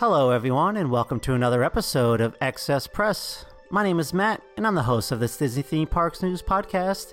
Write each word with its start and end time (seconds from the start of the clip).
Hello, 0.00 0.30
everyone, 0.30 0.78
and 0.78 0.90
welcome 0.90 1.20
to 1.20 1.34
another 1.34 1.62
episode 1.62 2.22
of 2.22 2.34
Excess 2.40 2.86
Press. 2.86 3.44
My 3.68 3.82
name 3.82 4.00
is 4.00 4.14
Matt, 4.14 4.40
and 4.56 4.66
I'm 4.66 4.74
the 4.74 4.84
host 4.84 5.12
of 5.12 5.20
this 5.20 5.36
Disney 5.36 5.60
Theme 5.60 5.88
Parks 5.88 6.22
News 6.22 6.40
podcast. 6.40 7.12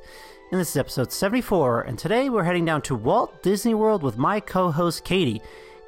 And 0.53 0.61
this 0.61 0.69
is 0.69 0.77
episode 0.77 1.11
74, 1.11 1.81
and 1.81 1.99
today 1.99 2.29
we're 2.29 2.45
heading 2.45 2.63
down 2.63 2.81
to 2.83 2.95
Walt 2.95 3.43
Disney 3.43 3.73
World 3.73 4.03
with 4.03 4.17
my 4.17 4.39
co 4.39 4.71
host, 4.71 5.03
Katie. 5.03 5.41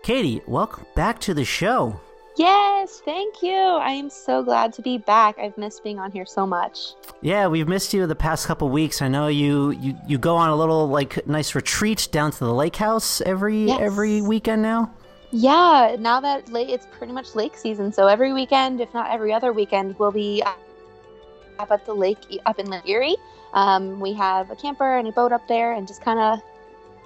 Katie, 0.03 0.41
welcome 0.45 0.85
back 0.93 1.21
to 1.21 1.33
the 1.33 1.45
show. 1.45 1.97
Yes, 2.35 3.01
thank 3.05 3.41
you. 3.41 3.55
I 3.55 3.91
am 3.91 4.09
so 4.09 4.43
glad 4.43 4.73
to 4.73 4.81
be 4.81 4.97
back. 4.97 5.39
I've 5.39 5.57
missed 5.57 5.81
being 5.85 5.99
on 5.99 6.11
here 6.11 6.25
so 6.25 6.45
much. 6.45 6.95
Yeah, 7.21 7.47
we've 7.47 7.69
missed 7.69 7.93
you 7.93 8.07
the 8.07 8.15
past 8.15 8.45
couple 8.45 8.67
weeks. 8.67 9.01
I 9.01 9.07
know 9.07 9.27
you, 9.27 9.71
you 9.71 9.97
you 10.05 10.17
go 10.17 10.35
on 10.35 10.49
a 10.49 10.55
little 10.57 10.89
like 10.89 11.25
nice 11.25 11.55
retreat 11.55 12.09
down 12.11 12.31
to 12.31 12.39
the 12.39 12.53
lake 12.53 12.75
house 12.75 13.21
every 13.21 13.67
Yes. 13.67 13.79
every 13.79 14.19
weekend 14.21 14.61
now. 14.61 14.91
Yeah, 15.31 15.95
now 15.99 16.19
that 16.21 16.49
late, 16.49 16.69
it's 16.69 16.87
pretty 16.91 17.13
much 17.13 17.35
lake 17.35 17.55
season, 17.55 17.93
so 17.93 18.07
every 18.07 18.33
weekend, 18.33 18.81
if 18.81 18.91
not 18.93 19.11
every 19.11 19.31
other 19.31 19.53
weekend, 19.53 19.97
we'll 19.99 20.11
be 20.11 20.41
up 20.43 21.71
at 21.71 21.85
the 21.85 21.93
lake 21.93 22.17
up 22.45 22.57
in 22.57 22.67
Lake 22.67 22.87
Erie. 22.87 23.15
Um, 23.53 23.99
we 23.99 24.13
have 24.13 24.49
a 24.49 24.55
camper 24.55 24.97
and 24.97 25.07
a 25.07 25.11
boat 25.11 25.31
up 25.31 25.47
there, 25.47 25.73
and 25.73 25.87
just 25.87 26.01
kind 26.01 26.19
of 26.19 26.39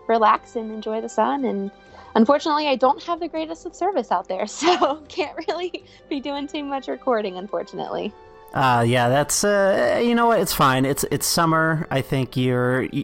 relax 0.08 0.56
and 0.56 0.72
enjoy 0.72 1.02
the 1.02 1.09
sun. 1.09 1.44
And 1.44 1.70
unfortunately, 2.16 2.68
I 2.68 2.75
don't 2.75 3.02
have 3.03 3.20
the 3.20 3.28
greatest 3.28 3.66
of 3.66 3.75
service 3.75 4.12
out 4.12 4.30
there, 4.30 4.48
so 4.48 5.03
can't 5.09 5.38
really 5.48 5.84
be 6.09 6.22
doing 6.22 6.48
too 6.48 6.64
much 6.64 6.88
recording. 6.88 7.38
Unfortunately. 7.38 8.14
Uh, 8.53 8.86
yeah, 8.88 9.09
that's 9.09 9.44
uh, 9.44 10.00
you 10.02 10.16
know 10.16 10.28
what? 10.28 10.40
It's 10.40 10.53
fine. 10.53 10.86
It's 10.86 11.03
it's 11.12 11.25
summer. 11.25 11.88
I 11.90 12.02
think 12.02 12.38
you're 12.38 12.84
you, 12.84 13.03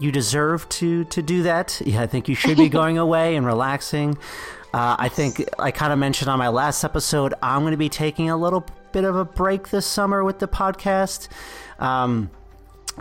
you 0.00 0.12
deserve 0.12 0.68
to 0.70 1.04
to 1.04 1.22
do 1.22 1.42
that. 1.44 1.80
Yeah, 1.86 2.02
I 2.02 2.06
think 2.06 2.28
you 2.28 2.34
should 2.34 2.56
be 2.56 2.68
going 2.80 2.98
away 2.98 3.36
and 3.36 3.46
relaxing. 3.46 4.18
Uh, 4.74 4.96
I 4.98 5.08
think 5.08 5.42
I 5.58 5.70
kind 5.70 5.92
of 5.92 5.98
mentioned 5.98 6.30
on 6.30 6.38
my 6.38 6.48
last 6.48 6.84
episode, 6.84 7.34
I'm 7.42 7.62
going 7.62 7.72
to 7.72 7.78
be 7.78 7.88
taking 7.88 8.28
a 8.28 8.36
little 8.36 8.66
bit 8.92 9.04
of 9.04 9.16
a 9.16 9.24
break 9.24 9.68
this 9.70 9.86
summer 9.86 10.22
with 10.22 10.38
the 10.38 10.48
podcast. 10.48 11.28
Um, 11.78 12.30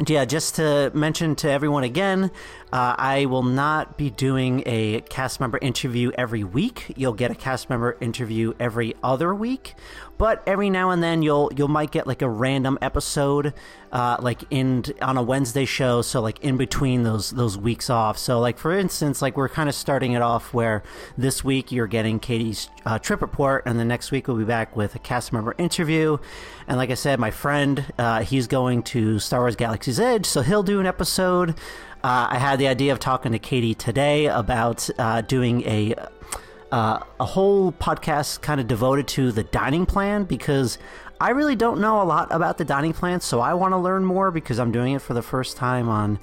yeah, 0.05 0.25
just 0.25 0.55
to 0.55 0.91
mention 0.93 1.35
to 1.37 1.49
everyone 1.49 1.83
again, 1.83 2.31
uh, 2.71 2.95
I 2.97 3.25
will 3.25 3.43
not 3.43 3.97
be 3.97 4.09
doing 4.09 4.61
a 4.65 5.01
cast 5.01 5.39
member 5.39 5.57
interview 5.57 6.11
every 6.17 6.43
week. 6.43 6.93
You'll 6.95 7.13
get 7.13 7.31
a 7.31 7.35
cast 7.35 7.69
member 7.69 7.97
interview 7.99 8.53
every 8.59 8.93
other 9.01 9.33
week, 9.33 9.73
but 10.17 10.43
every 10.47 10.69
now 10.69 10.89
and 10.89 11.01
then 11.01 11.21
you'll 11.21 11.51
you 11.55 11.67
might 11.67 11.91
get 11.91 12.07
like 12.07 12.21
a 12.21 12.29
random 12.29 12.77
episode, 12.81 13.53
uh, 13.91 14.17
like 14.19 14.43
in 14.49 14.83
on 15.01 15.17
a 15.17 15.23
Wednesday 15.23 15.65
show. 15.65 16.01
So 16.01 16.21
like 16.21 16.39
in 16.43 16.57
between 16.57 17.03
those 17.03 17.31
those 17.31 17.57
weeks 17.57 17.89
off. 17.89 18.17
So 18.17 18.39
like 18.39 18.57
for 18.57 18.71
instance, 18.71 19.21
like 19.21 19.37
we're 19.37 19.49
kind 19.49 19.69
of 19.69 19.75
starting 19.75 20.13
it 20.13 20.21
off 20.21 20.53
where 20.53 20.83
this 21.17 21.43
week 21.43 21.71
you're 21.71 21.87
getting 21.87 22.19
Katie's 22.19 22.69
uh, 22.85 22.99
trip 22.99 23.21
report, 23.21 23.63
and 23.65 23.79
the 23.79 23.85
next 23.85 24.11
week 24.11 24.27
we'll 24.27 24.37
be 24.37 24.43
back 24.43 24.75
with 24.75 24.95
a 24.95 24.99
cast 24.99 25.31
member 25.31 25.53
interview. 25.57 26.17
And 26.67 26.77
like 26.77 26.89
I 26.89 26.95
said, 26.95 27.19
my 27.19 27.31
friend, 27.31 27.85
uh, 27.97 28.23
he's 28.23 28.47
going 28.47 28.83
to 28.83 29.19
Star 29.19 29.41
Wars 29.41 29.55
Galaxy's 29.55 29.99
Edge, 29.99 30.25
so 30.25 30.41
he'll 30.41 30.63
do 30.63 30.79
an 30.79 30.85
episode. 30.85 31.51
Uh, 32.03 32.27
I 32.29 32.37
had 32.37 32.59
the 32.59 32.67
idea 32.67 32.91
of 32.91 32.99
talking 32.99 33.31
to 33.31 33.39
Katie 33.39 33.73
today 33.73 34.27
about 34.27 34.89
uh, 34.99 35.21
doing 35.21 35.63
a 35.63 35.95
uh, 36.71 36.99
a 37.19 37.25
whole 37.25 37.71
podcast 37.71 38.41
kind 38.41 38.59
of 38.59 38.67
devoted 38.67 39.07
to 39.09 39.31
the 39.31 39.43
dining 39.43 39.85
plan 39.85 40.23
because 40.25 40.77
I 41.19 41.29
really 41.31 41.55
don't 41.55 41.79
know 41.79 42.01
a 42.01 42.03
lot 42.03 42.27
about 42.31 42.57
the 42.57 42.65
dining 42.65 42.93
plan, 42.93 43.21
so 43.21 43.39
I 43.39 43.53
want 43.53 43.73
to 43.73 43.77
learn 43.77 44.05
more 44.05 44.31
because 44.31 44.59
I'm 44.59 44.71
doing 44.71 44.93
it 44.93 45.01
for 45.01 45.13
the 45.13 45.21
first 45.21 45.57
time 45.57 45.89
on 45.89 46.19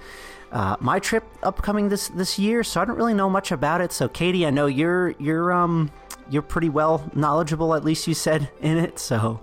uh, 0.53 0.77
my 0.79 0.99
trip 1.01 1.25
upcoming 1.43 1.89
this 1.89 2.09
this 2.09 2.39
year. 2.39 2.63
So 2.63 2.81
I 2.81 2.85
don't 2.85 2.97
really 2.97 3.15
know 3.15 3.29
much 3.29 3.51
about 3.51 3.81
it. 3.81 3.91
So 3.93 4.09
Katie, 4.09 4.47
I 4.47 4.51
know 4.51 4.67
you're 4.67 5.11
you're 5.19 5.53
um 5.53 5.91
you're 6.31 6.43
pretty 6.43 6.69
well 6.69 7.11
knowledgeable, 7.15 7.75
at 7.75 7.85
least 7.85 8.07
you 8.07 8.15
said 8.15 8.51
in 8.61 8.77
it. 8.79 8.99
So 8.99 9.41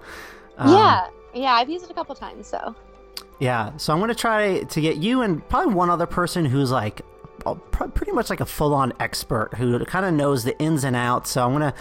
um, 0.58 0.74
yeah, 0.74 1.08
yeah, 1.34 1.54
I've 1.54 1.70
used 1.70 1.84
it 1.86 1.92
a 1.92 1.94
couple 1.94 2.16
times, 2.16 2.48
so. 2.48 2.76
yeah, 3.40 3.76
so 3.78 3.92
I'm 3.92 4.00
gonna 4.00 4.16
try 4.16 4.64
to 4.64 4.82
get 4.82 4.98
you 4.98 5.22
and 5.22 5.48
probably 5.50 5.74
one 5.74 5.90
other 5.90 6.06
person 6.06 6.46
who's 6.46 6.72
like 6.72 7.02
pretty 7.94 8.12
much 8.12 8.29
like 8.29 8.40
a 8.40 8.46
full-on 8.46 8.94
expert 9.00 9.56
who 9.56 9.84
kind 9.85 10.06
of 10.06 10.13
knows 10.13 10.44
the 10.44 10.57
ins 10.59 10.84
and 10.84 10.96
outs. 10.96 11.31
So 11.31 11.46
I'm 11.46 11.52
gonna 11.53 11.74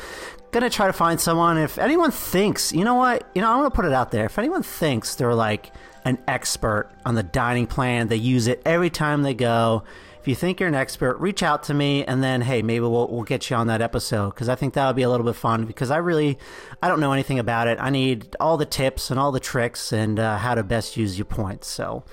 gonna 0.50 0.70
try 0.70 0.86
to 0.86 0.92
find 0.92 1.20
someone. 1.20 1.58
If 1.58 1.78
anyone 1.78 2.10
thinks, 2.10 2.72
you 2.72 2.84
know 2.84 2.94
what, 2.94 3.28
you 3.34 3.42
know, 3.42 3.50
I'm 3.50 3.58
gonna 3.58 3.70
put 3.70 3.84
it 3.84 3.92
out 3.92 4.10
there. 4.10 4.26
If 4.26 4.38
anyone 4.38 4.62
thinks 4.62 5.14
they're 5.14 5.34
like 5.34 5.72
an 6.04 6.18
expert 6.26 6.90
on 7.04 7.14
the 7.14 7.22
dining 7.22 7.66
plan, 7.66 8.08
they 8.08 8.16
use 8.16 8.46
it 8.46 8.62
every 8.64 8.90
time 8.90 9.22
they 9.22 9.34
go. 9.34 9.84
If 10.20 10.28
you 10.28 10.34
think 10.34 10.60
you're 10.60 10.68
an 10.68 10.74
expert, 10.74 11.16
reach 11.18 11.42
out 11.42 11.62
to 11.64 11.74
me, 11.74 12.04
and 12.04 12.22
then 12.22 12.42
hey, 12.42 12.60
maybe 12.60 12.80
we'll 12.80 13.08
we'll 13.08 13.22
get 13.22 13.48
you 13.48 13.56
on 13.56 13.68
that 13.68 13.80
episode 13.80 14.30
because 14.30 14.50
I 14.50 14.54
think 14.54 14.74
that 14.74 14.86
would 14.86 14.96
be 14.96 15.02
a 15.02 15.08
little 15.08 15.24
bit 15.24 15.36
fun. 15.36 15.64
Because 15.64 15.90
I 15.90 15.96
really, 15.96 16.38
I 16.82 16.88
don't 16.88 17.00
know 17.00 17.12
anything 17.12 17.38
about 17.38 17.68
it. 17.68 17.78
I 17.80 17.88
need 17.88 18.36
all 18.38 18.58
the 18.58 18.66
tips 18.66 19.10
and 19.10 19.18
all 19.18 19.32
the 19.32 19.40
tricks 19.40 19.92
and 19.92 20.18
uh, 20.20 20.36
how 20.36 20.54
to 20.54 20.62
best 20.62 20.96
use 20.96 21.16
your 21.16 21.24
points. 21.26 21.68
So. 21.68 22.04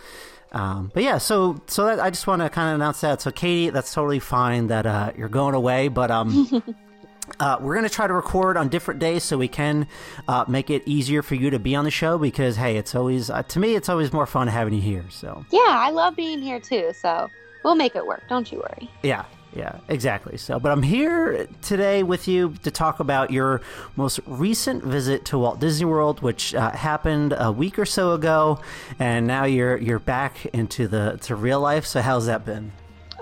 Um, 0.51 0.91
but 0.93 1.03
yeah, 1.03 1.17
so 1.17 1.61
so 1.67 1.85
that 1.85 1.99
I 1.99 2.09
just 2.09 2.25
want 2.27 2.41
to 2.41 2.49
kind 2.49 2.69
of 2.69 2.75
announce 2.75 3.01
that. 3.01 3.21
So 3.21 3.31
Katie, 3.31 3.69
that's 3.69 3.93
totally 3.93 4.19
fine 4.19 4.67
that 4.67 4.85
uh, 4.85 5.11
you're 5.17 5.27
going 5.29 5.55
away, 5.55 5.87
but 5.89 6.09
um, 6.09 6.63
uh, 7.39 7.57
we're 7.59 7.75
gonna 7.75 7.89
try 7.89 8.07
to 8.07 8.13
record 8.13 8.55
on 8.57 8.69
different 8.69 8.99
days 8.99 9.23
so 9.23 9.37
we 9.37 9.47
can 9.49 9.87
uh, 10.27 10.45
make 10.47 10.69
it 10.69 10.83
easier 10.85 11.21
for 11.21 11.35
you 11.35 11.49
to 11.49 11.59
be 11.59 11.75
on 11.75 11.83
the 11.83 11.91
show 11.91 12.17
because 12.17 12.55
hey, 12.55 12.77
it's 12.77 12.95
always 12.95 13.29
uh, 13.29 13.43
to 13.43 13.59
me 13.59 13.75
it's 13.75 13.89
always 13.89 14.13
more 14.13 14.25
fun 14.25 14.47
having 14.47 14.73
you 14.73 14.81
here. 14.81 15.05
So 15.09 15.45
Yeah, 15.51 15.59
I 15.67 15.89
love 15.91 16.15
being 16.15 16.41
here 16.41 16.59
too, 16.59 16.91
so 16.93 17.29
we'll 17.63 17.75
make 17.75 17.95
it 17.95 18.05
work. 18.05 18.23
Don't 18.29 18.49
you 18.51 18.59
worry. 18.59 18.89
yeah, 19.03 19.25
yeah, 19.57 19.79
exactly. 19.87 20.37
So, 20.37 20.59
but 20.59 20.71
I'm 20.71 20.83
here 20.83 21.47
today 21.63 22.03
with 22.03 22.27
you 22.27 22.53
to 22.61 22.69
talk 22.69 22.99
about 22.99 23.31
your 23.31 23.61
most 23.95 24.19
recent 24.27 24.83
visit 24.83 25.25
to 25.25 25.39
Walt 25.39 25.59
Disney 25.59 25.85
World, 25.85 26.21
which 26.21 26.53
uh, 26.53 26.69
happened 26.71 27.33
a 27.35 27.51
week 27.51 27.79
or 27.79 27.85
so 27.85 28.13
ago, 28.13 28.59
and 28.99 29.25
now 29.25 29.45
you're 29.45 29.77
you're 29.77 29.97
back 29.97 30.45
into 30.47 30.87
the 30.87 31.17
to 31.23 31.35
real 31.35 31.59
life. 31.59 31.87
So, 31.87 32.01
how's 32.01 32.27
that 32.27 32.45
been? 32.45 32.71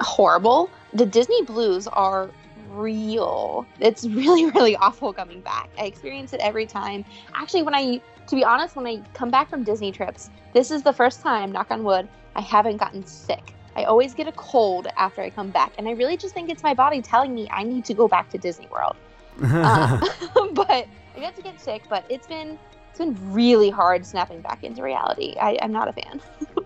Horrible. 0.02 0.70
The 0.94 1.06
Disney 1.06 1.42
blues 1.44 1.88
are 1.88 2.30
real. 2.72 3.66
It's 3.80 4.04
really, 4.10 4.46
really 4.52 4.76
awful 4.76 5.14
coming 5.14 5.40
back. 5.40 5.70
I 5.80 5.86
experience 5.86 6.34
it 6.34 6.42
every 6.42 6.66
time. 6.66 7.06
Actually, 7.34 7.64
when 7.64 7.76
I, 7.76 8.02
to 8.28 8.36
be 8.36 8.44
honest, 8.44 8.76
when 8.76 8.86
I 8.86 9.02
come 9.14 9.32
back 9.32 9.50
from 9.50 9.64
Disney 9.64 9.94
trips, 9.94 10.30
this 10.52 10.70
is 10.70 10.84
the 10.84 10.92
first 10.92 11.22
time, 11.22 11.54
knock 11.54 11.72
on 11.72 11.86
wood, 11.86 12.10
I 12.36 12.42
haven't 12.42 12.76
gotten 12.76 13.06
sick. 13.06 13.55
I 13.76 13.84
always 13.84 14.14
get 14.14 14.28
a 14.28 14.32
cold 14.34 14.88
after 14.98 15.22
I 15.22 15.30
come 15.30 15.50
back, 15.50 15.74
and 15.78 15.88
I 15.88 15.92
really 15.92 16.18
just 16.18 16.34
think 16.34 16.50
it's 16.50 16.64
my 16.64 16.74
body 16.74 17.02
telling 17.02 17.34
me 17.34 17.48
I 17.52 17.64
need 17.64 17.86
to 17.86 17.94
go 17.94 18.08
back 18.08 18.30
to 18.30 18.38
Disney 18.38 18.68
World. 18.68 18.96
Uh, 19.44 20.00
but 20.54 20.88
I 21.16 21.20
got 21.20 21.36
to 21.36 21.42
get 21.42 21.60
sick, 21.60 21.84
but 21.90 22.06
it's 22.08 22.26
been 22.26 22.58
it's 22.90 23.00
been 23.00 23.18
really 23.34 23.70
hard 23.70 24.06
snapping 24.06 24.40
back 24.40 24.64
into 24.64 24.82
reality. 24.82 25.36
I, 25.42 25.58
I'm 25.62 25.74
not 25.74 25.90
a 25.90 25.94
fan. 25.94 26.22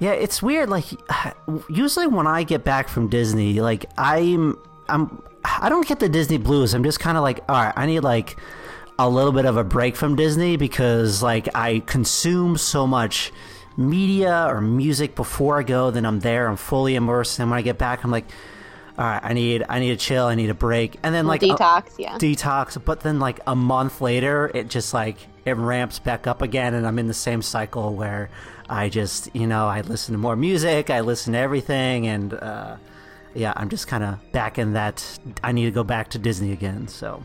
Yeah, 0.00 0.12
it's 0.12 0.42
weird. 0.42 0.70
Like, 0.70 0.86
usually 1.70 2.08
when 2.08 2.26
I 2.26 2.42
get 2.42 2.64
back 2.64 2.88
from 2.88 3.08
Disney, 3.08 3.60
like 3.60 3.84
I'm, 3.96 4.58
I'm, 4.88 5.22
I 5.44 5.68
don't 5.68 5.86
get 5.86 6.00
the 6.00 6.08
Disney 6.08 6.38
blues. 6.38 6.74
I'm 6.74 6.82
just 6.82 6.98
kind 6.98 7.16
of 7.16 7.22
like, 7.22 7.40
all 7.48 7.62
right, 7.62 7.74
I 7.76 7.86
need 7.86 8.00
like 8.00 8.36
a 8.98 9.08
little 9.08 9.32
bit 9.32 9.44
of 9.44 9.56
a 9.56 9.64
break 9.64 9.96
from 9.96 10.16
Disney 10.16 10.56
because 10.56 11.22
like 11.22 11.48
I 11.54 11.80
consume 11.80 12.56
so 12.56 12.86
much 12.86 13.30
media 13.76 14.46
or 14.48 14.60
music 14.60 15.14
before 15.14 15.58
I 15.58 15.62
go, 15.62 15.90
then 15.90 16.04
I'm 16.04 16.20
there, 16.20 16.48
I'm 16.48 16.56
fully 16.56 16.94
immersed. 16.94 17.38
And 17.38 17.50
when 17.50 17.58
I 17.58 17.62
get 17.62 17.78
back, 17.78 18.04
I'm 18.04 18.10
like, 18.10 18.26
all 18.98 19.06
right, 19.06 19.20
I 19.22 19.32
need 19.32 19.64
I 19.68 19.78
need 19.78 19.92
a 19.92 19.96
chill, 19.96 20.26
I 20.26 20.34
need 20.34 20.50
a 20.50 20.54
break, 20.54 20.98
and 21.02 21.14
then 21.14 21.26
like 21.26 21.40
detox, 21.40 21.94
yeah, 21.98 22.18
detox. 22.18 22.82
But 22.84 23.00
then 23.00 23.18
like 23.18 23.40
a 23.46 23.56
month 23.56 24.02
later, 24.02 24.50
it 24.52 24.68
just 24.68 24.92
like 24.92 25.16
it 25.46 25.56
ramps 25.56 25.98
back 25.98 26.26
up 26.26 26.42
again, 26.42 26.74
and 26.74 26.86
I'm 26.86 26.98
in 26.98 27.06
the 27.06 27.14
same 27.14 27.40
cycle 27.40 27.94
where 27.94 28.28
I 28.68 28.90
just 28.90 29.34
you 29.34 29.46
know 29.46 29.68
I 29.68 29.80
listen 29.80 30.12
to 30.12 30.18
more 30.18 30.36
music, 30.36 30.90
I 30.90 31.00
listen 31.00 31.32
to 31.32 31.38
everything, 31.38 32.08
and 32.08 32.34
uh, 32.34 32.76
yeah, 33.34 33.54
I'm 33.56 33.70
just 33.70 33.86
kind 33.88 34.04
of 34.04 34.32
back 34.32 34.58
in 34.58 34.74
that. 34.74 35.18
I 35.42 35.52
need 35.52 35.64
to 35.64 35.70
go 35.70 35.84
back 35.84 36.10
to 36.10 36.18
Disney 36.18 36.52
again. 36.52 36.86
So. 36.88 37.22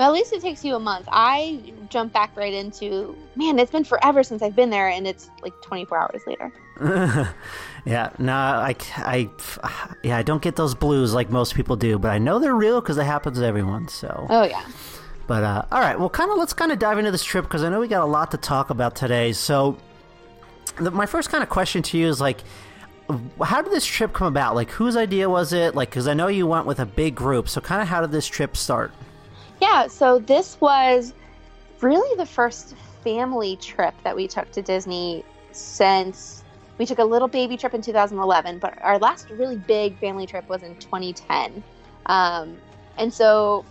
Well, 0.00 0.08
at 0.08 0.14
least 0.14 0.32
it 0.32 0.40
takes 0.40 0.64
you 0.64 0.76
a 0.76 0.80
month. 0.80 1.06
I 1.12 1.74
jump 1.90 2.14
back 2.14 2.34
right 2.34 2.54
into 2.54 3.14
man. 3.36 3.58
It's 3.58 3.70
been 3.70 3.84
forever 3.84 4.22
since 4.22 4.40
I've 4.40 4.56
been 4.56 4.70
there, 4.70 4.88
and 4.88 5.06
it's 5.06 5.28
like 5.42 5.52
24 5.60 5.98
hours 5.98 6.22
later. 6.26 6.50
yeah, 7.84 8.08
no, 8.18 8.32
I, 8.32 8.74
I, 8.96 9.28
yeah, 10.02 10.16
I 10.16 10.22
don't 10.22 10.40
get 10.40 10.56
those 10.56 10.74
blues 10.74 11.12
like 11.12 11.28
most 11.28 11.54
people 11.54 11.76
do, 11.76 11.98
but 11.98 12.12
I 12.12 12.16
know 12.16 12.38
they're 12.38 12.54
real 12.54 12.80
because 12.80 12.96
it 12.96 13.04
happens 13.04 13.40
to 13.40 13.44
everyone. 13.44 13.88
So. 13.88 14.26
Oh 14.30 14.44
yeah. 14.44 14.64
But 15.26 15.44
uh, 15.44 15.66
all 15.70 15.80
right, 15.80 16.00
well, 16.00 16.08
kind 16.08 16.30
of 16.30 16.38
let's 16.38 16.54
kind 16.54 16.72
of 16.72 16.78
dive 16.78 16.96
into 16.96 17.10
this 17.10 17.22
trip 17.22 17.44
because 17.44 17.62
I 17.62 17.68
know 17.68 17.78
we 17.78 17.86
got 17.86 18.02
a 18.02 18.06
lot 18.06 18.30
to 18.30 18.38
talk 18.38 18.70
about 18.70 18.96
today. 18.96 19.34
So, 19.34 19.76
the, 20.78 20.90
my 20.90 21.04
first 21.04 21.28
kind 21.28 21.42
of 21.42 21.50
question 21.50 21.82
to 21.82 21.98
you 21.98 22.08
is 22.08 22.22
like, 22.22 22.40
how 23.42 23.60
did 23.60 23.70
this 23.70 23.84
trip 23.84 24.14
come 24.14 24.28
about? 24.28 24.54
Like, 24.54 24.70
whose 24.70 24.96
idea 24.96 25.28
was 25.28 25.52
it? 25.52 25.74
Like, 25.74 25.90
because 25.90 26.08
I 26.08 26.14
know 26.14 26.28
you 26.28 26.46
went 26.46 26.64
with 26.64 26.80
a 26.80 26.86
big 26.86 27.14
group, 27.14 27.50
so 27.50 27.60
kind 27.60 27.82
of 27.82 27.88
how 27.88 28.00
did 28.00 28.12
this 28.12 28.26
trip 28.26 28.56
start? 28.56 28.94
Yeah, 29.60 29.88
so 29.88 30.18
this 30.18 30.58
was 30.60 31.12
really 31.82 32.16
the 32.16 32.26
first 32.26 32.74
family 33.04 33.56
trip 33.56 33.94
that 34.04 34.16
we 34.16 34.26
took 34.26 34.50
to 34.52 34.62
Disney 34.62 35.24
since 35.52 36.44
we 36.78 36.86
took 36.86 36.98
a 36.98 37.04
little 37.04 37.28
baby 37.28 37.58
trip 37.58 37.74
in 37.74 37.82
2011, 37.82 38.58
but 38.58 38.78
our 38.80 38.98
last 38.98 39.28
really 39.30 39.56
big 39.56 39.98
family 39.98 40.26
trip 40.26 40.48
was 40.48 40.62
in 40.62 40.74
2010. 40.76 41.62
Um, 42.06 42.56
and 42.96 43.12
so, 43.12 43.64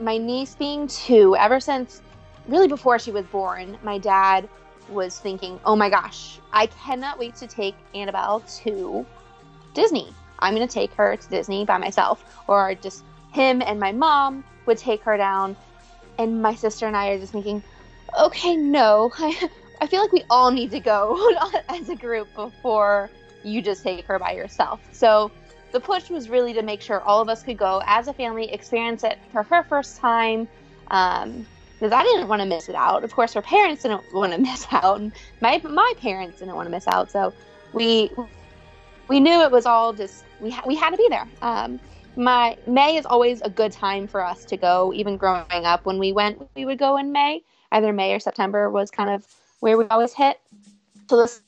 my 0.00 0.18
niece 0.18 0.56
being 0.56 0.88
two, 0.88 1.36
ever 1.36 1.60
since 1.60 2.02
really 2.48 2.68
before 2.68 2.98
she 2.98 3.12
was 3.12 3.24
born, 3.26 3.78
my 3.82 3.98
dad 3.98 4.48
was 4.88 5.18
thinking, 5.18 5.60
oh 5.64 5.76
my 5.76 5.88
gosh, 5.88 6.40
I 6.52 6.66
cannot 6.66 7.18
wait 7.18 7.36
to 7.36 7.46
take 7.46 7.76
Annabelle 7.94 8.40
to 8.64 9.06
Disney. 9.74 10.12
I'm 10.40 10.54
going 10.54 10.66
to 10.66 10.72
take 10.72 10.92
her 10.94 11.16
to 11.16 11.28
Disney 11.28 11.64
by 11.64 11.78
myself, 11.78 12.24
or 12.48 12.74
just 12.74 13.04
him 13.32 13.62
and 13.62 13.78
my 13.78 13.92
mom 13.92 14.44
would 14.66 14.78
take 14.78 15.02
her 15.02 15.16
down. 15.16 15.56
And 16.18 16.42
my 16.42 16.54
sister 16.54 16.86
and 16.86 16.96
I 16.96 17.08
are 17.08 17.18
just 17.18 17.32
thinking, 17.32 17.62
okay, 18.18 18.56
no, 18.56 19.12
I, 19.18 19.48
I 19.80 19.86
feel 19.86 20.00
like 20.00 20.12
we 20.12 20.24
all 20.30 20.50
need 20.50 20.70
to 20.72 20.80
go 20.80 21.30
as 21.68 21.88
a 21.88 21.96
group 21.96 22.28
before 22.34 23.10
you 23.44 23.62
just 23.62 23.82
take 23.82 24.04
her 24.06 24.18
by 24.18 24.32
yourself. 24.32 24.80
So 24.92 25.30
the 25.72 25.80
push 25.80 26.10
was 26.10 26.28
really 26.28 26.52
to 26.54 26.62
make 26.62 26.80
sure 26.80 27.00
all 27.02 27.20
of 27.20 27.28
us 27.28 27.42
could 27.42 27.58
go 27.58 27.82
as 27.86 28.08
a 28.08 28.14
family, 28.14 28.52
experience 28.52 29.04
it 29.04 29.18
for 29.32 29.42
her 29.42 29.62
first 29.64 29.98
time. 29.98 30.48
Um, 30.90 31.46
because 31.78 31.92
I 31.92 32.02
didn't 32.04 32.28
want 32.28 32.40
to 32.40 32.46
miss 32.46 32.68
it 32.68 32.74
out. 32.74 33.04
Of 33.04 33.12
course, 33.12 33.34
her 33.34 33.42
parents 33.42 33.82
didn't 33.82 34.02
want 34.12 34.32
to 34.32 34.38
miss 34.50 34.66
out, 34.72 35.00
and 35.00 35.12
my 35.40 35.60
my 35.64 35.92
parents 36.00 36.38
didn't 36.38 36.54
want 36.54 36.66
to 36.66 36.70
miss 36.70 36.86
out. 36.88 37.10
So 37.10 37.34
we 37.72 38.10
we 39.08 39.20
knew 39.20 39.42
it 39.42 39.50
was 39.50 39.66
all 39.66 39.92
just 39.92 40.24
we 40.40 40.50
ha- 40.50 40.64
we 40.66 40.74
had 40.74 40.90
to 40.90 40.96
be 40.96 41.06
there. 41.10 41.28
Um, 41.42 41.80
my 42.16 42.56
May 42.66 42.96
is 42.96 43.06
always 43.06 43.40
a 43.42 43.50
good 43.50 43.72
time 43.72 44.08
for 44.08 44.24
us 44.24 44.44
to 44.46 44.56
go. 44.56 44.92
Even 44.94 45.16
growing 45.16 45.46
up, 45.50 45.84
when 45.84 45.98
we 45.98 46.12
went, 46.12 46.42
we 46.56 46.64
would 46.64 46.78
go 46.78 46.96
in 46.96 47.12
May. 47.12 47.42
Either 47.72 47.92
May 47.92 48.14
or 48.14 48.20
September 48.20 48.70
was 48.70 48.90
kind 48.90 49.10
of 49.10 49.26
where 49.60 49.76
we 49.76 49.84
always 49.86 50.14
hit. 50.14 50.40
So 51.08 51.16
this 51.18 51.42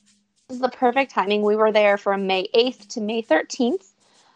is 0.51 0.61
the 0.61 0.69
perfect 0.69 1.13
timing. 1.13 1.43
We 1.43 1.57
were 1.57 1.73
there 1.73 1.97
from 1.97 2.27
May 2.27 2.49
8th 2.55 2.89
to 2.89 3.01
May 3.01 3.23
13th. 3.23 3.93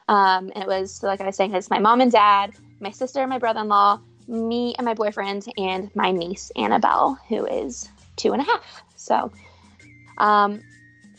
Um, 0.09 0.51
and 0.55 0.65
it 0.65 0.67
was, 0.67 1.03
like 1.03 1.21
I 1.21 1.27
was 1.27 1.37
saying, 1.37 1.55
it's 1.55 1.71
my 1.71 1.79
mom 1.79 2.01
and 2.01 2.11
dad, 2.11 2.53
my 2.81 2.91
sister 2.91 3.27
my 3.27 3.39
brother 3.39 3.61
in 3.61 3.69
law, 3.69 4.01
me 4.27 4.75
and 4.79 4.85
my 4.85 4.95
boyfriend, 4.95 5.47
and 5.57 5.95
my 5.95 6.11
niece, 6.11 6.51
Annabelle, 6.57 7.19
who 7.29 7.47
is 7.47 7.89
two 8.17 8.33
and 8.33 8.43
a 8.43 8.45
half. 8.45 8.83
So 8.97 9.31
um, 10.19 10.63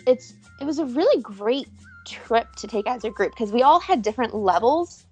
it's 0.06 0.34
it 0.60 0.66
was 0.66 0.80
a 0.80 0.86
really 0.86 1.22
great 1.22 1.68
trip 2.06 2.54
to 2.58 2.68
take 2.68 2.88
as 2.88 3.04
a 3.04 3.10
group 3.10 3.32
because 3.32 3.52
we 3.52 3.62
all 3.62 3.80
had 3.80 4.02
different 4.02 4.36
levels 4.36 5.06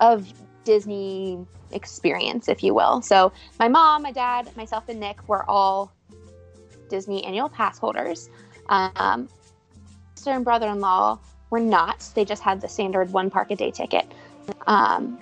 of 0.00 0.32
Disney 0.64 1.38
experience, 1.72 2.48
if 2.48 2.62
you 2.62 2.74
will. 2.74 3.02
So 3.02 3.32
my 3.58 3.68
mom, 3.68 4.02
my 4.02 4.12
dad, 4.12 4.54
myself, 4.56 4.88
and 4.88 5.00
Nick 5.00 5.28
were 5.28 5.48
all 5.48 5.92
Disney 6.88 7.24
annual 7.24 7.48
pass 7.48 7.78
holders. 7.78 8.28
Um, 8.68 9.28
sister 10.14 10.32
and 10.32 10.44
brother-in-law 10.44 11.18
were 11.50 11.60
not. 11.60 12.08
They 12.14 12.24
just 12.24 12.42
had 12.42 12.60
the 12.60 12.68
standard 12.68 13.12
one 13.12 13.30
park 13.30 13.50
a 13.50 13.56
day 13.56 13.70
ticket. 13.70 14.12
Um, 14.66 15.18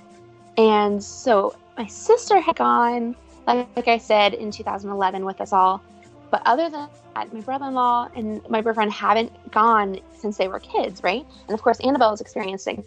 and 0.57 1.03
so 1.03 1.55
my 1.77 1.87
sister 1.87 2.41
had 2.41 2.57
gone, 2.57 3.15
like, 3.47 3.69
like 3.77 3.89
I 3.89 3.99
said, 3.99 4.35
in 4.35 4.51
2011 4.51 5.25
with 5.25 5.41
us 5.41 5.53
all. 5.53 5.83
But 6.31 6.43
other 6.45 6.69
than 6.71 6.89
that, 7.15 7.33
my 7.33 7.41
brother 7.41 7.67
in 7.67 7.75
law 7.75 8.09
and 8.15 8.41
my 8.49 8.61
boyfriend 8.61 8.93
haven't 8.93 9.33
gone 9.51 9.99
since 10.21 10.37
they 10.37 10.49
were 10.49 10.61
kids, 10.61 11.01
right? 11.03 11.25
And 11.49 11.55
of 11.55 11.63
course, 11.63 11.79
Annabelle 11.81 12.13
is 12.13 12.21
experiencing 12.21 12.85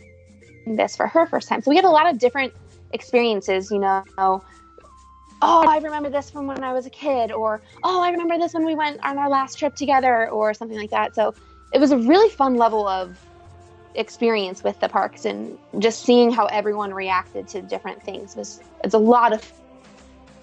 this 0.65 0.95
for 0.95 1.07
her 1.07 1.25
first 1.25 1.47
time. 1.47 1.61
So 1.61 1.71
we 1.71 1.75
had 1.75 1.85
a 1.85 1.89
lot 1.89 2.09
of 2.09 2.19
different 2.19 2.53
experiences, 2.91 3.71
you 3.71 3.79
know. 3.79 4.03
Oh, 5.41 5.65
I 5.65 5.77
remember 5.77 6.09
this 6.09 6.29
from 6.29 6.47
when 6.47 6.63
I 6.63 6.73
was 6.73 6.85
a 6.85 6.89
kid, 6.89 7.31
or 7.31 7.61
oh, 7.83 8.01
I 8.01 8.09
remember 8.09 8.37
this 8.37 8.53
when 8.53 8.65
we 8.65 8.75
went 8.75 8.99
on 9.03 9.17
our 9.17 9.29
last 9.29 9.57
trip 9.57 9.73
together, 9.75 10.29
or 10.29 10.53
something 10.53 10.77
like 10.77 10.89
that. 10.91 11.15
So 11.15 11.33
it 11.73 11.79
was 11.79 11.91
a 11.91 11.97
really 11.97 12.29
fun 12.29 12.55
level 12.55 12.87
of 12.87 13.17
experience 13.95 14.63
with 14.63 14.79
the 14.79 14.89
parks 14.89 15.25
and 15.25 15.57
just 15.79 16.03
seeing 16.03 16.31
how 16.31 16.45
everyone 16.45 16.93
reacted 16.93 17.47
to 17.49 17.61
different 17.61 18.03
things 18.03 18.35
was 18.35 18.59
it's 18.83 18.93
a 18.93 18.99
lot 18.99 19.33
of 19.33 19.51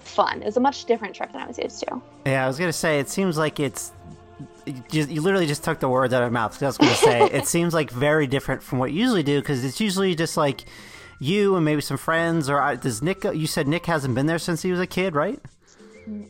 fun. 0.07 0.41
It 0.41 0.45
was 0.45 0.57
a 0.57 0.61
much 0.61 0.85
different 0.85 1.15
trip 1.15 1.31
than 1.31 1.41
I 1.41 1.47
was 1.47 1.57
used 1.57 1.79
to. 1.81 2.01
Yeah, 2.25 2.43
I 2.43 2.47
was 2.47 2.57
gonna 2.57 2.73
say 2.73 2.99
it 2.99 3.09
seems 3.09 3.37
like 3.37 3.59
it's 3.59 3.91
you, 4.65 5.05
you 5.05 5.21
literally 5.21 5.47
just 5.47 5.63
took 5.63 5.79
the 5.79 5.89
words 5.89 6.13
out 6.13 6.23
of 6.23 6.31
my 6.31 6.41
mouth. 6.41 6.61
I 6.61 6.67
was 6.67 6.77
gonna 6.77 6.93
say 6.95 7.21
it 7.31 7.47
seems 7.47 7.73
like 7.73 7.91
very 7.91 8.27
different 8.27 8.63
from 8.63 8.79
what 8.79 8.91
you 8.91 9.01
usually 9.01 9.23
do 9.23 9.39
because 9.39 9.63
it's 9.63 9.79
usually 9.79 10.15
just 10.15 10.37
like 10.37 10.65
you 11.19 11.55
and 11.55 11.65
maybe 11.65 11.81
some 11.81 11.97
friends 11.97 12.49
or 12.49 12.75
does 12.75 13.01
Nick? 13.01 13.23
You 13.23 13.47
said 13.47 13.67
Nick 13.67 13.85
hasn't 13.85 14.15
been 14.15 14.25
there 14.25 14.39
since 14.39 14.61
he 14.61 14.71
was 14.71 14.79
a 14.79 14.87
kid, 14.87 15.15
right? 15.15 15.39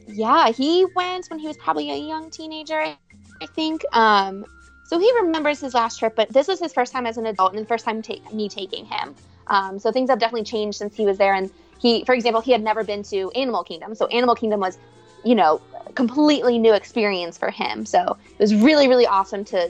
Yeah, 0.07 0.49
he 0.51 0.85
went 0.95 1.27
when 1.27 1.39
he 1.39 1.47
was 1.47 1.57
probably 1.57 1.91
a 1.91 1.97
young 1.97 2.29
teenager, 2.29 2.79
I 2.79 3.45
think. 3.53 3.83
Um, 3.93 4.45
so 4.85 4.97
he 4.97 5.11
remembers 5.21 5.59
his 5.59 5.73
last 5.73 5.99
trip, 5.99 6.15
but 6.15 6.29
this 6.29 6.47
was 6.47 6.59
his 6.59 6.73
first 6.73 6.93
time 6.93 7.05
as 7.05 7.17
an 7.17 7.25
adult 7.25 7.53
and 7.53 7.61
the 7.61 7.67
first 7.67 7.85
time 7.85 8.01
ta- 8.01 8.15
me 8.33 8.49
taking 8.49 8.85
him. 8.85 9.13
Um, 9.47 9.79
so 9.79 9.91
things 9.91 10.09
have 10.09 10.19
definitely 10.19 10.45
changed 10.45 10.77
since 10.77 10.95
he 10.95 11.05
was 11.05 11.17
there. 11.17 11.33
And 11.33 11.51
he, 11.79 12.03
for 12.05 12.13
example, 12.13 12.41
he 12.41 12.51
had 12.51 12.61
never 12.61 12.83
been 12.83 13.03
to 13.03 13.31
Animal 13.31 13.63
Kingdom. 13.63 13.95
So 13.95 14.07
Animal 14.07 14.35
Kingdom 14.35 14.59
was, 14.59 14.77
you 15.23 15.35
know, 15.35 15.61
completely 15.95 16.57
new 16.57 16.73
experience 16.73 17.37
for 17.37 17.49
him. 17.49 17.85
So 17.85 18.17
it 18.29 18.39
was 18.39 18.55
really, 18.55 18.87
really 18.87 19.07
awesome 19.07 19.45
to, 19.45 19.69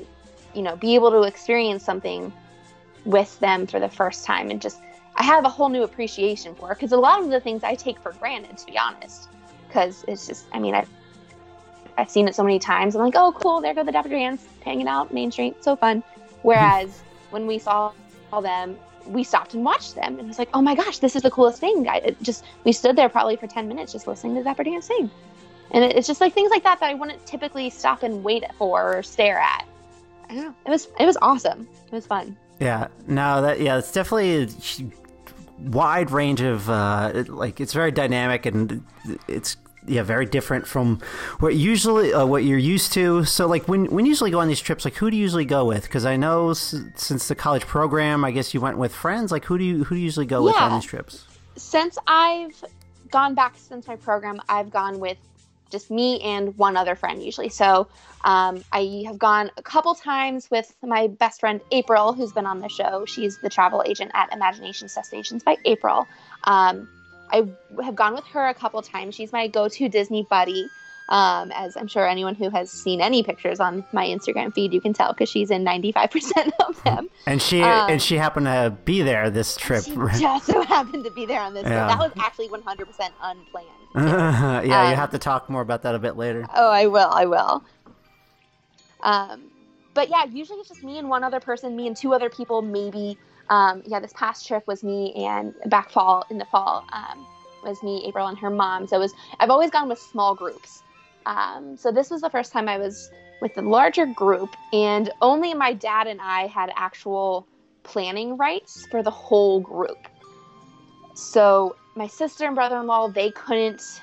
you 0.54 0.62
know, 0.62 0.76
be 0.76 0.96
able 0.96 1.12
to 1.12 1.24
experience 1.24 1.84
something 1.84 2.32
with 3.06 3.40
them 3.40 3.68
for 3.68 3.80
the 3.80 3.90
first 3.90 4.26
time 4.26 4.50
and 4.50 4.62
just 4.62 4.80
I 5.18 5.24
have 5.24 5.46
a 5.46 5.50
whole 5.50 5.70
new 5.70 5.84
appreciation 5.84 6.54
for 6.54 6.70
because 6.70 6.92
a 6.92 6.98
lot 6.98 7.24
of 7.24 7.30
the 7.30 7.40
things 7.40 7.64
I 7.64 7.74
take 7.74 8.00
for 8.00 8.12
granted, 8.14 8.58
to 8.60 8.66
be 8.68 8.78
honest, 8.78 9.30
because 9.68 10.06
it's 10.08 10.28
just, 10.28 10.46
I 10.54 10.60
mean, 10.60 10.76
I 10.76 10.86
I've 11.98 12.10
seen 12.10 12.28
it 12.28 12.36
so 12.36 12.44
many 12.44 12.60
times. 12.60 12.96
I'm 12.96 13.02
like, 13.02 13.16
oh, 13.16 13.32
cool, 13.32 13.60
there 13.60 13.74
go 13.74 13.84
the 13.84 13.92
Dapper 13.92 14.10
Dans 14.10 14.40
hanging 14.64 14.88
out 14.88 15.12
Main 15.12 15.32
Street, 15.32 15.64
so 15.64 15.76
fun. 15.76 16.04
Whereas 16.44 17.02
when 17.32 17.48
we 17.48 17.58
saw 17.58 17.92
all 18.32 18.44
them, 18.44 18.78
we 19.08 19.24
stopped 19.24 19.54
and 19.54 19.64
watched 19.64 19.96
them, 19.96 20.20
and 20.20 20.22
it 20.22 20.28
was 20.28 20.40
like, 20.40 20.50
oh 20.54 20.62
my 20.62 20.76
gosh, 20.76 21.00
this 21.00 21.16
is 21.16 21.22
the 21.22 21.32
coolest 21.32 21.60
thing. 21.60 21.88
I 21.88 21.98
it 21.98 22.22
just 22.22 22.44
we 22.64 22.72
stood 22.72 22.96
there 22.96 23.10
probably 23.10 23.36
for 23.36 23.48
ten 23.48 23.68
minutes 23.68 23.92
just 23.92 24.08
listening 24.08 24.36
to 24.36 24.44
Dapper 24.44 24.64
Dan 24.64 24.82
sing, 24.82 25.10
and 25.72 25.84
it, 25.84 25.96
it's 25.96 26.08
just 26.08 26.22
like 26.22 26.34
things 26.34 26.52
like 26.52 26.64
that 26.64 26.80
that 26.80 26.90
I 26.90 26.94
wouldn't 26.94 27.26
typically 27.26 27.70
stop 27.70 28.04
and 28.04 28.24
wait 28.24 28.44
for 28.58 28.98
or 28.98 29.04
stare 29.04 29.40
at. 29.40 29.66
I 30.30 30.36
don't 30.36 30.44
know. 30.46 30.56
It 30.66 30.70
was 30.70 30.88
it 31.00 31.06
was 31.06 31.18
awesome. 31.22 31.68
It 31.86 31.92
was 31.92 32.06
fun. 32.06 32.38
Yeah. 32.60 32.88
No. 33.08 33.42
That 33.42 33.60
yeah. 33.62 33.78
It's 33.78 33.92
definitely 33.92 34.44
a 34.44 34.48
wide 35.60 36.12
range 36.12 36.42
of 36.42 36.70
uh, 36.70 37.24
like 37.28 37.62
it's 37.62 37.74
very 37.74 37.92
dynamic 37.92 38.46
and 38.46 38.84
it's 39.28 39.58
yeah, 39.88 40.04
very 40.04 40.26
different 40.26 40.68
from 40.68 41.00
what 41.40 41.56
usually 41.56 42.14
uh, 42.14 42.26
what 42.26 42.44
you're 42.44 42.58
used 42.58 42.94
to. 42.94 43.24
So, 43.26 43.48
like 43.48 43.68
when 43.68 43.86
when 43.86 44.06
you 44.06 44.10
usually 44.10 44.32
go 44.32 44.40
on 44.40 44.48
these 44.48 44.60
trips, 44.60 44.86
like 44.86 44.96
who 44.96 45.10
do 45.10 45.18
you 45.18 45.24
usually 45.24 45.46
go 45.46 45.66
with? 45.66 45.84
Because 45.84 46.06
I 46.06 46.18
know 46.18 46.52
s- 46.52 46.76
since 46.96 47.28
the 47.28 47.36
college 47.36 47.66
program, 47.66 48.24
I 48.24 48.32
guess 48.32 48.54
you 48.54 48.62
went 48.62 48.78
with 48.78 48.94
friends. 48.94 49.32
Like 49.32 49.46
who 49.46 49.58
do 49.58 49.64
you 49.64 49.84
who 49.84 49.96
do 49.96 50.00
you 50.00 50.06
usually 50.06 50.26
go 50.26 50.40
yeah. 50.42 50.54
with 50.54 50.62
on 50.62 50.80
these 50.80 50.90
trips? 50.90 51.26
Since 51.56 51.98
I've 52.08 52.64
gone 53.10 53.34
back 53.34 53.56
since 53.58 53.88
my 53.88 53.96
program, 53.96 54.42
I've 54.50 54.70
gone 54.70 55.00
with 55.00 55.18
just 55.70 55.92
me 55.92 56.22
and 56.22 56.58
one 56.58 56.78
other 56.78 56.96
friend 56.96 57.22
usually. 57.22 57.50
So 57.50 57.88
um, 58.24 58.64
I 58.72 59.04
have 59.06 59.18
gone 59.18 59.52
a 59.58 59.62
couple 59.62 59.96
times 59.96 60.50
with 60.50 60.74
my 60.82 61.08
best 61.08 61.40
friend 61.40 61.62
April, 61.72 62.14
who's 62.14 62.32
been 62.32 62.46
on 62.46 62.60
the 62.60 62.70
show. 62.70 63.06
She's 63.06 63.38
the 63.40 63.50
travel 63.50 63.84
agent 63.86 64.12
at 64.14 64.32
Imagination 64.34 64.88
Destinations 64.94 65.44
by 65.44 65.58
April. 65.66 66.08
Um, 66.46 66.90
I 67.32 67.48
have 67.84 67.96
gone 67.96 68.14
with 68.16 68.26
her 68.28 68.48
a 68.48 68.54
couple 68.54 68.82
times. 68.82 69.16
She's 69.16 69.32
my 69.32 69.48
go-to 69.48 69.90
Disney 69.90 70.26
buddy. 70.30 70.68
Um, 71.10 71.54
as 71.54 71.78
I'm 71.78 71.88
sure 71.88 72.06
anyone 72.06 72.36
who 72.36 72.50
has 72.50 72.70
seen 72.70 73.00
any 73.00 73.24
pictures 73.24 73.62
on 73.62 73.86
my 73.94 74.06
Instagram 74.06 74.54
feed, 74.54 74.74
you 74.74 74.82
can 74.82 74.92
tell 74.92 75.14
because 75.14 75.30
she's 75.30 75.52
in 75.52 75.64
95% 75.64 76.50
of 76.68 76.84
them. 76.84 77.10
And 77.26 77.42
she 77.42 77.62
Um, 77.62 77.90
and 77.92 78.02
she 78.02 78.18
happened 78.18 78.48
to 78.48 78.76
be 78.84 79.02
there 79.04 79.30
this 79.30 79.56
trip. 79.56 79.86
She 79.86 79.96
just 80.20 80.46
so 80.48 80.62
happened 80.64 81.06
to 81.06 81.12
be 81.12 81.26
there 81.26 81.40
on 81.40 81.54
this. 81.54 81.62
trip. 81.64 81.74
Yeah. 81.76 81.88
That 81.88 82.00
was 82.00 82.12
actually 82.20 82.50
100% 82.50 83.10
unplanned. 83.22 83.68
yeah, 83.96 84.62
you 84.64 84.74
Um, 84.74 84.96
have 84.96 85.12
to 85.12 85.18
talk 85.18 85.50
more 85.50 85.62
about 85.62 85.84
that 85.84 85.96
a 85.96 86.00
bit 86.00 86.18
later. 86.18 86.46
Oh, 86.54 86.70
I 86.70 86.88
will. 86.88 87.10
I 87.10 87.26
will. 87.26 87.64
Um, 89.02 89.44
but 89.94 90.10
yeah, 90.10 90.26
usually 90.26 90.60
it's 90.60 90.70
just 90.70 90.84
me 90.84 90.98
and 90.98 91.10
one 91.10 91.24
other 91.24 91.40
person, 91.40 91.76
me 91.76 91.88
and 91.88 91.96
two 91.96 92.14
other 92.14 92.30
people, 92.30 92.62
maybe. 92.62 93.18
Um, 93.50 93.84
yeah, 93.86 94.00
this 94.00 94.14
past 94.14 94.48
trip 94.48 94.68
was 94.68 94.84
me 94.84 95.14
and 95.14 95.54
back 95.68 95.90
fall 95.90 96.26
in 96.30 96.38
the 96.38 96.46
fall 96.46 96.86
um, 96.92 97.26
was 97.64 97.82
me, 97.82 98.04
April, 98.08 98.28
and 98.28 98.38
her 98.40 98.50
mom. 98.50 98.88
So 98.88 98.98
it 98.98 99.00
was 99.00 99.14
I've 99.40 99.50
always 99.50 99.72
gone 99.72 99.90
with 99.90 100.00
small 100.00 100.36
groups. 100.36 100.84
Um, 101.26 101.78
so 101.78 101.92
this 101.92 102.10
was 102.10 102.22
the 102.22 102.30
first 102.30 102.52
time 102.52 102.70
I 102.70 102.78
was 102.78 103.10
with 103.42 103.54
the 103.54 103.62
larger 103.62 104.06
group, 104.06 104.56
and 104.74 105.12
only 105.22 105.54
my 105.54 105.74
dad 105.74 106.08
and 106.08 106.20
I 106.22 106.48
had 106.48 106.72
actual 106.76 107.48
planning 107.84 108.38
rights 108.38 108.86
for 108.92 109.04
the 109.04 109.12
whole 109.12 109.60
group. 109.60 110.08
So 111.16 111.76
my 111.96 112.08
sister 112.08 112.46
and 112.46 112.56
brother-in-law 112.56 113.10
they 113.10 113.32
couldn't 113.32 114.02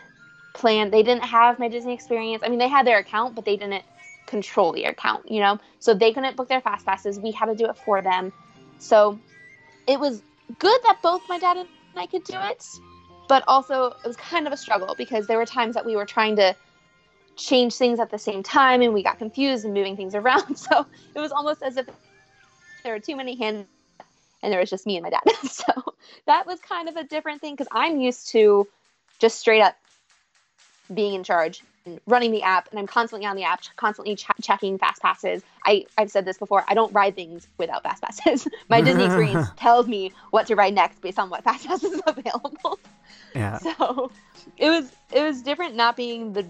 plan. 0.54 0.90
They 0.90 1.02
didn't 1.02 1.24
have 1.24 1.58
my 1.58 1.68
Disney 1.68 1.92
experience. 1.92 2.42
I 2.44 2.48
mean, 2.48 2.58
they 2.58 2.68
had 2.68 2.86
their 2.86 2.98
account, 2.98 3.34
but 3.34 3.44
they 3.44 3.56
didn't 3.56 3.84
control 4.26 4.72
the 4.72 4.84
account. 4.84 5.30
You 5.30 5.40
know, 5.40 5.58
so 5.80 5.94
they 5.94 6.12
couldn't 6.12 6.36
book 6.36 6.48
their 6.48 6.60
fast 6.60 6.86
passes. 6.86 7.18
We 7.18 7.32
had 7.32 7.46
to 7.46 7.54
do 7.54 7.66
it 7.66 7.76
for 7.76 8.00
them. 8.00 8.32
So 8.78 9.18
it 9.86 10.00
was 10.00 10.22
good 10.58 10.80
that 10.84 10.98
both 11.02 11.22
my 11.28 11.38
dad 11.38 11.56
and 11.56 11.68
I 11.96 12.06
could 12.06 12.24
do 12.24 12.36
it, 12.36 12.64
but 13.28 13.44
also 13.46 13.86
it 13.86 14.06
was 14.06 14.16
kind 14.16 14.46
of 14.46 14.52
a 14.52 14.56
struggle 14.56 14.94
because 14.96 15.26
there 15.26 15.38
were 15.38 15.46
times 15.46 15.74
that 15.74 15.84
we 15.84 15.96
were 15.96 16.06
trying 16.06 16.36
to 16.36 16.54
change 17.36 17.74
things 17.74 17.98
at 17.98 18.10
the 18.10 18.18
same 18.18 18.42
time 18.42 18.80
and 18.82 18.94
we 18.94 19.02
got 19.02 19.18
confused 19.18 19.64
and 19.64 19.74
moving 19.74 19.96
things 19.96 20.14
around. 20.14 20.56
So 20.56 20.86
it 21.14 21.20
was 21.20 21.32
almost 21.32 21.62
as 21.62 21.76
if 21.76 21.86
there 22.82 22.92
were 22.92 23.00
too 23.00 23.16
many 23.16 23.36
hands 23.36 23.66
and 24.42 24.52
there 24.52 24.60
was 24.60 24.70
just 24.70 24.86
me 24.86 24.96
and 24.96 25.02
my 25.02 25.10
dad. 25.10 25.22
so 25.50 25.72
that 26.26 26.46
was 26.46 26.60
kind 26.60 26.88
of 26.88 26.96
a 26.96 27.04
different 27.04 27.40
thing 27.40 27.54
because 27.54 27.68
I'm 27.72 28.00
used 28.00 28.28
to 28.30 28.68
just 29.18 29.38
straight 29.38 29.62
up 29.62 29.76
being 30.92 31.14
in 31.14 31.24
charge 31.24 31.62
running 32.06 32.32
the 32.32 32.42
app 32.42 32.68
and 32.70 32.78
I'm 32.78 32.86
constantly 32.86 33.26
on 33.26 33.36
the 33.36 33.44
app, 33.44 33.62
constantly 33.76 34.16
ch- 34.16 34.26
checking 34.42 34.78
fast 34.78 35.02
passes. 35.02 35.42
I, 35.64 35.86
I've 35.98 36.10
said 36.10 36.24
this 36.24 36.38
before, 36.38 36.64
I 36.68 36.74
don't 36.74 36.92
ride 36.92 37.14
things 37.14 37.46
without 37.58 37.82
fast 37.82 38.02
passes. 38.02 38.48
my 38.68 38.80
Disney 38.80 39.04
experience 39.06 39.48
tells 39.56 39.86
me 39.86 40.12
what 40.30 40.46
to 40.46 40.56
ride 40.56 40.74
next 40.74 41.00
based 41.00 41.18
on 41.18 41.30
what 41.30 41.44
fast 41.44 41.66
pass 41.66 41.84
is 41.84 42.00
available. 42.06 42.78
Yeah. 43.34 43.58
So 43.58 44.10
it 44.56 44.70
was 44.70 44.92
it 45.12 45.22
was 45.22 45.42
different 45.42 45.74
not 45.74 45.96
being 45.96 46.32
the 46.32 46.46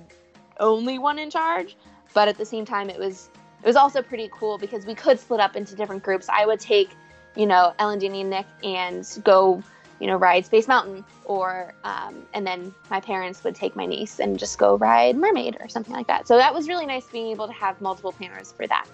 only 0.60 0.98
one 0.98 1.18
in 1.18 1.30
charge, 1.30 1.76
but 2.12 2.28
at 2.28 2.38
the 2.38 2.46
same 2.46 2.64
time 2.64 2.88
it 2.90 2.98
was 2.98 3.30
it 3.62 3.66
was 3.66 3.76
also 3.76 4.02
pretty 4.02 4.28
cool 4.32 4.58
because 4.58 4.86
we 4.86 4.94
could 4.94 5.18
split 5.18 5.40
up 5.40 5.56
into 5.56 5.74
different 5.74 6.02
groups. 6.02 6.28
I 6.28 6.44
would 6.44 6.60
take, 6.60 6.90
you 7.34 7.46
know, 7.46 7.72
Ellen, 7.78 7.98
Danny, 7.98 8.20
and 8.20 8.30
Nick 8.30 8.46
and 8.62 9.06
go, 9.24 9.62
you 10.00 10.06
know, 10.06 10.16
ride 10.16 10.44
Space 10.46 10.68
Mountain, 10.68 11.04
or 11.24 11.74
um, 11.84 12.14
and 12.34 12.46
then 12.46 12.74
my 12.90 13.00
parents 13.00 13.42
would 13.44 13.54
take 13.54 13.76
my 13.76 13.86
niece 13.86 14.18
and 14.20 14.38
just 14.38 14.58
go 14.58 14.76
ride 14.76 15.16
Mermaid 15.16 15.56
or 15.60 15.68
something 15.68 15.94
like 15.94 16.06
that. 16.08 16.26
So 16.28 16.36
that 16.36 16.52
was 16.52 16.68
really 16.68 16.86
nice 16.86 17.06
being 17.06 17.30
able 17.30 17.46
to 17.46 17.52
have 17.52 17.80
multiple 17.80 18.12
planners 18.12 18.52
for 18.52 18.66
that. 18.66 18.88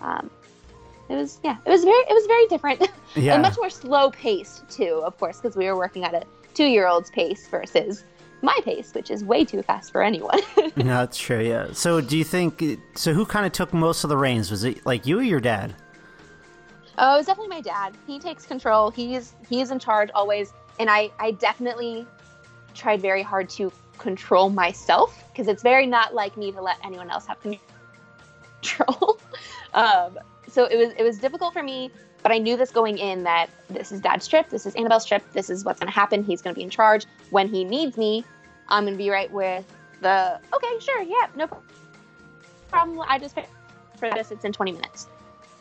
Um, 0.00 0.30
it 1.08 1.14
was 1.14 1.40
yeah, 1.42 1.56
it 1.64 1.70
was 1.70 1.84
very 1.84 1.96
it 2.08 2.12
was 2.14 2.26
very 2.26 2.46
different 2.46 2.88
Yeah. 3.16 3.32
and 3.34 3.42
much 3.42 3.56
more 3.56 3.70
slow 3.70 4.10
paced 4.10 4.68
too, 4.68 5.02
of 5.04 5.18
course, 5.18 5.40
because 5.40 5.56
we 5.56 5.66
were 5.66 5.76
working 5.76 6.04
at 6.04 6.14
a 6.14 6.22
two 6.54 6.66
year 6.66 6.86
old's 6.86 7.10
pace 7.10 7.48
versus 7.48 8.04
my 8.42 8.56
pace, 8.64 8.92
which 8.94 9.10
is 9.10 9.24
way 9.24 9.44
too 9.44 9.62
fast 9.62 9.90
for 9.90 10.02
anyone. 10.02 10.38
no, 10.76 10.84
that's 10.84 11.18
true. 11.18 11.40
Yeah. 11.40 11.72
So, 11.72 12.00
do 12.00 12.16
you 12.16 12.24
think? 12.24 12.62
So, 12.94 13.12
who 13.12 13.26
kind 13.26 13.46
of 13.46 13.52
took 13.52 13.72
most 13.72 14.04
of 14.04 14.10
the 14.10 14.16
reins? 14.16 14.50
Was 14.50 14.62
it 14.64 14.84
like 14.86 15.06
you 15.06 15.18
or 15.18 15.22
your 15.22 15.40
dad? 15.40 15.74
Oh, 16.98 17.14
it 17.14 17.18
was 17.18 17.26
definitely 17.26 17.54
my 17.54 17.60
dad. 17.60 17.94
He 18.06 18.18
takes 18.18 18.44
control. 18.44 18.90
He's 18.90 19.34
he's 19.48 19.70
in 19.70 19.78
charge 19.78 20.10
always, 20.14 20.52
and 20.78 20.90
I 20.90 21.10
I 21.18 21.32
definitely 21.32 22.06
tried 22.74 23.00
very 23.00 23.22
hard 23.22 23.48
to 23.50 23.72
control 23.98 24.50
myself 24.50 25.24
because 25.32 25.48
it's 25.48 25.62
very 25.62 25.86
not 25.86 26.14
like 26.14 26.36
me 26.36 26.52
to 26.52 26.60
let 26.60 26.76
anyone 26.84 27.10
else 27.10 27.26
have 27.26 27.38
control. 27.40 29.18
um, 29.74 30.18
so 30.48 30.64
it 30.64 30.76
was 30.76 30.92
it 30.96 31.02
was 31.02 31.18
difficult 31.18 31.52
for 31.52 31.62
me, 31.62 31.90
but 32.22 32.32
I 32.32 32.38
knew 32.38 32.56
this 32.56 32.70
going 32.70 32.98
in 32.98 33.24
that 33.24 33.48
this 33.68 33.92
is 33.92 34.00
Dad's 34.00 34.26
trip, 34.26 34.48
this 34.50 34.66
is 34.66 34.74
Annabelle's 34.74 35.04
trip, 35.04 35.22
this 35.32 35.50
is 35.50 35.64
what's 35.64 35.80
going 35.80 35.90
to 35.90 35.94
happen. 35.94 36.22
He's 36.22 36.42
going 36.42 36.54
to 36.54 36.58
be 36.58 36.64
in 36.64 36.70
charge 36.70 37.06
when 37.30 37.48
he 37.48 37.64
needs 37.64 37.96
me. 37.96 38.24
I'm 38.68 38.84
going 38.84 38.94
to 38.94 38.98
be 38.98 39.10
right 39.10 39.30
with 39.30 39.64
the 40.00 40.40
okay, 40.52 40.78
sure, 40.80 41.02
yeah, 41.02 41.26
no 41.36 41.48
problem. 42.68 43.04
I 43.08 43.18
just 43.18 43.34
for 43.98 44.10
this. 44.10 44.30
It's 44.30 44.44
in 44.44 44.52
20 44.52 44.72
minutes. 44.72 45.08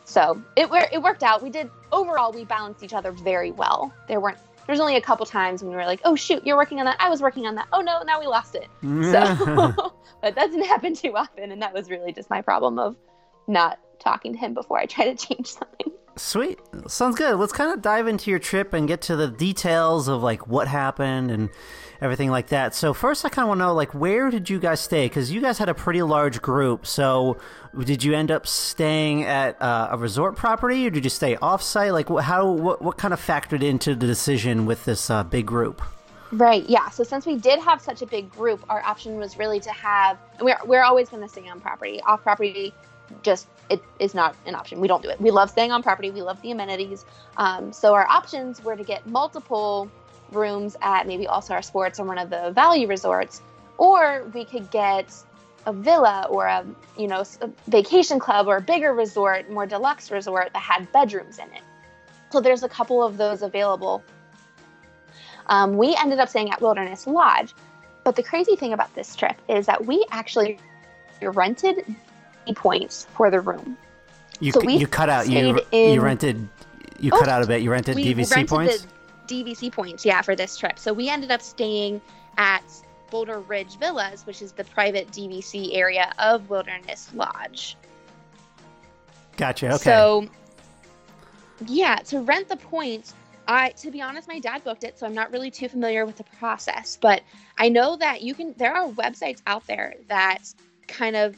So 0.08 0.42
it 0.56 0.70
it 0.94 1.02
worked 1.02 1.22
out. 1.22 1.44
We 1.44 1.50
did 1.50 1.70
overall 1.92 2.32
we 2.32 2.46
balanced 2.46 2.82
each 2.82 2.94
other 2.94 3.12
very 3.12 3.52
well. 3.52 3.94
There 4.08 4.22
weren't 4.22 4.38
there's 4.66 4.80
only 4.80 4.96
a 4.96 5.02
couple 5.02 5.26
times 5.26 5.62
when 5.62 5.70
we 5.70 5.76
were 5.76 5.86
like, 5.86 6.00
oh 6.06 6.16
shoot, 6.16 6.46
you're 6.46 6.56
working 6.56 6.80
on 6.80 6.86
that. 6.86 6.96
I 7.00 7.10
was 7.10 7.22
working 7.22 7.46
on 7.46 7.56
that. 7.56 7.68
Oh 7.74 7.82
no, 7.82 8.02
now 8.04 8.18
we 8.18 8.26
lost 8.26 8.56
it. 8.56 8.70
Mm. 8.82 9.12
So, 9.12 9.92
but 10.22 10.34
that 10.36 10.48
doesn't 10.48 10.66
happen 10.66 10.96
too 10.96 11.16
often, 11.18 11.52
and 11.52 11.62
that 11.62 11.74
was 11.74 11.90
really 11.90 12.14
just 12.14 12.30
my 12.30 12.42
problem 12.42 12.80
of 12.80 12.96
not 13.48 13.80
talking 14.00 14.32
to 14.32 14.40
him 14.40 14.54
before 14.54 14.80
I 14.80 14.86
try 14.86 15.14
to 15.14 15.16
change 15.16 15.48
something. 15.48 15.92
Sweet. 16.16 16.60
Sounds 16.88 17.18
good. 17.18 17.36
Let's 17.36 17.54
kind 17.54 17.74
of 17.74 17.82
dive 17.82 18.08
into 18.08 18.32
your 18.32 18.40
trip 18.40 18.74
and 18.74 18.88
get 18.88 19.02
to 19.04 19.16
the 19.18 19.28
details 19.28 20.08
of 20.08 20.24
like 20.24 20.48
what 20.48 20.70
happened 20.70 21.32
and 21.32 21.50
everything 22.02 22.30
like 22.30 22.48
that. 22.48 22.76
So 22.76 22.94
first 22.94 23.26
I 23.26 23.30
kind 23.30 23.46
of 23.46 23.50
want 23.50 23.60
to 23.60 23.66
know 23.66 23.74
like 23.74 23.94
where 23.94 24.30
did 24.30 24.50
you 24.50 24.60
guys 24.60 24.80
stay 24.80 25.08
cuz 25.10 25.32
you 25.32 25.42
guys 25.42 25.58
had 25.58 25.70
a 25.70 25.74
pretty 25.74 26.02
large 26.02 26.42
group. 26.42 26.86
So 26.86 27.38
did 27.78 28.04
you 28.04 28.14
end 28.14 28.32
up 28.32 28.48
staying 28.48 29.24
at 29.24 29.62
uh, 29.62 29.90
a 29.92 29.98
resort 29.98 30.36
property 30.36 30.88
or 30.88 30.90
did 30.90 31.04
you 31.04 31.10
stay 31.10 31.36
off-site? 31.38 31.94
Like 31.94 32.10
how 32.10 32.50
what 32.52 32.82
what 32.82 32.98
kind 32.98 33.14
of 33.14 33.22
factored 33.22 33.64
into 33.64 33.96
the 33.96 34.08
decision 34.08 34.66
with 34.66 34.86
this 34.86 35.10
uh, 35.10 35.24
big 35.24 35.46
group? 35.46 35.82
Right. 36.32 36.68
Yeah. 36.68 36.90
So 36.90 37.04
since 37.04 37.26
we 37.26 37.36
did 37.36 37.60
have 37.60 37.82
such 37.82 38.02
a 38.02 38.06
big 38.06 38.30
group, 38.32 38.64
our 38.70 38.84
option 38.84 39.18
was 39.18 39.38
really 39.38 39.60
to 39.62 39.72
have. 39.72 40.18
We're 40.42 40.60
we're 40.66 40.84
always 40.84 41.10
going 41.10 41.24
to 41.24 41.30
stay 41.30 41.48
on 41.48 41.62
property. 41.62 42.02
Off 42.02 42.22
property, 42.22 42.74
just 43.22 43.48
it 43.70 43.82
is 44.00 44.14
not 44.14 44.36
an 44.46 44.56
option. 44.56 44.80
We 44.82 44.88
don't 44.88 45.02
do 45.02 45.10
it. 45.10 45.22
We 45.22 45.32
love 45.32 45.50
staying 45.50 45.72
on 45.72 45.84
property. 45.84 46.12
We 46.12 46.22
love 46.22 46.42
the 46.42 46.52
amenities. 46.52 47.06
Um, 47.38 47.72
so 47.72 47.94
our 47.94 48.08
options 48.08 48.64
were 48.64 48.76
to 48.76 48.84
get 48.84 49.06
multiple 49.08 49.90
rooms 50.32 50.76
at 50.82 51.08
maybe 51.08 51.28
All 51.28 51.42
Star 51.42 51.62
Sports 51.62 52.00
or 52.00 52.06
one 52.06 52.18
of 52.18 52.30
the 52.30 52.52
value 52.52 52.88
resorts, 52.88 53.42
or 53.78 54.30
we 54.34 54.46
could 54.46 54.70
get 54.72 55.14
a 55.66 55.74
villa 55.74 56.28
or 56.30 56.46
a 56.46 56.66
you 56.98 57.08
know 57.08 57.24
a 57.42 57.50
vacation 57.68 58.20
club 58.20 58.48
or 58.48 58.58
a 58.58 58.62
bigger 58.62 58.94
resort, 58.94 59.50
more 59.50 59.66
deluxe 59.66 60.12
resort 60.12 60.52
that 60.54 60.62
had 60.62 60.92
bedrooms 60.92 61.40
in 61.40 61.48
it. 61.54 61.62
So 62.30 62.42
there's 62.42 62.64
a 62.64 62.70
couple 62.70 63.04
of 63.04 63.18
those 63.18 63.42
available 63.42 64.04
um, 65.48 65.78
we 65.78 65.96
ended 65.96 66.20
up 66.20 66.30
staying 66.30 66.52
at 66.52 66.62
Wilderness 66.62 67.08
Lodge. 67.08 67.54
But 68.04 68.16
the 68.16 68.24
crazy 68.24 68.56
thing 68.56 68.74
about 68.74 68.94
this 68.96 69.16
trip 69.16 69.36
is 69.50 69.66
that 69.66 69.86
we 69.86 70.06
actually 70.12 70.60
rented 71.22 71.84
points 72.56 73.06
for 73.16 73.30
the 73.30 73.42
room. 73.42 73.78
You 74.40 74.52
So 74.52 74.62
you 74.62 74.88
cut 74.88 75.10
out 75.10 75.28
you 75.28 75.60
you 75.72 76.00
rented 76.00 76.48
you 77.00 77.12
Oh, 77.14 77.20
cut 77.20 77.28
out 77.28 77.44
a 77.44 77.48
bit. 77.48 77.62
You 77.62 77.72
rented 77.72 77.98
DVC 77.98 78.32
rented 78.32 78.50
points? 78.50 78.82
the 78.82 78.88
DVC 79.28 79.72
points, 79.72 80.06
yeah, 80.06 80.22
for 80.22 80.36
this 80.36 80.58
trip. 80.58 80.80
So 80.80 80.94
we 80.94 81.10
ended 81.10 81.32
up 81.32 81.42
staying 81.42 82.02
at 82.38 82.64
Boulder 83.10 83.40
Ridge 83.40 83.78
Villas, 83.78 84.26
which 84.26 84.42
is 84.42 84.52
the 84.52 84.64
private 84.64 85.10
DVC 85.12 85.76
area 85.76 86.14
of 86.20 86.50
Wilderness 86.50 87.12
Lodge. 87.14 87.78
Gotcha. 89.38 89.68
Okay. 89.68 89.78
So, 89.78 90.28
yeah, 91.66 91.96
to 92.08 92.22
rent 92.22 92.50
the 92.50 92.58
points, 92.58 93.14
I 93.48 93.70
to 93.70 93.92
be 93.92 94.02
honest, 94.02 94.28
my 94.28 94.40
dad 94.40 94.64
booked 94.64 94.84
it, 94.84 95.00
so 95.00 95.06
I'm 95.06 95.14
not 95.14 95.32
really 95.32 95.52
too 95.52 95.70
familiar 95.70 96.06
with 96.06 96.18
the 96.18 96.26
process. 96.40 96.98
But 97.00 97.22
I 97.58 97.70
know 97.70 97.96
that 97.96 98.22
you 98.22 98.34
can. 98.34 98.54
There 98.58 98.74
are 98.74 98.90
websites 98.90 99.42
out 99.48 99.66
there 99.68 99.96
that 100.10 100.40
kind 100.88 101.16
of 101.16 101.36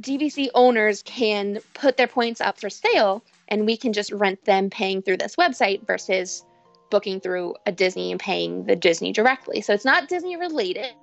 DVC 0.00 0.48
owners 0.54 1.02
can 1.02 1.60
put 1.74 1.96
their 1.96 2.06
points 2.06 2.40
up 2.40 2.60
for 2.60 2.70
sale, 2.70 3.24
and 3.52 3.66
we 3.66 3.76
can 3.76 3.92
just 3.92 4.10
rent 4.12 4.42
them 4.46 4.70
paying 4.70 5.02
through 5.02 5.18
this 5.18 5.36
website 5.36 5.86
versus 5.86 6.42
booking 6.90 7.20
through 7.20 7.54
a 7.66 7.70
Disney 7.70 8.10
and 8.10 8.18
paying 8.18 8.64
the 8.64 8.74
Disney 8.74 9.12
directly. 9.12 9.60
So 9.60 9.74
it's 9.74 9.84
not 9.84 10.08
Disney 10.08 10.36
related. 10.36 10.94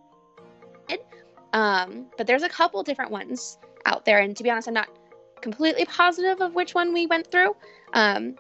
Um, 1.54 2.08
but 2.18 2.26
there's 2.26 2.42
a 2.42 2.50
couple 2.50 2.82
different 2.82 3.12
ones 3.12 3.60
out 3.86 4.04
there, 4.06 4.20
and 4.20 4.36
to 4.36 4.44
be 4.44 4.50
honest, 4.50 4.68
I'm 4.68 4.74
not 4.74 4.90
completely 5.42 5.86
positive 5.86 6.42
of 6.42 6.56
which 6.56 6.74
one 6.74 6.92
we 6.92 7.06
went 7.06 7.30
through. 7.32 7.56
Um, 7.94 8.36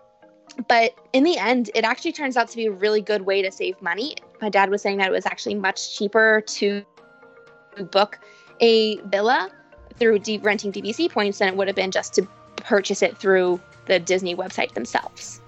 but 0.67 0.95
in 1.13 1.23
the 1.23 1.37
end, 1.37 1.69
it 1.75 1.83
actually 1.83 2.13
turns 2.13 2.35
out 2.35 2.49
to 2.49 2.57
be 2.57 2.65
a 2.65 2.71
really 2.71 3.01
good 3.01 3.21
way 3.21 3.43
to 3.43 3.51
save 3.51 3.79
money. 3.79 4.15
My 4.41 4.49
dad 4.49 4.71
was 4.71 4.81
saying 4.81 4.97
that 4.97 5.07
it 5.07 5.11
was 5.11 5.27
actually 5.27 5.55
much 5.55 5.95
cheaper 5.95 6.41
to 6.47 6.83
book 7.91 8.19
a 8.59 8.97
villa 9.01 9.51
through 9.99 10.19
renting 10.41 10.71
DVC 10.71 11.11
points 11.11 11.37
than 11.37 11.49
it 11.49 11.55
would 11.55 11.67
have 11.67 11.75
been 11.75 11.91
just 11.91 12.15
to 12.15 12.27
purchase 12.61 13.01
it 13.01 13.17
through 13.17 13.59
the 13.85 13.99
Disney 13.99 14.35
website 14.35 14.73
themselves. 14.73 15.41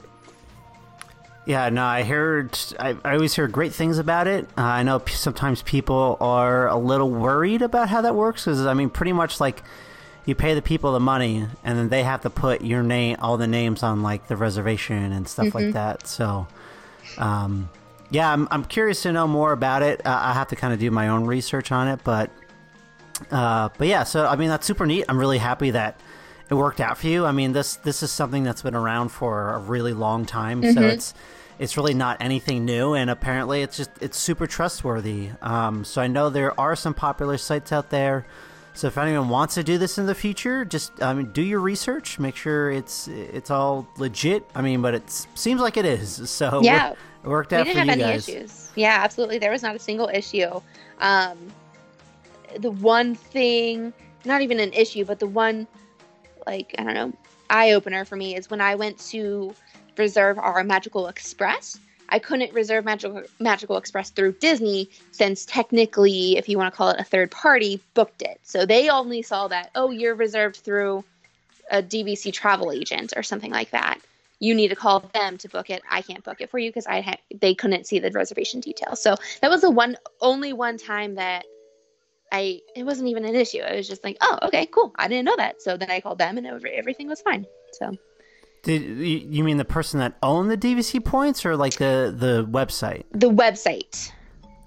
Yeah, 1.45 1.69
no, 1.69 1.83
I 1.83 2.03
heard. 2.03 2.57
I, 2.79 2.95
I 3.03 3.13
always 3.13 3.35
hear 3.35 3.47
great 3.47 3.73
things 3.73 3.97
about 3.97 4.27
it. 4.27 4.45
Uh, 4.57 4.61
I 4.61 4.83
know 4.83 4.99
p- 4.99 5.13
sometimes 5.13 5.63
people 5.63 6.17
are 6.21 6.67
a 6.67 6.77
little 6.77 7.09
worried 7.09 7.63
about 7.63 7.89
how 7.89 8.01
that 8.01 8.15
works 8.15 8.45
because 8.45 8.65
I 8.65 8.73
mean, 8.73 8.89
pretty 8.89 9.13
much 9.13 9.39
like 9.39 9.63
you 10.25 10.35
pay 10.35 10.53
the 10.53 10.61
people 10.61 10.93
the 10.93 10.99
money 10.99 11.47
and 11.63 11.77
then 11.77 11.89
they 11.89 12.03
have 12.03 12.21
to 12.21 12.29
put 12.29 12.61
your 12.61 12.83
name, 12.83 13.17
all 13.19 13.37
the 13.37 13.47
names 13.47 13.81
on 13.81 14.03
like 14.03 14.27
the 14.27 14.35
reservation 14.35 15.11
and 15.11 15.27
stuff 15.27 15.55
like 15.55 15.73
that. 15.73 16.05
So, 16.05 16.47
um, 17.17 17.69
yeah, 18.11 18.31
I'm 18.31 18.47
I'm 18.51 18.63
curious 18.63 19.01
to 19.03 19.11
know 19.11 19.27
more 19.27 19.51
about 19.51 19.81
it. 19.81 20.05
Uh, 20.05 20.19
I 20.21 20.33
have 20.33 20.49
to 20.49 20.55
kind 20.55 20.73
of 20.73 20.79
do 20.79 20.91
my 20.91 21.07
own 21.07 21.25
research 21.25 21.71
on 21.71 21.87
it, 21.87 22.01
but 22.03 22.29
uh, 23.31 23.69
but 23.77 23.87
yeah, 23.87 24.03
so 24.03 24.27
I 24.27 24.35
mean 24.35 24.49
that's 24.49 24.67
super 24.67 24.85
neat. 24.85 25.05
I'm 25.09 25.17
really 25.17 25.39
happy 25.39 25.71
that 25.71 25.99
it 26.51 26.55
worked 26.55 26.79
out 26.81 26.97
for 26.99 27.07
you. 27.07 27.25
I 27.25 27.31
mean 27.31 27.53
this 27.53 27.77
this 27.77 28.03
is 28.03 28.11
something 28.11 28.43
that's 28.43 28.61
been 28.61 28.75
around 28.75 29.09
for 29.09 29.53
a 29.55 29.59
really 29.59 29.93
long 29.93 30.25
time, 30.25 30.61
so 30.73 30.81
it's 30.83 31.13
it's 31.57 31.77
really 31.77 31.93
not 31.93 32.17
anything 32.19 32.65
new, 32.65 32.93
and 32.93 33.09
apparently 33.09 33.61
it's 33.61 33.77
just 33.77 33.89
it's 34.01 34.17
super 34.17 34.45
trustworthy. 34.47 35.29
Um, 35.41 35.83
so 35.85 36.01
I 36.01 36.07
know 36.07 36.29
there 36.29 36.59
are 36.59 36.75
some 36.75 36.93
popular 36.93 37.37
sites 37.37 37.71
out 37.71 37.89
there. 37.89 38.25
So 38.73 38.87
if 38.87 38.97
anyone 38.97 39.27
wants 39.29 39.55
to 39.55 39.63
do 39.63 39.77
this 39.77 39.97
in 39.97 40.05
the 40.05 40.15
future, 40.15 40.63
just 40.65 40.91
I 41.01 41.13
mean 41.13 41.31
do 41.31 41.41
your 41.41 41.59
research, 41.59 42.19
make 42.19 42.35
sure 42.35 42.71
it's 42.71 43.07
it's 43.07 43.49
all 43.51 43.87
legit. 43.97 44.43
I 44.55 44.61
mean, 44.61 44.81
but 44.81 44.93
it 44.93 45.09
seems 45.35 45.61
like 45.61 45.77
it 45.77 45.85
is. 45.85 46.17
So 46.29 46.61
Yeah. 46.63 46.91
it 47.23 47.27
worked 47.27 47.53
out. 47.53 47.65
we 47.67 47.73
didn't 47.73 47.85
for 47.85 47.89
have 47.91 47.99
you 47.99 48.05
any 48.05 48.13
guys. 48.13 48.27
issues. 48.29 48.71
Yeah, 48.75 48.99
absolutely. 49.03 49.37
There 49.39 49.51
was 49.51 49.61
not 49.61 49.75
a 49.75 49.79
single 49.79 50.07
issue. 50.07 50.61
Um, 50.99 51.37
the 52.59 52.71
one 52.71 53.13
thing, 53.15 53.93
not 54.25 54.41
even 54.41 54.59
an 54.59 54.71
issue, 54.73 55.03
but 55.05 55.19
the 55.19 55.27
one, 55.27 55.67
like, 56.45 56.75
I 56.77 56.83
don't 56.83 56.93
know, 56.93 57.13
eye 57.49 57.71
opener 57.71 58.05
for 58.05 58.15
me 58.15 58.35
is 58.35 58.49
when 58.49 58.61
I 58.61 58.75
went 58.75 58.97
to 59.09 59.53
reserve 59.97 60.37
our 60.37 60.63
Magical 60.63 61.07
Express. 61.07 61.79
I 62.09 62.19
couldn't 62.19 62.53
reserve 62.53 62.83
Magical 62.83 63.23
Magical 63.39 63.77
Express 63.77 64.09
through 64.09 64.33
Disney 64.33 64.89
since 65.11 65.45
technically, 65.45 66.37
if 66.37 66.49
you 66.49 66.57
want 66.57 66.73
to 66.73 66.77
call 66.77 66.89
it 66.89 66.99
a 66.99 67.03
third 67.03 67.31
party, 67.31 67.81
booked 67.93 68.21
it. 68.21 68.39
So 68.43 68.65
they 68.65 68.89
only 68.89 69.21
saw 69.21 69.47
that, 69.47 69.71
oh, 69.75 69.91
you're 69.91 70.15
reserved 70.15 70.57
through 70.57 71.03
a 71.71 71.81
DVC 71.81 72.33
travel 72.33 72.71
agent 72.71 73.13
or 73.15 73.23
something 73.23 73.51
like 73.51 73.71
that. 73.71 73.99
You 74.39 74.55
need 74.55 74.69
to 74.69 74.75
call 74.75 74.99
them 75.13 75.37
to 75.37 75.47
book 75.47 75.69
it. 75.69 75.83
I 75.89 76.01
can't 76.01 76.23
book 76.23 76.41
it 76.41 76.49
for 76.49 76.59
you 76.59 76.69
because 76.69 76.87
I 76.87 76.99
had 76.99 77.19
they 77.39 77.53
couldn't 77.53 77.85
see 77.85 77.99
the 77.99 78.11
reservation 78.11 78.59
details. 78.59 79.01
So 79.01 79.15
that 79.41 79.49
was 79.49 79.61
the 79.61 79.69
one 79.69 79.97
only 80.19 80.51
one 80.51 80.77
time 80.77 81.15
that 81.15 81.45
I 82.31 82.61
it 82.75 82.83
wasn't 82.83 83.09
even 83.09 83.25
an 83.25 83.35
issue. 83.35 83.59
It 83.59 83.75
was 83.75 83.87
just 83.87 84.03
like, 84.03 84.17
oh, 84.21 84.37
okay, 84.43 84.65
cool. 84.67 84.93
I 84.97 85.07
didn't 85.07 85.25
know 85.25 85.35
that. 85.37 85.61
So 85.61 85.77
then 85.77 85.91
I 85.91 85.99
called 86.01 86.17
them 86.17 86.37
and 86.37 86.47
everything 86.47 87.07
was 87.07 87.21
fine. 87.21 87.45
So 87.73 87.91
Did 88.63 88.81
you 88.83 89.43
mean 89.43 89.57
the 89.57 89.65
person 89.65 89.99
that 89.99 90.13
owned 90.23 90.49
the 90.51 90.57
DVC 90.57 91.03
points 91.03 91.45
or 91.45 91.55
like 91.57 91.75
the 91.75 92.13
the 92.17 92.45
website? 92.49 93.03
the 93.11 93.29
website, 93.29 94.11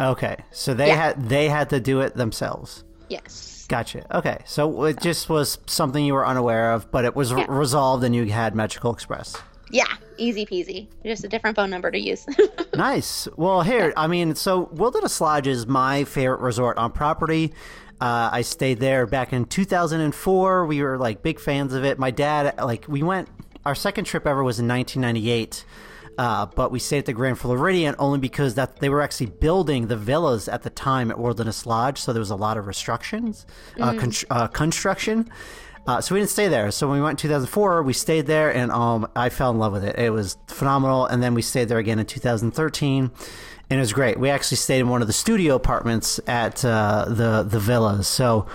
Okay, 0.01 0.37
so 0.51 0.75
they 0.75 0.89
Yeah. 0.89 0.97
had 0.97 1.29
they 1.29 1.49
had 1.49 1.71
to 1.71 1.81
do 1.81 2.01
it 2.01 2.15
themselves. 2.17 2.85
yes, 3.09 3.67
Gotcha. 3.69 4.05
Okay, 4.19 4.39
so 4.45 4.85
it 4.85 5.01
just 5.01 5.29
was 5.31 5.59
something 5.67 6.05
you 6.05 6.13
were 6.15 6.27
unaware 6.27 6.73
of, 6.73 6.91
but 6.91 7.05
it 7.07 7.17
was 7.17 7.31
Yeah. 7.31 7.47
resolved 7.49 8.05
and 8.05 8.15
you 8.15 8.27
had 8.27 8.55
Magical 8.55 8.93
Express. 8.93 9.37
Yeah, 9.75 9.87
easy 10.19 10.47
peasy. 10.47 10.87
Just 11.05 11.25
a 11.25 11.29
different 11.29 11.57
phone 11.57 11.69
number 11.69 11.91
to 11.91 11.99
use. 11.99 12.27
Nice. 12.75 13.29
Well, 13.37 13.63
here, 13.63 13.93
I 13.97 14.09
mean, 14.09 14.35
so 14.35 14.69
Wilderness 14.73 15.21
Lodge 15.21 15.47
is 15.47 15.65
my 15.65 16.03
favorite 16.03 16.41
resort 16.41 16.77
on 16.77 16.91
property. 16.91 17.55
Uh, 18.01 18.31
I 18.33 18.43
stayed 18.43 18.81
there 18.81 19.07
back 19.07 19.33
in 19.33 19.45
2004. 19.45 20.67
We 20.67 20.83
were 20.83 20.99
like 20.99 21.23
big 21.23 21.39
fans 21.39 21.73
of 21.73 21.85
it. 21.85 22.01
My 22.01 22.11
dad, 22.11 22.59
like, 22.59 22.87
we 22.89 23.05
went, 23.05 23.29
our 23.65 23.77
second 23.77 24.07
trip 24.07 24.27
ever 24.27 24.43
was 24.43 24.59
in 24.59 24.67
1998. 24.67 25.65
Uh, 26.19 26.47
but 26.47 26.73
we 26.73 26.81
stayed 26.81 26.99
at 26.99 27.07
the 27.07 27.13
Grand 27.13 27.39
Floridian 27.39 27.95
only 28.01 28.19
because 28.19 28.57
that 28.57 28.81
they 28.81 28.89
were 28.89 29.03
actually 29.03 29.27
building 29.27 29.87
the 29.87 29.97
villas 29.97 30.49
at 30.49 30.65
the 30.65 30.71
time 30.71 31.13
at 31.13 31.19
Wilderness 31.19 31.65
Lodge, 31.67 31.99
so 31.99 32.13
there 32.13 32.21
was 32.21 32.31
a 32.31 32.37
lot 32.37 32.57
of 32.57 32.67
restrictions, 32.67 33.47
uh, 33.81 33.95
con- 33.95 34.13
uh, 34.31 34.49
construction. 34.49 35.31
Uh, 35.87 36.01
so 36.01 36.15
we 36.15 36.21
didn't 36.21 36.31
stay 36.31 36.49
there. 36.49 36.71
So 36.71 36.89
when 36.89 36.99
we 36.99 37.03
went 37.03 37.23
in 37.23 37.29
2004, 37.29 37.83
we 37.83 37.93
stayed 37.93 38.27
there, 38.27 38.55
and 38.55 38.73
um, 38.73 39.07
I 39.15 39.29
fell 39.29 39.51
in 39.51 39.59
love 39.59 39.73
with 39.73 39.85
it. 39.85 39.99
It 39.99 40.11
was 40.11 40.39
phenomenal. 40.47 41.07
And 41.07 41.23
then 41.23 41.35
we 41.35 41.43
stayed 41.43 41.69
there 41.69 41.79
again 41.79 41.99
in 41.99 42.07
2013, 42.07 43.11
and 43.71 43.79
it 43.79 43.81
was 43.81 43.93
great. 43.93 44.19
We 44.19 44.31
actually 44.31 44.57
stayed 44.57 44.81
in 44.81 44.89
one 44.89 45.03
of 45.03 45.07
the 45.07 45.13
studio 45.13 45.55
apartments 45.57 46.21
at 46.27 46.65
uh, 46.65 47.05
the 47.09 47.43
the 47.43 47.61
villas. 47.61 48.09
So 48.09 48.47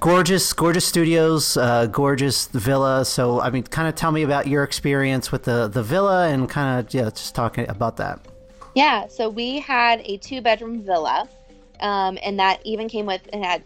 gorgeous, 0.00 0.52
gorgeous 0.52 0.84
studios, 0.84 1.56
uh, 1.56 1.86
gorgeous 1.86 2.48
villa. 2.48 3.04
So 3.04 3.40
I 3.40 3.50
mean, 3.50 3.62
kind 3.62 3.86
of 3.86 3.94
tell 3.94 4.10
me 4.10 4.22
about 4.22 4.48
your 4.48 4.64
experience 4.64 5.30
with 5.30 5.44
the 5.44 5.68
the 5.68 5.82
villa, 5.84 6.28
and 6.28 6.48
kind 6.48 6.80
of 6.80 6.92
yeah, 6.92 7.10
just 7.10 7.34
talking 7.36 7.68
about 7.68 7.96
that. 7.98 8.26
Yeah, 8.74 9.06
so 9.06 9.28
we 9.28 9.60
had 9.60 10.00
a 10.04 10.16
two 10.16 10.40
bedroom 10.40 10.82
villa, 10.82 11.28
um, 11.80 12.18
and 12.24 12.40
that 12.40 12.60
even 12.64 12.88
came 12.88 13.06
with 13.06 13.24
it 13.32 13.44
had 13.44 13.62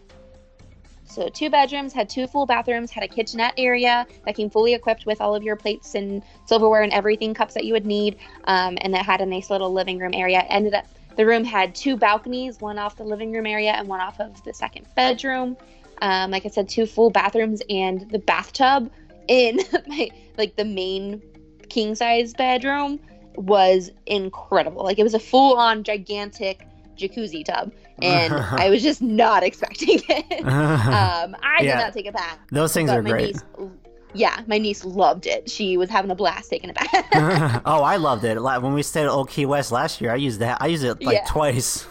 so 1.07 1.29
two 1.29 1.49
bedrooms, 1.49 1.93
had 1.93 2.09
two 2.09 2.27
full 2.27 2.45
bathrooms, 2.45 2.91
had 2.91 3.03
a 3.03 3.07
kitchenette 3.07 3.53
area 3.57 4.05
that 4.25 4.35
came 4.35 4.49
fully 4.49 4.73
equipped 4.73 5.05
with 5.05 5.21
all 5.21 5.33
of 5.33 5.41
your 5.41 5.55
plates 5.55 5.95
and 5.95 6.21
silverware 6.45 6.83
and 6.83 6.91
everything, 6.91 7.33
cups 7.33 7.53
that 7.53 7.63
you 7.63 7.73
would 7.73 7.85
need, 7.85 8.17
um, 8.43 8.77
and 8.81 8.93
that 8.93 9.05
had 9.05 9.21
a 9.21 9.25
nice 9.25 9.49
little 9.49 9.71
living 9.71 9.97
room 9.99 10.13
area. 10.13 10.39
Ended 10.49 10.73
up 10.73 10.85
the 11.15 11.25
room 11.25 11.43
had 11.43 11.73
two 11.73 11.97
balconies, 11.97 12.61
one 12.61 12.77
off 12.77 12.95
the 12.95 13.03
living 13.03 13.31
room 13.31 13.47
area 13.47 13.71
and 13.71 13.87
one 13.87 13.99
off 13.99 14.19
of 14.19 14.43
the 14.43 14.53
second 14.53 14.85
bedroom. 14.95 15.57
Um, 16.01 16.29
like 16.29 16.45
I 16.45 16.49
said, 16.49 16.69
two 16.69 16.85
full 16.85 17.09
bathrooms 17.09 17.61
and 17.69 18.09
the 18.11 18.19
bathtub 18.19 18.91
in 19.27 19.59
my 19.87 20.09
like 20.37 20.55
the 20.55 20.65
main 20.65 21.21
king 21.69 21.95
size 21.95 22.33
bedroom 22.33 22.99
was 23.35 23.91
incredible. 24.05 24.83
Like 24.83 24.99
it 24.99 25.03
was 25.03 25.15
a 25.15 25.19
full 25.19 25.57
on 25.57 25.83
gigantic 25.83 26.66
jacuzzi 26.97 27.43
tub, 27.45 27.71
and 28.01 28.33
I 28.33 28.69
was 28.69 28.81
just 28.83 29.01
not 29.01 29.43
expecting 29.43 29.99
it. 30.09 30.45
um, 30.45 31.35
I 31.41 31.57
did 31.61 31.75
not 31.75 31.93
take 31.93 32.07
a 32.07 32.11
bath. 32.11 32.39
Those 32.51 32.73
things 32.73 32.89
are 32.89 33.01
great. 33.01 33.35
Niece, 33.35 33.69
yeah, 34.13 34.41
my 34.47 34.57
niece 34.57 34.83
loved 34.83 35.27
it. 35.27 35.49
She 35.49 35.77
was 35.77 35.89
having 35.89 36.09
a 36.09 36.15
blast 36.15 36.49
taking 36.49 36.69
a 36.69 36.73
bath. 36.73 36.89
oh, 37.65 37.83
I 37.83 37.97
loved 37.97 38.23
it. 38.23 38.41
When 38.41 38.73
we 38.73 38.81
stayed 38.81 39.03
at 39.03 39.09
Old 39.09 39.29
Key 39.29 39.45
West 39.45 39.71
last 39.71 40.01
year, 40.01 40.11
I 40.11 40.15
used 40.15 40.39
that. 40.39 40.59
I 40.61 40.67
used 40.67 40.83
it 40.83 41.03
like 41.03 41.17
Yeah. 41.17 41.25
twice. 41.27 41.85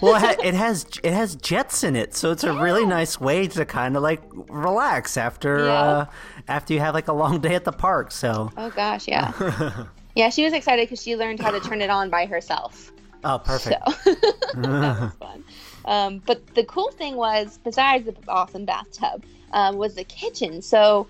well, 0.00 0.16
it, 0.16 0.20
ha- 0.22 0.36
it 0.42 0.54
has 0.54 0.86
it 1.04 1.12
has 1.12 1.36
jets 1.36 1.84
in 1.84 1.94
it, 1.94 2.14
so 2.16 2.32
it's 2.32 2.42
a 2.42 2.52
really 2.54 2.84
nice 2.86 3.20
way 3.20 3.46
to 3.48 3.64
kind 3.64 3.96
of 3.96 4.02
like 4.02 4.22
relax 4.48 5.16
after 5.16 5.66
Yeah. 5.66 5.72
uh, 5.82 6.04
after 6.48 6.74
you 6.74 6.80
have 6.80 6.94
like 6.94 7.06
a 7.08 7.12
long 7.12 7.38
day 7.40 7.54
at 7.54 7.64
the 7.64 7.72
park. 7.72 8.10
So, 8.10 8.50
oh 8.56 8.70
gosh, 8.70 9.06
yeah, 9.06 9.84
yeah. 10.16 10.30
She 10.30 10.42
was 10.42 10.52
excited 10.52 10.88
because 10.88 11.02
she 11.02 11.16
learned 11.16 11.38
how 11.38 11.50
to 11.50 11.60
turn 11.60 11.80
it 11.80 11.90
on 11.90 12.10
by 12.10 12.26
herself. 12.26 12.90
Oh, 13.24 13.38
perfect. 13.38 13.82
So 14.04 14.14
that 14.54 15.00
was 15.00 15.12
fun. 15.18 15.44
Um, 15.84 16.22
but 16.26 16.54
the 16.54 16.64
cool 16.64 16.90
thing 16.92 17.16
was, 17.16 17.58
besides 17.64 18.06
the 18.06 18.14
awesome 18.28 18.64
bathtub, 18.64 19.24
um, 19.52 19.76
was 19.76 19.94
the 19.94 20.04
kitchen. 20.04 20.62
So 20.62 21.06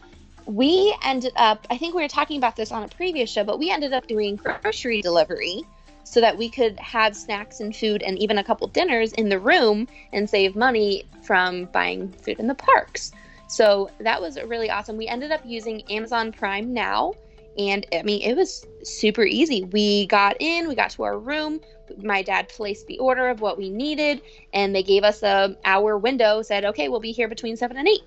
we 0.47 0.95
ended 1.05 1.33
up, 1.37 1.67
I 1.71 1.77
think 1.77 1.95
we 1.95 2.03
were 2.03 2.09
talking 2.09 2.39
about 2.39 2.57
this 2.57 2.73
on 2.73 2.83
a 2.83 2.89
previous 2.89 3.31
show, 3.31 3.45
but 3.45 3.59
we 3.59 3.71
ended 3.71 3.93
up 3.93 4.07
doing 4.07 4.37
grocery 4.37 5.03
delivery 5.03 5.65
so 6.05 6.21
that 6.21 6.37
we 6.37 6.49
could 6.49 6.79
have 6.81 7.15
snacks 7.15 7.61
and 7.61 7.75
food 7.75 8.03
and 8.03 8.19
even 8.19 8.39
a 8.39 8.45
couple 8.45 8.67
dinners 8.69 9.13
in 9.13 9.29
the 9.29 9.39
room 9.39 9.87
and 10.13 10.29
save 10.29 10.57
money 10.57 11.05
from 11.23 11.67
buying 11.67 12.11
food 12.13 12.39
in 12.41 12.47
the 12.47 12.55
parks. 12.55 13.13
So 13.49 13.91
that 13.99 14.21
was 14.21 14.41
really 14.43 14.71
awesome. 14.71 14.97
We 14.97 15.09
ended 15.09 15.33
up 15.33 15.41
using 15.45 15.83
Amazon 15.91 16.33
Prime 16.33 16.73
now. 16.73 17.15
And 17.59 17.85
I 17.93 18.03
mean, 18.03 18.23
it 18.23 18.37
was 18.37 18.65
super 18.83 19.25
easy. 19.25 19.65
We 19.65 20.07
got 20.07 20.37
in, 20.41 20.69
we 20.69 20.75
got 20.75 20.91
to 20.93 21.03
our 21.03 21.19
room. 21.19 21.61
My 22.03 22.23
dad 22.23 22.49
placed 22.49 22.87
the 22.87 22.99
order 22.99 23.29
of 23.29 23.41
what 23.41 23.59
we 23.59 23.71
needed, 23.71 24.23
and 24.53 24.75
they 24.75 24.83
gave 24.83 25.05
us 25.05 25.23
a 25.23 25.57
hour 25.65 25.99
window. 25.99 26.43
Said, 26.43 26.65
"Okay, 26.65 26.89
we'll 26.89 27.01
be 27.01 27.13
here 27.13 27.29
between 27.29 27.57
seven 27.57 27.77
and 27.77 27.89
eight. 27.89 28.03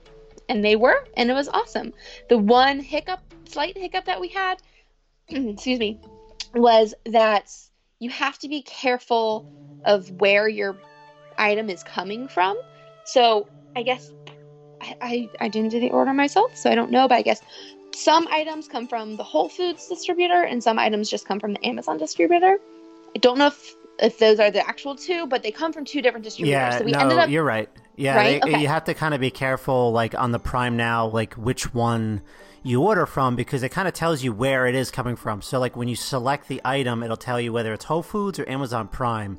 and 0.49 0.63
they 0.63 0.75
were, 0.75 1.05
and 1.15 1.29
it 1.29 1.33
was 1.33 1.47
awesome. 1.47 1.93
The 2.29 2.37
one 2.37 2.79
hiccup, 2.79 3.21
slight 3.45 3.77
hiccup 3.77 4.05
that 4.05 4.19
we 4.19 4.27
had, 4.27 4.55
excuse 5.29 5.79
me, 5.79 5.99
was 6.53 6.93
that 7.05 7.49
you 7.99 8.09
have 8.09 8.37
to 8.39 8.49
be 8.49 8.61
careful 8.63 9.49
of 9.85 10.09
where 10.19 10.47
your 10.47 10.77
item 11.37 11.69
is 11.69 11.83
coming 11.83 12.27
from. 12.27 12.57
So 13.05 13.47
I 13.75 13.83
guess 13.83 14.11
I, 14.81 14.95
I, 15.01 15.29
I 15.39 15.47
didn't 15.47 15.69
do 15.69 15.79
the 15.79 15.91
order 15.91 16.13
myself, 16.13 16.55
so 16.57 16.69
I 16.69 16.75
don't 16.75 16.91
know, 16.91 17.07
but 17.07 17.15
I 17.15 17.21
guess 17.21 17.41
some 17.93 18.27
items 18.29 18.67
come 18.67 18.87
from 18.87 19.15
the 19.15 19.23
Whole 19.23 19.49
Foods 19.49 19.87
distributor 19.87 20.43
and 20.43 20.61
some 20.63 20.79
items 20.79 21.09
just 21.09 21.25
come 21.25 21.39
from 21.39 21.53
the 21.53 21.65
Amazon 21.65 21.97
distributor. 21.97 22.59
I 23.15 23.19
don't 23.19 23.37
know 23.37 23.47
if 23.47 23.75
if 23.99 24.17
those 24.19 24.39
are 24.39 24.49
the 24.49 24.67
actual 24.67 24.95
two, 24.95 25.27
but 25.27 25.43
they 25.43 25.51
come 25.51 25.71
from 25.71 25.85
two 25.85 26.01
different 26.01 26.23
distributors. 26.23 26.51
Yeah, 26.53 26.77
so 26.79 26.83
we 26.85 26.91
no, 26.91 26.99
ended 26.99 27.17
up 27.19 27.29
you're 27.29 27.43
right. 27.43 27.69
Yeah, 27.95 28.15
Right? 28.15 28.41
they- 28.41 28.49
Okay. 28.51 28.61
you 28.61 28.67
have 28.67 28.85
to 28.85 28.95
kind 28.95 29.13
of 29.13 29.21
be 29.21 29.29
careful, 29.29 29.91
like 29.91 30.15
on 30.19 30.31
the 30.31 30.39
Prime 30.39 30.75
now, 30.75 31.05
like 31.07 31.35
which 31.35 31.73
one 31.75 32.21
you 32.63 32.81
order 32.81 33.05
from 33.05 33.35
because 33.35 33.61
it 33.61 33.69
kind 33.69 33.87
of 33.87 33.93
tells 33.93 34.23
you 34.23 34.33
where 34.33 34.65
it 34.65 34.73
is 34.73 34.89
coming 34.89 35.15
from. 35.15 35.41
So, 35.43 35.59
like 35.59 35.75
when 35.75 35.87
you 35.87 35.95
select 35.95 36.47
the 36.47 36.59
item, 36.65 37.03
it'll 37.03 37.17
tell 37.17 37.39
you 37.39 37.53
whether 37.53 37.71
it's 37.71 37.85
Whole 37.85 38.01
Foods 38.01 38.39
or 38.39 38.49
Amazon 38.49 38.87
Prime. 38.87 39.37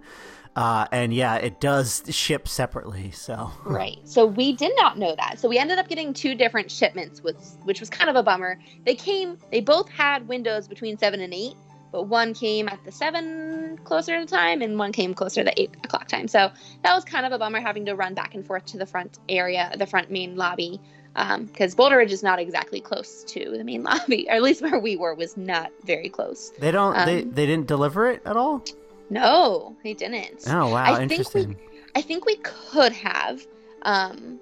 Uh, 0.54 0.86
and 0.92 1.12
yeah, 1.12 1.34
it 1.34 1.58
does 1.60 2.04
ship 2.10 2.46
separately. 2.46 3.10
So, 3.10 3.50
Right. 3.64 3.98
So 4.04 4.24
we 4.24 4.52
did 4.52 4.70
not 4.76 4.96
know 4.98 5.16
that. 5.16 5.40
So 5.40 5.48
we 5.48 5.58
ended 5.58 5.78
up 5.80 5.88
getting 5.88 6.14
two 6.14 6.36
different 6.36 6.70
shipments, 6.70 7.24
with, 7.24 7.58
which 7.64 7.80
was 7.80 7.90
kind 7.90 8.08
of 8.08 8.14
a 8.14 8.22
bummer. 8.22 8.60
They 8.84 8.94
came, 8.94 9.36
they 9.50 9.60
both 9.60 9.88
had 9.88 10.28
windows 10.28 10.68
between 10.68 10.96
seven 10.96 11.20
and 11.20 11.34
eight, 11.34 11.54
but 11.94 12.08
one 12.08 12.34
came 12.34 12.68
at 12.68 12.82
the 12.84 12.90
seven 12.90 13.78
closer 13.84 14.18
to 14.18 14.26
time, 14.26 14.62
and 14.62 14.76
one 14.80 14.90
came 14.90 15.14
closer 15.14 15.42
to 15.42 15.44
the 15.44 15.62
eight 15.62 15.76
o'clock 15.84 16.08
time. 16.08 16.26
So 16.26 16.50
that 16.82 16.92
was 16.92 17.04
kind 17.04 17.24
of 17.24 17.30
a 17.30 17.38
bummer 17.38 17.60
having 17.60 17.86
to 17.86 17.94
run 17.94 18.14
back 18.14 18.34
and 18.34 18.44
forth 18.44 18.64
to 18.66 18.78
the 18.78 18.84
front 18.84 19.20
area, 19.28 19.72
the 19.78 19.86
front 19.86 20.10
main 20.10 20.34
lobby, 20.34 20.80
because 21.12 21.72
um, 21.72 21.76
Boulder 21.76 21.98
Ridge 21.98 22.10
is 22.10 22.24
not 22.24 22.40
exactly 22.40 22.80
close 22.80 23.22
to 23.28 23.54
the 23.56 23.62
main 23.62 23.82
lobby, 23.90 24.26
or 24.28 24.34
at 24.34 24.42
least 24.42 24.60
where 24.60 24.80
we 24.80 24.96
were 24.96 25.14
was 25.14 25.36
not 25.36 25.70
very 25.84 26.08
close. 26.08 26.50
They 26.58 26.72
don't. 26.72 26.96
Um, 26.96 27.06
they 27.06 27.22
they 27.22 27.46
didn't 27.46 27.68
deliver 27.68 28.10
it 28.10 28.22
at 28.26 28.36
all. 28.36 28.64
No, 29.08 29.76
they 29.84 29.94
didn't. 29.94 30.48
Oh 30.48 30.70
wow, 30.70 30.96
I 30.96 31.00
interesting. 31.00 31.54
Think 31.54 31.70
we, 31.70 31.78
I 31.94 32.02
think 32.02 32.26
we 32.26 32.34
could 32.38 32.92
have. 32.92 33.46
Um, 33.82 34.40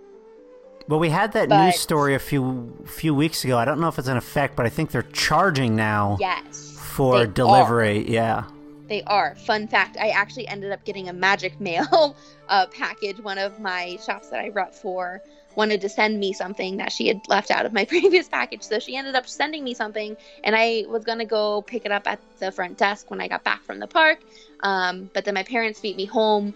well, 0.89 0.99
we 0.99 1.11
had 1.11 1.33
that 1.35 1.51
but, 1.51 1.67
news 1.67 1.79
story 1.79 2.15
a 2.15 2.19
few 2.19 2.73
few 2.87 3.15
weeks 3.15 3.45
ago. 3.45 3.59
I 3.59 3.67
don't 3.67 3.79
know 3.79 3.89
if 3.89 3.99
it's 3.99 4.09
in 4.09 4.17
effect, 4.17 4.57
but 4.57 4.65
I 4.65 4.71
think 4.71 4.91
they're 4.91 5.03
charging 5.03 5.77
now. 5.77 6.17
Yes. 6.19 6.72
For 6.93 7.27
delivery, 7.27 7.99
are. 8.07 8.11
yeah. 8.11 8.45
They 8.89 9.03
are. 9.05 9.35
Fun 9.37 9.67
fact: 9.69 9.97
I 9.99 10.11
actually 10.11 10.47
ended 10.49 10.73
up 10.73 10.85
getting 10.85 11.09
a 11.09 11.13
Magic 11.13 11.59
Mail 11.61 12.17
uh, 12.49 12.67
package. 12.67 13.19
One 13.21 13.39
of 13.39 13.59
my 13.59 13.99
shops 14.05 14.29
that 14.29 14.41
I 14.41 14.49
rep 14.51 14.75
for 14.75 15.23
wanted 15.55 15.81
to 15.83 15.89
send 15.89 16.19
me 16.19 16.33
something 16.33 16.77
that 16.79 16.93
she 16.93 17.09
had 17.09 17.21
left 17.29 17.51
out 17.51 17.67
of 17.67 17.73
my 17.73 17.85
previous 17.95 18.29
package. 18.29 18.63
So 18.63 18.79
she 18.79 18.97
ended 18.97 19.15
up 19.15 19.27
sending 19.27 19.65
me 19.65 19.75
something, 19.75 20.17
and 20.45 20.55
I 20.55 20.85
was 20.89 21.05
going 21.05 21.19
to 21.19 21.25
go 21.25 21.63
pick 21.63 21.87
it 21.87 21.93
up 21.93 22.07
at 22.07 22.21
the 22.39 22.53
front 22.53 22.79
desk 22.79 23.11
when 23.11 23.21
I 23.21 23.29
got 23.29 23.45
back 23.45 23.63
from 23.63 23.79
the 23.79 23.87
park. 23.87 24.21
Um, 24.61 25.11
but 25.15 25.25
then 25.25 25.35
my 25.35 25.43
parents 25.43 25.81
beat 25.81 25.97
me 25.97 26.05
home 26.05 26.55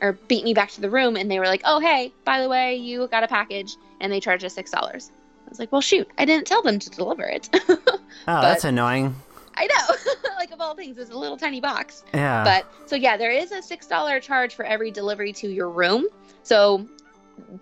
or 0.00 0.12
beat 0.28 0.44
me 0.44 0.54
back 0.54 0.70
to 0.72 0.80
the 0.80 0.90
room, 0.90 1.16
and 1.16 1.30
they 1.30 1.38
were 1.38 1.46
like, 1.46 1.62
oh, 1.64 1.80
hey, 1.80 2.12
by 2.24 2.40
the 2.40 2.48
way, 2.48 2.76
you 2.76 3.06
got 3.08 3.24
a 3.24 3.28
package, 3.28 3.76
and 4.00 4.12
they 4.12 4.20
charged 4.20 4.44
us 4.44 4.56
$6. 4.56 4.74
I 4.74 5.50
was 5.50 5.58
like, 5.58 5.70
well, 5.70 5.80
shoot, 5.80 6.08
I 6.18 6.24
didn't 6.24 6.46
tell 6.46 6.62
them 6.62 6.78
to 6.78 6.90
deliver 6.90 7.24
it. 7.24 7.48
oh, 7.68 7.78
that's 8.26 8.64
annoying. 8.64 9.14
I 9.56 9.66
know. 9.66 10.12
like 10.38 10.52
of 10.52 10.60
all 10.60 10.74
things, 10.74 10.98
it's 10.98 11.10
a 11.10 11.18
little 11.18 11.36
tiny 11.36 11.60
box. 11.60 12.04
Yeah. 12.12 12.44
But 12.44 12.66
so 12.86 12.96
yeah, 12.96 13.16
there 13.16 13.30
is 13.30 13.52
a 13.52 13.62
six 13.62 13.86
dollar 13.86 14.20
charge 14.20 14.54
for 14.54 14.64
every 14.64 14.90
delivery 14.90 15.32
to 15.34 15.48
your 15.48 15.70
room. 15.70 16.06
So 16.42 16.86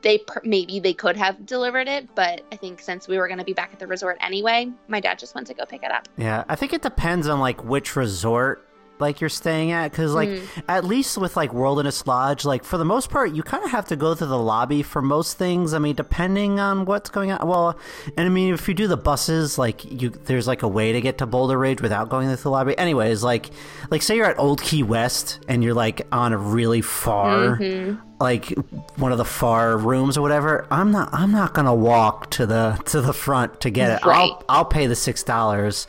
they 0.02 0.20
maybe 0.44 0.80
they 0.80 0.92
could 0.92 1.16
have 1.16 1.46
delivered 1.46 1.88
it, 1.88 2.14
but 2.14 2.42
I 2.52 2.56
think 2.56 2.80
since 2.80 3.08
we 3.08 3.18
were 3.18 3.26
going 3.26 3.38
to 3.38 3.44
be 3.44 3.52
back 3.52 3.70
at 3.72 3.78
the 3.78 3.86
resort 3.86 4.18
anyway, 4.20 4.70
my 4.88 5.00
dad 5.00 5.18
just 5.18 5.34
went 5.34 5.46
to 5.48 5.54
go 5.54 5.64
pick 5.64 5.82
it 5.82 5.90
up. 5.90 6.08
Yeah, 6.16 6.44
I 6.48 6.56
think 6.56 6.72
it 6.72 6.82
depends 6.82 7.28
on 7.28 7.40
like 7.40 7.62
which 7.64 7.96
resort 7.96 8.68
like 8.98 9.20
you're 9.20 9.28
staying 9.28 9.72
at 9.72 9.90
because 9.90 10.14
like 10.14 10.28
mm. 10.28 10.62
at 10.68 10.84
least 10.84 11.18
with 11.18 11.36
like 11.36 11.52
wilderness 11.52 12.06
lodge 12.06 12.44
like 12.44 12.64
for 12.64 12.78
the 12.78 12.84
most 12.84 13.10
part 13.10 13.34
you 13.34 13.42
kind 13.42 13.64
of 13.64 13.70
have 13.70 13.86
to 13.86 13.96
go 13.96 14.14
to 14.14 14.24
the 14.24 14.38
lobby 14.38 14.82
for 14.82 15.02
most 15.02 15.36
things 15.36 15.74
i 15.74 15.78
mean 15.78 15.94
depending 15.94 16.60
on 16.60 16.84
what's 16.84 17.10
going 17.10 17.30
on 17.30 17.46
well 17.46 17.78
and 18.16 18.26
i 18.26 18.28
mean 18.28 18.54
if 18.54 18.68
you 18.68 18.74
do 18.74 18.86
the 18.86 18.96
buses 18.96 19.58
like 19.58 19.84
you 19.84 20.08
there's 20.08 20.46
like 20.46 20.62
a 20.62 20.68
way 20.68 20.92
to 20.92 21.00
get 21.00 21.18
to 21.18 21.26
boulder 21.26 21.58
ridge 21.58 21.82
without 21.82 22.08
going 22.08 22.34
to 22.34 22.42
the 22.42 22.48
lobby 22.48 22.76
anyways 22.78 23.22
like 23.22 23.50
like 23.90 24.02
say 24.02 24.16
you're 24.16 24.26
at 24.26 24.38
old 24.38 24.62
key 24.62 24.82
west 24.82 25.40
and 25.48 25.62
you're 25.62 25.74
like 25.74 26.06
on 26.12 26.32
a 26.32 26.38
really 26.38 26.80
far 26.80 27.58
mm-hmm. 27.58 28.00
like 28.20 28.54
one 28.96 29.10
of 29.12 29.18
the 29.18 29.24
far 29.24 29.76
rooms 29.76 30.16
or 30.16 30.22
whatever 30.22 30.66
i'm 30.70 30.92
not 30.92 31.12
i'm 31.12 31.32
not 31.32 31.52
gonna 31.54 31.74
walk 31.74 32.30
to 32.30 32.46
the 32.46 32.80
to 32.84 33.00
the 33.00 33.12
front 33.12 33.60
to 33.60 33.68
get 33.68 33.90
it 33.90 34.06
right. 34.06 34.16
i'll 34.16 34.44
i'll 34.48 34.64
pay 34.64 34.86
the 34.86 34.96
six 34.96 35.22
dollars 35.22 35.86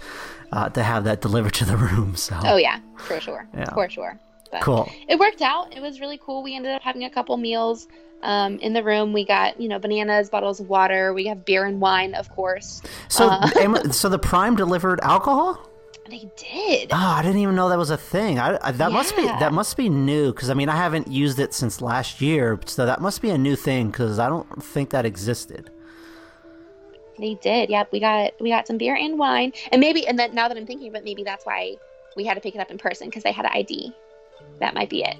uh, 0.54 0.70
to 0.70 0.84
have 0.84 1.04
that 1.06 1.20
delivered 1.22 1.54
to 1.56 1.66
the 1.66 1.76
room. 1.76 2.16
So. 2.24 2.40
Oh 2.44 2.58
yeah, 2.58 2.80
for 2.98 3.20
sure, 3.20 3.48
yeah. 3.54 3.74
for 3.74 3.90
sure. 3.90 4.18
But 4.52 4.62
cool. 4.62 4.90
It 5.10 5.20
worked 5.20 5.42
out. 5.42 5.76
It 5.76 5.82
was 5.82 6.00
really 6.00 6.20
cool. 6.24 6.42
We 6.44 6.56
ended 6.56 6.72
up 6.74 6.82
having 6.82 7.04
a 7.04 7.10
couple 7.10 7.36
meals 7.38 7.88
um, 8.22 8.60
in 8.60 8.72
the 8.72 8.84
room. 8.84 9.12
We 9.14 9.26
got 9.26 9.60
you 9.60 9.68
know 9.68 9.80
bananas, 9.80 10.30
bottles 10.30 10.60
of 10.60 10.70
water. 10.70 11.14
We 11.14 11.26
have 11.26 11.44
beer 11.44 11.66
and 11.66 11.82
wine, 11.82 12.14
of 12.14 12.30
course. 12.30 12.82
So, 13.10 13.28
uh, 13.30 13.90
so 13.92 14.10
the 14.10 14.20
Prime 14.20 14.56
delivered 14.56 15.02
alcohol. 15.02 15.60
They 16.10 16.30
did. 16.38 16.90
Oh, 16.92 16.98
I 16.98 17.22
didn't 17.24 17.40
even 17.40 17.56
know 17.56 17.70
that 17.70 17.78
was 17.78 17.90
a 17.90 17.98
thing. 17.98 18.40
I, 18.40 18.58
I 18.62 18.72
that 18.72 18.92
yeah. 18.92 18.96
must 18.96 19.16
be 19.16 19.24
that 19.24 19.54
must 19.54 19.76
be 19.76 19.90
new 19.90 20.32
because 20.32 20.50
I 20.50 20.54
mean 20.54 20.70
I 20.70 20.76
haven't 20.76 21.08
used 21.08 21.40
it 21.40 21.54
since 21.54 21.82
last 21.82 22.22
year, 22.22 22.60
so 22.66 22.86
that 22.86 23.02
must 23.02 23.22
be 23.22 23.32
a 23.32 23.38
new 23.38 23.56
thing 23.56 23.88
because 23.88 24.20
I 24.20 24.30
don't 24.30 24.64
think 24.64 24.92
that 24.92 25.06
existed. 25.06 25.72
They 27.18 27.36
did. 27.36 27.70
Yep, 27.70 27.92
we 27.92 28.00
got 28.00 28.34
we 28.40 28.50
got 28.50 28.68
some 28.68 28.78
beer 28.78 28.96
and 28.96 29.18
wine, 29.18 29.54
and 29.72 29.80
maybe 29.80 30.08
and 30.08 30.18
then 30.18 30.34
now 30.34 30.48
that 30.48 30.58
I'm 30.58 30.66
thinking 30.66 30.88
of 30.88 30.96
it, 30.96 31.04
maybe 31.04 31.24
that's 31.24 31.46
why 31.46 31.76
we 32.16 32.24
had 32.24 32.36
to 32.36 32.42
pick 32.42 32.56
it 32.56 32.60
up 32.60 32.72
in 32.72 32.78
person 32.78 33.08
because 33.08 33.24
they 33.24 33.32
had 33.32 33.46
an 33.46 33.52
ID. 33.54 33.94
That 34.60 34.74
might 34.74 34.90
be 34.90 35.04
it. 35.04 35.18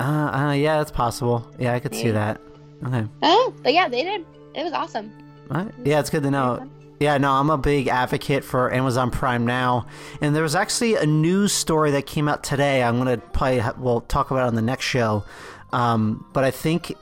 Uh, 0.00 0.02
uh 0.02 0.52
yeah, 0.52 0.78
that's 0.78 0.90
possible. 0.90 1.46
Yeah, 1.58 1.74
I 1.74 1.80
could 1.80 1.92
maybe. 1.92 2.04
see 2.04 2.10
that. 2.12 2.40
Okay. 2.86 3.06
Oh, 3.22 3.54
but 3.62 3.74
yeah, 3.74 3.88
they 3.88 4.02
did. 4.02 4.24
It 4.54 4.62
was 4.62 4.72
awesome. 4.72 5.12
Right. 5.48 5.72
Yeah, 5.84 6.00
it's 6.00 6.10
good 6.10 6.22
to 6.22 6.30
know. 6.30 6.68
Yeah, 7.00 7.16
no, 7.18 7.32
I'm 7.32 7.48
a 7.48 7.58
big 7.58 7.86
advocate 7.86 8.42
for 8.42 8.72
Amazon 8.72 9.10
Prime 9.12 9.46
now, 9.46 9.86
and 10.20 10.34
there 10.34 10.42
was 10.42 10.56
actually 10.56 10.96
a 10.96 11.06
news 11.06 11.52
story 11.52 11.92
that 11.92 12.06
came 12.06 12.28
out 12.28 12.42
today. 12.42 12.82
I'm 12.82 12.98
gonna 12.98 13.18
probably 13.18 13.62
we'll 13.78 14.00
talk 14.02 14.32
about 14.32 14.44
it 14.44 14.48
on 14.48 14.54
the 14.56 14.62
next 14.62 14.84
show, 14.84 15.24
um, 15.72 16.26
but 16.32 16.42
I 16.42 16.50
think 16.50 16.94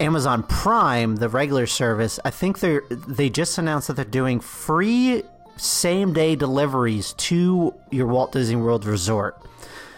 Amazon 0.00 0.42
Prime, 0.42 1.16
the 1.16 1.28
regular 1.28 1.66
service, 1.66 2.18
I 2.24 2.30
think 2.30 2.60
they 2.60 2.80
they 2.88 3.28
just 3.28 3.58
announced 3.58 3.88
that 3.88 3.94
they're 3.94 4.04
doing 4.04 4.40
free 4.40 5.22
same 5.56 6.12
day 6.12 6.34
deliveries 6.34 7.12
to 7.12 7.74
your 7.90 8.06
Walt 8.06 8.32
Disney 8.32 8.56
World 8.56 8.86
resort. 8.86 9.40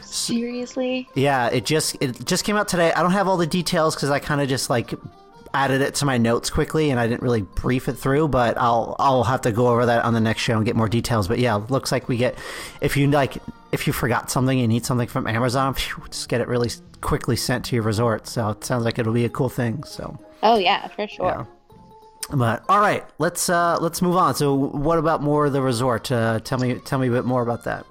Seriously? 0.00 1.08
Yeah, 1.14 1.48
it 1.48 1.64
just 1.64 1.96
it 2.00 2.24
just 2.26 2.44
came 2.44 2.56
out 2.56 2.68
today. 2.68 2.92
I 2.92 3.02
don't 3.02 3.12
have 3.12 3.28
all 3.28 3.36
the 3.36 3.46
details 3.46 3.94
because 3.94 4.10
I 4.10 4.18
kind 4.18 4.40
of 4.40 4.48
just 4.48 4.68
like 4.68 4.92
added 5.54 5.80
it 5.80 5.94
to 5.96 6.06
my 6.06 6.18
notes 6.18 6.50
quickly 6.50 6.90
and 6.90 6.98
I 6.98 7.06
didn't 7.06 7.22
really 7.22 7.42
brief 7.42 7.88
it 7.88 7.94
through, 7.94 8.28
but 8.28 8.56
I'll 8.58 8.96
I'll 8.98 9.24
have 9.24 9.42
to 9.42 9.52
go 9.52 9.68
over 9.68 9.86
that 9.86 10.04
on 10.04 10.14
the 10.14 10.20
next 10.20 10.42
show 10.42 10.56
and 10.56 10.64
get 10.64 10.76
more 10.76 10.88
details. 10.88 11.28
But 11.28 11.38
yeah, 11.38 11.54
looks 11.54 11.92
like 11.92 12.08
we 12.08 12.16
get 12.16 12.38
if 12.80 12.96
you 12.96 13.08
like 13.08 13.38
if 13.70 13.86
you 13.86 13.92
forgot 13.92 14.30
something 14.30 14.58
and 14.58 14.68
need 14.68 14.84
something 14.84 15.08
from 15.08 15.26
Amazon, 15.26 15.74
phew, 15.74 16.04
just 16.08 16.28
get 16.28 16.40
it 16.40 16.48
really 16.48 16.70
quickly 17.00 17.36
sent 17.36 17.64
to 17.66 17.76
your 17.76 17.84
resort. 17.84 18.26
So 18.26 18.50
it 18.50 18.64
sounds 18.64 18.84
like 18.84 18.98
it'll 18.98 19.12
be 19.12 19.24
a 19.24 19.30
cool 19.30 19.48
thing. 19.48 19.84
So 19.84 20.18
Oh 20.42 20.58
yeah, 20.58 20.88
for 20.88 21.06
sure. 21.06 21.26
Yeah. 21.26 21.44
But 22.30 22.64
all 22.68 22.80
right, 22.80 23.04
let's 23.18 23.48
uh 23.48 23.78
let's 23.80 24.00
move 24.00 24.16
on. 24.16 24.34
So 24.34 24.54
what 24.54 24.98
about 24.98 25.22
more 25.22 25.46
of 25.46 25.52
the 25.52 25.62
resort? 25.62 26.10
Uh, 26.10 26.40
tell 26.40 26.58
me 26.58 26.76
tell 26.80 26.98
me 26.98 27.08
a 27.08 27.10
bit 27.10 27.24
more 27.24 27.42
about 27.42 27.64
that. 27.64 27.84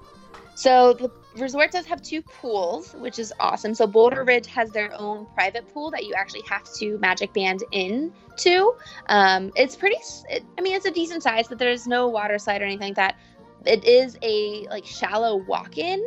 So 0.54 0.94
the 0.94 1.10
resort 1.36 1.70
does 1.72 1.86
have 1.86 2.02
two 2.02 2.22
pools, 2.22 2.94
which 2.94 3.18
is 3.18 3.32
awesome. 3.40 3.74
So 3.74 3.86
Boulder 3.86 4.24
Ridge 4.24 4.46
has 4.48 4.70
their 4.70 4.92
own 4.98 5.26
private 5.34 5.72
pool 5.72 5.90
that 5.90 6.04
you 6.04 6.14
actually 6.14 6.42
have 6.48 6.64
to 6.74 6.98
magic 6.98 7.32
band 7.32 7.64
in 7.72 8.12
to. 8.38 8.74
Um, 9.06 9.52
it's 9.56 9.76
pretty. 9.76 9.96
It, 10.28 10.44
I 10.58 10.60
mean, 10.60 10.74
it's 10.74 10.86
a 10.86 10.90
decent 10.90 11.22
size, 11.22 11.48
but 11.48 11.58
there's 11.58 11.86
no 11.86 12.08
water 12.08 12.38
slide 12.38 12.62
or 12.62 12.64
anything 12.64 12.88
like 12.88 12.96
that. 12.96 13.16
It 13.64 13.84
is 13.84 14.18
a 14.22 14.66
like 14.68 14.84
shallow 14.84 15.36
walk-in, 15.36 16.02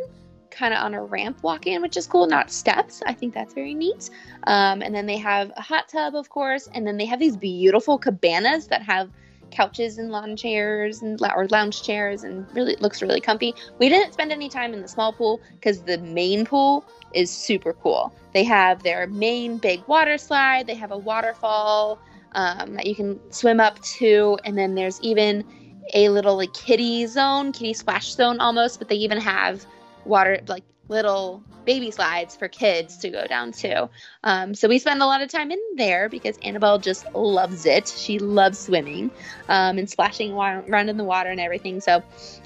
kind 0.51 0.73
of 0.73 0.83
on 0.83 0.93
a 0.93 1.03
ramp 1.03 1.41
walk-in, 1.41 1.81
which 1.81 1.97
is 1.97 2.05
cool. 2.07 2.27
Not 2.27 2.51
steps. 2.51 3.01
I 3.05 3.13
think 3.13 3.33
that's 3.33 3.53
very 3.53 3.73
neat. 3.73 4.09
Um, 4.47 4.81
and 4.81 4.93
then 4.93 5.05
they 5.05 5.17
have 5.17 5.51
a 5.55 5.61
hot 5.61 5.87
tub, 5.87 6.15
of 6.15 6.29
course, 6.29 6.69
and 6.73 6.85
then 6.85 6.97
they 6.97 7.05
have 7.05 7.19
these 7.19 7.37
beautiful 7.37 7.97
cabanas 7.97 8.67
that 8.67 8.81
have 8.81 9.09
couches 9.55 9.97
and 9.97 10.11
lawn 10.11 10.35
chairs 10.35 11.01
and 11.01 11.19
or 11.35 11.47
lounge 11.47 11.81
chairs 11.83 12.23
and 12.23 12.45
really 12.53 12.73
it 12.73 12.81
looks 12.81 13.01
really 13.01 13.21
comfy. 13.21 13.53
We 13.79 13.89
didn't 13.89 14.13
spend 14.13 14.31
any 14.31 14.49
time 14.49 14.73
in 14.73 14.81
the 14.81 14.87
small 14.87 15.13
pool 15.13 15.39
because 15.53 15.81
the 15.83 15.97
main 15.99 16.45
pool 16.45 16.85
is 17.13 17.31
super 17.31 17.73
cool. 17.73 18.13
They 18.33 18.43
have 18.43 18.83
their 18.83 19.07
main 19.07 19.57
big 19.57 19.87
water 19.87 20.17
slide. 20.17 20.67
They 20.67 20.75
have 20.75 20.91
a 20.91 20.97
waterfall 20.97 21.99
um, 22.33 22.73
that 22.75 22.85
you 22.85 22.95
can 22.95 23.19
swim 23.31 23.59
up 23.61 23.81
to, 23.99 24.37
and 24.43 24.57
then 24.57 24.75
there's 24.75 24.99
even 25.01 25.45
a 25.93 26.09
little 26.09 26.35
like 26.35 26.53
kiddie 26.53 27.05
zone, 27.07 27.53
kiddie 27.53 27.73
splash 27.73 28.13
zone 28.13 28.39
almost. 28.39 28.79
But 28.79 28.89
they 28.89 28.95
even 28.95 29.19
have 29.19 29.65
water 30.03 30.39
like 30.47 30.63
little 30.87 31.43
baby 31.65 31.89
slides 31.89 32.35
for 32.35 32.47
kids 32.47 32.97
to 32.97 33.09
go 33.09 33.25
down 33.27 33.51
to. 33.51 33.89
Um, 34.23 34.53
so 34.53 34.67
we 34.67 34.77
spend 34.77 35.01
a 35.01 35.05
lot 35.05 35.21
of 35.21 35.29
time 35.29 35.51
in 35.51 35.59
there 35.75 36.09
because 36.09 36.37
Annabelle 36.43 36.77
just 36.77 37.11
loves 37.15 37.65
it. 37.65 37.87
She 37.87 38.19
loves 38.19 38.59
swimming 38.59 39.09
um, 39.49 39.77
and 39.77 39.89
splashing 39.89 40.33
around 40.33 40.89
in 40.89 40.97
the 40.97 41.03
water 41.03 41.29
and 41.29 41.39
everything. 41.39 41.81
So 41.81 42.03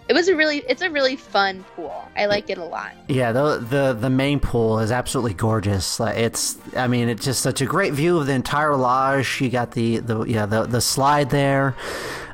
it 0.07 0.13
was 0.13 0.29
a 0.29 0.35
really, 0.35 0.63
it's 0.69 0.81
a 0.81 0.89
really 0.89 1.15
fun 1.15 1.65
pool. 1.75 1.93
I 2.15 2.27
like 2.27 2.49
it 2.49 2.57
a 2.57 2.63
lot. 2.63 2.93
Yeah, 3.07 3.31
the 3.31 3.57
the 3.59 3.93
the 3.93 4.09
main 4.09 4.39
pool 4.39 4.79
is 4.79 4.91
absolutely 4.91 5.33
gorgeous. 5.33 5.99
It's, 5.99 6.57
I 6.75 6.87
mean, 6.87 7.09
it's 7.09 7.25
just 7.25 7.41
such 7.41 7.61
a 7.61 7.65
great 7.65 7.93
view 7.93 8.17
of 8.17 8.25
the 8.25 8.33
entire 8.33 8.75
lodge. 8.75 9.41
You 9.41 9.49
got 9.49 9.71
the 9.71 9.99
the 9.99 10.23
yeah 10.23 10.45
the 10.45 10.63
the 10.63 10.81
slide 10.81 11.29
there. 11.29 11.75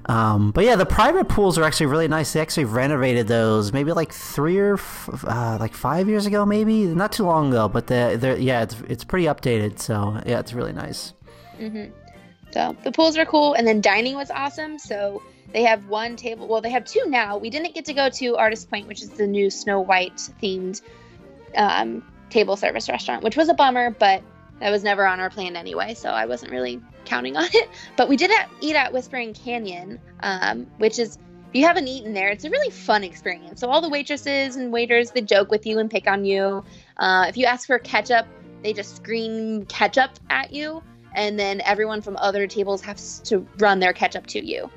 Um, 0.08 0.52
but 0.52 0.64
yeah, 0.66 0.76
the 0.76 0.86
private 0.86 1.28
pools 1.28 1.58
are 1.58 1.64
actually 1.64 1.88
really 1.88 2.08
nice. 2.08 2.34
They 2.34 2.40
actually 2.40 2.66
renovated 2.66 3.28
those 3.28 3.74
maybe 3.74 3.92
like 3.92 4.14
three 4.14 4.58
or 4.60 4.76
f- 4.76 5.26
uh, 5.28 5.58
like 5.60 5.74
five 5.74 6.08
years 6.08 6.28
ago, 6.28 6.46
maybe 6.46 6.86
not 6.86 7.12
too 7.12 7.24
long 7.24 7.50
ago. 7.50 7.68
But 7.68 7.88
the, 7.88 8.16
they're, 8.20 8.38
yeah, 8.38 8.62
it's 8.62 8.76
it's 8.88 9.04
pretty 9.04 9.26
updated. 9.26 9.80
So 9.80 10.22
yeah, 10.26 10.40
it's 10.40 10.54
really 10.54 10.74
nice. 10.74 11.14
Mm-hmm. 11.60 11.92
So 12.52 12.76
the 12.84 12.92
pools 12.92 13.18
are 13.18 13.26
cool, 13.26 13.54
and 13.54 13.68
then 13.68 13.82
dining 13.82 14.16
was 14.16 14.30
awesome. 14.30 14.78
So 14.78 15.24
they 15.52 15.64
have 15.64 15.88
one 15.88 16.16
table. 16.16 16.48
Well, 16.48 16.62
they 16.62 16.70
have 16.70 16.86
two 16.86 17.06
now. 17.08 17.38
We 17.38 17.50
didn't 17.50 17.74
get 17.74 17.86
to 17.86 17.94
go 17.94 18.10
to 18.10 18.36
Artist 18.38 18.70
Point, 18.70 18.88
which 18.88 19.02
is 19.02 19.10
the 19.10 19.26
new 19.26 19.50
Snow 19.50 19.80
White 19.80 20.18
themed 20.42 20.82
um, 21.56 22.04
table 22.30 22.56
service 22.56 22.90
restaurant, 22.90 23.24
which 23.24 23.38
was 23.38 23.50
a 23.50 23.54
bummer, 23.54 23.90
but 23.90 24.22
that 24.60 24.72
was 24.72 24.84
never 24.84 25.06
on 25.06 25.20
our 25.20 25.30
plan 25.30 25.56
anyway, 25.56 25.94
so 25.94 26.10
I 26.10 26.26
wasn't 26.26 26.52
really 26.52 26.82
counting 27.06 27.38
on 27.38 27.48
it. 27.54 27.70
But 27.98 28.10
we 28.10 28.18
did 28.18 28.32
eat 28.62 28.76
at 28.76 28.94
Whispering 28.94 29.34
Canyon, 29.34 30.00
um, 30.22 30.68
which 30.78 31.00
is 31.00 31.18
if 31.50 31.60
you 31.60 31.66
haven't 31.66 31.88
eaten 31.88 32.14
there, 32.14 32.30
it's 32.30 32.44
a 32.44 32.50
really 32.50 32.72
fun 32.72 33.04
experience. 33.04 33.62
So 33.62 33.70
all 33.70 33.82
the 33.82 33.90
waitresses 33.90 34.56
and 34.58 34.74
waiters 34.74 35.12
they 35.12 35.22
joke 35.22 35.52
with 35.52 35.66
you 35.66 35.80
and 35.80 35.90
pick 35.90 36.08
on 36.08 36.26
you. 36.26 36.64
Uh, 36.98 37.26
if 37.30 37.38
you 37.38 37.46
ask 37.46 37.68
for 37.68 37.80
ketchup, 37.80 38.26
they 38.62 38.74
just 38.74 38.98
scream 38.98 39.66
ketchup 39.68 40.12
at 40.30 40.52
you, 40.52 40.82
and 41.14 41.40
then 41.40 41.62
everyone 41.62 42.02
from 42.02 42.18
other 42.18 42.48
tables 42.48 42.82
has 42.82 43.20
to 43.22 43.48
run 43.60 43.80
their 43.80 43.94
ketchup 43.94 44.28
to 44.28 44.46
you. 44.46 44.70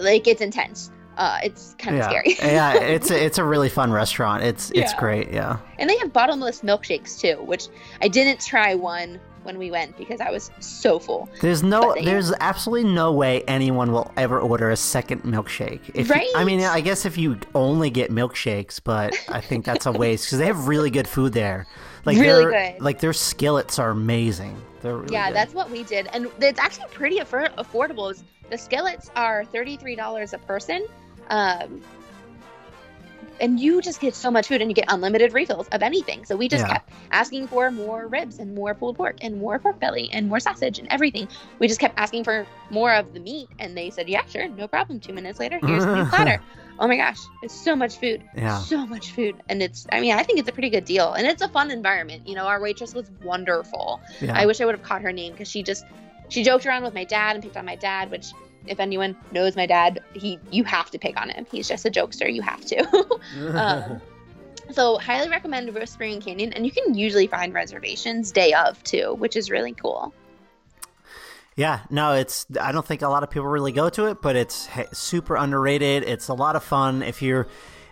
Like 0.00 0.26
it's 0.26 0.40
intense. 0.40 0.90
Uh, 1.16 1.38
it's 1.42 1.74
kind 1.78 1.96
of 1.96 2.00
yeah. 2.02 2.08
scary. 2.08 2.36
yeah, 2.52 2.74
it's 2.82 3.10
a, 3.10 3.24
it's 3.24 3.38
a 3.38 3.44
really 3.44 3.68
fun 3.68 3.92
restaurant. 3.92 4.42
It's 4.42 4.70
it's 4.72 4.92
great. 4.94 5.32
Yeah. 5.32 5.58
And 5.78 5.88
they 5.88 5.96
have 5.98 6.12
bottomless 6.12 6.62
milkshakes 6.62 7.20
too, 7.20 7.42
which 7.42 7.68
I 8.02 8.08
didn't 8.08 8.40
try 8.44 8.74
one 8.74 9.20
when 9.44 9.58
we 9.58 9.70
went 9.70 9.96
because 9.98 10.20
I 10.22 10.30
was 10.30 10.50
so 10.60 10.98
full. 10.98 11.28
There's 11.42 11.62
no, 11.62 11.92
they- 11.94 12.04
there's 12.06 12.32
absolutely 12.40 12.90
no 12.90 13.12
way 13.12 13.42
anyone 13.42 13.92
will 13.92 14.10
ever 14.16 14.40
order 14.40 14.70
a 14.70 14.76
second 14.76 15.22
milkshake. 15.22 15.80
If 15.94 16.08
you- 16.08 16.32
I 16.34 16.44
mean, 16.44 16.62
I 16.62 16.80
guess 16.80 17.04
if 17.04 17.18
you 17.18 17.38
only 17.54 17.90
get 17.90 18.10
milkshakes, 18.10 18.80
but 18.82 19.14
I 19.28 19.40
think 19.42 19.66
that's 19.66 19.84
a 19.84 19.92
waste 19.92 20.26
because 20.26 20.38
they 20.38 20.46
have 20.46 20.66
really 20.66 20.88
good 20.90 21.06
food 21.06 21.34
there. 21.34 21.66
Like 22.06 22.16
Really 22.18 22.44
their, 22.46 22.72
good. 22.72 22.82
Like 22.82 23.00
their 23.00 23.12
skillets 23.12 23.78
are 23.78 23.90
amazing. 23.90 24.56
They're 24.80 24.96
really 24.96 25.12
yeah, 25.12 25.28
good. 25.28 25.36
that's 25.36 25.54
what 25.54 25.70
we 25.70 25.82
did, 25.84 26.08
and 26.12 26.28
it's 26.40 26.58
actually 26.58 26.86
pretty 26.92 27.18
affor- 27.18 27.54
affordable. 27.56 28.14
The 28.50 28.58
skillets 28.58 29.10
are 29.16 29.44
thirty 29.46 29.78
three 29.78 29.94
dollars 29.96 30.34
a 30.34 30.38
person, 30.38 30.86
um, 31.30 31.82
and 33.40 33.58
you 33.58 33.82
just 33.82 34.00
get 34.00 34.14
so 34.14 34.30
much 34.30 34.48
food, 34.48 34.60
and 34.60 34.70
you 34.70 34.74
get 34.74 34.84
unlimited 34.88 35.32
refills 35.32 35.66
of 35.68 35.82
anything. 35.82 36.24
So 36.24 36.36
we 36.36 36.48
just 36.48 36.66
Yeah. 36.66 36.74
kept 36.74 36.90
asking 37.10 37.48
for 37.48 37.70
more 37.70 38.06
ribs 38.06 38.38
and 38.38 38.54
more 38.54 38.74
pulled 38.74 38.96
pork 38.96 39.16
and 39.22 39.38
more 39.38 39.58
pork 39.58 39.80
belly 39.80 40.08
and 40.12 40.28
more 40.28 40.38
sausage 40.38 40.78
and 40.78 40.86
everything. 40.90 41.28
We 41.58 41.66
just 41.66 41.80
kept 41.80 41.98
asking 41.98 42.24
for 42.24 42.46
more 42.70 42.94
of 42.94 43.12
the 43.12 43.20
meat, 43.20 43.48
and 43.58 43.76
they 43.76 43.90
said, 43.90 44.08
"Yeah, 44.08 44.24
sure, 44.26 44.48
no 44.48 44.68
problem." 44.68 45.00
Two 45.00 45.12
minutes 45.12 45.40
later, 45.40 45.58
here's 45.66 45.84
the 45.84 45.94
new 45.96 46.04
platter. 46.10 46.40
Oh 46.78 46.86
my 46.88 46.96
gosh, 46.96 47.18
it's 47.42 47.54
so 47.54 47.74
much 47.76 47.98
food. 47.98 48.22
Yeah. 48.36 48.58
So 48.58 48.86
much 48.86 49.12
food. 49.12 49.36
And 49.48 49.62
it's, 49.62 49.86
I 49.92 50.00
mean, 50.00 50.12
I 50.12 50.22
think 50.24 50.38
it's 50.38 50.48
a 50.48 50.52
pretty 50.52 50.70
good 50.70 50.84
deal. 50.84 51.12
And 51.12 51.24
it's 51.26 51.40
a 51.42 51.48
fun 51.48 51.70
environment. 51.70 52.26
You 52.26 52.34
know, 52.34 52.46
our 52.46 52.60
waitress 52.60 52.94
was 52.94 53.10
wonderful. 53.22 54.00
Yeah. 54.20 54.32
I 54.36 54.46
wish 54.46 54.60
I 54.60 54.64
would 54.64 54.74
have 54.74 54.82
caught 54.82 55.02
her 55.02 55.12
name 55.12 55.32
because 55.32 55.48
she 55.48 55.62
just, 55.62 55.84
she 56.28 56.42
joked 56.42 56.66
around 56.66 56.82
with 56.82 56.92
my 56.92 57.04
dad 57.04 57.36
and 57.36 57.44
picked 57.44 57.56
on 57.56 57.64
my 57.64 57.76
dad, 57.76 58.10
which, 58.10 58.26
if 58.66 58.80
anyone 58.80 59.16
knows 59.32 59.56
my 59.56 59.66
dad, 59.66 60.02
he, 60.14 60.38
you 60.50 60.64
have 60.64 60.90
to 60.90 60.98
pick 60.98 61.20
on 61.20 61.30
him. 61.30 61.46
He's 61.50 61.68
just 61.68 61.84
a 61.84 61.90
jokester. 61.90 62.32
You 62.32 62.42
have 62.42 62.64
to. 62.66 63.18
um, 63.54 64.00
so, 64.72 64.98
highly 64.98 65.28
recommend 65.28 65.72
Whispering 65.74 66.20
Canyon. 66.20 66.52
And 66.52 66.64
you 66.64 66.72
can 66.72 66.94
usually 66.94 67.26
find 67.26 67.52
reservations 67.54 68.32
day 68.32 68.52
of 68.52 68.82
too, 68.84 69.14
which 69.14 69.36
is 69.36 69.50
really 69.50 69.72
cool. 69.72 70.14
Yeah, 71.56 71.80
no, 71.88 72.14
it's. 72.14 72.46
I 72.60 72.72
don't 72.72 72.84
think 72.84 73.02
a 73.02 73.08
lot 73.08 73.22
of 73.22 73.30
people 73.30 73.46
really 73.46 73.70
go 73.70 73.88
to 73.88 74.06
it, 74.06 74.20
but 74.20 74.34
it's 74.34 74.68
super 74.92 75.36
underrated. 75.36 76.02
It's 76.02 76.28
a 76.28 76.34
lot 76.34 76.56
of 76.56 76.64
fun. 76.64 77.02
If 77.02 77.22
you're, 77.22 77.46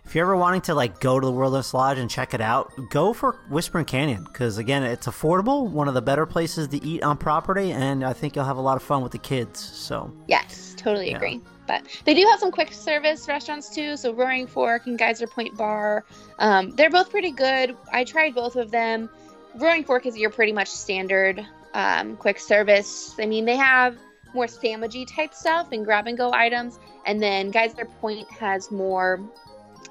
if 0.05 0.15
you're 0.15 0.25
ever 0.27 0.37
wanting 0.37 0.61
to 0.63 0.75
like 0.75 1.01
go 1.01 1.19
to 1.19 1.25
the 1.25 1.33
Wilderness 1.33 1.73
Lodge 1.73 1.99
and 1.99 2.11
check 2.11 2.35
it 2.35 2.41
out, 2.41 2.73
go 2.91 3.13
for 3.13 3.33
Whispering 3.49 3.85
Canyon 3.85 4.25
because 4.25 4.59
again, 4.59 4.83
it's 4.83 5.07
affordable. 5.07 5.69
One 5.71 5.89
of 5.89 5.95
the 5.95 6.03
better 6.03 6.27
places 6.27 6.69
to 6.69 6.85
eat 6.85 7.03
on 7.03 7.17
property, 7.17 7.73
and 7.73 8.05
I 8.05 8.13
think 8.13 8.37
you'll 8.37 8.45
have 8.45 8.57
a 8.57 8.63
lot 8.63 8.77
of 8.77 8.83
fun 8.83 9.03
with 9.03 9.13
the 9.13 9.19
kids. 9.19 9.61
So 9.61 10.13
Yes, 10.27 10.75
totally 10.77 11.11
Yeah. 11.11 11.17
agree. 11.17 11.41
But 11.67 11.87
they 12.05 12.15
do 12.15 12.27
have 12.29 12.41
some 12.41 12.51
quick 12.51 12.73
service 12.73 13.29
restaurants 13.29 13.73
too. 13.73 13.97
So 13.97 14.13
Roaring 14.13 14.47
Fork 14.49 14.87
and 14.87 14.99
Geyser 14.99 15.29
Point 15.29 15.57
Bar, 15.57 16.05
um, 16.41 16.71
they're 16.73 16.91
both 16.91 17.09
pretty 17.11 17.31
good. 17.31 17.77
I 17.93 18.05
tried 18.05 18.35
both 18.35 18.57
of 18.57 18.71
them. 18.73 19.09
Roaring 19.55 19.85
Fork 19.85 20.05
is 20.07 20.17
your 20.19 20.31
pretty 20.31 20.53
much 20.53 20.69
standard 20.69 21.47
um, 21.75 22.17
quick 22.17 22.39
service. 22.39 23.15
I 23.19 23.27
mean, 23.27 23.45
they 23.47 23.57
have 23.57 23.97
more 24.35 24.47
sandwichy 24.47 25.07
type 25.07 25.33
stuff 25.33 25.69
and 25.73 25.85
grab 25.85 26.07
and 26.07 26.19
go 26.19 26.33
items, 26.33 26.79
and 27.07 27.23
then 27.23 27.51
Geyser 27.51 27.85
Point 28.01 28.31
has 28.33 28.71
more. 28.71 29.21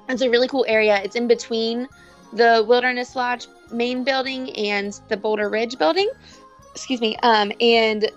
It's 0.08 0.22
a 0.22 0.30
really 0.30 0.48
cool 0.48 0.64
area. 0.68 1.00
It's 1.02 1.16
in 1.16 1.26
between 1.26 1.88
the 2.32 2.64
Wilderness 2.66 3.14
Lodge 3.14 3.46
main 3.70 4.04
building 4.04 4.50
and 4.56 4.98
the 5.08 5.16
Boulder 5.16 5.48
Ridge 5.48 5.78
building. 5.78 6.10
Excuse 6.74 7.00
me. 7.00 7.16
Um, 7.22 7.52
and 7.60 8.10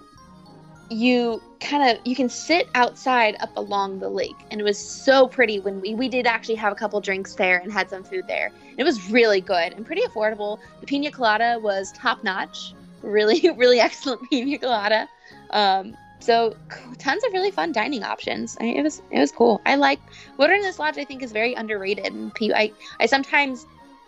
you 0.89 1.41
kind 1.59 1.89
of 1.89 2.05
you 2.05 2.15
can 2.15 2.29
sit 2.29 2.67
outside 2.75 3.35
up 3.39 3.49
along 3.57 3.99
the 3.99 4.09
lake 4.09 4.35
and 4.51 4.61
it 4.61 4.63
was 4.63 4.77
so 4.77 5.27
pretty 5.27 5.59
when 5.59 5.81
we 5.81 5.95
we 5.95 6.07
did 6.07 6.27
actually 6.27 6.53
have 6.55 6.71
a 6.71 6.75
couple 6.75 7.01
drinks 7.01 7.33
there 7.33 7.57
and 7.57 7.71
had 7.71 7.89
some 7.89 8.03
food 8.03 8.23
there 8.27 8.51
it 8.77 8.83
was 8.83 9.09
really 9.09 9.41
good 9.41 9.73
and 9.73 9.83
pretty 9.83 10.03
affordable 10.03 10.59
the 10.81 10.85
pina 10.85 11.09
colada 11.09 11.57
was 11.59 11.91
top 11.93 12.23
notch 12.23 12.75
really 13.01 13.49
really 13.57 13.79
excellent 13.79 14.21
pina 14.29 14.59
colada 14.59 15.09
um 15.51 15.97
so 16.25 16.55
tons 16.97 17.23
of 17.23 17.33
really 17.33 17.51
fun 17.51 17.71
dining 17.71 18.03
options 18.03 18.57
I 18.59 18.63
mean, 18.63 18.77
it 18.77 18.83
was 18.83 19.01
it 19.11 19.19
was 19.19 19.31
cool 19.31 19.61
i 19.65 19.75
like 19.75 19.99
wilderness 20.37 20.79
lodge 20.79 20.97
i 20.97 21.05
think 21.05 21.21
is 21.21 21.31
very 21.31 21.53
underrated 21.53 22.13
i 22.53 22.71
i 22.99 23.05
sometimes 23.05 23.65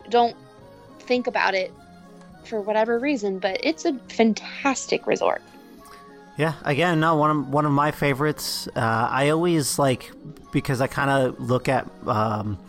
don't 0.09 0.35
think 0.99 1.27
about 1.27 1.53
it 1.53 1.71
for 2.43 2.59
whatever 2.61 2.97
reason 2.97 3.39
but 3.39 3.59
it's 3.63 3.85
a 3.85 3.93
fantastic 4.09 5.05
resort 5.05 5.41
yeah, 6.37 6.53
again, 6.65 6.99
no 6.99 7.15
one 7.15 7.31
of 7.31 7.49
one 7.49 7.65
of 7.65 7.71
my 7.71 7.89
favorites. 7.89 8.67
Uh, 8.75 9.07
I 9.09 9.29
always 9.29 9.79
like 9.79 10.11
because 10.51 10.81
I 10.81 10.87
kind 10.87 11.09
of 11.09 11.39
look 11.39 11.67
at. 11.67 11.87
Um, 12.05 12.59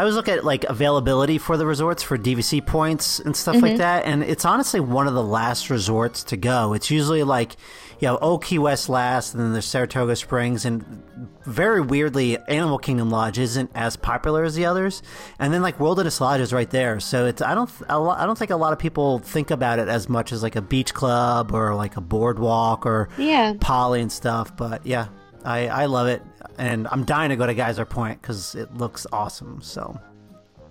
I 0.00 0.02
always 0.02 0.16
look 0.16 0.28
at 0.28 0.46
like 0.46 0.64
availability 0.64 1.36
for 1.36 1.58
the 1.58 1.66
resorts 1.66 2.02
for 2.02 2.16
DVC 2.16 2.64
points 2.64 3.20
and 3.20 3.36
stuff 3.36 3.56
like 3.56 3.72
mm-hmm. 3.72 3.80
that, 3.80 4.06
and 4.06 4.22
it's 4.22 4.46
honestly 4.46 4.80
one 4.80 5.06
of 5.06 5.12
the 5.12 5.22
last 5.22 5.68
resorts 5.68 6.24
to 6.24 6.38
go. 6.38 6.72
It's 6.72 6.90
usually 6.90 7.22
like, 7.22 7.56
you 7.98 8.08
know, 8.08 8.16
Old 8.16 8.42
Key 8.42 8.58
West 8.58 8.88
last, 8.88 9.34
and 9.34 9.42
then 9.42 9.52
there's 9.52 9.66
Saratoga 9.66 10.16
Springs, 10.16 10.64
and 10.64 11.02
very 11.44 11.82
weirdly, 11.82 12.38
Animal 12.48 12.78
Kingdom 12.78 13.10
Lodge 13.10 13.38
isn't 13.38 13.72
as 13.74 13.96
popular 13.96 14.42
as 14.42 14.54
the 14.54 14.64
others, 14.64 15.02
and 15.38 15.52
then 15.52 15.60
like 15.60 15.78
Wilderness 15.78 16.18
Lodge 16.18 16.40
is 16.40 16.50
right 16.50 16.70
there. 16.70 16.98
So 16.98 17.26
it's 17.26 17.42
I 17.42 17.54
don't 17.54 17.70
a 17.90 18.00
lo- 18.00 18.16
I 18.16 18.24
don't 18.24 18.38
think 18.38 18.52
a 18.52 18.56
lot 18.56 18.72
of 18.72 18.78
people 18.78 19.18
think 19.18 19.50
about 19.50 19.80
it 19.80 19.88
as 19.88 20.08
much 20.08 20.32
as 20.32 20.42
like 20.42 20.56
a 20.56 20.62
beach 20.62 20.94
club 20.94 21.52
or 21.52 21.74
like 21.74 21.98
a 21.98 22.00
boardwalk 22.00 22.86
or 22.86 23.10
yeah 23.18 23.52
Poly 23.60 24.00
and 24.00 24.10
stuff. 24.10 24.56
But 24.56 24.86
yeah, 24.86 25.08
I 25.44 25.68
I 25.68 25.86
love 25.86 26.06
it, 26.08 26.22
and 26.58 26.86
I'm 26.90 27.04
dying 27.04 27.30
to 27.30 27.36
go 27.36 27.46
to 27.46 27.54
Geyser 27.54 27.84
Point 27.84 28.20
because 28.20 28.54
it 28.54 28.74
looks 28.76 29.06
awesome. 29.12 29.60
So 29.62 29.98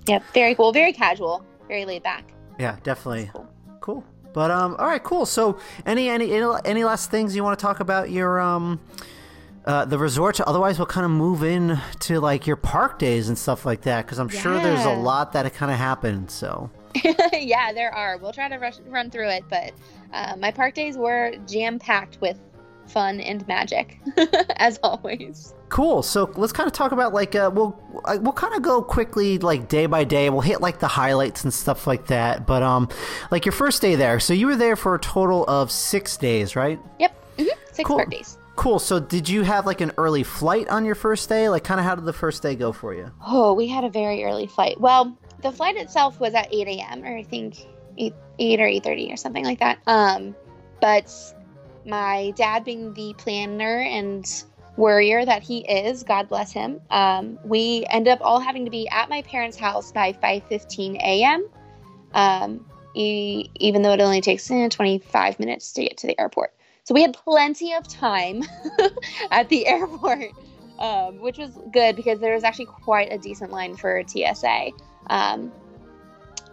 Yep, 0.08 0.24
very 0.34 0.56
cool, 0.56 0.72
very 0.72 0.94
casual, 0.94 1.46
very 1.68 1.86
laid 1.86 2.04
back. 2.04 2.24
yeah, 2.58 2.78
definitely 2.84 3.30
Cool. 3.34 3.48
cool. 3.82 4.04
But 4.34 4.52
um, 4.52 4.76
all 4.80 4.86
right, 4.88 5.04
cool. 5.04 5.26
So 5.26 5.60
any 5.86 6.10
any 6.10 6.32
any, 6.34 6.84
last 6.84 7.10
things 7.12 7.36
you 7.36 7.44
want 7.44 7.58
to 7.58 7.64
talk 7.64 7.80
about 7.80 8.10
your 8.12 8.40
um. 8.40 8.80
Uh, 9.66 9.86
the 9.86 10.00
resort? 10.00 10.40
Otherwise, 10.42 10.80
we'll 10.80 10.88
kind 10.88 11.06
of 11.06 11.12
move 11.12 11.44
in 11.44 11.78
to 12.00 12.20
like 12.20 12.48
your 12.48 12.56
park 12.56 12.98
days 12.98 13.28
and 13.30 13.38
stuff 13.38 13.66
like 13.68 13.82
that 13.82 14.04
because 14.04 14.18
I'm 14.18 14.30
sure 14.30 14.54
there's 14.60 14.86
a 14.86 14.94
lot 14.94 15.34
that 15.34 15.54
kind 15.54 15.72
of 15.72 15.78
happened. 15.78 16.32
So 16.32 16.72
yeah, 17.34 17.72
there 17.74 17.94
are. 17.94 18.18
We'll 18.18 18.32
try 18.32 18.48
to 18.50 18.58
rush, 18.58 18.80
run 18.88 19.12
through 19.12 19.30
it, 19.30 19.44
but 19.48 19.74
uh, 20.12 20.36
my 20.40 20.50
park 20.50 20.74
days 20.74 20.98
were 20.98 21.34
jam 21.46 21.78
packed 21.78 22.20
with 22.22 22.40
fun 22.90 23.20
and 23.22 23.48
magic, 23.48 24.00
as 24.58 24.78
always. 24.84 25.54
Cool. 25.70 26.02
So 26.02 26.32
let's 26.36 26.52
kind 26.52 26.68
of 26.68 26.74
talk 26.74 26.92
about 26.92 27.14
like 27.14 27.36
uh, 27.36 27.52
we'll 27.54 27.78
uh, 28.06 28.18
we'll 28.22 28.34
kind 28.34 28.54
of 28.56 28.62
go 28.62 28.82
quickly 28.82 29.38
like 29.38 29.68
day 29.70 29.86
by 29.86 30.04
day. 30.04 30.30
We'll 30.30 30.42
hit 30.42 30.62
like 30.62 30.80
the 30.80 30.88
highlights 30.88 31.44
and 31.44 31.54
stuff 31.54 31.86
like 31.88 32.08
that. 32.08 32.48
But 32.48 32.64
um, 32.64 32.90
like 33.32 33.46
your 33.46 33.54
first 33.54 33.82
day 33.82 33.96
there. 33.96 34.20
So 34.20 34.34
you 34.34 34.48
were 34.48 34.56
there 34.56 34.76
for 34.76 34.96
a 34.96 35.00
total 35.00 35.46
of 35.48 35.72
six 35.72 36.18
days, 36.18 36.56
right? 36.56 36.80
Yep, 37.00 37.12
hmm 37.38 37.46
six 37.72 37.88
Cool. 37.88 38.04
days. 38.06 38.38
Cool. 38.56 38.80
So 38.80 39.00
did 39.00 39.30
you 39.30 39.44
have 39.44 39.66
like 39.66 39.80
an 39.80 39.92
early 39.98 40.24
flight 40.24 40.68
on 40.70 40.84
your 40.84 40.96
first 40.96 41.30
day? 41.30 41.48
Like, 41.50 41.64
kind 41.64 41.80
of 41.80 41.86
how 41.86 41.96
did 41.96 42.04
the 42.06 42.12
first 42.14 42.42
day 42.44 42.56
go 42.56 42.72
for 42.74 42.94
you? 42.94 43.10
Oh, 43.26 43.54
we 43.54 43.68
had 43.68 43.86
a 43.86 43.90
very 43.90 44.26
early 44.26 44.48
flight. 44.48 44.78
Well, 44.82 45.18
the 45.42 45.52
flight 45.52 45.78
itself 45.78 46.20
was 46.20 46.34
at 46.34 46.54
8 46.54 46.68
a.m. 46.68 47.06
or 47.06 47.16
I 47.18 47.24
think 47.24 47.56
8, 47.98 48.14
8 48.40 48.60
or 48.60 48.66
8.30 48.66 49.14
or 49.14 49.18
something 49.18 49.46
like 49.46 49.60
that. 49.60 49.80
Um, 49.88 50.36
but 50.82 51.10
my 51.86 52.34
dad 52.36 52.64
being 52.64 52.94
the 52.94 53.14
planner 53.18 53.80
and 53.82 54.26
worrier 54.78 55.26
that 55.26 55.44
he 55.44 55.60
is, 55.60 56.04
God 56.04 56.30
bless 56.30 56.52
him, 56.52 56.80
um, 56.90 57.38
we 57.44 57.86
end 57.90 58.08
up 58.08 58.20
all 58.22 58.40
having 58.40 58.66
to 58.66 58.72
be 58.72 58.88
at 58.90 59.10
my 59.10 59.22
parents' 59.24 59.58
house 59.58 59.92
by 59.92 60.14
5.15 60.14 60.96
a.m., 60.98 61.48
um, 62.14 62.66
e- 62.96 63.50
even 63.56 63.82
though 63.82 63.94
it 63.94 64.02
only 64.02 64.22
takes 64.22 64.50
eh, 64.50 64.70
25 64.70 65.40
minutes 65.40 65.74
to 65.74 65.84
get 65.84 65.98
to 65.98 66.08
the 66.08 66.20
airport. 66.20 66.54
So 66.86 66.94
we 66.94 67.02
had 67.02 67.14
plenty 67.14 67.74
of 67.74 67.88
time 67.88 68.42
at 69.32 69.50
the 69.50 69.68
airport 69.68 70.34
um, 70.80 71.20
which 71.20 71.38
was 71.38 71.58
good 71.72 71.96
because 71.96 72.20
there 72.20 72.34
was 72.34 72.44
actually 72.44 72.68
quite 72.68 73.12
a 73.12 73.18
decent 73.18 73.52
line 73.52 73.76
for 73.76 74.02
TSA. 74.08 74.72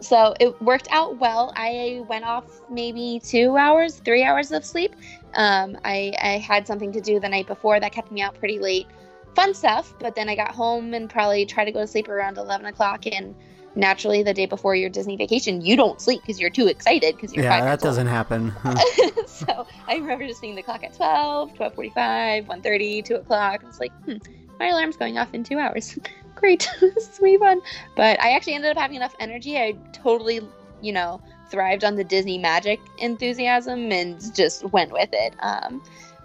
So 0.01 0.35
it 0.41 0.61
worked 0.61 0.89
out 0.91 1.19
well. 1.19 1.53
I 1.57 2.05
went 2.09 2.25
off 2.25 2.45
maybe 2.71 3.21
two 3.25 3.57
hours, 3.57 3.97
three 3.97 4.23
hours 4.23 4.53
of 4.53 4.65
sleep. 4.65 4.95
Um, 5.35 5.79
I, 5.85 6.13
I 6.23 6.39
had 6.39 6.67
something 6.67 6.93
to 6.93 7.01
do 7.01 7.19
the 7.19 7.29
night 7.29 7.47
before 7.47 7.81
that 7.81 7.93
kept 7.93 8.13
me 8.13 8.23
out 8.23 8.35
pretty 8.39 8.59
late. 8.59 8.87
Fun 9.35 9.55
stuff, 9.55 9.95
but 9.99 10.15
then 10.15 10.29
I 10.29 10.37
got 10.37 10.55
home 10.55 10.95
and 10.95 11.09
probably 11.09 11.45
tried 11.47 11.67
to 11.67 11.73
go 11.73 11.81
to 11.81 11.87
sleep 11.87 12.09
around 12.09 12.39
11 12.39 12.67
o'clock. 12.67 13.07
And 13.07 13.35
naturally, 13.75 14.23
the 14.23 14.35
day 14.35 14.47
before 14.47 14.75
your 14.75 14.91
Disney 14.91 15.17
vacation, 15.17 15.61
you 15.61 15.77
don't 15.77 16.01
sleep 16.01 16.23
because 16.23 16.41
you're 16.41 16.51
too 16.51 16.67
excited 16.67 17.17
because 17.17 17.33
you're 17.33 17.45
yeah, 17.45 17.59
five 17.59 17.65
that 17.65 17.81
doesn't 17.81 18.07
happen. 18.07 18.53
so 19.27 19.67
I 19.89 19.97
remember 19.97 20.27
just 20.27 20.41
seeing 20.41 20.55
the 20.55 20.63
clock 20.63 20.85
at 20.85 20.95
12, 20.95 21.55
12.45, 21.55 22.47
1.30, 22.47 23.05
2 23.05 23.15
o'clock. 23.15 23.61
I 23.63 23.67
was 23.67 23.81
like, 23.81 23.93
hmm, 24.05 24.17
my 24.59 24.69
alarm's 24.69 24.97
going 24.97 25.19
off 25.19 25.33
in 25.35 25.45
two 25.45 25.59
hours. 25.59 25.99
Great, 26.37 26.71
this 26.81 27.09
is 27.09 27.19
really 27.21 27.39
fun. 27.39 27.61
But 27.97 28.21
I 28.21 28.31
actually 28.37 28.55
ended 28.55 28.71
up 28.71 28.79
having 28.79 28.97
enough 28.97 29.15
energy. 29.19 29.59
I 29.59 29.75
totally, 29.93 30.41
you 30.81 30.93
know, 30.93 31.21
thrived 31.51 31.83
on 31.83 31.97
the 31.97 32.05
Disney 32.05 32.39
magic 32.39 32.79
enthusiasm 32.99 33.91
and 33.91 34.21
just 34.35 34.65
went 34.73 34.93
with 34.93 35.09
it. 35.13 35.35
Um, 35.41 35.83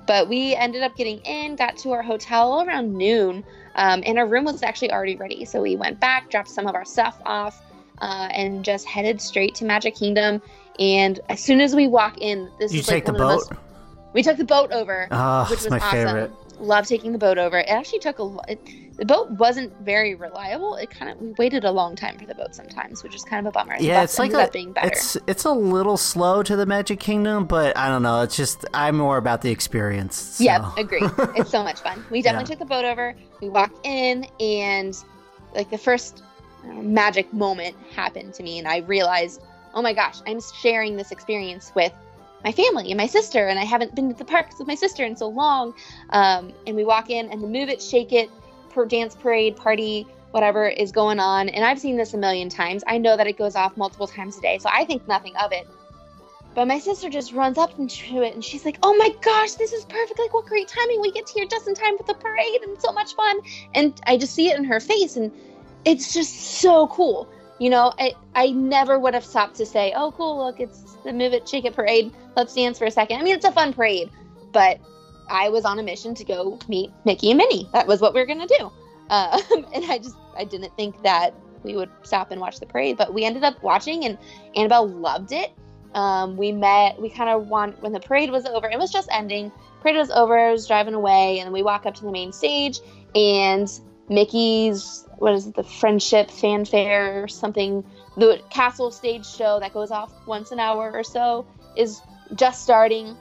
but 0.08 0.30
we 0.30 0.56
ended 0.56 0.84
up 0.84 0.96
getting 0.96 1.20
in, 1.22 1.56
got 1.56 1.78
to 1.78 1.92
our 1.92 2.02
hotel 2.02 2.64
around 2.64 2.94
noon, 2.94 3.44
um, 3.76 4.04
and 4.06 4.18
our 4.20 4.28
room 4.28 4.46
was 4.46 4.62
actually 4.64 4.92
already 4.92 5.16
ready. 5.16 5.46
So 5.46 5.62
we 5.62 5.76
went 5.76 6.00
back, 6.00 6.30
dropped 6.30 6.50
some 6.50 6.68
of 6.68 6.76
our 6.76 6.86
stuff 6.86 7.20
off, 7.26 7.62
uh, 8.00 8.28
and 8.32 8.66
just 8.66 8.86
headed 8.88 9.22
straight 9.22 9.56
to 9.56 9.66
Magic 9.66 9.96
Kingdom. 9.96 10.42
And 10.80 11.20
as 11.30 11.40
soon 11.40 11.62
as 11.62 11.76
we 11.76 11.88
walk 11.88 12.18
in, 12.20 12.50
this 12.60 12.74
you 12.74 12.80
is 12.80 12.88
take 12.88 12.96
like 12.96 13.06
the 13.06 13.12
one 13.14 13.20
boat. 13.20 13.42
of 13.44 13.50
the 13.50 13.56
most 13.56 13.66
we 14.14 14.24
took 14.24 14.38
the 14.38 14.44
boat 14.44 14.72
over, 14.72 15.08
Oh, 15.12 15.46
which 15.50 15.62
was 15.62 15.70
my 15.70 15.80
awesome. 15.80 15.92
favorite. 15.92 16.32
Love 16.62 16.86
taking 16.86 17.12
the 17.12 17.18
boat 17.18 17.38
over. 17.38 17.58
It 17.58 17.68
actually 17.70 18.00
took 18.00 18.20
a 18.20 18.24
lo- 18.24 18.44
it, 18.48 18.60
the 18.98 19.06
boat 19.06 19.32
wasn't 19.32 19.74
very 19.82 20.14
reliable. 20.14 20.76
It 20.76 20.92
kind 20.92 21.12
of 21.12 21.20
we 21.20 21.34
waited 21.40 21.64
a 21.64 21.72
long 21.72 21.96
time 21.96 22.20
for 22.20 22.26
the 22.26 22.36
boat 22.36 22.54
sometimes, 22.54 23.04
which 23.04 23.16
is 23.16 23.24
kind 23.24 23.46
of 23.48 23.52
a 23.52 23.54
bummer. 23.54 23.76
Yeah, 23.80 24.04
it's 24.04 24.20
like 24.20 24.32
a, 24.34 24.48
being 24.54 24.72
better. 24.72 24.88
it's 24.88 25.18
it's 25.26 25.46
a 25.46 25.52
little 25.52 25.98
slow 25.98 26.44
to 26.44 26.56
the 26.56 26.68
Magic 26.68 27.00
Kingdom, 27.00 27.46
but 27.46 27.76
I 27.76 27.90
don't 27.90 28.04
know. 28.04 28.22
It's 28.22 28.36
just 28.38 28.64
I'm 28.76 28.98
more 28.98 29.18
about 29.18 29.42
the 29.42 29.50
experience. 29.50 30.16
So. 30.16 30.44
Yep, 30.44 30.62
agree. 30.78 31.02
it's 31.36 31.50
so 31.50 31.64
much 31.64 31.80
fun. 31.80 32.06
We 32.12 32.22
definitely 32.22 32.52
Yeah. 32.52 32.58
took 32.58 32.60
the 32.60 32.74
boat 32.74 32.86
over. 32.86 33.16
We 33.42 33.50
walked 33.50 33.84
in, 33.86 34.28
and 34.40 34.96
like 35.56 35.72
the 35.72 35.80
first 35.80 36.22
uh, 36.64 36.74
magic 36.74 37.34
moment 37.34 37.76
happened 37.96 38.36
to 38.36 38.44
me, 38.44 38.60
and 38.60 38.68
I 38.68 38.78
realized, 38.80 39.42
oh 39.74 39.82
my 39.82 39.94
gosh, 39.94 40.20
I'm 40.28 40.40
sharing 40.62 40.96
this 40.96 41.12
experience 41.12 41.72
with 41.76 41.92
my 42.44 42.52
family 42.52 42.92
and 42.92 42.98
my 42.98 43.08
sister, 43.08 43.48
and 43.48 43.60
I 43.60 43.64
haven't 43.64 43.96
been 43.96 44.10
to 44.10 44.16
the 44.16 44.26
parks 44.26 44.58
with 44.60 44.68
my 44.68 44.76
sister 44.76 45.04
in 45.06 45.16
so 45.16 45.28
long. 45.28 45.74
Um, 46.10 46.54
and 46.66 46.76
we 46.76 46.84
walk 46.84 47.10
in, 47.10 47.30
and 47.30 47.42
the 47.42 47.48
Move 47.48 47.70
It, 47.70 47.82
Shake 47.82 48.12
It, 48.12 48.30
per 48.70 48.86
dance 48.86 49.16
parade 49.16 49.56
party. 49.56 50.08
Whatever 50.32 50.70
is 50.70 50.94
going 50.94 51.20
on, 51.20 51.50
and 51.50 51.66
I've 51.66 51.78
seen 51.78 51.98
this 51.98 52.14
a 52.14 52.18
million 52.18 52.48
times. 52.48 52.86
I 52.88 52.98
know 52.98 53.18
that 53.18 53.28
it 53.28 53.38
goes 53.38 53.58
off 53.58 53.76
multiple 53.76 54.08
times 54.08 54.38
a 54.38 54.42
day, 54.42 54.60
so 54.60 54.70
I 54.72 54.86
think 54.86 55.06
nothing 55.06 55.36
of 55.36 55.52
it. 55.52 55.68
But 56.54 56.68
my 56.68 56.80
sister 56.80 57.10
just 57.10 57.32
runs 57.32 57.58
up 57.58 57.78
into 57.80 58.22
it 58.22 58.34
and 58.34 58.44
she's 58.44 58.66
like, 58.66 58.78
Oh 58.84 58.96
my 58.96 59.10
gosh, 59.22 59.54
this 59.54 59.72
is 59.72 59.86
perfect. 59.86 60.20
Like, 60.20 60.34
what 60.34 60.46
great 60.46 60.68
timing. 60.68 61.02
We 61.02 61.12
get 61.12 61.30
here 61.30 61.46
just 61.46 61.68
in 61.68 61.74
time 61.74 61.98
for 61.98 62.04
the 62.04 62.14
parade 62.14 62.62
and 62.64 62.80
so 62.82 62.92
much 62.92 63.16
fun. 63.16 63.40
And 63.74 64.00
I 64.06 64.18
just 64.18 64.34
see 64.34 64.50
it 64.50 64.58
in 64.58 64.66
her 64.66 64.80
face 64.80 65.16
and 65.16 65.32
it's 65.86 66.14
just 66.14 66.36
so 66.36 66.88
cool. 66.88 67.30
You 67.62 67.70
know, 67.70 67.94
I, 68.00 68.14
I 68.36 68.52
never 68.52 68.98
would 68.98 69.14
have 69.14 69.24
stopped 69.24 69.56
to 69.58 69.66
say, 69.66 69.94
Oh, 69.96 70.12
cool, 70.12 70.46
look, 70.46 70.60
it's 70.60 70.98
the 71.04 71.14
Move 71.14 71.34
It, 71.34 71.48
Shake 71.48 71.66
It 71.66 71.76
parade. 71.76 72.12
Let's 72.36 72.56
dance 72.56 72.78
for 72.78 72.86
a 72.86 72.92
second. 72.92 73.20
I 73.20 73.24
mean, 73.24 73.36
it's 73.36 73.46
a 73.46 73.52
fun 73.52 73.72
parade, 73.72 74.10
but 74.52 74.80
I 75.30 75.50
was 75.50 75.64
on 75.64 75.80
a 75.80 75.84
mission 75.84 76.16
to 76.16 76.24
go 76.24 76.60
meet 76.68 76.92
Mickey 77.06 77.32
and 77.32 77.38
Minnie. 77.38 77.70
That 77.72 77.88
was 77.88 78.02
what 78.02 78.14
we 78.14 78.20
were 78.20 78.26
going 78.26 78.46
to 78.46 78.56
do. 78.58 78.72
Um, 79.10 79.66
and 79.74 79.86
I 79.86 80.00
just, 80.00 80.16
I 80.36 80.44
didn't 80.44 80.76
think 80.76 81.02
that 81.04 81.34
we 81.64 81.76
would 81.76 81.90
stop 82.02 82.32
and 82.32 82.42
watch 82.42 82.60
the 82.60 82.66
parade, 82.66 82.98
but 82.98 83.14
we 83.14 83.24
ended 83.24 83.44
up 83.44 83.62
watching 83.62 84.06
and 84.06 84.18
Annabelle 84.56 84.88
loved 84.88 85.32
it 85.32 85.52
um, 85.94 86.38
we 86.38 86.52
met 86.52 87.00
we 87.02 87.10
kind 87.10 87.30
of 87.30 87.48
want 87.48 87.82
when 87.82 87.92
the 87.92 88.00
parade 88.00 88.32
was 88.32 88.46
over 88.46 88.70
it 88.70 88.80
was 88.80 88.92
just 88.92 89.10
ending 89.12 89.52
parade 89.82 89.98
was 89.98 90.10
over 90.12 90.38
I 90.38 90.52
was 90.52 90.68
driving 90.68 90.94
away 90.94 91.40
and 91.40 91.52
we 91.52 91.64
walk 91.64 91.86
up 91.86 91.94
to 91.96 92.04
the 92.04 92.12
main 92.12 92.32
stage 92.32 92.80
and 93.14 93.70
mickey's 94.10 95.08
what 95.22 95.36
is 95.36 95.46
it 95.46 95.54
the 95.54 95.64
friendship 95.64 96.32
fanfare 96.32 97.24
or 97.24 97.28
something. 97.28 97.86
The 98.18 98.42
castle 98.50 98.90
stage 98.90 99.26
show 99.26 99.60
that 99.60 99.72
goes 99.72 99.92
off 99.92 100.12
once 100.26 100.52
an 100.52 100.60
hour 100.60 100.92
or 100.92 101.04
so 101.04 101.46
is 101.78 102.02
just 102.34 102.64
starting. 102.64 103.16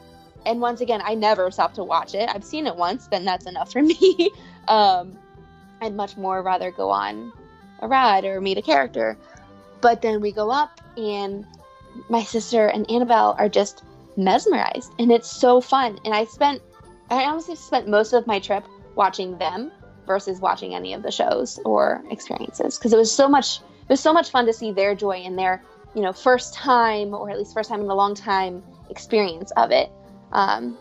And 0.47 0.63
once 0.63 0.81
again 0.81 1.03
i 1.05 1.15
never 1.15 1.51
stop 1.51 1.75
to 1.75 1.85
watch 1.85 2.15
it. 2.15 2.31
I've 2.35 2.43
seen 2.43 2.67
it 2.67 2.75
once 2.75 3.07
then 3.09 3.27
that's 3.27 3.45
enough 3.45 3.71
for 3.71 3.83
me. 3.93 4.31
Um, 4.67 5.19
i'd 5.83 5.95
much 5.95 6.17
more 6.17 6.43
rather 6.43 6.71
go 6.71 6.91
on 6.91 7.33
a 7.81 7.89
ride 7.89 8.25
or 8.25 8.41
meet 8.41 8.57
a 8.57 8.63
character. 8.63 9.19
But 9.83 10.01
then 10.01 10.23
we 10.23 10.33
go 10.33 10.51
up 10.51 10.81
and 10.97 11.45
my 12.09 12.23
sister 12.23 12.69
and 12.69 12.91
Annabelle 12.91 13.37
are 13.39 13.49
just 13.51 13.85
mesmerized 14.17 14.91
and 14.99 15.13
it's 15.13 15.31
so 15.31 15.61
fun. 15.61 15.99
And 16.07 16.15
I 16.15 16.25
spent 16.25 16.63
I 17.11 17.25
honestly 17.25 17.57
spent 17.57 17.89
most 17.89 18.15
of 18.15 18.27
my 18.27 18.39
trip 18.39 18.65
watching 18.95 19.37
them 19.37 19.71
versus 20.11 20.41
watching 20.41 20.75
any 20.75 20.93
of 20.93 21.05
the 21.05 21.11
shows 21.13 21.61
or 21.65 22.03
experiences 22.11 22.77
because 22.77 22.93
it 22.93 22.97
was 22.97 23.13
so 23.13 23.29
much 23.29 23.59
it 23.59 23.89
was 23.89 24.01
so 24.01 24.13
much 24.13 24.31
fun 24.31 24.45
to 24.45 24.53
see 24.53 24.73
their 24.73 24.93
joy 24.93 25.19
in 25.19 25.37
their 25.37 25.63
you 25.95 26.03
know 26.03 26.13
first 26.13 26.53
time 26.53 27.15
or 27.15 27.31
at 27.31 27.39
least 27.39 27.55
first 27.55 27.71
time 27.71 27.81
in 27.81 27.89
a 27.89 27.95
long 27.95 28.13
time 28.13 28.61
experience 28.89 29.53
of 29.53 29.71
it. 29.71 29.89
Um, 30.33 30.77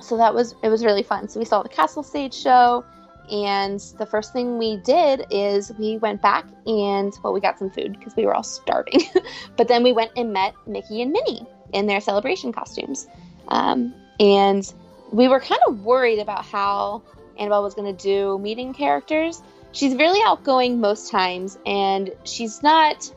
so 0.00 0.16
that 0.16 0.32
was 0.32 0.54
it 0.62 0.68
was 0.68 0.84
really 0.84 1.02
fun. 1.02 1.28
So 1.28 1.40
we 1.40 1.44
saw 1.44 1.60
the 1.64 1.68
castle 1.68 2.04
stage 2.04 2.34
show 2.34 2.84
and 3.32 3.80
the 3.98 4.06
first 4.06 4.32
thing 4.32 4.58
we 4.58 4.76
did 4.76 5.26
is 5.32 5.72
we 5.76 5.98
went 5.98 6.22
back 6.22 6.46
and 6.68 7.12
well 7.24 7.32
we 7.32 7.40
got 7.40 7.58
some 7.58 7.70
food 7.70 7.98
because 7.98 8.14
we 8.14 8.24
were 8.24 8.32
all 8.32 8.44
starving 8.44 9.00
but 9.56 9.66
then 9.66 9.82
we 9.82 9.92
went 9.92 10.12
and 10.16 10.32
met 10.32 10.54
mickey 10.68 11.02
and 11.02 11.10
minnie 11.10 11.44
in 11.72 11.88
their 11.88 12.00
celebration 12.00 12.52
costumes 12.52 13.08
um, 13.48 13.92
and 14.20 14.72
we 15.10 15.26
were 15.26 15.40
kind 15.40 15.60
of 15.66 15.80
worried 15.80 16.20
about 16.20 16.44
how 16.44 17.02
annabelle 17.38 17.62
was 17.62 17.74
going 17.74 17.96
to 17.96 18.02
do 18.02 18.38
meeting 18.38 18.72
characters 18.72 19.42
she's 19.72 19.94
really 19.94 20.20
outgoing 20.24 20.80
most 20.80 21.10
times 21.10 21.58
and 21.66 22.10
she's 22.24 22.62
not 22.62 23.10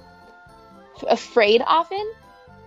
afraid 1.08 1.62
often 1.65 2.13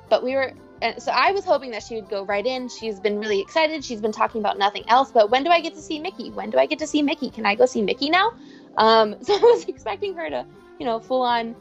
but 0.08 0.22
we 0.22 0.34
were 0.34 0.52
so 0.98 1.12
I 1.12 1.32
was 1.32 1.44
hoping 1.44 1.70
that 1.70 1.82
she 1.82 1.94
would 1.94 2.08
go 2.08 2.24
right 2.24 2.44
in. 2.44 2.68
She's 2.68 2.98
been 2.98 3.18
really 3.18 3.40
excited. 3.40 3.84
She's 3.84 4.00
been 4.00 4.12
talking 4.12 4.40
about 4.40 4.58
nothing 4.58 4.84
else. 4.88 5.10
But 5.12 5.30
when 5.30 5.44
do 5.44 5.50
I 5.50 5.60
get 5.60 5.74
to 5.74 5.80
see 5.80 5.98
Mickey? 5.98 6.30
When 6.30 6.50
do 6.50 6.58
I 6.58 6.66
get 6.66 6.78
to 6.80 6.86
see 6.86 7.02
Mickey? 7.02 7.30
Can 7.30 7.46
I 7.46 7.54
go 7.54 7.66
see 7.66 7.82
Mickey 7.82 8.10
now? 8.10 8.32
Um, 8.76 9.16
so 9.22 9.34
I 9.34 9.38
was 9.38 9.64
expecting 9.66 10.14
her 10.14 10.28
to, 10.28 10.44
you 10.78 10.86
know, 10.86 10.98
full 10.98 11.22
on 11.22 11.54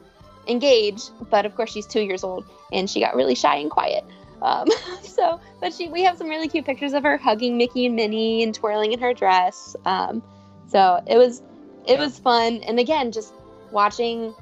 engage. 0.48 1.02
But 1.30 1.46
of 1.46 1.56
course, 1.56 1.72
she's 1.72 1.86
two 1.86 2.02
years 2.02 2.24
old 2.24 2.46
and 2.72 2.90
she 2.90 3.00
got 3.00 3.16
really 3.16 3.36
shy 3.36 3.58
and 3.58 3.70
quiet. 3.70 4.04
Um, 4.42 4.68
so, 5.04 5.40
but 5.60 5.74
she, 5.74 5.90
we 5.90 6.04
have 6.04 6.18
some 6.18 6.28
really 6.28 6.48
cute 6.48 6.66
pictures 6.66 6.94
of 6.94 7.04
her 7.04 7.18
hugging 7.18 7.58
Mickey 7.58 7.86
and 7.86 7.96
Minnie 7.96 8.44
and 8.44 8.54
twirling 8.54 8.94
in 8.94 9.00
her 9.00 9.14
dress. 9.14 9.76
Um, 9.86 10.24
so 10.68 11.02
it 11.08 11.18
was, 11.18 11.42
it 11.88 12.00
was 12.00 12.20
fun. 12.20 12.62
And 12.64 12.80
again, 12.80 13.12
just 13.12 13.34
watching 13.72 14.34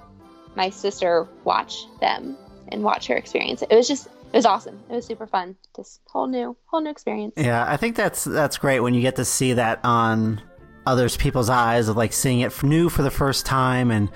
my 0.56 0.70
sister 0.70 1.28
watch 1.44 1.86
them 2.00 2.38
and 2.70 2.84
watch 2.84 3.08
her 3.08 3.16
experience. 3.16 3.62
It 3.62 3.76
was 3.76 3.88
just 3.88 4.08
it 4.32 4.38
was 4.38 4.46
awesome. 4.46 4.80
It 4.90 4.94
was 4.94 5.06
super 5.06 5.26
fun. 5.26 5.56
Just 5.76 6.02
whole 6.08 6.28
new 6.28 6.56
whole 6.68 6.82
new 6.82 6.92
experience. 6.92 7.34
Yeah, 7.36 7.66
I 7.68 7.78
think 7.78 7.96
that's 7.96 8.24
that's 8.24 8.58
great 8.58 8.80
when 8.82 8.94
you 8.94 9.02
get 9.02 9.16
to 9.16 9.26
see 9.26 9.54
that 9.54 9.80
on 9.84 10.42
others 10.86 11.18
people's 11.18 11.50
eyes 11.50 11.88
of 11.88 11.98
like 11.98 12.14
seeing 12.14 12.42
it 12.42 12.64
new 12.64 12.90
for 12.90 13.02
the 13.02 13.12
first 13.12 13.46
time 13.46 13.92
and 13.92 14.10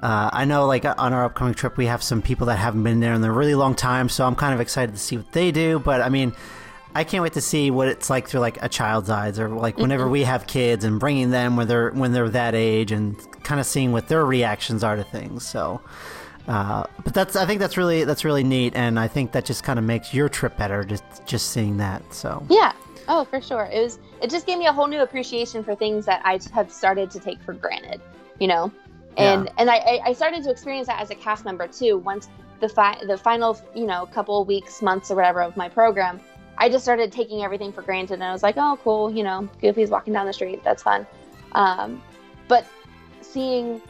uh, 0.00 0.30
I 0.32 0.44
know 0.44 0.66
like 0.66 0.84
on 0.84 1.12
our 1.12 1.24
upcoming 1.24 1.54
trip 1.54 1.76
we 1.76 1.86
have 1.86 2.02
some 2.02 2.22
people 2.22 2.46
that 2.46 2.56
haven't 2.56 2.82
been 2.82 3.00
there 3.00 3.14
in 3.14 3.24
a 3.24 3.32
really 3.32 3.54
long 3.54 3.74
time 3.74 4.08
so 4.08 4.26
I'm 4.26 4.34
kind 4.34 4.54
of 4.54 4.60
excited 4.60 4.92
to 4.94 5.00
see 5.00 5.16
what 5.16 5.32
they 5.32 5.50
do 5.50 5.78
but 5.78 6.00
I 6.00 6.08
mean 6.08 6.34
I 6.94 7.04
can't 7.04 7.22
wait 7.22 7.34
to 7.34 7.40
see 7.40 7.70
what 7.70 7.88
it's 7.88 8.08
like 8.08 8.28
through 8.28 8.40
like 8.40 8.62
a 8.62 8.68
child's 8.68 9.10
eyes 9.10 9.38
or 9.38 9.48
like 9.48 9.76
whenever 9.76 10.08
we 10.08 10.22
have 10.24 10.46
kids 10.46 10.84
and 10.84 10.98
bringing 10.98 11.30
them 11.30 11.56
when 11.56 11.68
they're 11.68 11.90
when 11.90 12.12
they're 12.12 12.28
that 12.30 12.54
age 12.54 12.92
and 12.92 13.16
kind 13.42 13.60
of 13.60 13.66
seeing 13.66 13.92
what 13.92 14.08
their 14.08 14.24
reactions 14.24 14.82
are 14.82 14.96
to 14.96 15.04
things 15.04 15.46
so 15.46 15.80
uh, 16.46 16.84
but 17.04 17.12
that's 17.12 17.36
I 17.36 17.44
think 17.44 17.60
that's 17.60 17.76
really 17.76 18.04
that's 18.04 18.24
really 18.24 18.42
neat 18.42 18.74
and 18.74 18.98
I 18.98 19.06
think 19.06 19.32
that 19.32 19.44
just 19.44 19.64
kind 19.64 19.78
of 19.78 19.84
makes 19.84 20.14
your 20.14 20.28
trip 20.28 20.56
better 20.56 20.82
just 20.82 21.04
just 21.26 21.50
seeing 21.50 21.76
that 21.76 22.02
so 22.14 22.44
Yeah. 22.48 22.72
Oh, 23.08 23.24
for 23.24 23.40
sure. 23.40 23.68
It 23.72 23.82
was. 23.82 23.98
It 24.20 24.28
just 24.30 24.46
gave 24.46 24.58
me 24.58 24.66
a 24.66 24.72
whole 24.72 24.86
new 24.86 25.00
appreciation 25.00 25.64
for 25.64 25.74
things 25.74 26.04
that 26.04 26.20
I 26.24 26.38
have 26.52 26.70
started 26.70 27.10
to 27.12 27.18
take 27.18 27.40
for 27.40 27.54
granted. 27.54 28.00
You 28.38 28.48
know, 28.48 28.72
and 29.18 29.46
Yeah. 29.46 29.52
and 29.58 29.70
I- 29.70 30.00
I 30.06 30.12
started 30.12 30.42
to 30.44 30.50
experience 30.50 30.86
that 30.86 31.00
as 31.00 31.10
a 31.10 31.14
cast 31.14 31.44
member 31.44 31.66
too. 31.66 31.98
Once 31.98 32.28
the 32.60 32.68
fi- 32.68 33.00
the 33.06 33.16
final 33.18 33.58
you 33.74 33.86
know 33.86 34.06
couple 34.06 34.44
weeks, 34.44 34.80
months, 34.82 35.10
or 35.10 35.16
whatever 35.16 35.42
of 35.42 35.56
my 35.56 35.68
program, 35.68 36.20
I 36.56 36.68
just 36.68 36.84
started 36.84 37.12
taking 37.12 37.42
everything 37.44 37.72
for 37.72 37.82
granted, 37.82 38.14
and 38.14 38.24
I 38.24 38.32
was 38.32 38.42
like, 38.42 38.56
oh, 38.56 38.78
cool. 38.82 39.10
You 39.10 39.24
know, 39.24 39.48
Goofy's 39.60 39.90
walking 39.90 40.12
down 40.12 40.26
the 40.26 40.32
street. 40.32 40.62
That's 40.64 40.82
fun. 40.82 41.06
Um, 41.52 42.02
but 42.48 42.64
seeing, 43.20 43.82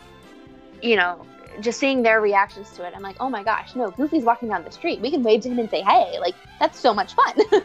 you 0.83 0.97
know. 0.97 1.24
Just 1.61 1.81
seeing 1.81 2.03
their 2.05 2.20
reactions 2.20 2.70
to 2.76 2.85
it, 2.87 2.93
I'm 2.95 3.03
like, 3.03 3.16
oh 3.18 3.29
my 3.29 3.43
gosh, 3.43 3.74
no, 3.74 3.91
Goofy's 3.91 4.22
walking 4.22 4.49
down 4.49 4.62
the 4.62 4.70
street. 4.70 5.01
We 5.01 5.11
can 5.11 5.24
wave 5.24 5.41
to 5.41 5.49
him 5.49 5.59
and 5.59 5.68
say, 5.68 5.81
hey, 5.83 6.16
like, 6.20 6.37
that's 6.61 6.79
so 6.79 6.95
much 6.95 7.14
fun. 7.14 7.33
it 7.37 7.64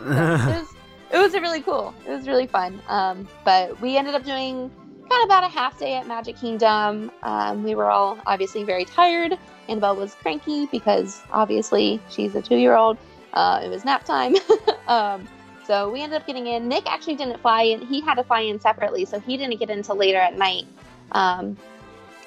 was 0.00 0.74
it 1.10 1.18
was 1.18 1.34
really 1.34 1.60
cool. 1.60 1.92
It 2.06 2.10
was 2.12 2.26
really 2.26 2.46
fun. 2.46 2.80
Um, 2.88 3.28
but 3.44 3.78
we 3.82 3.98
ended 3.98 4.14
up 4.14 4.24
doing 4.24 4.70
of 5.10 5.24
about 5.24 5.44
a 5.44 5.48
half 5.48 5.78
day 5.78 5.94
at 5.94 6.06
Magic 6.06 6.36
Kingdom. 6.36 7.10
Um, 7.22 7.62
we 7.62 7.74
were 7.74 7.90
all 7.90 8.18
obviously 8.26 8.64
very 8.64 8.84
tired. 8.84 9.38
Annabelle 9.68 9.96
was 9.96 10.14
cranky 10.14 10.66
because 10.66 11.22
obviously 11.32 12.00
she's 12.10 12.34
a 12.34 12.42
two 12.42 12.56
year 12.56 12.76
old. 12.76 12.98
Uh, 13.32 13.60
it 13.64 13.68
was 13.68 13.84
nap 13.84 14.04
time. 14.04 14.34
um, 14.88 15.26
so 15.66 15.90
we 15.90 16.02
ended 16.02 16.20
up 16.20 16.26
getting 16.26 16.46
in. 16.46 16.68
Nick 16.68 16.86
actually 16.90 17.16
didn't 17.16 17.40
fly 17.40 17.62
in. 17.62 17.80
He 17.82 18.00
had 18.00 18.14
to 18.14 18.24
fly 18.24 18.40
in 18.40 18.60
separately, 18.60 19.04
so 19.04 19.18
he 19.18 19.36
didn't 19.36 19.58
get 19.58 19.68
in 19.68 19.78
until 19.78 19.96
later 19.96 20.18
at 20.18 20.38
night. 20.38 20.64
Um, 21.12 21.56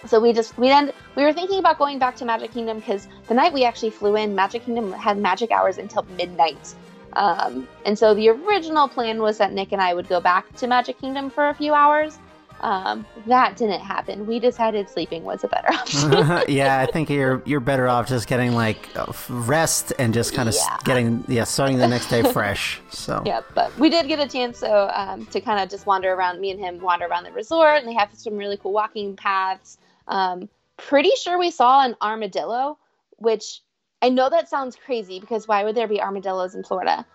so 0.06 0.20
we 0.20 0.34
just 0.34 0.58
we 0.58 0.68
then 0.68 0.92
we 1.16 1.24
were 1.24 1.34
thinking 1.34 1.60
about 1.60 1.78
going 1.78 2.00
back 2.00 2.16
to 2.18 2.26
Magic 2.26 2.52
Kingdom 2.52 2.80
because 2.80 3.08
the 3.28 3.34
night 3.34 3.54
we 3.54 3.64
actually 3.64 3.90
flew 3.90 4.16
in, 4.16 4.36
Magic 4.36 4.66
Kingdom 4.66 4.92
had 4.94 5.18
magic 5.18 5.52
hours 5.52 5.78
until 5.78 6.04
midnight. 6.18 6.76
Um, 7.14 7.68
and 7.86 7.98
so 7.98 8.14
the 8.14 8.30
original 8.30 8.88
plan 8.88 9.22
was 9.22 9.38
that 9.40 9.52
Nick 9.52 9.72
and 9.72 9.82
I 9.82 9.94
would 9.94 10.08
go 10.08 10.20
back 10.22 10.54
to 10.58 10.68
Magic 10.68 11.00
Kingdom 11.00 11.30
for 11.30 11.50
a 11.50 11.54
few 11.54 11.74
hours. 11.74 12.20
Um, 12.62 13.06
that 13.28 13.56
didn't 13.56 13.80
happen. 13.82 14.26
We 14.26 14.40
decided 14.40 14.90
sleeping 14.90 15.24
was 15.24 15.44
a 15.44 15.48
better 15.48 15.68
option. 15.74 16.12
yeah, 16.54 16.80
I 16.80 16.92
think 16.92 17.10
you're 17.10 17.42
you're 17.46 17.60
better 17.60 17.88
off 17.88 18.08
just 18.08 18.28
getting 18.28 18.54
like 18.54 18.90
uh, 18.96 19.12
rest 19.30 19.94
and 19.98 20.14
just 20.14 20.34
kind 20.34 20.50
of 20.50 20.56
Yeah. 20.56 20.78
getting 20.84 21.24
yeah, 21.28 21.46
starting 21.46 21.78
the 21.78 21.88
next 21.88 22.10
day 22.10 22.24
fresh. 22.24 22.82
So 22.90 23.24
yeah, 23.26 23.42
but 23.56 23.78
we 23.80 23.90
did 23.90 24.08
get 24.08 24.20
a 24.20 24.28
chance 24.28 24.60
so 24.60 24.90
um, 24.94 25.26
to 25.28 25.40
kind 25.42 25.62
of 25.62 25.70
just 25.70 25.86
wander 25.86 26.14
around. 26.14 26.40
Me 26.42 26.52
and 26.52 26.60
him 26.60 26.80
wander 26.80 27.06
around 27.06 27.24
the 27.24 27.32
resort, 27.32 27.78
and 27.78 27.88
they 27.88 27.94
have 27.94 28.10
some 28.14 28.36
really 28.36 28.58
cool 28.58 28.74
walking 28.74 29.16
paths. 29.16 29.78
Um, 30.08 30.50
pretty 30.78 31.12
sure 31.22 31.38
we 31.38 31.52
saw 31.52 31.86
an 31.86 31.96
armadillo, 32.02 32.78
which 33.18 33.62
I 34.02 34.10
know 34.10 34.30
that 34.30 34.50
sounds 34.50 34.76
crazy 34.76 35.20
because 35.20 35.48
why 35.48 35.64
would 35.64 35.76
there 35.76 35.88
be 35.88 36.02
armadillos 36.02 36.56
in 36.56 36.64
Florida? 36.64 37.06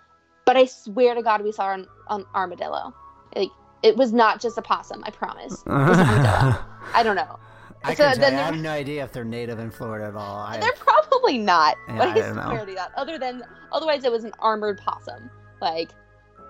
But 0.46 0.56
I 0.56 0.66
swear 0.66 1.14
to 1.14 1.22
God, 1.22 1.42
we 1.42 1.52
saw 1.52 1.72
an, 1.72 1.86
an 2.10 2.24
armadillo. 2.34 2.94
Like 3.34 3.48
it 3.84 3.96
was 3.96 4.12
not 4.12 4.40
just 4.40 4.56
a 4.58 4.62
possum. 4.62 5.02
I 5.04 5.10
promise. 5.10 5.62
It 5.64 5.68
was 5.70 5.98
an 5.98 6.08
armadillo. 6.08 6.64
I 6.94 7.02
don't 7.02 7.16
know. 7.16 7.38
I, 7.86 7.94
So 7.94 8.04
can 8.04 8.16
tell 8.18 8.32
you, 8.32 8.38
I 8.38 8.42
have 8.42 8.56
no 8.56 8.70
idea 8.70 9.04
if 9.04 9.12
they're 9.12 9.24
native 9.24 9.58
in 9.58 9.70
Florida 9.70 10.06
at 10.06 10.14
all. 10.14 10.38
I, 10.40 10.58
They're 10.58 10.72
probably 10.72 11.36
not, 11.36 11.76
Yeah, 11.86 11.98
but 11.98 12.08
I 12.08 12.10
I, 12.12 12.14
don't 12.14 12.36
know. 12.36 12.48
swear 12.48 12.64
to 12.66 12.74
God. 12.74 12.90
Other 12.96 13.18
than, 13.18 13.42
otherwise, 13.72 14.04
it 14.04 14.10
was 14.10 14.24
an 14.24 14.32
armored 14.38 14.78
possum. 14.78 15.28
Like, 15.60 15.90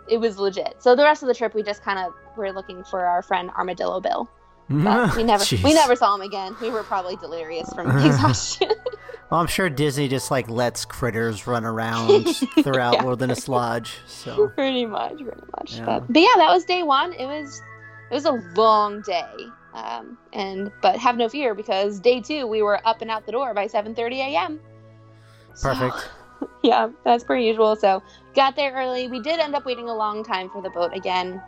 it 0.09 0.19
was 0.19 0.39
legit. 0.39 0.77
So 0.81 0.95
the 0.95 1.03
rest 1.03 1.23
of 1.25 1.27
the 1.29 1.35
trip, 1.35 1.53
we 1.55 1.65
just 1.65 1.83
kind 1.83 1.99
of 1.99 2.13
were 2.37 2.53
looking 2.53 2.85
for 2.85 3.05
our 3.05 3.21
friend 3.21 3.51
Armadillo 3.51 4.01
Bill, 4.01 4.31
but 4.69 5.17
we 5.17 5.23
never, 5.25 5.45
we 5.63 5.75
never 5.75 5.95
saw 5.97 6.15
him 6.15 6.23
again. 6.23 6.57
We 6.61 6.71
were 6.71 6.83
probably 6.83 7.17
delirious 7.17 7.73
from 7.73 7.91
exhaustion. 7.91 8.71
Well, 9.31 9.41
I'm 9.41 9.47
sure 9.47 9.71
Disney 9.71 10.07
just 10.07 10.31
like 10.31 10.51
lets 10.51 10.85
critters 10.85 11.47
run 11.47 11.65
around 11.65 12.25
throughout 12.63 12.95
Yeah. 12.97 13.05
Wilderness 13.05 13.49
Lodge. 13.49 13.97
So 14.07 14.49
pretty 14.49 14.85
much, 14.85 15.17
pretty 15.17 15.41
much. 15.59 15.77
Yeah. 15.79 15.87
But, 15.87 16.13
but 16.13 16.21
yeah, 16.21 16.29
that 16.37 16.51
was 16.53 16.65
day 16.67 16.83
one. 16.83 17.15
It 17.15 17.25
was, 17.25 17.61
it 18.11 18.15
was 18.15 18.27
a 18.27 18.33
long 18.55 19.01
day. 19.01 19.25
Um, 19.73 20.19
and 20.35 20.71
but 20.83 20.99
have 20.99 21.17
no 21.17 21.29
fear 21.31 21.55
because 21.55 21.99
day 22.01 22.21
two 22.21 22.47
we 22.47 22.61
were 22.63 22.87
up 22.87 23.01
and 23.01 23.11
out 23.11 23.25
the 23.25 23.33
door 23.33 23.55
by 23.55 23.67
7:30 23.67 24.13
a.m. 24.19 24.61
So- 25.55 25.71
perfect. 25.75 26.11
yeah, 26.63 26.91
that's 27.03 27.25
per 27.25 27.37
usual. 27.37 27.77
So 27.77 28.03
got 28.37 28.55
there 28.57 28.73
early. 28.75 29.09
We 29.09 29.21
did 29.21 29.41
end 29.41 29.55
up 29.55 29.65
waiting 29.65 29.89
a 29.89 29.95
long 29.95 30.23
time 30.23 30.51
for 30.51 30.61
the 30.63 30.71
boat 30.71 30.95
again, 30.95 31.43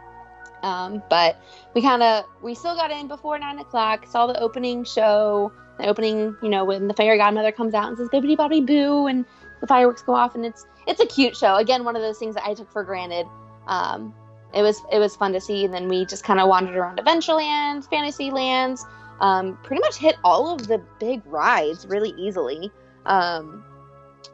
um, 0.62 1.02
but 1.09 1.40
we 1.74 1.82
kind 1.82 2.02
of 2.02 2.24
we 2.42 2.54
still 2.54 2.74
got 2.74 2.90
in 2.90 3.09
before 3.09 3.38
nine 3.38 3.59
o'clock. 3.59 4.07
Saw 4.07 4.26
the 4.26 4.38
opening 4.40 4.84
show. 4.84 5.52
The 5.78 5.86
opening, 5.86 6.34
you 6.42 6.48
know, 6.48 6.64
when 6.64 6.88
the 6.88 6.94
fairy 6.94 7.18
godmother 7.18 7.52
comes 7.52 7.74
out 7.74 7.88
and 7.88 7.98
says 7.98 8.09
"Bibbidi 8.09 8.36
Bobbidi 8.36 8.66
Boo" 8.66 9.07
and 9.07 9.26
the 9.61 9.66
fireworks 9.66 10.02
go 10.02 10.14
off, 10.14 10.34
and 10.34 10.44
it's 10.44 10.66
it's 10.86 11.00
a 11.00 11.07
cute 11.07 11.36
show. 11.36 11.57
Again, 11.57 11.84
one 11.84 11.96
of 11.96 12.02
those 12.02 12.18
things 12.18 12.34
that 12.34 12.44
I 12.44 12.54
took 12.54 12.70
for 12.70 12.82
granted. 12.84 13.26
Um, 13.66 14.14
it 14.54 14.62
was 14.62 14.80
it 14.90 14.98
was 14.98 15.14
fun 15.16 15.32
to 15.32 15.40
see, 15.40 15.64
and 15.64 15.74
then 15.74 15.88
we 15.88 16.07
just 16.07 16.24
kind 16.24 16.40
of 16.40 16.48
wandered 16.48 16.76
around 16.76 16.98
Adventureland, 16.98 17.88
Fantasylands. 17.88 18.80
Um, 19.20 19.59
pretty 19.62 19.80
much 19.80 19.96
hit 19.96 20.16
all 20.24 20.54
of 20.54 20.66
the 20.66 20.82
big 20.98 21.22
rides 21.26 21.86
really 21.86 22.14
easily. 22.18 22.70
Um, 23.07 23.64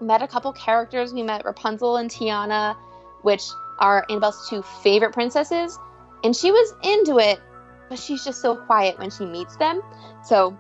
met 0.01 0.23
a 0.23 0.29
couple 0.29 0.53
characters. 0.53 1.13
We 1.13 1.23
met 1.23 1.45
Rapunzel 1.45 1.97
and 1.97 2.11
Tiana, 2.11 2.77
which 3.23 3.45
are 3.79 4.05
Annabelle's 4.09 4.49
two 4.49 4.63
favorite 4.63 5.13
princesses, 5.13 5.79
and 6.25 6.35
she 6.37 6.51
was 6.51 6.75
into 6.83 7.19
it, 7.19 7.41
but 7.89 7.99
she's 7.99 8.25
just 8.25 8.41
so 8.41 8.57
quiet 8.57 8.99
when 8.99 9.11
she 9.11 9.25
meets 9.27 9.57
them. 9.57 9.81
So 10.25 10.57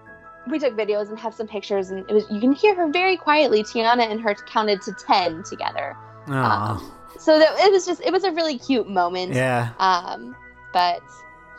we 0.48 0.58
took 0.58 0.74
videos 0.76 1.08
and 1.08 1.18
have 1.18 1.34
some 1.34 1.46
pictures, 1.46 1.90
and 1.90 2.08
it 2.10 2.14
was 2.14 2.24
you 2.30 2.40
can 2.40 2.52
hear 2.52 2.74
her 2.74 2.90
very 2.90 3.16
quietly. 3.16 3.62
Tiana 3.62 4.10
and 4.10 4.20
her 4.20 4.34
counted 4.34 4.82
to 4.82 4.92
ten 5.06 5.42
together. 5.44 5.96
Oh, 6.28 6.92
So 7.18 7.38
that 7.38 7.54
it 7.60 7.72
was 7.72 7.86
just 7.86 8.00
it 8.02 8.12
was 8.12 8.24
a 8.24 8.32
really 8.32 8.58
cute 8.58 8.88
moment. 8.88 9.34
yeah. 9.34 9.70
Um, 9.78 10.34
but 10.72 11.00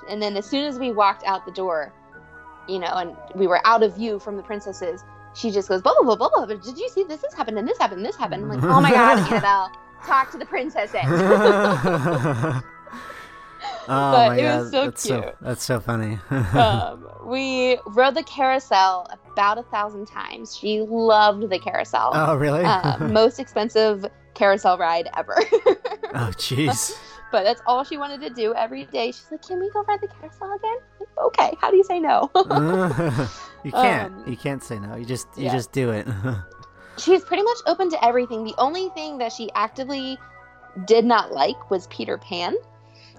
and 0.09 0.21
then 0.21 0.35
as 0.37 0.45
soon 0.45 0.65
as 0.65 0.77
we 0.79 0.91
walked 0.91 1.23
out 1.25 1.45
the 1.45 1.51
door, 1.51 1.93
you 2.67 2.79
know, 2.79 2.87
and 2.93 3.15
we 3.35 3.47
were 3.47 3.65
out 3.65 3.83
of 3.83 3.95
view 3.95 4.19
from 4.19 4.35
the 4.37 4.43
princesses, 4.43 5.03
she 5.33 5.49
just 5.51 5.69
goes, 5.69 5.81
blah 5.81 5.93
blah 6.01 6.15
blah 6.15 6.29
blah. 6.29 6.45
blah. 6.45 6.55
Did 6.55 6.77
you 6.77 6.89
see 6.89 7.03
this? 7.03 7.21
This 7.21 7.33
happened 7.33 7.57
and 7.57 7.67
this 7.67 7.77
happened. 7.77 7.99
And 8.01 8.05
this 8.07 8.15
happened. 8.17 8.43
I'm 8.43 8.49
like, 8.59 8.63
oh 8.63 8.81
my 8.81 8.91
god, 8.91 9.19
Annabelle, 9.31 9.71
talk 10.05 10.31
to 10.31 10.37
the 10.37 10.45
princesses. 10.45 10.93
oh 13.87 14.11
But 14.11 14.27
my 14.29 14.37
it 14.37 14.41
god, 14.41 14.59
was 14.59 14.71
so 14.71 14.85
that's 14.85 15.03
so 15.03 15.21
cute. 15.21 15.35
that's 15.41 15.63
so 15.63 15.79
funny. 15.79 16.19
um, 16.29 17.07
we 17.25 17.77
rode 17.87 18.15
the 18.15 18.23
carousel 18.23 19.07
about 19.31 19.57
a 19.57 19.63
thousand 19.63 20.07
times. 20.07 20.55
She 20.55 20.81
loved 20.81 21.49
the 21.49 21.59
carousel. 21.59 22.11
oh 22.13 22.35
really? 22.35 22.63
Uh, 22.63 22.97
most 23.11 23.39
expensive 23.39 24.05
carousel 24.33 24.77
ride 24.77 25.09
ever. 25.17 25.35
oh 25.37 26.31
jeez. 26.37 26.97
but 27.31 27.43
that's 27.43 27.61
all 27.65 27.83
she 27.83 27.97
wanted 27.97 28.21
to 28.21 28.29
do 28.29 28.53
every 28.55 28.85
day. 28.85 29.07
She's 29.07 29.27
like, 29.31 29.41
"Can 29.41 29.59
we 29.59 29.69
go 29.71 29.83
ride 29.83 30.01
the 30.01 30.07
carousel 30.07 30.53
again?" 30.53 30.77
Like, 30.99 31.09
okay, 31.25 31.57
how 31.59 31.71
do 31.71 31.77
you 31.77 31.83
say 31.83 31.99
no? 31.99 32.29
you 33.63 33.71
can't. 33.71 34.13
Um, 34.13 34.23
you 34.27 34.37
can't 34.37 34.63
say 34.63 34.79
no. 34.79 34.95
You 34.95 35.05
just 35.05 35.27
you 35.35 35.45
yeah. 35.45 35.51
just 35.51 35.71
do 35.71 35.91
it. 35.91 36.07
She's 36.97 37.23
pretty 37.23 37.43
much 37.43 37.57
open 37.65 37.89
to 37.89 38.05
everything. 38.05 38.43
The 38.43 38.53
only 38.59 38.89
thing 38.89 39.17
that 39.17 39.31
she 39.33 39.49
actively 39.55 40.17
did 40.85 41.05
not 41.05 41.31
like 41.31 41.69
was 41.69 41.87
Peter 41.87 42.17
Pan, 42.17 42.55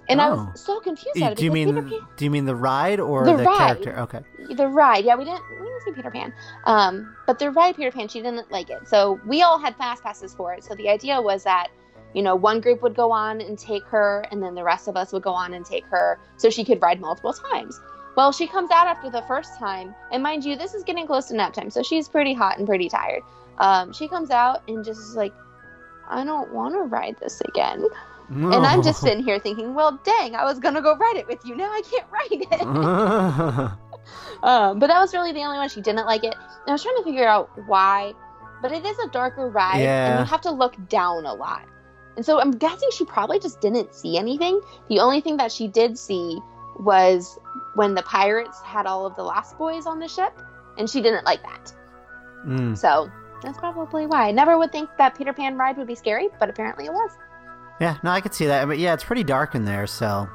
and 0.09 0.21
I 0.21 0.29
Oh. 0.31 0.51
was 0.53 0.61
so 0.61 0.81
confused 0.81 1.17
it. 1.17 1.37
do 1.37 1.45
you 1.45 1.51
mean 1.53 1.75
Peter 1.89 2.05
do 2.17 2.25
you 2.25 2.31
mean 2.31 2.45
the 2.45 2.55
ride 2.55 3.01
or 3.01 3.25
The 3.25 3.37
the, 3.37 3.45
ride. 3.45 3.57
character? 3.59 3.99
Okay. 4.01 4.21
The 4.55 4.69
ride? 4.69 5.05
Yeah, 5.05 5.17
we 5.17 5.25
didn't 5.25 5.43
we 5.51 5.67
didn't 5.67 5.83
see 5.85 5.93
Peter 5.93 6.11
Pan, 6.11 6.33
um, 6.65 7.15
but 7.27 7.39
the 7.39 7.51
ride 7.51 7.77
Peter 7.77 7.91
Pan 7.91 8.09
she 8.09 8.21
didn't 8.21 8.51
like 8.53 8.71
it. 8.71 8.87
So 8.89 9.21
we 9.27 9.43
all 9.43 9.59
had 9.59 9.77
fast 9.77 10.03
passes 10.03 10.35
for 10.35 10.53
it. 10.55 10.65
So 10.65 10.75
the 10.75 10.89
idea 10.89 11.21
was 11.21 11.45
that. 11.45 11.69
You 12.17 12.23
know, 12.23 12.37
one 12.37 12.61
group 12.61 12.81
would 12.83 12.95
go 12.95 13.11
on 13.11 13.41
and 13.41 13.59
take 13.59 13.83
her, 13.87 14.25
and 14.31 14.41
then 14.41 14.55
the 14.55 14.63
rest 14.63 14.87
of 14.87 14.97
us 14.97 15.13
would 15.13 15.25
go 15.25 15.33
on 15.33 15.53
and 15.53 15.67
take 15.67 15.85
her 15.87 16.21
so 16.37 16.49
she 16.49 16.65
could 16.65 16.81
ride 16.81 17.01
multiple 17.01 17.33
times. 17.33 17.81
Well, 18.17 18.31
she 18.31 18.47
comes 18.47 18.71
out 18.71 18.87
after 18.87 19.11
the 19.11 19.23
first 19.23 19.59
time, 19.59 19.93
and 20.13 20.23
mind 20.23 20.45
you, 20.45 20.55
this 20.55 20.75
is 20.75 20.85
getting 20.85 21.09
close 21.09 21.27
to 21.27 21.35
nap 21.35 21.53
time, 21.55 21.71
so 21.71 21.83
she's 21.83 22.09
pretty 22.09 22.33
hot 22.33 22.57
and 22.59 22.69
pretty 22.69 22.89
tired. 22.89 23.23
Um, 23.59 23.93
she 23.93 24.07
comes 24.07 24.31
out 24.31 24.63
and 24.69 24.85
just 24.85 25.01
is 25.01 25.17
like, 25.17 25.35
I 26.09 26.23
don't 26.23 26.53
want 26.55 26.75
to 26.75 26.83
ride 26.83 27.17
this 27.19 27.41
again. 27.41 27.85
And 28.29 28.67
I'm 28.67 28.83
just 28.83 29.01
sitting 29.01 29.23
here 29.23 29.39
thinking, 29.39 29.75
well, 29.75 30.01
dang, 30.05 30.35
I 30.35 30.45
was 30.45 30.59
gonna 30.59 30.81
go 30.81 30.97
ride 30.97 31.17
it 31.17 31.27
with 31.27 31.45
you. 31.45 31.55
Now 31.55 31.71
I 31.71 31.83
can't 31.83 32.07
ride 32.11 32.29
it. 32.31 32.61
um, 34.43 34.79
but 34.79 34.87
that 34.87 34.99
was 34.99 35.13
really 35.13 35.33
the 35.33 35.43
only 35.43 35.59
one 35.59 35.69
she 35.69 35.81
didn't 35.81 36.07
like 36.07 36.25
it. 36.25 36.35
And 36.35 36.69
I 36.69 36.73
was 36.73 36.83
trying 36.83 36.97
to 36.97 37.05
figure 37.05 37.27
out 37.27 37.51
why, 37.67 38.15
but 38.63 38.73
it 38.73 38.85
is 38.85 38.99
a 38.99 39.09
darker 39.09 39.51
ride, 39.51 39.83
and 39.83 40.21
you 40.21 40.25
have 40.31 40.41
to 40.43 40.51
look 40.51 40.75
down 40.89 41.27
a 41.27 41.35
lot. 41.35 41.67
And 42.17 42.25
so 42.25 42.41
I'm 42.41 42.53
guessing 42.53 42.89
she 42.93 43.05
probably 43.05 43.39
just 43.41 43.61
didn't 43.61 43.95
see 43.95 44.17
anything. 44.17 44.61
The 44.89 45.01
only 45.01 45.21
thing 45.21 45.37
that 45.39 45.51
she 45.51 45.69
did 45.69 45.99
see 45.99 46.39
was 46.79 47.39
when 47.75 47.95
the 47.95 48.03
pirates 48.03 48.61
had 48.63 48.87
all 48.87 49.07
of 49.07 49.17
the 49.17 49.23
Lost 49.23 49.59
Boys 49.59 49.87
on 49.87 49.99
the 49.99 50.09
ship, 50.09 50.33
and 50.79 50.89
she 50.89 51.03
didn't 51.03 51.25
like 51.25 51.43
that. 51.43 51.73
Mm. 52.47 52.77
So 52.77 53.11
that's 53.43 53.59
probably 53.59 54.07
why. 54.07 54.29
I 54.29 54.31
never 54.31 54.59
would 54.59 54.73
think 54.73 54.89
that 54.99 55.17
Peter 55.17 55.33
Pan 55.33 55.57
ride 55.57 55.77
would 55.77 55.87
be 55.87 55.95
scary, 55.95 56.29
but 56.39 56.49
apparently 56.49 56.87
it 56.87 56.93
was. 56.93 57.11
Yeah, 57.81 57.97
no, 58.03 58.11
I 58.11 58.21
could 58.21 58.35
see 58.35 58.47
that. 58.47 58.67
Mean, 58.69 58.79
yeah, 58.79 58.95
it's 58.95 59.05
pretty 59.05 59.25
dark 59.25 59.55
in 59.55 59.65
there, 59.65 59.87
so 59.87 60.29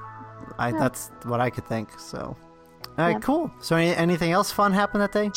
I, 0.57 0.69
Yeah. 0.69 0.79
that's 0.79 1.11
what 1.23 1.39
I 1.39 1.49
could 1.49 1.65
think. 1.65 1.97
So, 1.99 2.19
all 2.19 2.35
right, 2.97 3.11
Yeah. 3.11 3.19
cool. 3.19 3.51
So, 3.61 3.75
any, 3.75 3.95
anything 3.95 4.31
else 4.31 4.51
fun 4.51 4.73
happened 4.73 5.01
that 5.01 5.11
day? 5.13 5.31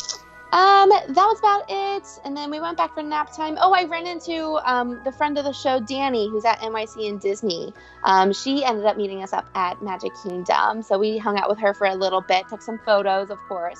Um, 0.51 0.89
that 0.89 1.15
was 1.15 1.39
about 1.39 1.63
it. 1.67 2.07
And 2.25 2.37
then 2.37 2.51
we 2.51 2.59
went 2.59 2.77
back 2.77 2.93
for 2.93 3.01
nap 3.01 3.35
time. 3.35 3.57
Oh, 3.59 3.73
I 3.73 3.85
ran 3.85 4.05
into 4.05 4.59
um, 4.69 5.01
the 5.03 5.11
friend 5.11 5.35
of 5.39 5.45
the 5.45 5.51
show, 5.51 5.79
Danny, 5.79 6.29
who's 6.29 6.45
at 6.45 6.59
NYC 6.59 7.09
and 7.09 7.19
Disney. 7.19 7.73
Um, 8.03 8.31
she 8.31 8.63
ended 8.63 8.85
up 8.85 8.95
meeting 8.95 9.23
us 9.23 9.33
up 9.33 9.47
at 9.55 9.81
Magic 9.81 10.11
Kingdom. 10.21 10.83
So 10.83 10.99
we 10.99 11.17
hung 11.17 11.39
out 11.39 11.49
with 11.49 11.57
her 11.57 11.73
for 11.73 11.87
a 11.87 11.95
little 11.95 12.21
bit, 12.21 12.47
took 12.49 12.61
some 12.61 12.79
photos, 12.85 13.31
of 13.31 13.39
course. 13.47 13.79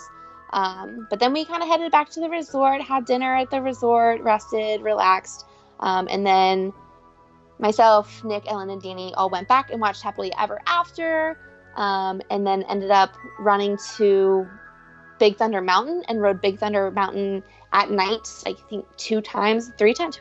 Um, 0.52 1.06
but 1.12 1.20
then 1.20 1.32
we 1.32 1.46
kind 1.46 1.62
of 1.62 1.70
headed 1.70 1.92
back 1.92 2.10
to 2.12 2.20
the 2.20 2.30
resort, 2.30 2.82
had 2.82 3.06
dinner 3.06 3.36
at 3.36 3.52
the 3.52 3.62
resort, 3.62 4.22
rested, 4.22 4.82
relaxed. 4.82 5.46
Um, 5.80 6.08
and 6.10 6.26
then 6.26 6.74
myself, 7.64 8.24
Nick, 8.24 8.44
Ellen, 8.46 8.70
and 8.70 8.82
Danny 8.82 9.14
all 9.16 9.30
went 9.32 9.48
back 9.48 9.72
and 9.72 9.82
watched 9.82 10.04
Happily 10.04 10.32
Ever 10.38 10.60
After. 10.68 11.40
Um, 11.76 12.22
and 12.30 12.46
then 12.46 12.62
ended 12.64 12.92
up 12.92 13.16
running 13.40 13.80
to 13.98 14.48
Big 15.20 15.38
Thunder 15.38 15.62
Mountain 15.62 16.04
and 16.08 16.22
rode 16.22 16.42
Big 16.42 16.60
Thunder 16.60 16.90
Mountain 16.92 17.44
at 17.72 17.90
night, 17.90 18.28
I 18.46 18.54
think 18.70 18.86
two 18.98 19.20
times, 19.20 19.72
three 19.80 19.96
times, 19.96 20.20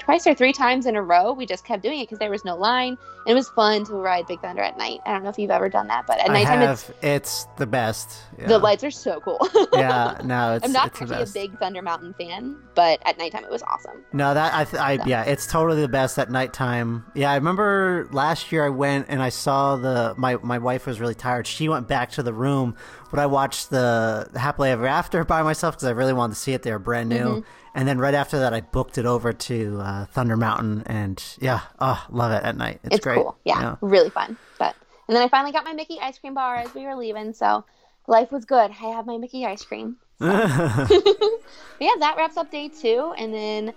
twice 0.00 0.26
or 0.26 0.34
three 0.34 0.52
times 0.52 0.86
in 0.86 0.96
a 0.96 1.02
row. 1.02 1.32
We 1.32 1.46
just 1.46 1.64
kept 1.64 1.84
doing 1.84 2.00
it 2.00 2.04
because 2.04 2.18
there 2.18 2.30
was 2.32 2.44
no 2.44 2.56
line. 2.56 2.98
And 3.26 3.32
it 3.32 3.34
was 3.34 3.48
fun 3.50 3.84
to 3.84 3.92
ride 3.94 4.26
Big 4.26 4.40
Thunder 4.40 4.62
at 4.62 4.76
night. 4.76 4.98
I 5.06 5.12
don't 5.12 5.22
know 5.22 5.28
if 5.28 5.38
you've 5.38 5.50
ever 5.52 5.68
done 5.68 5.86
that, 5.88 6.06
but 6.08 6.18
at 6.18 6.30
I 6.30 6.32
nighttime, 6.32 6.60
have. 6.60 6.72
it's 6.72 6.92
It's, 7.02 7.46
the 7.58 7.66
best. 7.66 8.18
Yeah. 8.38 8.48
the 8.48 8.58
lights 8.58 8.82
are 8.82 8.90
so 8.90 9.20
cool. 9.20 9.38
yeah, 9.74 10.18
no, 10.24 10.54
it's 10.54 10.64
I'm 10.64 10.72
not 10.72 10.86
actually 10.86 11.22
a 11.22 11.26
big 11.26 11.56
Thunder 11.60 11.82
Mountain 11.82 12.14
fan, 12.14 12.56
but 12.74 12.98
at 13.06 13.18
nighttime 13.18 13.44
it 13.44 13.50
was 13.50 13.62
awesome. 13.62 14.02
No, 14.12 14.34
that 14.34 14.52
I, 14.54 14.64
th- 14.64 14.82
I 14.82 14.96
So. 14.96 15.04
yeah, 15.06 15.22
it's 15.24 15.46
totally 15.46 15.82
the 15.82 15.88
best 15.88 16.18
at 16.18 16.30
nighttime. 16.30 17.04
Yeah, 17.14 17.30
I 17.30 17.34
remember 17.36 18.08
last 18.10 18.50
year 18.50 18.64
I 18.64 18.70
went 18.70 19.06
and 19.10 19.22
I 19.22 19.28
saw 19.28 19.76
the 19.76 20.14
my 20.16 20.36
my 20.42 20.58
wife 20.58 20.86
was 20.86 20.98
really 20.98 21.14
tired. 21.14 21.46
She 21.46 21.68
went 21.68 21.86
back 21.86 22.10
to 22.12 22.22
the 22.22 22.32
room, 22.32 22.74
but 23.10 23.18
I 23.18 23.26
watched 23.26 23.70
the 23.70 24.28
Happily 24.36 24.70
Ever 24.70 24.86
After 24.86 25.24
by 25.36 25.42
myself 25.42 25.74
because 25.76 25.88
I 25.88 25.92
really 25.92 26.12
wanted 26.12 26.34
to 26.34 26.40
see 26.40 26.52
it. 26.52 26.62
They 26.62 26.72
were 26.72 26.78
brand 26.78 27.08
new, 27.08 27.16
Mm-hmm. 27.16 27.40
and 27.74 27.88
then 27.88 27.98
right 27.98 28.14
after 28.14 28.38
that, 28.40 28.54
I 28.54 28.60
booked 28.60 28.98
it 28.98 29.06
over 29.06 29.32
to 29.32 29.80
uh, 29.80 30.04
Thunder 30.06 30.36
Mountain, 30.36 30.82
and 30.86 31.22
yeah, 31.40 31.60
oh, 31.78 32.04
love 32.10 32.32
it 32.32 32.42
at 32.44 32.56
night. 32.56 32.80
It's, 32.84 32.96
It's, 32.96 33.04
great. 33.04 33.16
cool. 33.16 33.36
Yeah, 33.44 33.76
really 33.80 34.10
fun. 34.10 34.36
But 34.58 34.74
And 35.08 35.16
then 35.16 35.22
I 35.24 35.28
finally 35.28 35.52
got 35.52 35.64
my 35.64 35.72
Mickey 35.72 35.98
ice 36.00 36.18
cream 36.18 36.34
bar 36.34 36.56
as 36.56 36.72
we 36.74 36.82
were 36.86 36.94
leaving. 36.94 37.32
So 37.32 37.64
life 38.06 38.30
was 38.32 38.44
good. 38.44 38.70
I 38.70 38.92
have 38.94 39.06
my 39.06 39.16
Mickey 39.18 39.44
ice 39.46 39.64
cream. 39.64 39.96
So. 40.20 40.26
yeah, 41.80 41.94
that 41.98 42.14
wraps 42.16 42.36
up 42.36 42.50
day 42.50 42.68
two. 42.68 43.14
And 43.16 43.32
then 43.32 43.72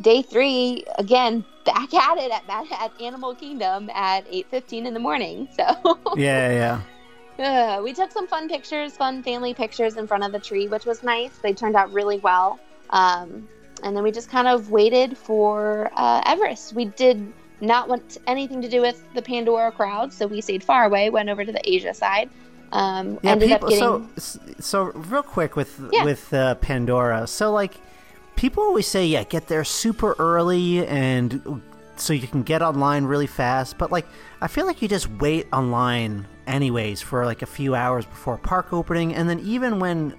day 0.00 0.22
three, 0.22 0.84
again, 0.98 1.44
back 1.64 1.92
at 1.94 2.18
it 2.18 2.30
at, 2.32 2.44
at 2.72 3.00
Animal 3.00 3.34
Kingdom 3.34 3.88
at 3.90 4.30
8.15 4.30 4.86
in 4.86 4.94
the 4.94 5.00
morning. 5.00 5.48
So 5.56 5.62
yeah, 6.16 6.50
yeah. 6.50 6.80
Uh, 7.38 7.80
we 7.82 7.92
took 7.92 8.12
some 8.12 8.26
fun 8.26 8.48
pictures, 8.48 8.96
fun 8.96 9.22
family 9.22 9.54
pictures 9.54 9.96
in 9.96 10.06
front 10.06 10.24
of 10.24 10.32
the 10.32 10.38
tree, 10.38 10.68
which 10.68 10.86
was 10.86 11.02
nice. 11.02 11.36
They 11.38 11.52
turned 11.52 11.76
out 11.76 11.92
really 11.92 12.18
well. 12.18 12.60
Um, 12.90 13.48
and 13.82 13.96
then 13.96 14.04
we 14.04 14.12
just 14.12 14.30
kind 14.30 14.46
of 14.46 14.70
waited 14.70 15.18
for 15.18 15.90
uh, 15.96 16.22
Everest. 16.26 16.74
We 16.74 16.86
did 16.86 17.32
not 17.60 17.88
want 17.88 18.18
anything 18.26 18.62
to 18.62 18.68
do 18.68 18.80
with 18.80 19.02
the 19.14 19.22
Pandora 19.22 19.72
crowd, 19.72 20.12
so 20.12 20.26
we 20.26 20.40
stayed 20.40 20.62
far 20.62 20.84
away. 20.84 21.10
Went 21.10 21.28
over 21.28 21.44
to 21.44 21.52
the 21.52 21.60
Asia 21.68 21.92
side. 21.92 22.30
Um, 22.72 23.18
Yeah, 23.22 23.32
ended 23.32 23.48
people, 23.48 23.66
up 23.66 23.70
getting 23.70 24.10
so 24.18 24.42
so 24.58 24.82
real 24.94 25.22
quick 25.22 25.56
with 25.56 25.80
Yeah. 25.92 26.04
with 26.04 26.32
uh, 26.32 26.54
Pandora. 26.56 27.26
So 27.26 27.52
like 27.52 27.74
people 28.36 28.62
always 28.62 28.86
say, 28.86 29.06
yeah, 29.06 29.24
get 29.24 29.48
there 29.48 29.64
super 29.64 30.14
early 30.18 30.86
and 30.86 31.62
so 31.96 32.12
you 32.12 32.26
can 32.26 32.42
get 32.42 32.62
online 32.62 33.04
really 33.04 33.28
fast. 33.28 33.78
But 33.78 33.92
like 33.92 34.06
I 34.40 34.48
feel 34.48 34.66
like 34.66 34.82
you 34.82 34.88
just 34.88 35.08
wait 35.10 35.46
online 35.52 36.26
anyways 36.46 37.00
for 37.00 37.24
like 37.24 37.42
a 37.42 37.46
few 37.46 37.74
hours 37.74 38.06
before 38.06 38.38
park 38.38 38.72
opening, 38.72 39.14
and 39.14 39.28
then 39.28 39.40
even 39.40 39.78
when 39.78 40.14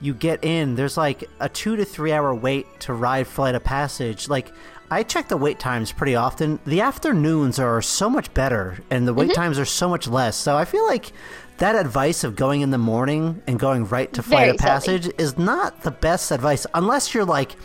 you 0.00 0.12
get 0.14 0.44
in, 0.44 0.74
there's 0.74 0.96
like 0.96 1.24
a 1.40 1.48
two 1.48 1.76
to 1.76 1.84
three 1.84 2.12
hour 2.12 2.34
wait 2.34 2.66
to 2.80 2.92
ride 2.92 3.26
Flight 3.26 3.54
of 3.54 3.64
Passage. 3.64 4.28
Like, 4.28 4.52
I 4.90 5.02
check 5.02 5.28
the 5.28 5.36
wait 5.36 5.58
times 5.58 5.90
pretty 5.90 6.14
often. 6.14 6.60
The 6.66 6.80
afternoons 6.82 7.58
are 7.58 7.80
so 7.82 8.08
much 8.10 8.32
better, 8.34 8.78
and 8.90 9.06
the 9.08 9.12
Mm-hmm. 9.12 9.20
wait 9.28 9.34
times 9.34 9.58
are 9.58 9.64
so 9.64 9.88
much 9.88 10.06
less. 10.06 10.36
So 10.36 10.56
I 10.56 10.64
feel 10.64 10.86
like 10.86 11.12
that 11.58 11.74
advice 11.74 12.22
of 12.24 12.36
going 12.36 12.60
in 12.60 12.70
the 12.70 12.78
morning 12.78 13.42
and 13.46 13.58
going 13.58 13.86
right 13.86 14.12
to 14.12 14.22
Flight 14.22 14.38
Very 14.38 14.50
of 14.50 14.60
silly. 14.60 14.70
Passage 14.98 15.14
is 15.18 15.38
not 15.38 15.82
the 15.82 15.90
best 15.90 16.30
advice, 16.30 16.66
unless 16.74 17.14
you're 17.14 17.24
like. 17.24 17.56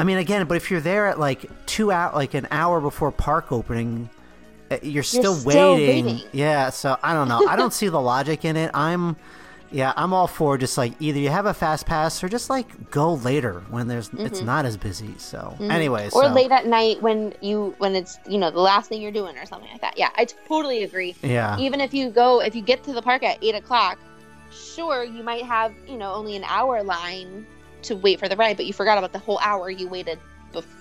I 0.00 0.04
mean, 0.04 0.18
again, 0.18 0.46
but 0.46 0.56
if 0.56 0.70
you're 0.70 0.80
there 0.80 1.08
at 1.08 1.18
like 1.18 1.50
two 1.66 1.90
out, 1.90 2.14
like 2.14 2.34
an 2.34 2.46
hour 2.52 2.80
before 2.80 3.10
park 3.10 3.50
opening, 3.50 4.08
you're 4.82 5.02
still, 5.02 5.34
still 5.34 5.74
waiting. 5.74 6.06
waiting. 6.06 6.28
Yeah, 6.32 6.70
so 6.70 6.96
I 7.02 7.14
don't 7.14 7.28
know. 7.28 7.46
I 7.48 7.56
don't 7.56 7.72
see 7.72 7.88
the 7.88 8.00
logic 8.14 8.44
in 8.44 8.56
it. 8.56 8.70
I'm, 8.74 9.16
yeah, 9.70 9.92
I'm 9.96 10.12
all 10.14 10.26
for 10.26 10.56
just 10.58 10.78
like 10.78 10.94
either 11.00 11.18
you 11.18 11.28
have 11.30 11.44
a 11.46 11.52
fast 11.54 11.84
pass 11.86 12.22
or 12.24 12.28
just 12.28 12.48
like 12.50 12.90
go 12.90 13.14
later 13.14 13.62
when 13.70 13.86
there's 13.88 14.08
it's 14.18 14.40
not 14.40 14.64
as 14.64 14.76
busy. 14.76 15.14
So, 15.18 15.54
anyways, 15.60 16.12
Mm-hmm. 16.12 16.18
or 16.18 16.28
so, 16.28 16.34
late 16.34 16.50
at 16.50 16.66
night 16.66 17.02
when 17.02 17.34
you 17.42 17.74
when 17.78 17.94
it's 17.94 18.18
you 18.26 18.38
know 18.38 18.50
the 18.50 18.60
last 18.60 18.88
thing 18.88 19.02
you're 19.02 19.12
doing 19.12 19.36
or 19.36 19.44
something 19.46 19.70
like 19.70 19.80
that. 19.82 19.98
Yeah, 19.98 20.08
I 20.16 20.24
totally 20.46 20.84
agree. 20.84 21.14
yeah, 21.22 21.58
Even 21.58 21.80
if 21.82 21.92
you 21.92 22.10
go 22.10 22.40
if 22.40 22.54
you 22.54 22.62
get 22.62 22.82
to 22.84 22.92
the 22.92 23.02
park 23.02 23.22
at 23.22 23.38
eight 23.42 23.54
o'clock, 23.54 23.98
sure 24.50 25.04
you 25.04 25.22
might 25.22 25.44
have 25.44 25.74
you 25.86 25.98
know 25.98 26.14
only 26.14 26.34
an 26.36 26.44
hour 26.44 26.82
line 26.82 27.46
to 27.82 27.94
wait 27.96 28.18
for 28.18 28.28
the 28.28 28.36
ride, 28.36 28.56
but 28.56 28.64
you 28.66 28.72
forgot 28.72 28.96
about 28.98 29.12
the 29.12 29.18
whole 29.18 29.38
hour 29.40 29.68
you 29.70 29.86
waited 29.88 30.18
before. 30.52 30.77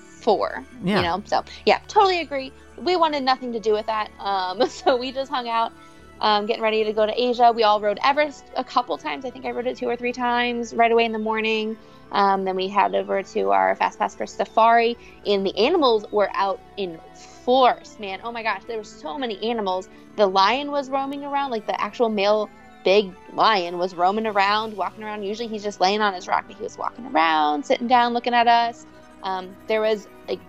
Yeah. 0.83 0.97
You 0.97 1.03
know, 1.03 1.23
so 1.25 1.43
yeah, 1.65 1.79
totally 1.87 2.21
agree. 2.21 2.51
We 2.77 2.95
wanted 2.95 3.23
nothing 3.23 3.53
to 3.53 3.59
do 3.59 3.73
with 3.73 3.85
that, 3.87 4.11
um, 4.19 4.67
so 4.69 4.97
we 4.97 5.11
just 5.11 5.31
hung 5.31 5.47
out. 5.47 5.71
Um, 6.19 6.47
getting 6.47 6.63
ready 6.63 6.83
to 6.83 6.93
go 6.93 7.05
to 7.05 7.13
Asia. 7.15 7.51
We 7.51 7.61
all 7.61 7.79
rode 7.79 7.99
Everest 8.03 8.45
a 8.55 8.63
couple 8.63 8.97
times. 8.97 9.23
I 9.23 9.29
think 9.29 9.45
I 9.45 9.51
rode 9.51 9.67
it 9.67 9.77
two 9.77 9.87
or 9.87 9.95
three 9.95 10.13
times 10.13 10.73
right 10.73 10.91
away 10.91 11.05
in 11.05 11.11
the 11.11 11.19
morning. 11.19 11.77
Um, 12.11 12.43
then 12.43 12.55
we 12.55 12.67
head 12.67 12.95
over 12.95 13.21
to 13.21 13.51
our 13.51 13.75
Fast 13.75 13.99
Pass 13.99 14.15
for 14.15 14.25
Safari, 14.25 14.97
and 15.25 15.45
the 15.45 15.55
animals 15.57 16.05
were 16.11 16.29
out 16.33 16.59
in 16.77 16.99
force, 17.43 17.97
man. 17.99 18.19
Oh 18.23 18.31
my 18.31 18.43
gosh, 18.43 18.63
there 18.65 18.77
were 18.77 18.83
so 18.83 19.17
many 19.17 19.41
animals. 19.43 19.89
The 20.15 20.25
lion 20.25 20.71
was 20.71 20.89
roaming 20.89 21.23
around, 21.23 21.51
like 21.51 21.67
the 21.67 21.79
actual 21.79 22.09
male 22.09 22.49
big 22.83 23.11
lion 23.33 23.77
was 23.77 23.93
roaming 23.93 24.25
around, 24.25 24.75
walking 24.75 25.03
around. 25.03 25.23
Usually 25.23 25.47
he's 25.47 25.63
just 25.63 25.81
laying 25.81 26.01
on 26.01 26.13
his 26.13 26.27
rock, 26.27 26.45
but 26.47 26.55
he 26.55 26.63
was 26.63 26.77
walking 26.77 27.05
around, 27.05 27.65
sitting 27.65 27.87
down, 27.87 28.13
looking 28.13 28.33
at 28.33 28.47
us. 28.47 28.85
Um, 29.27 29.55
there 29.67 29.81
was 29.81 30.07
like 30.27 30.39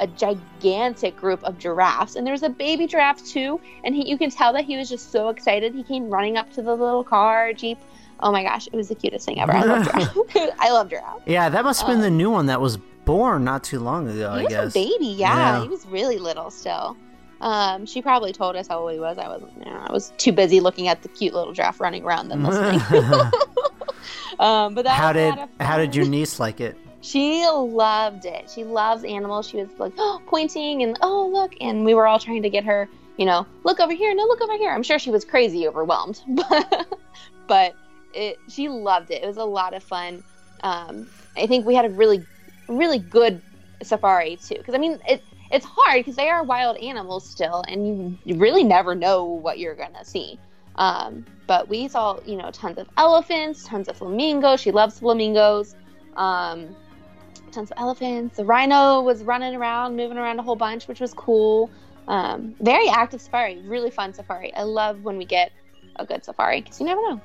a 0.00 0.06
gigantic 0.06 1.16
group 1.16 1.42
of 1.44 1.58
giraffes, 1.58 2.14
and 2.14 2.26
there 2.26 2.32
was 2.32 2.42
a 2.42 2.50
baby 2.50 2.86
giraffe 2.86 3.24
too. 3.24 3.60
And 3.84 3.94
he, 3.94 4.08
you 4.08 4.18
can 4.18 4.30
tell 4.30 4.52
that 4.52 4.64
he 4.64 4.76
was 4.76 4.88
just 4.88 5.10
so 5.10 5.28
excited. 5.28 5.74
He 5.74 5.82
came 5.82 6.10
running 6.10 6.36
up 6.36 6.52
to 6.52 6.62
the 6.62 6.74
little 6.74 7.04
car 7.04 7.52
jeep. 7.52 7.78
Oh 8.20 8.32
my 8.32 8.42
gosh, 8.42 8.66
it 8.66 8.72
was 8.74 8.88
the 8.88 8.94
cutest 8.94 9.26
thing 9.26 9.40
ever. 9.40 9.52
I 9.52 9.62
love 9.62 9.84
giraffe. 9.92 10.56
I 10.58 10.70
love 10.70 10.90
giraffe. 10.90 11.22
yeah, 11.26 11.48
that 11.48 11.64
must 11.64 11.80
have 11.80 11.88
been 11.88 12.00
the 12.00 12.10
new 12.10 12.30
one 12.30 12.46
that 12.46 12.60
was 12.60 12.76
born 13.04 13.44
not 13.44 13.64
too 13.64 13.78
long 13.78 14.08
ago. 14.08 14.34
He 14.34 14.40
I 14.40 14.42
was 14.42 14.52
guess. 14.52 14.72
a 14.72 14.74
baby, 14.74 15.06
yeah. 15.06 15.56
Yeah. 15.56 15.62
He 15.62 15.68
was 15.68 15.86
really 15.86 16.18
little 16.18 16.50
still. 16.50 16.96
Um, 17.40 17.86
she 17.86 18.02
probably 18.02 18.32
told 18.32 18.56
us 18.56 18.66
how 18.66 18.80
old 18.80 18.92
he 18.92 18.98
was. 18.98 19.16
I 19.16 19.28
wasn't. 19.28 19.56
You 19.58 19.64
know, 19.66 19.86
I 19.88 19.92
was 19.92 20.12
too 20.18 20.32
busy 20.32 20.60
looking 20.60 20.88
at 20.88 21.02
the 21.02 21.08
cute 21.08 21.32
little 21.32 21.52
giraffe 21.52 21.80
running 21.80 22.04
around 22.04 22.28
than 22.28 22.42
listening. 22.42 22.80
um, 24.40 24.74
but 24.74 24.84
that 24.84 24.98
how 24.98 25.12
did 25.12 25.34
how 25.60 25.78
did 25.78 25.94
your 25.94 26.06
niece 26.06 26.40
like 26.40 26.60
it? 26.60 26.76
She 27.08 27.46
loved 27.48 28.26
it. 28.26 28.50
She 28.50 28.64
loves 28.64 29.02
animals. 29.02 29.48
She 29.48 29.56
was 29.56 29.70
like 29.78 29.94
oh, 29.96 30.20
pointing 30.26 30.82
and 30.82 30.98
oh 31.00 31.30
look, 31.32 31.54
and 31.58 31.84
we 31.86 31.94
were 31.94 32.06
all 32.06 32.18
trying 32.18 32.42
to 32.42 32.50
get 32.50 32.64
her, 32.64 32.86
you 33.16 33.24
know, 33.24 33.46
look 33.64 33.80
over 33.80 33.94
here, 33.94 34.14
no, 34.14 34.24
look 34.24 34.42
over 34.42 34.58
here. 34.58 34.70
I'm 34.70 34.82
sure 34.82 34.98
she 34.98 35.10
was 35.10 35.24
crazy 35.24 35.66
overwhelmed, 35.66 36.20
but 37.46 37.74
it 38.12 38.38
she 38.48 38.68
loved 38.68 39.10
it. 39.10 39.22
It 39.22 39.26
was 39.26 39.38
a 39.38 39.44
lot 39.44 39.72
of 39.72 39.82
fun. 39.82 40.22
Um, 40.62 41.08
I 41.34 41.46
think 41.46 41.64
we 41.64 41.74
had 41.74 41.86
a 41.86 41.88
really 41.88 42.22
really 42.68 42.98
good 42.98 43.40
safari 43.82 44.36
too, 44.36 44.56
because 44.58 44.74
I 44.74 44.78
mean 44.78 44.98
it 45.08 45.22
it's 45.50 45.64
hard 45.64 46.00
because 46.00 46.16
they 46.16 46.28
are 46.28 46.42
wild 46.42 46.76
animals 46.76 47.26
still, 47.26 47.64
and 47.68 47.86
you, 47.86 48.18
you 48.26 48.38
really 48.38 48.64
never 48.64 48.94
know 48.94 49.24
what 49.24 49.58
you're 49.58 49.74
gonna 49.74 50.04
see. 50.04 50.38
Um, 50.74 51.24
but 51.46 51.68
we 51.68 51.88
saw, 51.88 52.20
you 52.26 52.36
know, 52.36 52.50
tons 52.50 52.76
of 52.76 52.86
elephants, 52.98 53.64
tons 53.64 53.88
of 53.88 53.96
flamingos. 53.96 54.60
She 54.60 54.72
loves 54.72 54.98
flamingos. 54.98 55.74
Um, 56.16 56.76
tons 57.52 57.70
of 57.70 57.78
elephants. 57.78 58.36
The 58.36 58.44
rhino 58.44 59.00
was 59.00 59.22
running 59.22 59.54
around, 59.54 59.96
moving 59.96 60.18
around 60.18 60.38
a 60.38 60.42
whole 60.42 60.56
bunch, 60.56 60.88
which 60.88 61.00
was 61.00 61.14
cool. 61.14 61.70
Um, 62.06 62.54
very 62.60 62.88
active 62.88 63.20
safari, 63.20 63.60
really 63.62 63.90
fun 63.90 64.14
safari. 64.14 64.54
I 64.54 64.62
love 64.62 65.02
when 65.02 65.18
we 65.18 65.24
get 65.24 65.52
a 65.96 66.06
good 66.06 66.24
safari 66.24 66.62
because 66.62 66.80
you 66.80 66.86
never 66.86 67.00
know. 67.02 67.20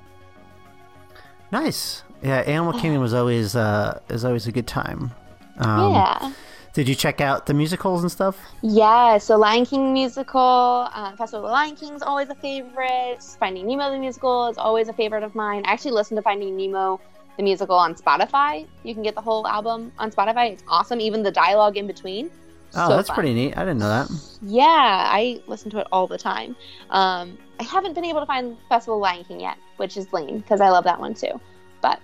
Nice. 1.52 2.04
Yeah, 2.22 2.40
Animal 2.40 2.74
Kingdom 2.80 3.02
was 3.02 3.14
always 3.14 3.56
uh 3.56 4.00
is 4.10 4.26
always 4.26 4.48
a 4.48 4.52
good 4.52 4.68
time. 4.68 5.12
Um, 5.60 5.94
yeah. 5.94 6.34
Did 6.74 6.90
you 6.90 6.96
check 6.96 7.22
out 7.22 7.46
the 7.46 7.54
musicals 7.54 8.02
and 8.02 8.12
stuff? 8.12 8.36
Yeah, 8.64 9.20
so 9.20 9.38
Lion 9.38 9.64
King 9.64 9.94
musical, 9.94 10.90
uh, 10.92 11.16
Festival 11.16 11.46
of 11.46 11.50
the 11.50 11.54
Lion 11.54 11.76
King 11.76 11.94
is 11.94 12.02
always 12.02 12.30
a 12.30 12.36
favorite. 12.36 13.22
Finding 13.40 13.68
Nemo 13.68 13.92
the 13.92 14.00
musical 14.00 14.48
is 14.48 14.58
always 14.58 14.88
a 14.88 14.94
favorite 14.94 15.22
of 15.22 15.36
mine. 15.36 15.62
I 15.68 15.72
actually 15.72 15.92
listened 15.92 16.18
to 16.18 16.24
Finding 16.24 16.58
Nemo 16.58 17.00
the 17.38 17.44
musical 17.44 17.76
on 17.76 17.96
Spotify. 17.96 18.68
You 18.84 18.94
can 18.94 19.04
get 19.04 19.16
the 19.16 19.22
whole 19.22 19.48
album 19.48 19.92
on 19.98 20.12
Spotify. 20.12 20.52
It's 20.52 20.64
awesome, 20.68 21.00
even 21.02 21.24
the 21.24 21.32
dialogue 21.32 21.78
in 21.78 21.88
between. 21.88 22.30
Oh, 22.76 22.90
So 22.90 22.96
that's 22.96 23.08
fun. 23.10 23.16
pretty 23.16 23.34
neat. 23.34 23.56
I 23.58 23.62
didn't 23.62 23.80
know 23.80 23.90
that. 23.90 24.10
Yeah, 24.42 24.66
I 24.68 25.42
listen 25.48 25.70
to 25.72 25.80
it 25.80 25.88
all 25.92 26.08
the 26.08 26.18
time. 26.18 26.56
Um, 26.90 27.38
I 27.60 27.64
haven't 27.64 27.94
been 27.94 28.06
able 28.06 28.20
to 28.20 28.26
find 28.26 28.58
Festival 28.70 28.96
of 28.96 29.02
Lion 29.02 29.24
King 29.26 29.40
yet, 29.42 29.58
which 29.78 29.96
is 29.98 30.12
lame 30.12 30.40
because 30.40 30.60
I 30.62 30.70
love 30.70 30.84
that 30.86 31.00
one 31.00 31.14
too. 31.14 31.40
But 31.82 32.00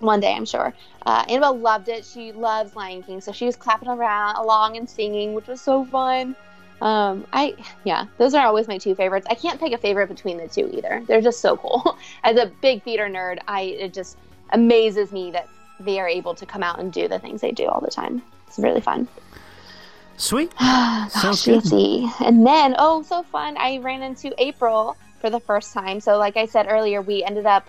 one 0.00 0.20
day, 0.20 0.34
I'm 0.34 0.44
sure. 0.44 0.74
Uh, 1.06 1.24
Annabelle 1.28 1.56
loved 1.58 1.88
it. 1.88 2.04
She 2.04 2.32
loves 2.32 2.76
Lion 2.76 3.02
King, 3.02 3.20
so 3.20 3.32
she 3.32 3.46
was 3.46 3.56
clapping 3.56 3.88
around 3.88 4.36
along 4.36 4.76
and 4.76 4.88
singing, 4.88 5.32
which 5.34 5.46
was 5.46 5.60
so 5.60 5.84
fun. 5.86 6.36
Um, 6.82 7.26
I 7.32 7.54
yeah, 7.84 8.06
those 8.18 8.34
are 8.34 8.44
always 8.46 8.68
my 8.68 8.76
two 8.76 8.94
favorites. 8.94 9.26
I 9.30 9.34
can't 9.34 9.58
pick 9.58 9.72
a 9.72 9.78
favorite 9.78 10.08
between 10.08 10.36
the 10.36 10.48
two 10.48 10.68
either. 10.74 11.02
They're 11.06 11.22
just 11.22 11.40
so 11.40 11.56
cool. 11.56 11.96
As 12.24 12.36
a 12.36 12.46
big 12.60 12.82
theater 12.82 13.06
nerd, 13.08 13.38
I 13.48 13.62
it 13.62 13.94
just 13.94 14.18
amazes 14.50 15.12
me 15.12 15.30
that 15.32 15.48
they 15.80 15.98
are 16.00 16.08
able 16.08 16.34
to 16.34 16.46
come 16.46 16.62
out 16.62 16.78
and 16.78 16.92
do 16.92 17.08
the 17.08 17.18
things 17.18 17.40
they 17.40 17.50
do 17.50 17.66
all 17.66 17.80
the 17.80 17.90
time. 17.90 18.22
It's 18.46 18.58
really 18.58 18.80
fun. 18.80 19.08
Sweet. 20.16 20.52
Gosh, 20.58 21.12
Sounds 21.12 21.44
good. 21.44 21.72
And 22.20 22.46
then, 22.46 22.76
oh, 22.78 23.02
so 23.02 23.22
fun! 23.22 23.56
I 23.58 23.78
ran 23.78 24.02
into 24.02 24.32
April 24.38 24.96
for 25.20 25.30
the 25.30 25.40
first 25.40 25.72
time. 25.72 26.00
So, 26.00 26.18
like 26.18 26.36
I 26.36 26.46
said 26.46 26.66
earlier, 26.68 27.02
we 27.02 27.24
ended 27.24 27.46
up 27.46 27.66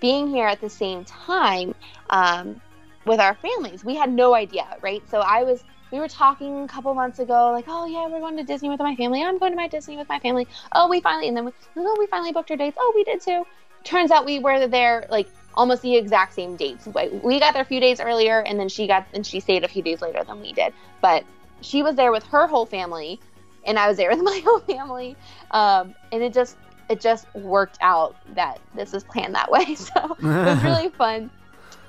being 0.00 0.28
here 0.28 0.46
at 0.46 0.60
the 0.60 0.70
same 0.70 1.04
time 1.04 1.74
um, 2.10 2.60
with 3.04 3.20
our 3.20 3.34
families. 3.34 3.84
We 3.84 3.96
had 3.96 4.12
no 4.12 4.34
idea, 4.34 4.66
right? 4.80 5.02
So 5.10 5.20
I 5.20 5.42
was. 5.42 5.64
We 5.90 5.98
were 5.98 6.06
talking 6.06 6.62
a 6.62 6.68
couple 6.68 6.94
months 6.94 7.18
ago, 7.18 7.50
like, 7.50 7.64
oh 7.66 7.84
yeah, 7.84 8.06
we're 8.06 8.20
going 8.20 8.36
to 8.36 8.44
Disney 8.44 8.68
with 8.68 8.78
my 8.78 8.94
family. 8.94 9.24
I'm 9.24 9.38
going 9.38 9.50
to 9.50 9.56
my 9.56 9.66
Disney 9.66 9.96
with 9.96 10.08
my 10.08 10.20
family. 10.20 10.46
Oh, 10.70 10.88
we 10.88 11.00
finally, 11.00 11.26
and 11.26 11.36
then 11.36 11.46
we, 11.46 11.52
oh, 11.78 11.96
we 11.98 12.06
finally 12.06 12.32
booked 12.32 12.48
our 12.52 12.56
dates. 12.56 12.76
Oh, 12.78 12.92
we 12.94 13.02
did 13.02 13.20
too. 13.20 13.44
Turns 13.82 14.12
out 14.12 14.24
we 14.24 14.38
were 14.38 14.68
there 14.68 15.08
like 15.10 15.26
almost 15.54 15.82
the 15.82 15.96
exact 15.96 16.34
same 16.34 16.56
dates. 16.56 16.86
We 17.22 17.40
got 17.40 17.52
there 17.52 17.62
a 17.62 17.66
few 17.66 17.80
days 17.80 18.00
earlier, 18.00 18.40
and 18.40 18.58
then 18.58 18.68
she 18.68 18.86
got, 18.86 19.06
and 19.12 19.26
she 19.26 19.40
stayed 19.40 19.64
a 19.64 19.68
few 19.68 19.82
days 19.82 20.00
later 20.00 20.22
than 20.24 20.40
we 20.40 20.52
did. 20.52 20.72
But 21.00 21.24
she 21.60 21.82
was 21.82 21.96
there 21.96 22.12
with 22.12 22.24
her 22.24 22.46
whole 22.46 22.64
family 22.64 23.20
and 23.66 23.78
i 23.78 23.86
was 23.86 23.98
there 23.98 24.08
with 24.16 24.22
my 24.22 24.40
whole 24.42 24.60
family 24.60 25.14
um, 25.50 25.94
and 26.10 26.22
it 26.22 26.32
just 26.32 26.56
it 26.88 26.98
just 26.98 27.26
worked 27.34 27.76
out 27.82 28.16
that 28.34 28.58
this 28.74 28.94
was 28.94 29.04
planned 29.04 29.34
that 29.34 29.50
way 29.50 29.74
so 29.74 30.16
it 30.18 30.24
was 30.24 30.64
really 30.64 30.88
fun 30.96 31.28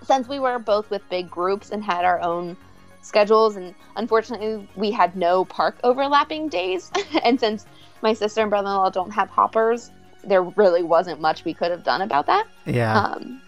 since 0.03 0.28
we 0.28 0.39
were 0.39 0.59
both 0.59 0.89
with 0.89 1.07
big 1.09 1.30
groups 1.30 1.70
and 1.70 1.84
had 1.84 2.05
our 2.05 2.22
own 2.22 2.57
schedules, 3.01 3.55
and 3.55 3.74
unfortunately, 3.95 4.68
we 4.76 4.91
had 4.91 5.16
no 5.16 5.45
park 5.45 5.80
overlapping 5.84 6.49
days. 6.49 6.91
and 7.24 7.39
since 7.39 7.66
my 8.01 8.14
sister 8.14 8.41
and 8.41 8.49
brother 8.49 8.68
in 8.68 8.74
law 8.74 8.89
don't 8.89 9.12
have 9.12 9.30
hoppers, 9.30 9.91
there 10.24 10.43
really 10.43 10.84
wasn't 10.84 11.20
much 11.20 11.45
we 11.45 11.53
could 11.53 11.72
have 11.72 11.84
done 11.84 12.01
about 12.01 12.28
that. 12.28 12.47
Yeah. 12.66 12.99
Um, 12.99 13.41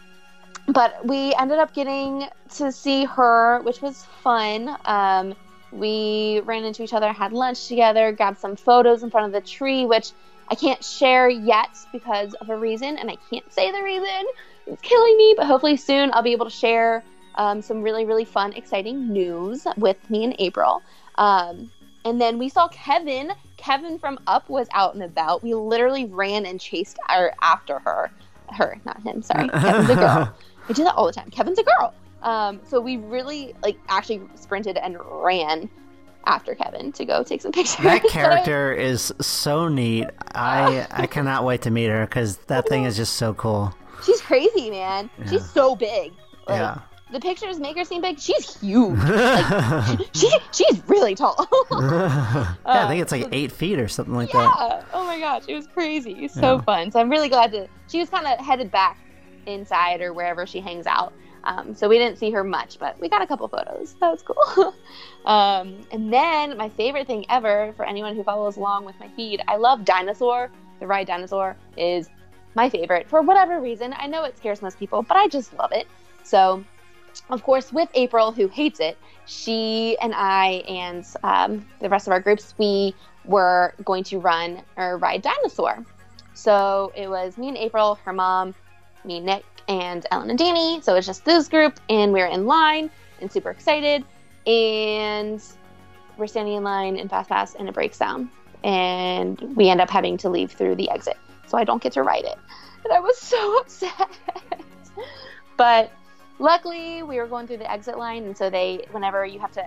but 0.68 1.06
we 1.06 1.34
ended 1.36 1.60
up 1.60 1.74
getting 1.74 2.28
to 2.56 2.72
see 2.72 3.06
her, 3.06 3.62
which 3.64 3.82
was 3.82 4.06
fun. 4.24 4.78
Um, 4.86 5.36
we 5.72 6.42
ran 6.46 6.64
into 6.64 6.84
each 6.84 6.94
other, 6.94 7.12
had 7.12 7.34
lunch 7.34 7.68
together, 7.68 8.12
grabbed 8.12 8.38
some 8.38 8.56
photos 8.56 9.04
in 9.04 9.10
front 9.10 9.28
of 9.28 9.34
the 9.34 9.48
tree, 9.48 9.86
which 9.86 10.12
I 10.50 10.56
can't 10.56 10.84
share 10.84 11.30
yet 11.30 11.76
because 11.92 12.34
of 12.36 12.50
a 12.50 12.58
reason, 12.58 12.98
and 12.98 13.10
I 13.10 13.18
can't 13.30 13.52
say 13.52 13.72
the 13.72 13.82
reason. 13.82 14.26
It's 14.68 14.82
killing 14.82 15.18
me, 15.18 15.34
but 15.36 15.48
hopefully 15.48 15.78
soon 15.78 16.12
I'll 16.14 16.22
be 16.22 16.32
able 16.32 16.46
to 16.46 16.52
share 16.52 17.04
um, 17.36 17.62
some 17.62 17.82
really, 17.82 18.06
really 18.06 18.26
fun, 18.26 18.54
exciting 18.54 19.12
news 19.12 19.66
with 19.78 19.98
me 20.10 20.24
in 20.24 20.36
April. 20.40 20.82
Um, 21.16 21.72
and 22.06 22.20
then 22.20 22.38
we 22.38 22.50
saw 22.50 22.68
Kevin. 22.68 23.32
Kevin 23.58 23.98
from 23.98 24.20
Up 24.28 24.50
was 24.50 24.68
out 24.74 24.94
and 24.94 25.04
about. 25.04 25.42
We 25.42 25.54
literally 25.54 26.06
ran 26.06 26.46
and 26.46 26.60
chased 26.60 26.98
her 27.10 27.34
after 27.42 27.80
her. 27.80 28.12
Her, 28.50 28.80
not 28.86 29.02
him. 29.02 29.22
Sorry, 29.22 29.50
Kevin's 29.50 29.90
a 29.90 29.96
girl. 29.96 30.36
I 30.70 30.74
do 30.74 30.84
that 30.84 30.96
all 30.96 31.06
the 31.06 31.14
time. 31.14 31.30
Kevin's 31.30 31.60
a 31.60 31.64
girl. 31.64 31.94
Um, 32.22 32.62
so 32.66 32.80
we 32.80 32.98
really 32.98 33.54
like 33.64 33.78
actually 33.90 34.22
sprinted 34.36 34.78
and 34.78 34.98
ran 35.02 35.70
after 36.26 36.56
Kevin 36.56 36.92
to 36.94 37.04
go 37.06 37.22
take 37.24 37.42
some 37.42 37.52
pictures. 37.60 37.78
That 37.84 38.04
I- 38.06 38.08
character 38.10 38.72
is 38.74 39.14
so 39.20 39.68
neat. 39.68 40.08
I 40.34 40.88
I 40.92 41.06
cannot 41.08 41.44
wait 41.44 41.62
to 41.64 41.72
meet 41.72 41.88
her 41.88 42.06
because 42.06 42.38
that 42.48 42.68
thing 42.70 42.86
is 42.86 42.96
just 42.96 43.16
so 43.16 43.34
cool. 43.34 43.74
she's 44.06 44.22
crazy, 44.22 44.70
man. 44.72 45.10
Yeah. 45.20 45.30
She's 45.30 45.50
so 45.50 45.76
big. 45.76 46.12
Like, 46.48 46.60
Yeah. 46.60 46.80
The 47.12 47.20
pictures 47.20 47.60
make 47.60 47.78
her 47.78 47.84
seem 47.86 48.02
big. 48.02 48.20
She's 48.20 48.60
huge. 48.60 48.98
she 50.14 50.32
she's 50.52 50.82
really 50.88 51.14
tall. 51.14 51.36
yeah, 51.72 52.56
I 52.66 52.88
think 52.88 53.04
it's 53.04 53.12
like 53.12 53.28
eight 53.32 53.52
feet 53.52 53.78
or 53.80 53.88
something 53.88 54.16
like 54.16 54.32
that. 54.32 54.56
yeah. 54.58 54.84
Oh 54.94 55.06
my 55.06 55.20
gosh, 55.20 55.44
it 55.48 55.54
was 55.54 55.68
crazy. 55.68 56.28
So 56.28 56.56
Yeah. 56.56 56.62
fun. 56.62 56.92
So 56.92 57.00
I'm 57.00 57.10
really 57.12 57.30
glad 57.30 57.52
to. 57.52 57.68
She 57.88 58.00
was 58.00 58.10
kind 58.10 58.26
of 58.26 58.44
headed 58.44 58.72
back 58.72 58.98
inside 59.48 60.02
or 60.02 60.14
wherever 60.14 60.46
she 60.46 60.60
hangs 60.60 60.88
out. 60.88 61.14
Um, 61.46 61.76
so 61.76 61.90
we 61.90 61.98
didn't 61.98 62.18
see 62.18 62.32
her 62.32 62.44
much, 62.44 62.80
but 62.80 63.00
we 63.02 63.10
got 63.10 63.22
a 63.22 63.28
couple 63.28 63.48
photos. 63.48 63.96
That 64.00 64.10
was 64.12 64.24
cool. 64.24 64.74
um, 65.26 65.82
and 65.92 66.12
then 66.12 66.58
my 66.58 66.70
favorite 66.70 67.06
thing 67.06 67.26
ever 67.30 67.74
for 67.76 67.86
anyone 67.86 68.16
who 68.16 68.24
follows 68.24 68.58
along 68.58 68.86
with 68.86 68.98
my 69.00 69.10
feed, 69.10 69.42
I 69.48 69.58
love 69.58 69.84
Dinosaur. 69.84 70.50
The 70.80 70.88
ride 70.88 71.08
Dinosaur 71.08 71.58
is 71.76 72.10
my 72.56 72.70
favorite 72.70 73.10
for 73.10 73.22
whatever 73.22 73.60
reason. 73.60 73.94
I 73.98 74.08
know 74.08 74.24
it 74.24 74.38
scares 74.38 74.62
most 74.62 74.80
people, 74.80 75.02
but 75.04 75.18
I 75.18 75.28
just 75.28 75.54
love 75.54 75.72
it. 75.74 75.88
So, 76.24 76.64
of 77.30 77.44
course, 77.44 77.74
with 77.74 77.90
April, 77.94 78.32
who 78.32 78.48
hates 78.48 78.80
it, 78.80 78.98
she 79.26 79.98
and 80.02 80.14
I 80.16 80.64
and 80.68 81.06
um, 81.24 81.66
the 81.80 81.90
rest 81.90 82.08
of 82.08 82.14
our 82.14 82.20
groups, 82.20 82.54
we 82.58 82.96
were 83.26 83.74
going 83.84 84.04
to 84.06 84.20
run 84.20 84.62
or 84.78 84.98
ride 84.98 85.22
Dinosaur. 85.22 85.86
So 86.34 86.92
it 86.96 87.08
was 87.08 87.38
me 87.38 87.50
and 87.50 87.58
April, 87.58 87.96
her 88.04 88.14
mom, 88.14 88.56
me, 89.06 89.20
Nick, 89.20 89.46
and 89.68 90.06
Ellen 90.12 90.30
and 90.30 90.40
Danny. 90.40 90.82
So 90.82 90.96
it's 90.96 91.08
just 91.08 91.26
this 91.26 91.48
group, 91.48 91.80
and 91.90 92.14
we 92.14 92.22
are 92.22 92.28
in 92.28 92.46
line 92.46 92.90
and 93.22 93.32
super 93.32 93.50
excited. 93.50 94.04
And 94.46 95.42
we're 96.18 96.28
standing 96.28 96.56
in 96.56 96.64
line 96.64 96.98
in 96.98 97.08
Fast 97.10 97.30
Pass, 97.30 97.56
and 97.56 97.68
it 97.68 97.74
breaks 97.74 97.98
down. 97.98 98.30
And 98.64 99.40
we 99.56 99.70
end 99.70 99.82
up 99.82 99.90
having 99.90 100.18
to 100.18 100.30
leave 100.30 100.52
through 100.52 100.76
the 100.76 100.90
exit. 100.90 101.18
So 101.48 101.58
I 101.58 101.64
don't 101.64 101.82
get 101.82 101.94
to 101.94 102.04
ride 102.04 102.26
it. 102.26 102.38
And 102.84 102.94
I 102.94 103.00
was 103.00 103.18
so 103.22 103.60
upset. 103.60 104.10
but 105.58 105.92
luckily, 106.40 107.04
we 107.04 107.18
were 107.18 107.28
going 107.28 107.48
through 107.48 107.58
the 107.58 107.72
exit 107.72 107.98
line. 107.98 108.24
And 108.26 108.38
so 108.38 108.50
they, 108.50 108.86
whenever 108.92 109.26
you 109.26 109.40
have 109.40 109.52
to 109.54 109.66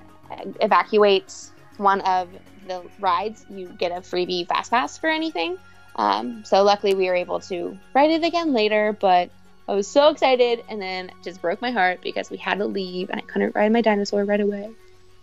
evacuate 0.61 1.35
one 1.77 2.01
of 2.03 2.29
the 2.67 2.83
rides, 3.01 3.47
you 3.51 3.69
get 3.79 3.93
a 3.93 3.97
freebie 3.97 4.47
Fast 4.47 4.71
Pass 4.71 4.99
for 4.99 5.09
anything. 5.09 5.59
Um, 5.97 6.45
so 6.45 6.63
luckily, 6.63 6.95
we 6.95 7.07
were 7.07 7.15
able 7.15 7.41
to 7.41 7.77
ride 7.95 8.11
it 8.11 8.25
again 8.25 8.53
later. 8.53 8.97
But 8.99 9.31
I 9.69 9.75
was 9.75 9.89
so 9.89 10.09
excited, 10.11 10.65
and 10.69 10.81
then 10.81 11.11
just 11.25 11.43
broke 11.43 11.61
my 11.61 11.71
heart 11.71 12.01
because 12.03 12.31
we 12.31 12.37
had 12.37 12.59
to 12.59 12.67
leave, 12.67 13.11
and 13.11 13.21
I 13.21 13.25
couldn't 13.25 13.55
ride 13.55 13.73
my 13.73 13.81
dinosaur 13.81 14.25
right 14.25 14.41
away. 14.41 14.71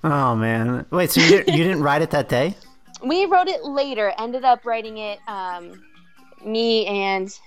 Oh 0.03 0.35
man! 0.35 0.85
Wait, 0.91 1.11
so 1.11 1.21
you 1.21 1.29
didn't, 1.29 1.55
you 1.55 1.63
didn't 1.63 1.83
ride 1.83 2.01
it 2.01 2.11
that 2.11 2.29
day? 2.29 2.55
We 3.05 3.25
rode 3.25 3.49
it 3.49 3.65
later. 3.65 4.13
Ended 4.17 4.45
up 4.45 4.65
riding 4.65 4.97
it. 4.97 5.19
Um, 5.27 5.83
me 6.45 6.85
and 6.85 7.37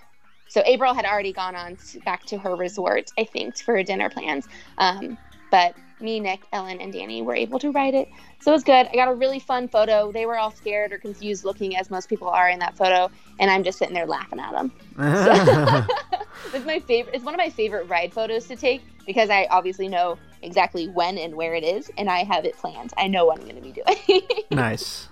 so 0.49 0.63
April 0.65 0.95
had 0.95 1.05
already 1.05 1.33
gone 1.33 1.55
on 1.55 1.77
to, 1.77 2.01
back 2.01 2.25
to 2.27 2.39
her 2.39 2.55
resort, 2.57 3.11
I 3.19 3.25
think, 3.25 3.59
for 3.59 3.83
dinner 3.83 4.11
plans. 4.11 4.49
Um, 4.79 5.19
but 5.51 5.75
me, 6.01 6.21
Nick, 6.21 6.43
Ellen, 6.53 6.81
and 6.81 6.93
Danny 6.93 7.23
were 7.23 7.35
able 7.35 7.59
to 7.59 7.71
ride 7.71 7.95
it, 7.95 8.09
so 8.41 8.51
it 8.51 8.55
was 8.55 8.65
good. 8.65 8.87
I 8.87 8.95
got 8.95 9.09
a 9.09 9.15
really 9.15 9.39
fun 9.39 9.69
photo. 9.69 10.13
They 10.13 10.27
were 10.27 10.37
all 10.37 10.51
scared 10.51 10.93
or 10.93 10.99
confused 10.99 11.45
looking, 11.45 11.77
as 11.77 11.91
most 11.91 12.09
people 12.09 12.29
are 12.29 12.49
in 12.49 12.59
that 12.59 12.77
photo, 12.77 13.11
and 13.39 13.51
I'm 13.51 13.65
just 13.65 13.79
sitting 13.79 13.95
there 13.95 14.07
laughing 14.07 14.39
at 14.39 14.53
them. 14.53 14.73
it's 16.55 16.67
my 16.67 16.81
favorite. 16.81 17.15
It's 17.15 17.25
one 17.25 17.35
of 17.35 17.39
my 17.39 17.51
favorite 17.51 17.89
ride 17.89 18.13
photos 18.13 18.47
to 18.49 18.57
take 18.57 18.83
because 19.07 19.31
I 19.31 19.47
obviously 19.51 19.89
know 19.89 20.19
exactly 20.43 20.89
when 20.89 21.19
and 21.19 21.35
where 21.35 21.55
it 21.55 21.65
is, 21.65 21.91
and 21.97 22.11
I 22.11 22.25
have 22.25 22.45
it 22.45 22.57
planned. 22.57 22.93
I 22.97 23.09
know 23.09 23.27
what 23.27 23.39
I'm 23.41 23.45
going 23.49 23.57
to 23.57 23.63
be 23.63 23.73
doing. 23.73 24.23
nice. 24.51 25.09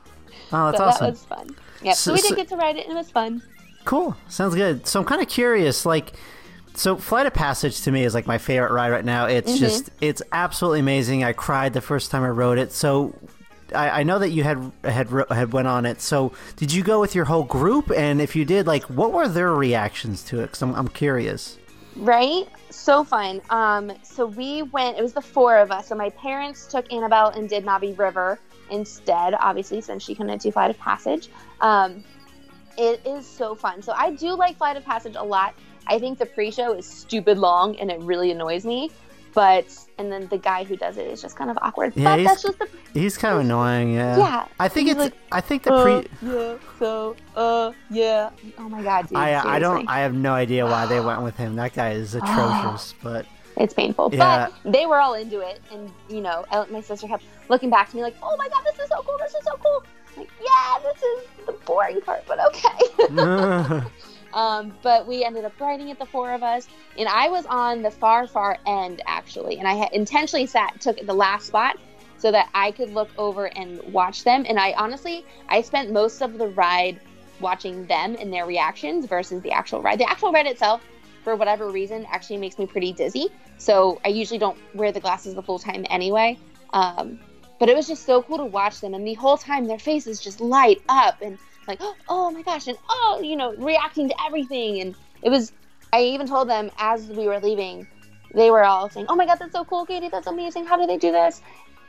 Oh, 0.52 0.66
that's 0.66 0.78
so 0.78 0.84
awesome. 0.84 1.04
that 1.06 1.10
was 1.10 1.24
fun. 1.24 1.56
Yep. 1.82 1.94
So, 1.96 2.10
So- 2.10 2.22
we 2.22 2.28
did 2.28 2.36
get 2.36 2.48
to 2.48 2.56
ride 2.56 2.76
it, 2.76 2.84
and 2.86 2.92
it 2.92 2.96
was 2.96 3.10
fun. 3.10 3.42
Cool. 3.84 4.16
Sounds 4.28 4.54
good. 4.54 4.86
So 4.86 5.00
I'm 5.00 5.06
kind 5.06 5.20
of 5.20 5.28
curious, 5.28 5.84
like, 5.84 6.12
so 6.74 6.96
Flight 6.96 7.26
of 7.26 7.34
Passage 7.34 7.80
to 7.82 7.90
me 7.92 8.04
is 8.04 8.14
like 8.14 8.26
my 8.26 8.38
favorite 8.38 8.72
ride 8.72 8.90
right 8.90 9.04
now. 9.04 9.26
It's 9.26 9.52
Mm-hmm. 9.52 9.58
just, 9.58 9.90
it's 10.00 10.22
absolutely 10.32 10.80
amazing. 10.80 11.24
I 11.24 11.32
cried 11.32 11.72
the 11.72 11.80
first 11.80 12.10
time 12.10 12.22
I 12.22 12.28
rode 12.28 12.58
it. 12.58 12.72
So 12.72 13.14
I, 13.74 14.00
I 14.00 14.02
know 14.02 14.18
that 14.18 14.30
you 14.30 14.42
had 14.42 14.72
had 14.84 15.08
had 15.30 15.52
went 15.52 15.68
on 15.68 15.86
it. 15.86 16.00
So 16.00 16.32
did 16.56 16.72
you 16.72 16.82
go 16.82 17.00
with 17.00 17.14
your 17.14 17.24
whole 17.24 17.44
group? 17.44 17.90
And 17.90 18.20
if 18.20 18.36
you 18.36 18.44
did, 18.44 18.66
like, 18.66 18.84
what 18.84 19.12
were 19.12 19.28
their 19.28 19.52
reactions 19.52 20.22
to 20.24 20.40
it? 20.40 20.46
Because 20.46 20.62
I'm, 20.62 20.74
I'm 20.74 20.88
curious. 20.88 21.58
Right? 21.96 22.48
So 22.70 23.04
fun. 23.04 23.40
Um, 23.50 23.92
so 24.02 24.26
we 24.26 24.62
went. 24.62 24.98
It 24.98 25.02
was 25.02 25.12
the 25.12 25.22
four 25.22 25.56
of 25.58 25.70
us. 25.70 25.88
So 25.88 25.94
my 25.94 26.10
parents 26.10 26.66
took 26.66 26.92
Annabelle 26.92 27.28
and 27.28 27.48
did 27.48 27.64
Na'vi 27.64 27.96
River 27.96 28.38
instead, 28.70 29.34
obviously, 29.38 29.80
since 29.80 30.02
she 30.02 30.14
couldn't 30.14 30.42
do 30.42 30.50
Flight 30.50 30.70
of 30.70 30.78
Passage. 30.78 31.28
Um, 31.60 32.02
it 32.76 33.00
is 33.06 33.24
so 33.24 33.54
fun. 33.54 33.80
So 33.82 33.92
I 33.92 34.10
do 34.10 34.34
like 34.34 34.56
Flight 34.56 34.76
of 34.76 34.84
Passage 34.84 35.14
a 35.16 35.22
lot. 35.22 35.54
I 35.86 35.98
think 35.98 36.18
the 36.18 36.26
pre-show 36.26 36.72
is 36.72 36.86
stupid 36.86 37.38
long 37.38 37.76
and 37.76 37.90
it 37.90 38.00
really 38.00 38.30
annoys 38.30 38.64
me. 38.64 38.90
But 39.34 39.66
and 39.98 40.12
then 40.12 40.28
the 40.28 40.38
guy 40.38 40.62
who 40.62 40.76
does 40.76 40.96
it 40.96 41.06
is 41.08 41.20
just 41.20 41.36
kind 41.36 41.50
of 41.50 41.58
awkward. 41.60 41.92
Yeah, 41.96 42.04
but 42.12 42.18
he's- 42.20 42.30
that's 42.30 42.42
just 42.44 42.58
the 42.60 42.68
He's 42.92 43.18
kind 43.18 43.34
of 43.34 43.40
annoying. 43.40 43.92
Yeah. 43.92 44.16
Yeah, 44.16 44.46
I 44.60 44.68
think 44.68 44.88
it's. 44.88 44.98
like, 45.00 45.14
I 45.32 45.40
think 45.40 45.64
the 45.64 45.82
pre. 45.82 45.92
uh, 45.94 46.02
yeah. 46.22 46.54
So 46.78 47.16
uh 47.34 47.72
yeah. 47.90 48.30
Oh 48.58 48.68
my 48.68 48.80
god, 48.82 49.08
dude. 49.08 49.18
I, 49.18 49.56
I 49.56 49.58
don't. 49.58 49.88
I 49.88 49.98
have 50.00 50.14
no 50.14 50.32
idea 50.32 50.64
why 50.64 50.86
they 50.86 51.00
went 51.10 51.22
with 51.22 51.36
him. 51.36 51.56
That 51.56 51.74
guy 51.74 51.90
is 51.94 52.14
atrocious. 52.14 52.94
But 53.02 53.26
It's 53.56 53.74
painful. 53.74 54.10
Yeah. 54.12 54.48
But 54.62 54.72
they 54.72 54.86
were 54.86 54.98
all 55.00 55.14
into 55.14 55.40
it. 55.40 55.60
And, 55.72 55.90
you 56.08 56.20
know, 56.20 56.44
my 56.70 56.80
sister 56.80 57.08
kept 57.08 57.24
looking 57.48 57.70
back 57.70 57.90
to 57.90 57.96
me 57.96 58.02
like, 58.02 58.14
oh 58.22 58.36
my 58.36 58.48
God, 58.48 58.62
this 58.64 58.78
is 58.78 58.88
so 58.88 59.02
cool. 59.02 59.18
This 59.18 59.34
is 59.34 59.44
so 59.44 59.56
cool. 59.60 59.82
I'm 60.12 60.18
like, 60.22 60.30
yeah, 60.40 60.78
this 60.84 61.02
is 61.02 61.46
the 61.46 61.52
boring 61.66 62.00
part, 62.02 62.22
but 62.28 62.38
okay. 62.48 63.80
um, 64.34 64.76
but 64.82 65.06
we 65.06 65.24
ended 65.24 65.44
up 65.44 65.58
riding 65.60 65.88
it, 65.88 65.98
the 65.98 66.06
four 66.06 66.32
of 66.32 66.42
us. 66.42 66.68
And 66.98 67.08
I 67.08 67.28
was 67.28 67.46
on 67.46 67.82
the 67.82 67.90
far, 67.90 68.26
far 68.26 68.58
end, 68.66 69.00
actually. 69.06 69.58
And 69.58 69.66
I 69.66 69.74
had 69.74 69.92
intentionally 69.92 70.46
sat, 70.46 70.80
took 70.80 70.98
the 70.98 71.14
last 71.14 71.46
spot 71.46 71.78
so 72.18 72.30
that 72.32 72.50
I 72.52 72.72
could 72.72 72.90
look 72.90 73.10
over 73.16 73.46
and 73.56 73.80
watch 73.92 74.24
them. 74.24 74.44
And 74.48 74.58
I 74.58 74.72
honestly, 74.72 75.24
I 75.48 75.62
spent 75.62 75.92
most 75.92 76.20
of 76.20 76.36
the 76.36 76.48
ride 76.48 77.00
watching 77.40 77.86
them 77.86 78.16
and 78.18 78.32
their 78.32 78.44
reactions 78.44 79.06
versus 79.06 79.40
the 79.42 79.52
actual 79.52 79.80
ride. 79.80 79.98
The 79.98 80.10
actual 80.10 80.32
ride 80.32 80.46
itself, 80.46 80.82
for 81.22 81.36
whatever 81.36 81.70
reason, 81.70 82.06
actually 82.10 82.38
makes 82.38 82.58
me 82.58 82.66
pretty 82.66 82.92
dizzy. 82.92 83.28
So 83.58 84.00
I 84.04 84.08
usually 84.08 84.38
don't 84.38 84.58
wear 84.74 84.90
the 84.90 85.00
glasses 85.00 85.34
the 85.34 85.42
full 85.42 85.58
time 85.58 85.86
anyway. 85.90 86.38
Um, 86.72 87.20
but 87.60 87.68
it 87.68 87.76
was 87.76 87.86
just 87.86 88.04
so 88.04 88.20
cool 88.22 88.38
to 88.38 88.44
watch 88.44 88.80
them, 88.80 88.94
and 88.94 89.06
the 89.06 89.14
whole 89.14 89.36
time 89.36 89.66
their 89.66 89.78
faces 89.78 90.20
just 90.20 90.40
light 90.40 90.82
up 90.88 91.22
and 91.22 91.38
like, 91.68 91.80
oh 92.08 92.30
my 92.30 92.42
gosh, 92.42 92.66
and 92.66 92.78
oh, 92.88 93.20
you 93.22 93.36
know, 93.36 93.54
reacting 93.56 94.08
to 94.08 94.14
everything. 94.26 94.80
And 94.80 94.94
it 95.22 95.30
was, 95.30 95.52
I 95.92 96.02
even 96.02 96.26
told 96.26 96.48
them 96.48 96.70
as 96.78 97.06
we 97.06 97.26
were 97.26 97.40
leaving, 97.40 97.86
they 98.34 98.50
were 98.50 98.64
all 98.64 98.90
saying, 98.90 99.06
oh 99.08 99.16
my 99.16 99.26
god, 99.26 99.38
that's 99.38 99.52
so 99.52 99.64
cool, 99.64 99.86
Katie, 99.86 100.08
that's 100.08 100.26
amazing. 100.26 100.66
How 100.66 100.76
do 100.76 100.86
they 100.86 100.98
do 100.98 101.12
this? 101.12 101.40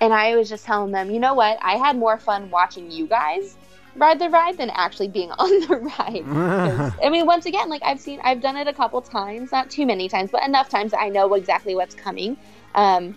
And 0.01 0.13
I 0.13 0.36
was 0.36 0.49
just 0.49 0.65
telling 0.65 0.91
them, 0.91 1.09
you 1.09 1.19
know 1.19 1.34
what? 1.34 1.57
I 1.61 1.78
had 1.78 1.97
more 1.97 2.17
fun 2.17 2.49
watching 2.49 2.91
you 2.91 3.07
guys 3.07 3.57
ride 3.95 4.19
the 4.19 4.30
ride 4.30 4.57
than 4.57 4.69
actually 4.71 5.07
being 5.07 5.32
on 5.39 5.49
the 5.67 5.78
ride 5.78 6.93
I 7.03 7.09
mean, 7.09 7.26
once 7.26 7.45
again, 7.45 7.69
like 7.69 7.82
I've 7.84 7.99
seen, 7.99 8.19
I've 8.23 8.41
done 8.41 8.57
it 8.57 8.67
a 8.67 8.73
couple 8.73 9.01
times, 9.01 9.51
not 9.51 9.69
too 9.69 9.86
many 9.86 10.09
times, 10.09 10.32
but 10.32 10.43
enough 10.43 10.69
times 10.69 10.91
that 10.91 10.99
I 10.99 11.09
know 11.09 11.34
exactly 11.34 11.76
what's 11.76 11.95
coming. 11.95 12.38
Um, 12.76 13.15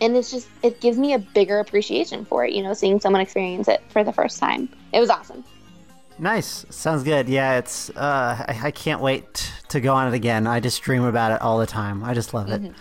and 0.00 0.16
it's 0.16 0.30
just, 0.30 0.48
it 0.62 0.80
gives 0.80 0.98
me 0.98 1.14
a 1.14 1.18
bigger 1.18 1.58
appreciation 1.58 2.24
for 2.24 2.44
it, 2.44 2.52
you 2.52 2.62
know, 2.62 2.74
seeing 2.74 3.00
someone 3.00 3.20
experience 3.20 3.66
it 3.66 3.82
for 3.88 4.04
the 4.04 4.12
first 4.12 4.38
time. 4.38 4.68
It 4.92 5.00
was 5.00 5.10
awesome. 5.10 5.44
Nice. 6.18 6.66
Sounds 6.70 7.02
good. 7.04 7.28
Yeah, 7.28 7.58
it's. 7.58 7.90
Uh, 7.90 8.44
I, 8.48 8.60
I 8.64 8.70
can't 8.70 9.00
wait 9.00 9.52
to 9.68 9.80
go 9.80 9.94
on 9.94 10.08
it 10.08 10.14
again. 10.14 10.46
I 10.46 10.60
just 10.60 10.82
dream 10.82 11.04
about 11.04 11.32
it 11.32 11.40
all 11.40 11.58
the 11.58 11.66
time. 11.66 12.02
I 12.02 12.14
just 12.14 12.34
love 12.34 12.50
it. 12.50 12.72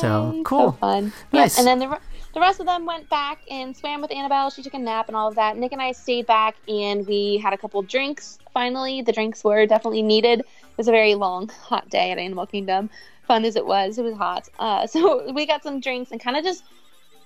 So 0.00 0.32
Yay, 0.34 0.42
cool. 0.44 0.72
fun. 0.72 1.12
Nice. 1.32 1.56
Yeah, 1.56 1.60
and 1.60 1.66
then 1.66 1.90
the 1.90 1.98
the 2.32 2.40
rest 2.40 2.60
of 2.60 2.66
them 2.66 2.86
went 2.86 3.08
back 3.08 3.40
and 3.50 3.76
swam 3.76 4.00
with 4.00 4.12
Annabelle. 4.12 4.50
She 4.50 4.62
took 4.62 4.74
a 4.74 4.78
nap 4.78 5.08
and 5.08 5.16
all 5.16 5.28
of 5.28 5.34
that. 5.34 5.56
Nick 5.56 5.72
and 5.72 5.82
I 5.82 5.92
stayed 5.92 6.26
back 6.26 6.56
and 6.68 7.04
we 7.06 7.38
had 7.38 7.52
a 7.52 7.58
couple 7.58 7.82
drinks. 7.82 8.38
Finally, 8.54 9.02
the 9.02 9.12
drinks 9.12 9.42
were 9.42 9.66
definitely 9.66 10.02
needed. 10.02 10.40
It 10.40 10.46
was 10.76 10.86
a 10.86 10.92
very 10.92 11.16
long, 11.16 11.48
hot 11.48 11.88
day 11.90 12.12
at 12.12 12.18
Animal 12.18 12.46
Kingdom. 12.46 12.88
Fun 13.26 13.44
as 13.44 13.56
it 13.56 13.66
was, 13.66 13.98
it 13.98 14.02
was 14.02 14.14
hot. 14.14 14.48
Uh, 14.58 14.86
so 14.86 15.32
we 15.32 15.44
got 15.44 15.62
some 15.64 15.80
drinks 15.80 16.12
and 16.12 16.20
kind 16.20 16.36
of 16.36 16.44
just 16.44 16.62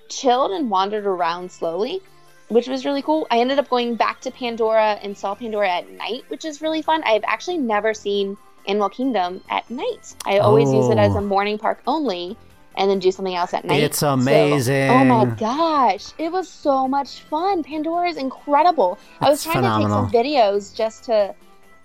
chilled 0.09 0.53
and 0.53 0.71
wandered 0.71 1.07
around 1.07 1.51
slowly, 1.51 2.01
which 2.49 2.69
was 2.69 2.85
really 2.85 3.03
cool. 3.03 3.27
I 3.31 3.39
ended 3.39 3.59
up 3.59 3.69
going 3.69 3.95
back 3.97 4.21
to 4.23 4.31
Pandora 4.31 4.99
and 5.03 5.17
saw 5.17 5.35
Pandora 5.35 5.69
at 5.71 5.91
night, 5.91 6.25
which 6.29 6.45
is 6.45 6.61
really 6.63 6.83
fun. 6.83 7.03
I've 7.05 7.25
actually 7.27 7.59
never 7.59 7.95
seen 7.95 8.37
Animal 8.67 8.89
Kingdom 8.89 9.43
at 9.51 9.69
night. 9.71 10.15
I 10.27 10.39
always 10.39 10.73
use 10.73 10.89
it 10.89 10.99
as 10.99 11.15
a 11.15 11.19
Oh. 11.19 11.23
morning 11.23 11.59
park 11.59 11.81
only 11.87 12.37
and 12.77 12.91
then 12.91 12.99
do 12.99 13.13
something 13.13 13.35
else 13.35 13.55
at 13.55 13.65
night. 13.65 13.83
It's 13.83 13.99
So- 13.99 14.13
amazing. 14.15 14.91
oh 14.91 15.05
my 15.05 15.25
gosh, 15.27 16.07
it 16.19 16.33
was 16.33 16.49
so 16.49 16.89
much 16.89 17.21
fun. 17.21 17.63
Pandora 17.63 18.09
is 18.09 18.17
incredible. 18.17 18.99
I 19.21 19.29
was 19.31 19.43
trying 19.45 19.63
to 19.63 19.79
take 19.79 19.89
some 19.89 20.11
videos 20.11 20.75
just 20.75 21.05
to 21.05 21.35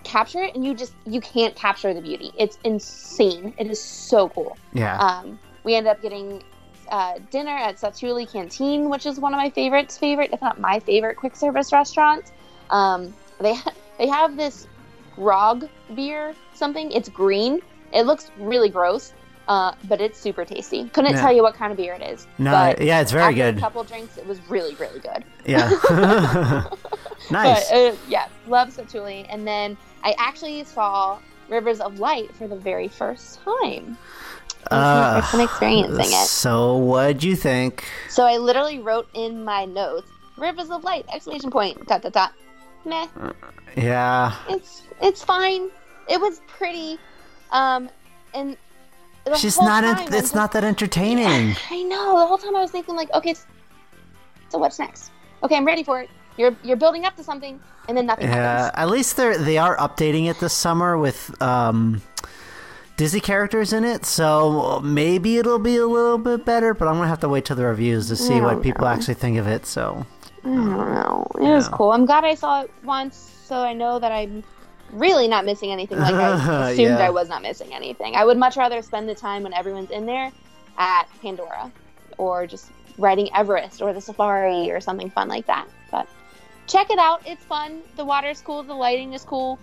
capture 0.04 0.42
it 0.42 0.56
and 0.56 0.64
you 0.66 0.74
just 0.74 0.94
you 1.06 1.20
can't 1.22 1.56
capture 1.56 1.94
the 1.94 2.02
beauty. 2.02 2.32
It's 2.38 2.58
insane. 2.64 3.54
It 3.58 3.68
is 3.70 3.82
so 3.82 4.30
cool. 4.30 4.58
Yeah. 4.74 4.98
Um, 4.98 5.38
we 5.66 5.76
ended 5.76 5.92
up 5.92 6.02
getting 6.02 6.42
uh, 6.92 7.20
dinner 7.32 7.56
at 7.56 7.76
Satu'li 7.78 8.32
Canteen, 8.32 8.90
which 8.90 9.06
is 9.06 9.20
one 9.20 9.34
of 9.34 9.38
my 9.38 9.50
favorites, 9.50 9.98
favorite 9.98 10.32
if 10.34 10.42
not 10.42 10.60
my 10.60 10.80
favorite 10.80 11.16
quick 11.16 11.36
service 11.36 11.72
restaurant. 11.72 12.32
Um, 12.70 13.14
they 13.40 13.56
ha- 13.56 13.74
they 13.98 14.08
have 14.08 14.36
this 14.38 14.68
grog 15.16 15.68
beer 15.96 16.34
something. 16.54 16.92
It's 16.92 17.10
green. 17.10 17.62
It 17.94 18.04
looks 18.06 18.30
really 18.38 18.70
gross, 18.70 19.14
uh, 19.48 19.74
but 19.88 20.00
it's 20.02 20.20
super 20.20 20.46
tasty. 20.46 20.88
Couldn't 20.90 21.14
Yeah. 21.14 21.22
tell 21.22 21.34
you 21.34 21.42
what 21.42 21.56
kind 21.56 21.72
of 21.72 21.78
beer 21.78 21.94
it 21.96 22.02
is. 22.04 22.28
no, 22.38 22.52
but 22.52 22.82
yeah, 22.82 23.02
it's 23.02 23.12
very 23.12 23.24
after 23.24 23.36
good. 23.36 23.58
A 23.58 23.60
couple 23.60 23.84
drinks, 23.84 24.18
it 24.18 24.26
was 24.28 24.40
really 24.50 24.76
really 24.76 25.00
good. 25.00 25.24
Yeah. 25.46 25.70
nice. 27.32 27.70
But 27.70 27.76
uh, 27.76 27.96
yeah, 28.08 28.28
love 28.48 28.70
Satsuli. 28.70 29.26
And 29.30 29.46
then 29.48 29.78
I 30.04 30.16
actually 30.18 30.64
saw 30.64 31.20
Rivers 31.50 31.80
of 31.80 32.00
Light 32.00 32.34
for 32.36 32.48
the 32.48 32.56
very 32.56 32.88
first 32.88 33.42
time. 33.44 33.98
It 34.66 34.72
was 34.72 35.34
my 35.34 35.40
Uh, 35.40 35.44
experiencing 35.44 36.06
it. 36.06 36.28
So, 36.28 36.76
what'd 36.78 37.24
you 37.24 37.36
think? 37.36 37.86
So 38.10 38.26
I 38.26 38.38
literally 38.38 38.80
wrote 38.80 39.08
in 39.14 39.44
my 39.44 39.66
notes, 39.66 40.10
"Rivers 40.38 40.70
of 40.70 40.84
Light!" 40.84 41.06
Exclamation 41.14 41.50
point. 41.50 41.88
Dot 41.88 42.02
dot 42.02 42.14
dot. 42.14 42.34
Meh. 42.86 43.08
Yeah. 43.76 44.34
It's 44.48 44.84
it's 45.02 45.24
fine. 45.24 45.70
It 46.08 46.20
was 46.20 46.42
pretty. 46.48 46.98
Um, 47.52 47.90
and 48.34 48.58
She's 49.36 49.58
not. 49.60 49.84
time 49.84 50.14
it's 50.14 50.34
not 50.34 50.52
that 50.54 50.64
entertaining. 50.64 51.56
I 51.72 51.84
know. 51.84 52.20
The 52.20 52.26
whole 52.26 52.38
time 52.38 52.56
I 52.56 52.62
was 52.62 52.72
thinking 52.72 52.96
like, 52.96 53.12
okay, 53.14 53.36
so 54.50 54.58
what's 54.58 54.80
next? 54.80 55.12
Okay, 55.44 55.56
I'm 55.56 55.66
ready 55.66 55.84
for 55.84 56.02
it. 56.02 56.10
You're 56.38 56.56
you're 56.64 56.78
building 56.78 57.06
up 57.06 57.16
to 57.18 57.24
something, 57.24 57.60
and 57.88 57.98
then 57.98 58.06
nothing 58.06 58.28
Yeah. 58.28 58.36
happens. 58.64 58.72
At 58.76 58.90
least 58.90 59.18
they 59.18 59.26
are 59.28 59.38
they 59.38 59.58
are 59.58 59.78
updating 59.78 60.30
it 60.30 60.40
this 60.40 60.54
summer 60.54 60.98
with 60.98 61.40
um, 61.42 62.02
Disney 63.00 63.22
characters 63.22 63.72
in 63.72 63.86
it, 63.86 64.06
so 64.06 64.82
maybe 64.82 65.38
it'll 65.38 65.58
be 65.58 65.78
a 65.78 65.88
little 65.88 66.18
bit 66.18 66.44
better. 66.44 66.74
But 66.74 66.90
I'm 66.90 66.96
gonna 66.96 67.08
have 67.08 67.22
to 67.22 67.30
wait 67.30 67.46
till 67.46 67.56
the 67.56 67.64
reviews 67.64 68.10
to 68.10 68.18
see 68.18 68.42
what 68.42 68.56
don't 68.56 68.62
people 68.62 68.88
actually 68.88 69.14
think 69.14 69.38
of 69.38 69.48
it. 69.48 69.66
So. 69.66 70.06
I 70.44 70.48
don't 70.50 70.66
know. 70.68 71.26
It 71.36 71.44
was 71.44 71.70
cool. 71.70 71.94
I'm 71.94 72.06
glad 72.06 72.26
I 72.26 72.36
saw 72.36 72.64
it 72.64 72.72
once, 72.84 73.16
so 73.46 73.56
I 73.56 73.72
know 73.72 74.00
that 74.00 74.12
I'm 74.12 74.44
really 74.92 75.30
not 75.30 75.46
missing 75.46 75.72
anything. 75.72 75.98
Like 75.98 76.14
I 76.14 76.72
assumed 76.72 76.98
Yeah. 76.98 76.98
I 76.98 77.10
was 77.10 77.30
not 77.30 77.42
missing 77.42 77.74
anything. 77.74 78.16
I 78.16 78.26
would 78.26 78.38
much 78.38 78.58
rather 78.58 78.82
spend 78.82 79.08
the 79.08 79.16
time 79.16 79.44
when 79.44 79.54
everyone's 79.54 79.92
in 79.92 80.06
there 80.06 80.30
at 80.78 81.06
Pandora, 81.22 81.72
or 82.18 82.48
just 82.48 82.70
riding 82.98 83.34
Everest 83.34 83.82
or 83.82 83.94
the 83.94 84.02
Safari 84.02 84.72
or 84.72 84.82
something 84.82 85.10
fun 85.10 85.30
like 85.30 85.46
that. 85.46 85.70
But 85.90 86.06
check 86.68 86.90
it 86.90 87.00
out. 87.00 87.22
It's 87.26 87.46
fun. 87.46 87.82
The 87.96 88.04
water's 88.04 88.42
cool. 88.42 88.62
The 88.62 88.74
lighting 88.74 89.14
is 89.14 89.24
cool. 89.24 89.58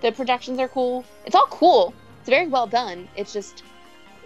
The 0.00 0.10
projections 0.10 0.58
are 0.58 0.66
cool. 0.66 1.04
It's 1.24 1.36
all 1.36 1.46
cool. 1.50 1.94
Very 2.30 2.46
well 2.46 2.68
done. 2.68 3.08
It's 3.16 3.32
just 3.32 3.64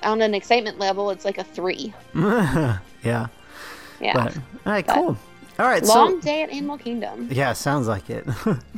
on 0.02 0.20
an 0.20 0.34
excitement 0.34 0.78
level, 0.78 1.10
it's 1.10 1.24
like 1.24 1.38
a 1.38 1.44
three. 1.44 1.94
yeah. 2.14 2.78
Yeah. 3.02 3.26
But, 4.12 4.36
all 4.36 4.42
right. 4.72 4.86
But- 4.86 4.94
Cool. 4.94 5.16
All 5.56 5.66
right. 5.66 5.86
so 5.86 5.94
Long 5.94 6.18
day 6.18 6.42
at 6.42 6.50
Animal 6.50 6.76
Kingdom. 6.78 7.28
Yeah, 7.30 7.52
sounds 7.52 7.86
like 7.86 8.10
it. 8.10 8.26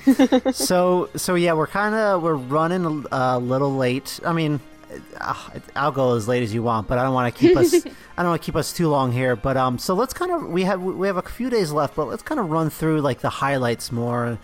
so 0.54 1.08
so 1.16 1.34
yeah, 1.34 1.54
we're 1.54 1.66
kind 1.66 1.94
of 1.94 2.22
we're 2.22 2.34
running 2.34 2.84
a, 3.10 3.16
a 3.16 3.38
little 3.38 3.74
late. 3.74 4.20
I 4.26 4.34
mean, 4.34 4.60
uh, 5.18 5.34
I'll 5.74 5.90
go 5.90 6.14
as 6.16 6.28
late 6.28 6.42
as 6.42 6.52
you 6.52 6.62
want, 6.62 6.86
but 6.86 6.98
I 6.98 7.02
don't 7.02 7.14
want 7.14 7.34
to 7.34 7.40
keep 7.40 7.56
us. 7.56 7.74
I 7.74 8.22
don't 8.22 8.28
want 8.28 8.42
to 8.42 8.46
keep 8.46 8.56
us 8.56 8.74
too 8.74 8.88
long 8.88 9.10
here. 9.10 9.36
But 9.36 9.56
um, 9.56 9.78
so 9.78 9.94
let's 9.94 10.12
kind 10.12 10.30
of 10.30 10.48
we 10.48 10.64
have 10.64 10.82
we 10.82 11.06
have 11.06 11.16
a 11.16 11.22
few 11.22 11.48
days 11.48 11.72
left, 11.72 11.96
but 11.96 12.08
let's 12.08 12.22
kind 12.22 12.38
of 12.38 12.50
run 12.50 12.68
through 12.68 13.00
like 13.00 13.20
the 13.20 13.30
highlights 13.30 13.90
more. 13.90 14.38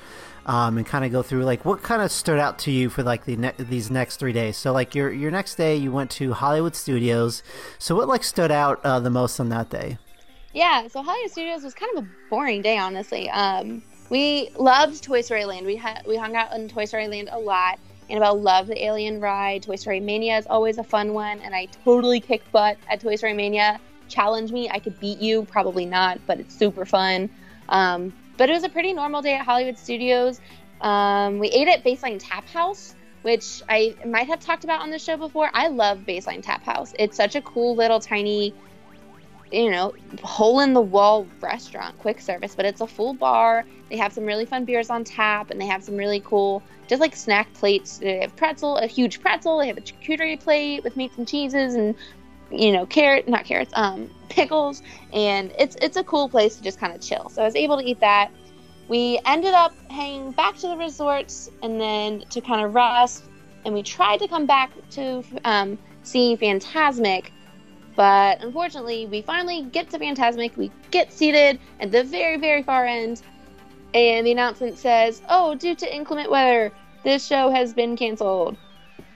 Um, 0.45 0.77
and 0.77 0.85
kind 0.85 1.05
of 1.05 1.13
go 1.13 1.23
through 1.23 1.45
like 1.45 1.65
what 1.65 1.85
kind 1.85 2.03
of 2.03 2.11
stood 2.11 2.41
out 2.41 2.59
to 2.61 2.73
you 2.73 2.91
for 2.91 3.05
like 3.05 3.27
the 3.27 3.37
ne- 3.37 3.55
these 3.61 3.93
next 3.93 4.17
three 4.17 4.33
days. 4.33 4.57
So 4.57 4.73
like 4.73 4.93
your 4.93 5.13
your 5.13 5.31
next 5.31 5.55
day, 5.55 5.77
you 5.77 5.93
went 5.93 6.11
to 6.13 6.33
Hollywood 6.33 6.75
Studios. 6.75 7.45
So 7.79 7.95
what 7.95 8.09
like 8.09 8.25
stood 8.25 8.51
out 8.51 8.81
uh, 8.85 8.99
the 8.99 9.09
most 9.09 9.39
on 9.39 9.51
that 9.51 9.71
day? 9.71 9.99
Yeah, 10.53 10.89
so 10.89 11.03
Hollywood 11.03 11.31
Studios 11.31 11.63
was 11.63 11.75
kind 11.75 11.97
of 11.97 12.05
a 12.05 12.09
boring 12.29 12.61
day, 12.61 12.77
honestly. 12.77 13.31
Um, 13.31 13.83
we 14.11 14.51
loved 14.59 15.03
Toy 15.03 15.23
Story 15.23 15.45
Land. 15.45 15.65
We 15.65 15.77
had 15.77 16.03
we 16.07 16.17
hung 16.17 16.37
out 16.37 16.53
in 16.53 16.69
Toy 16.69 16.85
Story 16.85 17.09
Land 17.09 17.31
a 17.33 17.39
lot. 17.39 17.79
Annabelle 18.11 18.39
loved 18.39 18.69
the 18.69 18.85
Alien 18.85 19.21
ride. 19.21 19.63
Toy 19.63 19.77
Story 19.77 20.01
Mania 20.01 20.37
is 20.37 20.47
always 20.47 20.77
a 20.77 20.85
fun 20.85 21.15
one, 21.15 21.41
and 21.41 21.55
I 21.55 21.67
totally 21.85 22.21
kicked 22.21 22.53
butt 22.53 22.77
at 22.91 23.01
Toy 23.01 23.17
Story 23.17 23.33
Mania. 23.33 23.81
Challenge 24.09 24.53
me, 24.53 24.69
I 24.69 24.79
could 24.81 25.01
beat 25.01 25.19
you. 25.19 25.45
Probably 25.45 25.87
not, 25.87 26.21
but 26.27 26.39
it's 26.39 26.55
super 26.55 26.85
fun. 26.85 27.31
Um, 27.71 28.13
but 28.43 28.51
it 28.51 28.55
was 28.55 28.65
a 28.65 28.69
pretty 28.69 28.93
normal 28.93 29.23
day 29.23 29.35
at 29.35 29.45
Hollywood 29.47 29.79
Studios. 29.79 30.41
Um, 30.81 31.39
we 31.39 31.47
ate 31.51 31.69
at 31.69 31.85
Baseline 31.85 32.19
Tap 32.19 32.45
House, 32.49 32.97
which 33.23 33.63
I 33.69 33.95
might 34.05 34.27
have 34.27 34.41
talked 34.41 34.65
about 34.65 34.81
on 34.81 34.91
the 34.91 34.99
show 34.99 35.17
before. 35.17 35.49
I 35.55 35.69
love 35.69 36.01
Baseline 36.01 36.43
Tap 36.43 36.65
House. 36.65 36.93
It's 36.99 37.17
such 37.17 37.37
a 37.37 37.41
cool 37.43 37.77
little 37.77 38.01
tiny 38.01 38.53
you 39.53 39.71
know, 39.71 39.95
hole 40.25 40.59
in 40.59 40.73
the 40.73 40.81
wall 40.81 41.29
restaurant, 41.41 41.97
quick 41.99 42.21
service, 42.21 42.57
but 42.57 42.65
it's 42.65 42.81
a 42.81 42.87
full 42.89 43.15
bar. 43.15 43.65
They 43.91 43.97
have 43.99 44.13
some 44.13 44.25
really 44.25 44.47
fun 44.47 44.65
beers 44.65 44.91
on 44.91 45.05
tap, 45.05 45.53
and 45.53 45.61
they 45.61 45.67
have 45.67 45.85
some 45.85 45.97
really 45.97 46.19
cool, 46.19 46.65
just 46.89 47.01
like 47.01 47.15
snack 47.15 47.53
plates. 47.53 47.99
They 47.99 48.23
have 48.23 48.35
pretzel, 48.35 48.77
a 48.79 48.89
huge 48.89 49.21
pretzel. 49.21 49.59
They 49.59 49.69
have 49.69 49.79
a 49.79 49.83
charcuterie 49.83 50.41
plate 50.41 50.83
with 50.83 50.97
meats 50.97 51.17
and 51.17 51.29
cheeses, 51.29 51.75
and 51.75 51.95
you 52.53 52.73
know, 52.73 52.87
carrot, 52.87 53.29
not 53.29 53.45
carrots, 53.45 53.73
um, 53.75 54.11
pickles, 54.29 54.83
and 55.13 55.53
it's 55.59 55.77
it's 55.83 55.97
a 55.97 56.05
cool 56.05 56.29
place 56.29 56.57
to 56.57 56.63
just 56.63 56.79
kind 56.79 56.95
of 56.95 57.01
chill. 57.01 57.29
So 57.31 57.43
I 57.43 57.45
was 57.45 57.57
able 57.57 57.79
to 57.79 57.85
eat 57.85 58.01
that. 58.01 58.31
We 58.89 59.21
ended 59.25 59.55
up 59.55 59.73
hanging 59.91 60.33
back 60.33 60.57
to 60.57 60.69
the 60.69 60.77
resorts, 60.77 61.51
and 61.63 61.81
then 61.81 62.25
to 62.31 62.41
kind 62.41 62.65
of 62.65 62.75
rest, 62.75 63.25
and 63.65 63.75
we 63.75 63.83
tried 63.83 64.19
to 64.19 64.29
come 64.29 64.47
back 64.47 64.71
to 64.93 65.25
um, 65.45 65.79
see 66.03 66.37
Fantasmic 66.37 67.31
but 67.95 68.43
unfortunately, 68.43 69.07
we 69.07 69.23
finally 69.23 69.63
get 69.63 69.91
to 69.91 69.99
Fantasmic. 69.99 70.57
We 70.57 70.71
get 70.91 71.13
seated 71.13 71.61
at 71.81 71.93
the 71.93 72.05
very, 72.05 72.39
very 72.39 72.63
far 72.63 72.87
end, 72.87 73.23
and 73.95 74.27
the 74.27 74.33
announcement 74.33 74.79
says, 74.79 75.23
"Oh, 75.29 75.55
due 75.55 75.75
to 75.75 75.95
inclement 75.95 76.31
weather, 76.31 76.73
this 77.05 77.27
show 77.27 77.51
has 77.51 77.75
been 77.75 77.97
canceled." 77.97 78.57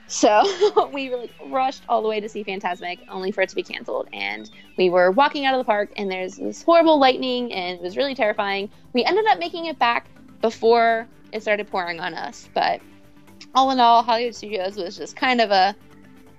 So 0.07 0.89
we 0.93 1.13
like 1.13 1.31
rushed 1.47 1.83
all 1.89 2.01
the 2.01 2.07
way 2.07 2.19
to 2.19 2.29
see 2.29 2.43
Fantasmic, 2.43 2.99
only 3.09 3.31
for 3.31 3.41
it 3.41 3.49
to 3.49 3.55
be 3.55 3.63
canceled. 3.63 4.07
And 4.13 4.49
we 4.77 4.89
were 4.89 5.11
walking 5.11 5.45
out 5.45 5.53
of 5.53 5.59
the 5.59 5.65
park, 5.65 5.91
and 5.97 6.09
there's 6.09 6.35
this 6.37 6.63
horrible 6.63 6.97
lightning, 6.99 7.51
and 7.51 7.77
it 7.77 7.81
was 7.81 7.97
really 7.97 8.15
terrifying. 8.15 8.69
We 8.93 9.03
ended 9.03 9.25
up 9.27 9.37
making 9.39 9.65
it 9.65 9.77
back 9.77 10.07
before 10.41 11.07
it 11.33 11.41
started 11.41 11.67
pouring 11.69 11.99
on 11.99 12.13
us, 12.13 12.49
but 12.53 12.79
all 13.53 13.71
in 13.71 13.79
all, 13.79 14.01
Hollywood 14.03 14.33
Studios 14.35 14.77
was 14.77 14.97
just 14.97 15.15
kind 15.15 15.41
of 15.41 15.51
a 15.51 15.75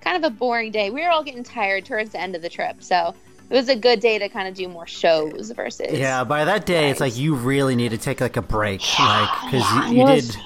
kind 0.01 0.23
of 0.23 0.31
a 0.31 0.33
boring 0.33 0.71
day. 0.71 0.89
We 0.89 1.01
were 1.01 1.09
all 1.09 1.23
getting 1.23 1.43
tired 1.43 1.85
towards 1.85 2.11
the 2.11 2.19
end 2.19 2.35
of 2.35 2.41
the 2.41 2.49
trip, 2.49 2.81
so 2.81 3.13
it 3.49 3.53
was 3.53 3.69
a 3.69 3.75
good 3.75 3.99
day 3.99 4.17
to 4.17 4.29
kind 4.29 4.47
of 4.47 4.53
do 4.55 4.67
more 4.67 4.87
shows 4.87 5.51
versus 5.51 5.91
Yeah, 5.97 6.23
by 6.23 6.45
that 6.45 6.65
day, 6.65 6.89
it's 6.89 6.99
like 6.99 7.17
you 7.17 7.35
really 7.35 7.75
need 7.75 7.89
to 7.91 7.97
take 7.97 8.21
like 8.21 8.37
a 8.37 8.41
break, 8.41 8.81
like 8.99 9.29
because 9.45 9.61
yeah, 9.61 9.89
you, 9.89 9.97
you 9.97 10.03
was- 10.05 10.27
did 10.29 10.37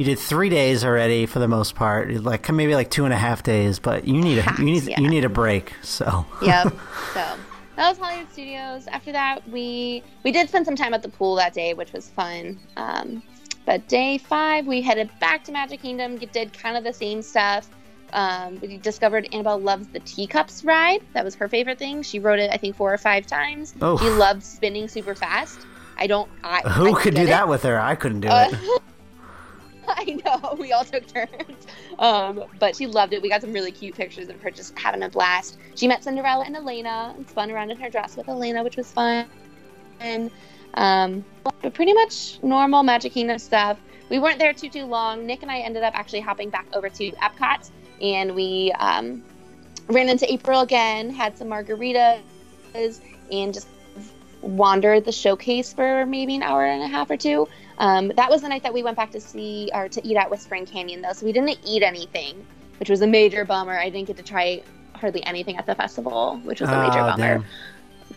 you 0.00 0.06
did 0.06 0.18
three 0.18 0.48
days 0.48 0.82
already 0.82 1.26
for 1.26 1.40
the 1.40 1.46
most 1.46 1.74
part, 1.74 2.10
like 2.24 2.50
maybe 2.50 2.74
like 2.74 2.90
two 2.90 3.04
and 3.04 3.12
a 3.12 3.18
half 3.18 3.42
days, 3.42 3.78
but 3.78 4.08
you 4.08 4.14
need 4.18 4.38
a 4.38 4.54
you 4.56 4.64
need 4.64 4.82
yeah. 4.84 4.98
you 4.98 5.06
need 5.10 5.26
a 5.26 5.28
break. 5.28 5.74
So 5.82 6.24
yep. 6.40 6.72
So 7.12 7.36
that 7.76 7.88
was 7.90 7.98
Hollywood 7.98 8.32
Studios. 8.32 8.86
After 8.86 9.12
that, 9.12 9.46
we 9.50 10.02
we 10.24 10.32
did 10.32 10.48
spend 10.48 10.64
some 10.64 10.74
time 10.74 10.94
at 10.94 11.02
the 11.02 11.10
pool 11.10 11.34
that 11.34 11.52
day, 11.52 11.74
which 11.74 11.92
was 11.92 12.08
fun. 12.08 12.58
Um, 12.78 13.22
but 13.66 13.86
day 13.88 14.16
five, 14.16 14.66
we 14.66 14.80
headed 14.80 15.10
back 15.20 15.44
to 15.44 15.52
Magic 15.52 15.82
Kingdom. 15.82 16.16
Did 16.16 16.54
kind 16.54 16.78
of 16.78 16.84
the 16.84 16.94
same 16.94 17.20
stuff. 17.20 17.68
Um, 18.14 18.58
we 18.62 18.78
discovered 18.78 19.28
Annabelle 19.34 19.60
loves 19.60 19.86
the 19.88 20.00
teacups 20.00 20.64
ride. 20.64 21.02
That 21.12 21.26
was 21.26 21.34
her 21.34 21.46
favorite 21.46 21.78
thing. 21.78 22.02
She 22.02 22.20
rode 22.20 22.38
it, 22.38 22.50
I 22.50 22.56
think, 22.56 22.74
four 22.74 22.90
or 22.90 22.96
five 22.98 23.26
times. 23.26 23.74
Oh. 23.82 23.98
She 23.98 24.08
loved 24.08 24.42
spinning 24.42 24.88
super 24.88 25.14
fast. 25.14 25.58
I 25.98 26.06
don't. 26.06 26.30
I, 26.42 26.60
who 26.70 26.96
I 26.96 27.02
could 27.02 27.14
do 27.14 27.20
it. 27.24 27.26
that 27.26 27.48
with 27.48 27.64
her? 27.64 27.78
I 27.78 27.96
couldn't 27.96 28.20
do 28.22 28.28
Uh, 28.28 28.48
it. 28.50 28.82
I 29.96 30.18
know. 30.24 30.56
We 30.58 30.72
all 30.72 30.84
took 30.84 31.06
turns. 31.06 31.66
Um, 31.98 32.44
but 32.58 32.76
she 32.76 32.86
loved 32.86 33.12
it. 33.12 33.22
We 33.22 33.28
got 33.28 33.40
some 33.40 33.52
really 33.52 33.72
cute 33.72 33.94
pictures 33.94 34.28
of 34.28 34.40
her 34.40 34.50
just 34.50 34.78
having 34.78 35.02
a 35.02 35.08
blast. 35.08 35.58
She 35.74 35.88
met 35.88 36.04
Cinderella 36.04 36.44
and 36.44 36.56
Elena 36.56 37.14
and 37.16 37.28
spun 37.28 37.50
around 37.50 37.70
in 37.70 37.78
her 37.78 37.90
dress 37.90 38.16
with 38.16 38.28
Elena, 38.28 38.62
which 38.62 38.76
was 38.76 38.90
fun. 38.90 39.26
And 40.00 40.30
um, 40.74 41.24
but 41.42 41.74
pretty 41.74 41.92
much 41.92 42.42
normal 42.42 42.82
Magic 42.82 43.12
Kingdom 43.12 43.38
stuff. 43.38 43.78
We 44.08 44.18
weren't 44.18 44.38
there 44.38 44.52
too 44.52 44.68
too 44.68 44.84
long. 44.84 45.26
Nick 45.26 45.42
and 45.42 45.50
I 45.50 45.58
ended 45.58 45.82
up 45.82 45.94
actually 45.96 46.20
hopping 46.20 46.50
back 46.50 46.66
over 46.72 46.88
to 46.88 47.10
Epcot, 47.12 47.70
and 48.00 48.34
we 48.34 48.72
um, 48.78 49.22
ran 49.88 50.08
into 50.08 50.30
April 50.32 50.60
again, 50.60 51.10
had 51.10 51.36
some 51.36 51.48
margaritas, 51.48 52.20
and 52.74 53.54
just 53.54 53.68
wandered 54.42 55.04
the 55.04 55.12
showcase 55.12 55.72
for 55.72 56.06
maybe 56.06 56.34
an 56.36 56.42
hour 56.42 56.64
and 56.64 56.82
a 56.82 56.86
half 56.88 57.10
or 57.10 57.16
two. 57.16 57.48
Um, 57.78 58.08
that 58.16 58.30
was 58.30 58.42
the 58.42 58.48
night 58.48 58.62
that 58.62 58.72
we 58.74 58.82
went 58.82 58.96
back 58.96 59.10
to 59.12 59.20
see 59.20 59.70
or 59.74 59.88
to 59.88 60.06
eat 60.06 60.16
at 60.16 60.30
Whispering 60.30 60.66
Canyon, 60.66 61.02
though, 61.02 61.12
so 61.12 61.26
we 61.26 61.32
didn't 61.32 61.58
eat 61.64 61.82
anything, 61.82 62.44
which 62.78 62.90
was 62.90 63.00
a 63.02 63.06
major 63.06 63.44
bummer. 63.44 63.78
I 63.78 63.88
didn't 63.90 64.06
get 64.06 64.16
to 64.18 64.22
try 64.22 64.62
hardly 64.94 65.24
anything 65.24 65.56
at 65.56 65.66
the 65.66 65.74
festival, 65.74 66.38
which 66.44 66.60
was 66.60 66.68
a 66.70 66.78
major 66.78 66.98
Oh, 67.00 67.06
bummer. 67.06 67.38
damn. 67.38 67.44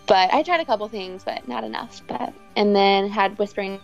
But 0.06 0.34
I 0.34 0.44
tried 0.44 0.60
a 0.60 0.66
couple 0.66 0.88
things, 0.90 1.24
but 1.24 1.48
not 1.48 1.64
enough. 1.64 2.02
But 2.08 2.34
and 2.58 2.76
then 2.76 3.10
had 3.10 3.38
Whispering 3.38 3.80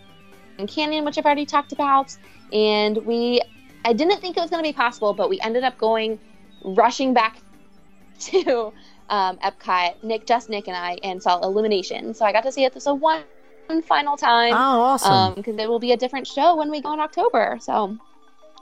Canyon, 0.68 1.06
which 1.06 1.18
I've 1.18 1.26
already 1.26 1.46
talked 1.46 1.72
about, 1.72 2.16
and 2.52 2.98
we. 3.06 3.42
I 3.86 3.94
didn't 3.94 4.20
think 4.20 4.36
it 4.36 4.42
was 4.42 4.50
going 4.50 4.62
to 4.62 4.68
be 4.70 4.74
possible, 4.74 5.14
but 5.14 5.30
we 5.30 5.40
ended 5.40 5.64
up 5.64 5.78
going, 5.78 6.20
rushing 6.64 7.14
back 7.14 7.38
to 8.20 8.74
um, 9.10 9.38
Epcot. 9.38 10.04
Nick, 10.04 10.26
just 10.26 10.50
Nick, 10.50 10.68
and 10.68 10.78
I, 10.78 10.98
and 11.04 11.22
saw 11.22 11.40
Illumination. 11.42 12.14
So 12.14 12.26
I 12.26 12.32
got 12.32 12.44
to 12.44 12.52
see 12.52 12.64
it 12.66 12.74
this 12.74 12.86
one 12.86 13.24
final 13.88 14.18
time 14.18 14.54
Oh, 14.54 14.82
awesome. 14.82 15.36
because 15.36 15.58
it 15.58 15.70
will 15.70 15.80
be 15.80 15.92
a 15.92 15.98
different 15.98 16.26
show 16.26 16.56
when 16.56 16.72
we 16.72 16.82
go 16.82 16.94
in 16.94 17.00
October. 17.00 17.58
So 17.62 17.98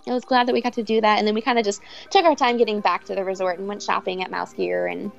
I 0.07 0.13
was 0.13 0.25
glad 0.25 0.47
that 0.47 0.53
we 0.53 0.61
got 0.61 0.73
to 0.73 0.83
do 0.83 0.99
that, 1.01 1.19
and 1.19 1.27
then 1.27 1.35
we 1.35 1.41
kind 1.41 1.59
of 1.59 1.65
just 1.65 1.81
took 2.09 2.25
our 2.25 2.35
time 2.35 2.57
getting 2.57 2.79
back 2.81 3.05
to 3.05 3.15
the 3.15 3.23
resort 3.23 3.59
and 3.59 3.67
went 3.67 3.81
shopping 3.83 4.23
at 4.23 4.31
Mouse 4.31 4.53
Gear, 4.53 4.87
and 4.87 5.11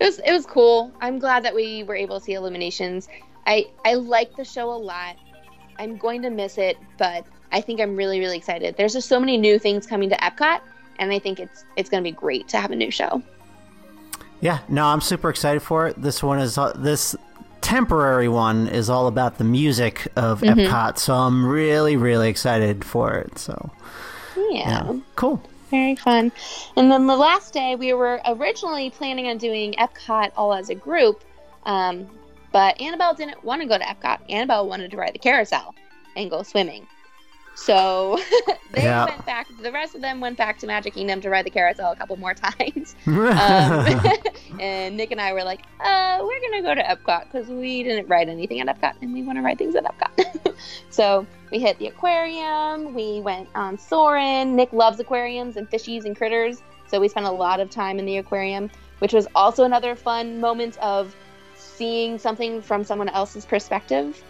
it 0.00 0.04
was 0.04 0.18
it 0.20 0.32
was 0.32 0.46
cool. 0.46 0.92
I'm 1.00 1.18
glad 1.18 1.44
that 1.44 1.54
we 1.54 1.82
were 1.84 1.96
able 1.96 2.18
to 2.18 2.24
see 2.24 2.34
Illuminations. 2.34 3.08
I 3.46 3.66
I 3.84 3.94
like 3.94 4.36
the 4.36 4.44
show 4.44 4.70
a 4.72 4.76
lot. 4.76 5.16
I'm 5.78 5.96
going 5.96 6.22
to 6.22 6.30
miss 6.30 6.58
it, 6.58 6.76
but 6.98 7.24
I 7.52 7.60
think 7.60 7.80
I'm 7.80 7.96
really 7.96 8.20
really 8.20 8.36
excited. 8.36 8.76
There's 8.76 8.92
just 8.92 9.08
so 9.08 9.18
many 9.20 9.36
new 9.36 9.58
things 9.58 9.86
coming 9.86 10.08
to 10.10 10.16
Epcot, 10.16 10.60
and 10.98 11.10
I 11.12 11.18
think 11.18 11.40
it's 11.40 11.64
it's 11.76 11.88
going 11.88 12.02
to 12.02 12.10
be 12.10 12.14
great 12.14 12.48
to 12.48 12.58
have 12.58 12.70
a 12.70 12.76
new 12.76 12.90
show. 12.90 13.22
Yeah, 14.40 14.60
no, 14.68 14.86
I'm 14.86 15.00
super 15.00 15.30
excited 15.30 15.60
for 15.62 15.88
it. 15.88 16.00
This 16.00 16.22
one 16.22 16.38
is 16.38 16.56
uh, 16.58 16.72
this 16.76 17.16
temporary 17.60 18.28
one 18.28 18.68
is 18.68 18.88
all 18.88 19.08
about 19.08 19.38
the 19.38 19.44
music 19.44 20.06
of 20.16 20.40
Mm-hmm. 20.40 20.60
Epcot, 20.60 20.98
so 20.98 21.14
I'm 21.14 21.44
really, 21.44 21.96
really 21.96 22.28
excited 22.28 22.84
for 22.84 23.14
it. 23.16 23.38
So 23.38 23.70
Yeah. 24.36 24.92
yeah, 24.92 25.00
cool. 25.16 25.42
Very 25.70 25.96
fun. 25.96 26.32
And 26.76 26.90
then 26.90 27.06
the 27.06 27.16
last 27.16 27.52
day, 27.52 27.74
we 27.74 27.92
were 27.92 28.20
originally 28.26 28.88
planning 28.90 29.26
on 29.28 29.36
doing 29.38 29.74
Epcot 29.74 30.30
all 30.36 30.54
as 30.54 30.70
a 30.70 30.74
group, 30.74 31.22
um, 31.66 32.08
but 32.52 32.80
Annabelle 32.80 33.12
didn't 33.14 33.44
want 33.44 33.60
to 33.60 33.68
go 33.68 33.76
to 33.76 33.84
Epcot. 33.84 34.18
Annabelle 34.30 34.66
wanted 34.66 34.90
to 34.92 34.96
ride 34.96 35.12
the 35.14 35.18
carousel 35.18 35.74
and 36.16 36.30
go 36.30 36.42
swimming. 36.42 36.86
So 37.60 38.18
they 38.72 38.84
Yeah. 38.84 39.04
went 39.06 39.26
back. 39.26 39.48
The 39.60 39.72
rest 39.72 39.94
of 39.96 40.00
them 40.00 40.20
went 40.20 40.38
back 40.38 40.58
to 40.60 40.66
Magic 40.66 40.94
Kingdom 40.94 41.20
to 41.22 41.28
ride 41.28 41.44
the 41.44 41.50
carousel 41.50 41.90
a 41.90 41.96
couple 41.96 42.16
more 42.16 42.32
times. 42.46 42.94
Um, 43.06 44.60
and 44.60 44.96
Nick 44.96 45.10
and 45.10 45.20
I 45.20 45.32
were 45.32 45.42
like, 45.44 45.60
uh, 45.80 46.18
we're 46.22 46.40
gonna 46.40 46.62
go 46.62 46.74
to 46.74 46.82
Epcot 46.82 47.24
because 47.24 47.48
we 47.48 47.82
didn't 47.82 48.08
ride 48.08 48.28
anything 48.28 48.60
at 48.60 48.68
Epcot 48.68 48.94
and 49.02 49.12
we 49.12 49.22
want 49.22 49.38
to 49.38 49.42
ride 49.42 49.58
things 49.58 49.74
at 49.74 49.84
Epcot. 49.84 50.54
so 50.90 51.26
we 51.50 51.58
hit 51.58 51.78
the 51.78 51.88
aquarium. 51.88 52.94
We 52.94 53.20
went 53.20 53.48
on 53.54 53.76
Soarin'. 53.76 54.54
Nick 54.54 54.72
loves 54.72 55.00
aquariums 55.00 55.56
and 55.56 55.68
fishies 55.70 56.04
and 56.04 56.16
critters, 56.16 56.62
so 56.86 57.00
we 57.00 57.08
spent 57.08 57.26
a 57.26 57.30
lot 57.30 57.60
of 57.60 57.70
time 57.70 57.98
in 57.98 58.06
the 58.06 58.18
aquarium, 58.18 58.70
which 59.00 59.12
was 59.12 59.26
also 59.34 59.64
another 59.64 59.94
fun 59.94 60.40
moment 60.40 60.78
of 60.78 61.14
seeing 61.56 62.18
something 62.18 62.62
from 62.62 62.84
someone 62.84 63.08
else's 63.08 63.44
perspective. 63.44 64.22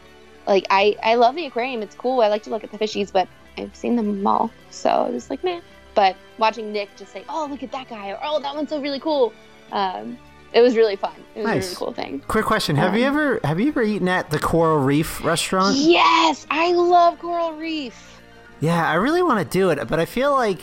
Like 0.49 0.67
I, 0.71 0.97
I 1.03 1.15
love 1.15 1.37
the 1.37 1.47
aquarium. 1.47 1.83
It's 1.83 1.95
cool. 1.95 2.21
I 2.23 2.29
like 2.29 2.43
to 2.45 2.51
look 2.51 2.65
at 2.65 2.73
the 2.73 2.79
fishies, 2.79 3.13
but 3.13 3.29
I've 3.57 3.77
seen 3.77 3.95
them 3.97 4.27
all, 4.27 4.51
so 4.71 4.89
I 4.89 5.11
was 5.11 5.31
like, 5.31 5.45
man. 5.45 5.63
But 5.95 6.17
watching 6.39 6.73
Nick 6.73 6.89
just 6.97 7.13
say, 7.13 7.23
"Oh, 7.29 7.47
look 7.51 7.63
at 7.63 7.71
that 7.73 7.89
guy," 7.89 8.11
or 8.11 8.19
"Oh, 8.23 8.41
that 8.41 8.55
one's 8.55 8.71
so 8.71 8.81
really 8.81 9.01
cool," 9.01 9.33
um, 9.73 10.17
it 10.53 10.61
was 10.63 10.77
really 10.77 10.97
fun. 10.97 11.13
It 11.35 11.41
was 11.43 11.51
a 11.51 11.55
Nice. 11.55 11.65
really 11.65 11.77
cool 11.77 11.93
thing. 11.93 12.21
Quick 12.29 12.47
question: 12.47 12.77
Have 12.77 12.97
you 12.97 13.05
Um, 13.07 13.15
ever 13.17 13.41
have 13.45 13.61
you 13.61 13.69
ever 13.69 13.83
eaten 13.83 14.09
at 14.09 14.31
the 14.31 14.39
Coral 14.39 14.79
Reef 14.79 15.23
restaurant? 15.25 15.77
Yes, 15.77 16.47
I 16.51 16.73
love 16.73 17.19
Coral 17.19 17.53
Reef. 17.55 18.21
Yeah, 18.61 18.89
I 18.89 18.95
really 18.95 19.23
want 19.23 19.39
to 19.41 19.45
do 19.59 19.71
it, 19.71 19.87
but 19.89 19.99
I 20.01 20.05
feel 20.05 20.33
like 20.33 20.63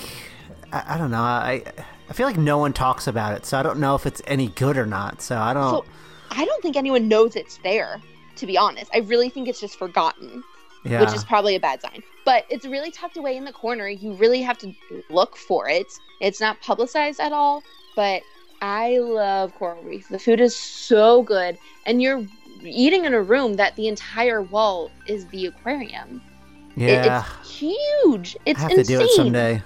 I, 0.73 0.95
I 0.95 0.97
don't 0.97 1.11
know. 1.11 1.21
I 1.21 1.63
I 2.09 2.13
feel 2.13 2.25
like 2.27 2.37
no 2.37 2.57
one 2.57 2.71
talks 2.73 3.05
about 3.05 3.33
it, 3.35 3.45
so 3.45 3.59
I 3.59 3.63
don't 3.63 3.79
know 3.79 3.93
if 3.95 4.05
it's 4.05 4.21
any 4.25 4.47
good 4.47 4.77
or 4.77 4.85
not. 4.85 5.21
So 5.21 5.37
I 5.37 5.53
don't. 5.53 5.69
So 5.69 5.85
I 6.31 6.43
don't 6.45 6.61
think 6.63 6.75
anyone 6.77 7.07
knows 7.07 7.35
it's 7.35 7.57
there. 7.57 7.99
To 8.35 8.45
be 8.45 8.57
honest, 8.57 8.91
I 8.93 8.99
really 8.99 9.29
think 9.29 9.47
it's 9.47 9.59
just 9.59 9.77
forgotten. 9.77 10.43
yeah. 10.83 10.99
which 11.01 11.13
is 11.13 11.23
probably 11.23 11.55
a 11.55 11.59
bad 11.59 11.81
sign. 11.81 12.03
But 12.25 12.45
it's 12.49 12.65
really 12.65 12.91
tucked 12.91 13.17
away 13.17 13.37
in 13.37 13.45
the 13.45 13.51
corner. 13.53 13.87
You 13.87 14.13
really 14.13 14.41
have 14.41 14.57
to 14.59 14.73
look 15.09 15.35
for 15.37 15.67
it. 15.69 15.87
It's 16.21 16.39
not 16.39 16.59
publicized 16.61 17.19
at 17.19 17.31
all, 17.33 17.63
but 17.95 18.21
I 18.61 18.97
love 18.99 19.53
Coral 19.55 19.81
Reef. 19.83 20.07
The 20.09 20.19
food 20.19 20.39
is 20.39 20.55
so 20.55 21.23
good, 21.23 21.57
and 21.85 22.01
you're 22.01 22.25
eating 22.63 23.05
in 23.05 23.13
a 23.13 23.21
room 23.21 23.55
that 23.55 23.75
the 23.75 23.87
entire 23.87 24.41
wall 24.41 24.89
is 25.07 25.25
the 25.27 25.47
aquarium. 25.47 26.21
It- 26.75 26.81
yeah, 27.05 27.25
it's 27.41 27.49
huge. 27.49 28.37
It's 28.45 28.59
I 28.59 28.63
have 28.63 28.71
insane. 28.71 28.85
to 28.85 29.03
do 29.05 29.09
it 29.09 29.09
someday. 29.15 29.63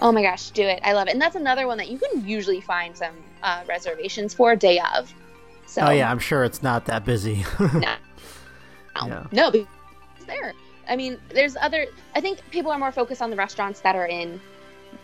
Oh 0.00 0.10
my 0.12 0.22
gosh, 0.22 0.50
do 0.50 0.62
it! 0.62 0.80
I 0.84 0.92
love 0.94 1.06
it, 1.08 1.12
and 1.12 1.20
that's 1.22 1.36
another 1.36 1.66
one 1.66 1.78
that 1.78 1.88
you 1.88 1.98
can 1.98 2.26
usually 2.26 2.60
find 2.60 2.96
some 2.96 3.14
uh, 3.42 3.62
reservations 3.68 4.34
for 4.34 4.54
day 4.56 4.80
of. 4.94 5.12
So 5.66 5.82
Oh 5.82 5.90
yeah, 5.90 6.10
I'm 6.10 6.18
sure 6.18 6.44
it's 6.44 6.62
not 6.62 6.86
that 6.86 7.04
busy. 7.04 7.44
no, 7.60 7.94
Yeah. 9.08 9.26
no, 9.32 9.50
because 9.50 9.68
it's 10.16 10.26
there. 10.26 10.52
I 10.88 10.96
mean, 10.96 11.18
there's 11.30 11.56
other. 11.56 11.86
I 12.14 12.20
think 12.20 12.40
people 12.50 12.72
are 12.72 12.78
more 12.78 12.92
focused 12.92 13.22
on 13.22 13.30
the 13.30 13.36
restaurants 13.36 13.80
that 13.80 13.94
are 13.96 14.06
in 14.06 14.40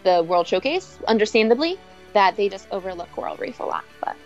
the 0.04 0.22
World 0.22 0.46
Showcase, 0.46 0.98
understandably, 1.06 1.78
that 2.12 2.36
they 2.36 2.48
just 2.48 2.66
overlook 2.70 3.10
Coral 3.12 3.36
Reef 3.36 3.60
a 3.60 3.64
lot. 3.64 3.84
But, 4.00 4.16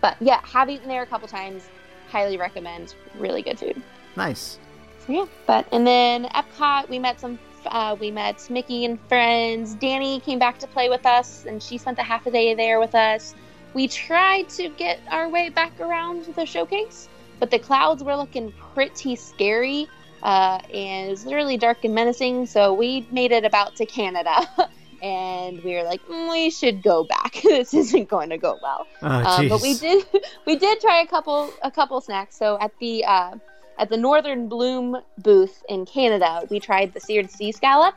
but 0.00 0.16
yeah, 0.20 0.40
have 0.44 0.70
eaten 0.70 0.88
there 0.88 1.02
a 1.02 1.06
couple 1.06 1.28
times. 1.28 1.68
Highly 2.10 2.36
recommend. 2.36 2.94
Really 3.18 3.42
good 3.42 3.58
food. 3.58 3.82
nice. 4.16 4.58
So 5.06 5.12
yeah, 5.12 5.26
but 5.46 5.66
and 5.72 5.86
then 5.86 6.26
Epcot, 6.26 6.88
we 6.88 6.98
met 6.98 7.20
some. 7.20 7.38
Uh, 7.66 7.96
we 7.98 8.10
met 8.10 8.48
Mickey 8.50 8.84
and 8.84 9.00
friends. 9.08 9.74
Danny 9.74 10.20
came 10.20 10.38
back 10.38 10.58
to 10.58 10.66
play 10.66 10.88
with 10.88 11.04
us, 11.06 11.46
and 11.46 11.62
she 11.62 11.78
spent 11.78 11.96
the 11.96 12.02
half 12.02 12.26
a 12.26 12.30
day 12.30 12.54
there 12.54 12.78
with 12.78 12.94
us. 12.94 13.34
We 13.72 13.88
tried 13.88 14.48
to 14.50 14.68
get 14.68 15.00
our 15.10 15.28
way 15.28 15.48
back 15.48 15.78
around 15.80 16.26
the 16.36 16.46
showcase, 16.46 17.08
but 17.40 17.50
the 17.50 17.58
clouds 17.58 18.02
were 18.02 18.16
looking 18.16 18.52
pretty 18.74 19.16
scary, 19.16 19.88
uh, 20.22 20.58
and 20.72 21.08
it 21.08 21.10
was 21.10 21.24
literally 21.24 21.56
dark 21.56 21.84
and 21.84 21.94
menacing. 21.94 22.46
So 22.46 22.72
we 22.72 23.06
made 23.10 23.32
it 23.32 23.44
about 23.44 23.76
to 23.76 23.86
Canada, 23.86 24.46
and 25.02 25.62
we 25.62 25.74
were 25.74 25.82
like, 25.82 26.00
"Mm, 26.06 26.30
we 26.30 26.50
should 26.50 26.82
go 26.82 27.04
back. 27.04 27.34
this 27.42 27.74
isn't 27.74 28.08
going 28.08 28.30
to 28.30 28.38
go 28.38 28.58
well. 28.62 28.86
Oh 29.02 29.08
Um, 29.08 29.48
but 29.48 29.62
we 29.62 29.74
did 29.74 30.04
we 30.46 30.56
did 30.56 30.80
try 30.80 31.00
a 31.00 31.06
couple 31.06 31.50
a 31.62 31.70
couple 31.70 32.00
snacks. 32.00 32.36
So 32.36 32.58
at 32.60 32.72
the 32.80 33.04
uh, 33.04 33.36
at 33.78 33.88
the 33.90 33.96
Northern 33.96 34.48
Bloom 34.48 34.96
booth 35.18 35.62
in 35.68 35.84
Canada, 35.84 36.42
we 36.50 36.60
tried 36.60 36.94
the 36.94 37.00
seared 37.00 37.30
sea 37.30 37.52
scallop, 37.52 37.94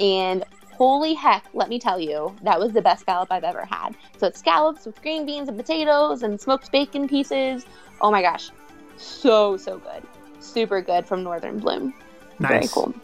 and 0.00 0.44
holy 0.76 1.14
heck, 1.14 1.46
let 1.54 1.68
me 1.68 1.78
tell 1.78 1.98
you, 1.98 2.36
that 2.42 2.58
was 2.58 2.72
the 2.72 2.82
best 2.82 3.00
scallop 3.00 3.32
I've 3.32 3.44
ever 3.44 3.64
had. 3.64 3.96
So 4.18 4.26
it's 4.26 4.38
scallops 4.38 4.84
with 4.84 5.00
green 5.00 5.24
beans 5.24 5.48
and 5.48 5.56
potatoes 5.56 6.22
and 6.22 6.38
smoked 6.40 6.70
bacon 6.70 7.08
pieces. 7.08 7.64
Oh 8.00 8.10
my 8.10 8.20
gosh, 8.20 8.50
so 8.96 9.56
so 9.56 9.78
good, 9.78 10.02
super 10.40 10.80
good 10.80 11.06
from 11.06 11.22
Northern 11.22 11.58
Bloom. 11.58 11.94
Very 12.38 12.60
Nice. 12.60 12.72
cool. 12.72 12.94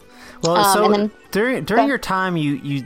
Well, 0.43 0.57
Um, 0.57 0.73
so 0.73 0.87
then- 0.89 1.11
during 1.31 1.63
during 1.63 1.87
your 1.87 1.97
time, 1.97 2.37
you 2.37 2.53
you 2.63 2.85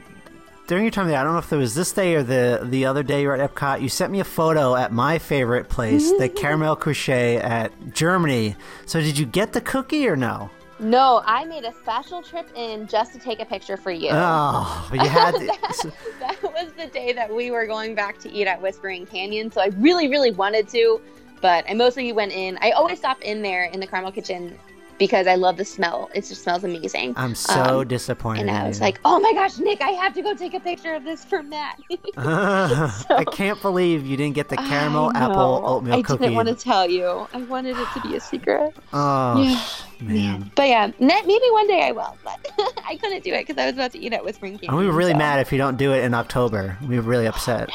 during 0.66 0.84
your 0.84 0.90
time 0.90 1.08
there, 1.08 1.18
I 1.18 1.24
don't 1.24 1.32
know 1.32 1.38
if 1.38 1.52
it 1.52 1.56
was 1.56 1.74
this 1.74 1.92
day 1.92 2.14
or 2.14 2.22
the 2.22 2.60
the 2.62 2.84
other 2.86 3.02
day 3.02 3.22
you 3.22 3.28
were 3.28 3.34
at 3.40 3.54
Epcot. 3.54 3.80
You 3.80 3.88
sent 3.88 4.12
me 4.12 4.20
a 4.20 4.24
photo 4.24 4.76
at 4.76 4.92
my 4.92 5.18
favorite 5.18 5.68
place, 5.68 6.10
the 6.12 6.28
Karamell-Küche 6.28 7.42
at 7.42 7.72
Germany. 7.94 8.54
So 8.86 9.00
did 9.00 9.18
you 9.18 9.26
get 9.26 9.52
the 9.52 9.60
cookie 9.60 10.06
or 10.08 10.16
no? 10.16 10.50
No, 10.80 11.22
I 11.26 11.44
made 11.44 11.64
a 11.64 11.72
special 11.72 12.22
trip 12.22 12.48
in 12.54 12.86
just 12.86 13.12
to 13.12 13.18
take 13.18 13.40
a 13.40 13.44
picture 13.44 13.76
for 13.76 13.90
you. 13.90 14.10
Oh, 14.12 14.88
you 14.92 15.00
had. 15.08 15.34
so- 15.72 15.90
that 16.20 16.40
was 16.42 16.70
the 16.76 16.86
day 16.86 17.12
that 17.12 17.34
we 17.34 17.50
were 17.50 17.66
going 17.66 17.94
back 17.96 18.18
to 18.20 18.30
eat 18.30 18.46
at 18.46 18.62
Whispering 18.62 19.04
Canyon. 19.04 19.50
So 19.50 19.60
I 19.60 19.70
really, 19.78 20.06
really 20.08 20.30
wanted 20.30 20.68
to, 20.68 21.00
but 21.40 21.64
I 21.68 21.74
mostly 21.74 22.12
went 22.12 22.32
in. 22.32 22.58
I 22.60 22.70
always 22.72 22.98
stop 22.98 23.20
in 23.22 23.42
there 23.42 23.64
in 23.64 23.80
the 23.80 23.86
Caramel 23.86 24.12
Kitchen 24.12 24.58
because 24.98 25.28
I 25.28 25.36
love 25.36 25.56
the 25.56 25.64
smell. 25.64 26.10
It 26.12 26.22
just 26.26 26.42
smells 26.42 26.64
amazing. 26.64 27.14
I'm 27.16 27.36
so 27.36 27.80
Um, 27.82 27.86
disappointed. 27.88 28.40
And 28.40 28.50
I 28.50 28.66
was 28.66 28.80
like, 28.80 28.98
oh 29.04 29.20
my 29.20 29.32
gosh, 29.32 29.58
Nick, 29.58 29.80
I 29.80 29.90
have 29.90 30.12
to 30.14 30.22
go 30.22 30.34
take 30.34 30.54
a 30.54 30.60
picture 30.60 30.92
of 30.94 31.04
this 31.04 31.24
for 31.24 31.40
Matt. 31.40 31.78
I 32.16 33.24
can't 33.32 33.62
believe 33.62 34.04
you 34.04 34.16
didn't 34.16 34.34
get 34.34 34.48
the 34.48 34.56
caramel 34.56 35.12
apple 35.16 35.62
oatmeal 35.64 35.94
I 35.94 36.02
cookie. 36.02 36.24
didn't 36.24 36.34
want 36.34 36.48
to 36.48 36.56
tell 36.56 36.90
you. 36.90 37.28
I 37.32 37.42
wanted 37.42 37.76
it 37.78 37.86
to 37.94 38.00
be 38.00 38.16
a 38.16 38.20
secret. 38.20 38.74
Oh 38.92 39.40
Yeah. 39.40 39.62
man. 40.04 40.50
But 40.56 40.68
yeah, 40.68 40.90
maybe 40.98 41.44
one 41.52 41.68
day 41.68 41.82
I 41.86 41.92
will. 41.92 42.16
But 42.24 42.44
I 42.84 42.96
couldn't 42.96 43.22
do 43.22 43.32
it 43.34 43.46
because 43.46 43.60
I 43.62 43.66
was 43.66 43.74
about 43.74 43.92
to 43.92 43.98
eat 44.00 44.12
it 44.12 44.24
Whispering 44.24 44.54
Canyon. 44.54 44.70
And 44.70 44.78
we 44.78 44.86
were 44.86 44.92
really 44.98 45.12
so- 45.12 45.18
mad 45.18 45.38
if 45.38 45.52
you 45.52 45.58
don't 45.58 45.76
do 45.76 45.92
it 45.92 46.02
in 46.02 46.12
October. 46.12 46.76
We 46.88 46.96
were 46.96 47.02
really 47.02 47.26
upset. 47.26 47.70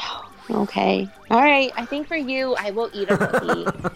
Okay. 0.50 1.08
All 1.30 1.40
right. 1.40 1.72
I 1.76 1.86
think 1.86 2.06
for 2.06 2.16
you, 2.16 2.54
I 2.58 2.70
will 2.70 2.90
eat 2.92 3.10
a 3.10 3.16
cookie 3.16 3.90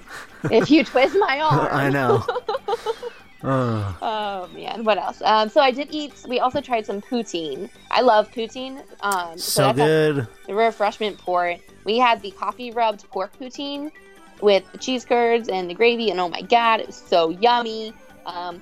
if 0.51 0.71
you 0.71 0.85
twist 0.85 1.17
my 1.19 1.41
arm. 1.43 1.69
I 1.71 1.91
know. 1.91 2.25
Ugh. 3.43 3.95
Oh 4.03 4.49
man, 4.53 4.83
what 4.83 4.99
else? 4.99 5.23
Um, 5.23 5.49
so 5.49 5.61
I 5.61 5.71
did 5.71 5.89
eat. 5.93 6.13
We 6.27 6.41
also 6.41 6.61
tried 6.61 6.85
some 6.87 7.01
poutine. 7.01 7.71
I 7.91 8.01
love 8.01 8.31
poutine. 8.33 8.83
Um, 9.01 9.39
so 9.39 9.63
that's 9.63 9.79
good. 9.79 10.27
the 10.47 10.55
refreshment 10.55 11.19
port. 11.19 11.61
We 11.85 11.99
had 11.99 12.21
the 12.21 12.33
coffee 12.33 12.73
rubbed 12.73 13.09
pork 13.11 13.39
poutine 13.39 13.93
with 14.41 14.65
the 14.73 14.79
cheese 14.79 15.05
curds 15.05 15.49
and 15.49 15.71
the 15.71 15.75
gravy, 15.75 16.11
and 16.11 16.19
oh 16.19 16.29
my 16.29 16.43
god, 16.43 16.81
it 16.81 16.87
was 16.89 16.97
so 16.97 17.31
yummy. 17.31 17.93
Um, 18.27 18.61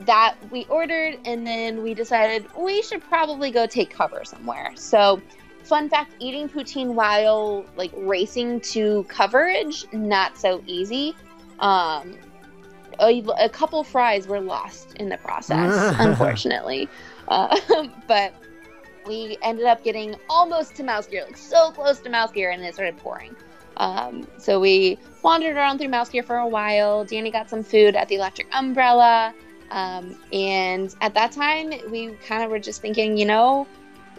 that 0.00 0.34
we 0.50 0.66
ordered, 0.66 1.18
and 1.24 1.46
then 1.46 1.82
we 1.82 1.94
decided 1.94 2.46
we 2.58 2.82
should 2.82 3.02
probably 3.04 3.50
go 3.50 3.66
take 3.66 3.90
cover 3.90 4.24
somewhere. 4.24 4.72
So, 4.74 5.22
fun 5.66 5.88
fact: 5.88 6.12
eating 6.20 6.48
poutine 6.48 6.94
while 6.94 7.64
like 7.76 7.92
racing 7.96 8.60
to 8.60 9.04
coverage, 9.04 9.84
not 9.92 10.38
so 10.38 10.62
easy. 10.66 11.14
Um, 11.58 12.16
a, 13.00 13.22
a 13.38 13.48
couple 13.48 13.82
fries 13.84 14.26
were 14.26 14.40
lost 14.40 14.94
in 14.94 15.08
the 15.08 15.18
process, 15.18 15.94
unfortunately. 15.98 16.88
Uh, 17.28 17.58
but 18.06 18.32
we 19.06 19.38
ended 19.42 19.66
up 19.66 19.84
getting 19.84 20.16
almost 20.28 20.74
to 20.76 20.82
MouseGear, 20.82 21.26
like 21.26 21.36
so 21.36 21.70
close 21.72 22.00
to 22.00 22.10
MouseGear, 22.10 22.52
and 22.52 22.62
it 22.62 22.74
started 22.74 22.96
pouring. 22.96 23.36
Um, 23.76 24.26
so 24.38 24.58
we 24.58 24.98
wandered 25.22 25.56
around 25.56 25.78
through 25.78 25.88
MouseGear 25.88 26.24
for 26.24 26.36
a 26.36 26.46
while. 26.46 27.04
Danny 27.04 27.30
got 27.30 27.50
some 27.50 27.62
food 27.62 27.94
at 27.94 28.08
the 28.08 28.14
electric 28.14 28.48
umbrella. 28.52 29.34
Um, 29.70 30.16
and 30.32 30.94
at 31.00 31.14
that 31.14 31.32
time, 31.32 31.72
we 31.90 32.12
kind 32.26 32.42
of 32.42 32.50
were 32.50 32.58
just 32.58 32.80
thinking, 32.80 33.16
you 33.16 33.26
know, 33.26 33.66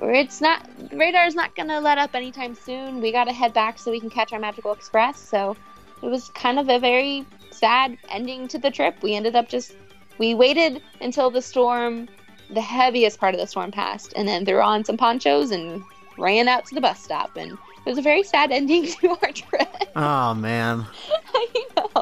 it's 0.02 0.42
not, 0.42 0.68
radar's 0.92 1.36
not 1.36 1.56
going 1.56 1.70
to 1.70 1.80
let 1.80 1.98
up 1.98 2.16
anytime 2.16 2.56
soon. 2.56 3.02
We 3.02 3.12
got 3.12 3.26
to 3.26 3.34
head 3.34 3.54
back 3.54 3.80
so 3.80 3.92
we 3.92 4.00
can 4.00 4.10
catch 4.10 4.34
our 4.34 4.40
magical 4.40 4.72
express. 4.72 5.20
So 5.20 5.56
it 6.02 6.08
was 6.08 6.30
kind 6.30 6.60
of 6.60 6.70
a 6.70 6.80
very 6.80 7.26
sad 7.52 7.98
ending 8.10 8.48
to 8.50 8.58
the 8.58 8.72
trip. 8.72 9.02
We 9.02 9.16
ended 9.16 9.36
up 9.36 9.50
just, 9.50 9.76
we 10.18 10.34
waited 10.34 10.82
until 11.02 11.32
the 11.32 11.42
storm 11.42 12.08
the 12.50 12.62
heaviest 12.62 13.20
part 13.20 13.34
of 13.34 13.40
the 13.40 13.48
storm 13.48 13.72
passed 13.72 14.14
and 14.16 14.28
then 14.28 14.46
threw 14.46 14.62
on 14.62 14.84
some 14.86 14.98
ponchos 14.98 15.52
and 15.52 15.84
ran 16.18 16.48
out 16.48 16.66
to 16.66 16.76
the 16.76 16.82
bus 16.82 17.04
stop 17.04 17.36
and 17.36 17.52
it 17.52 17.90
was 17.90 17.98
a 17.98 18.02
very 18.02 18.24
sad 18.24 18.52
ending 18.54 18.86
to 18.86 19.10
our 19.10 19.32
trip 19.32 19.68
Oh 19.96 20.34
man. 20.34 20.86
i 21.34 21.48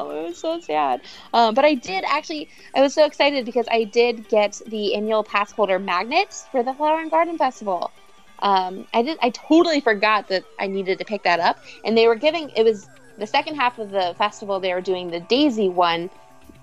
it 0.10 0.28
was 0.28 0.38
so 0.38 0.60
sad. 0.60 1.00
Um, 1.32 1.54
but 1.54 1.64
i 1.64 1.74
did 1.74 2.04
actually 2.06 2.48
i 2.74 2.80
was 2.80 2.94
so 2.94 3.04
excited 3.04 3.44
because 3.44 3.66
i 3.70 3.84
did 3.84 4.28
get 4.28 4.60
the 4.66 4.94
annual 4.94 5.22
pass 5.24 5.52
holder 5.52 5.78
magnets 5.78 6.46
for 6.50 6.62
the 6.62 6.74
flower 6.74 7.00
and 7.00 7.10
garden 7.10 7.38
festival. 7.38 7.92
Um, 8.40 8.86
i 8.94 9.02
did 9.02 9.18
i 9.22 9.30
totally 9.30 9.80
forgot 9.80 10.28
that 10.28 10.44
i 10.58 10.66
needed 10.66 10.98
to 10.98 11.04
pick 11.04 11.22
that 11.24 11.40
up. 11.40 11.58
And 11.84 11.96
they 11.96 12.06
were 12.08 12.16
giving 12.16 12.50
it 12.50 12.62
was 12.64 12.88
the 13.18 13.26
second 13.26 13.56
half 13.56 13.78
of 13.78 13.90
the 13.90 14.14
festival 14.18 14.60
they 14.60 14.74
were 14.74 14.82
doing 14.82 15.10
the 15.10 15.20
daisy 15.20 15.68
one 15.68 16.10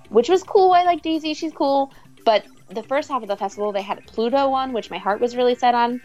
which 0.09 0.29
was 0.29 0.43
cool. 0.43 0.73
I 0.73 0.83
like 0.83 1.01
daisy. 1.01 1.33
She's 1.33 1.51
cool. 1.53 1.91
But 2.23 2.45
the 2.69 2.83
first 2.83 3.09
half 3.09 3.23
of 3.23 3.27
the 3.27 3.35
festival 3.35 3.71
they 3.71 3.81
had 3.81 3.97
a 3.97 4.01
pluto 4.01 4.49
one 4.49 4.71
which 4.73 4.89
my 4.91 4.97
heart 4.97 5.19
was 5.19 5.35
really 5.35 5.55
set 5.55 5.75
on. 5.75 6.01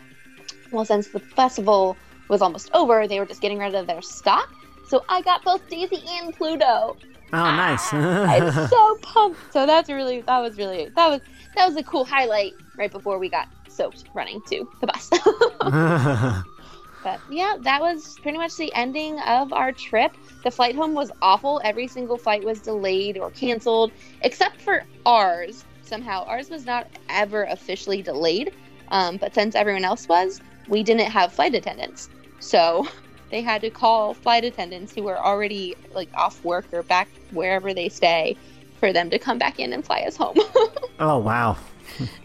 Well 0.70 0.84
since 0.84 1.08
the 1.08 1.20
festival 1.20 1.96
was 2.28 2.42
almost 2.42 2.70
over 2.74 3.06
they 3.06 3.18
were 3.20 3.26
just 3.26 3.40
getting 3.40 3.58
rid 3.58 3.74
of 3.74 3.86
their 3.86 4.02
stock 4.02 4.48
so 4.88 5.04
i 5.08 5.20
got 5.22 5.44
both 5.44 5.66
daisy 5.68 6.02
and 6.20 6.34
pluto 6.34 6.96
Oh 7.32 7.44
nice. 7.44 7.92
i'm 7.92 8.50
so 8.68 8.98
pumped 9.02 9.52
so 9.52 9.66
that's 9.66 9.88
really 9.88 10.22
that 10.22 10.38
was 10.38 10.56
really 10.58 10.90
that 10.96 11.08
was 11.08 11.20
that 11.54 11.66
was 11.66 11.76
a 11.76 11.82
cool 11.82 12.04
highlight 12.04 12.54
right 12.76 12.90
before 12.90 13.18
we 13.18 13.28
got 13.28 13.48
soaked 13.68 14.04
running 14.14 14.40
to 14.42 14.66
the 14.80 14.86
bus 14.86 16.44
But 17.04 17.20
yeah, 17.28 17.56
that 17.60 17.80
was 17.80 18.18
pretty 18.22 18.38
much 18.38 18.56
the 18.56 18.74
ending 18.74 19.20
of 19.20 19.52
our 19.52 19.70
trip. 19.72 20.12
The 20.42 20.50
flight 20.50 20.74
home 20.74 20.94
was 20.94 21.12
awful. 21.22 21.60
Every 21.62 21.86
single 21.86 22.18
flight 22.18 22.42
was 22.42 22.60
delayed 22.60 23.16
or 23.16 23.30
canceled, 23.30 23.92
except 24.22 24.60
for 24.60 24.84
ours. 25.06 25.64
Somehow, 25.82 26.24
ours 26.24 26.50
was 26.50 26.66
not 26.66 26.88
ever 27.08 27.44
officially 27.44 28.02
delayed. 28.02 28.52
Um, 28.88 29.16
but 29.16 29.32
since 29.32 29.54
everyone 29.54 29.84
else 29.84 30.08
was, 30.08 30.40
we 30.66 30.82
didn't 30.82 31.10
have 31.10 31.32
flight 31.32 31.54
attendants. 31.54 32.10
So 32.40 32.86
they 33.30 33.42
had 33.42 33.60
to 33.62 33.70
call 33.70 34.14
flight 34.14 34.44
attendants 34.44 34.94
who 34.94 35.02
were 35.02 35.18
already 35.18 35.74
like 35.94 36.08
off 36.14 36.42
work 36.44 36.66
or 36.72 36.82
back 36.82 37.08
wherever 37.32 37.74
they 37.74 37.88
stay 37.88 38.36
for 38.80 38.92
them 38.92 39.10
to 39.10 39.18
come 39.18 39.38
back 39.38 39.58
in 39.58 39.72
and 39.72 39.84
fly 39.84 40.00
us 40.00 40.16
home. 40.16 40.36
oh 41.00 41.18
wow. 41.18 41.56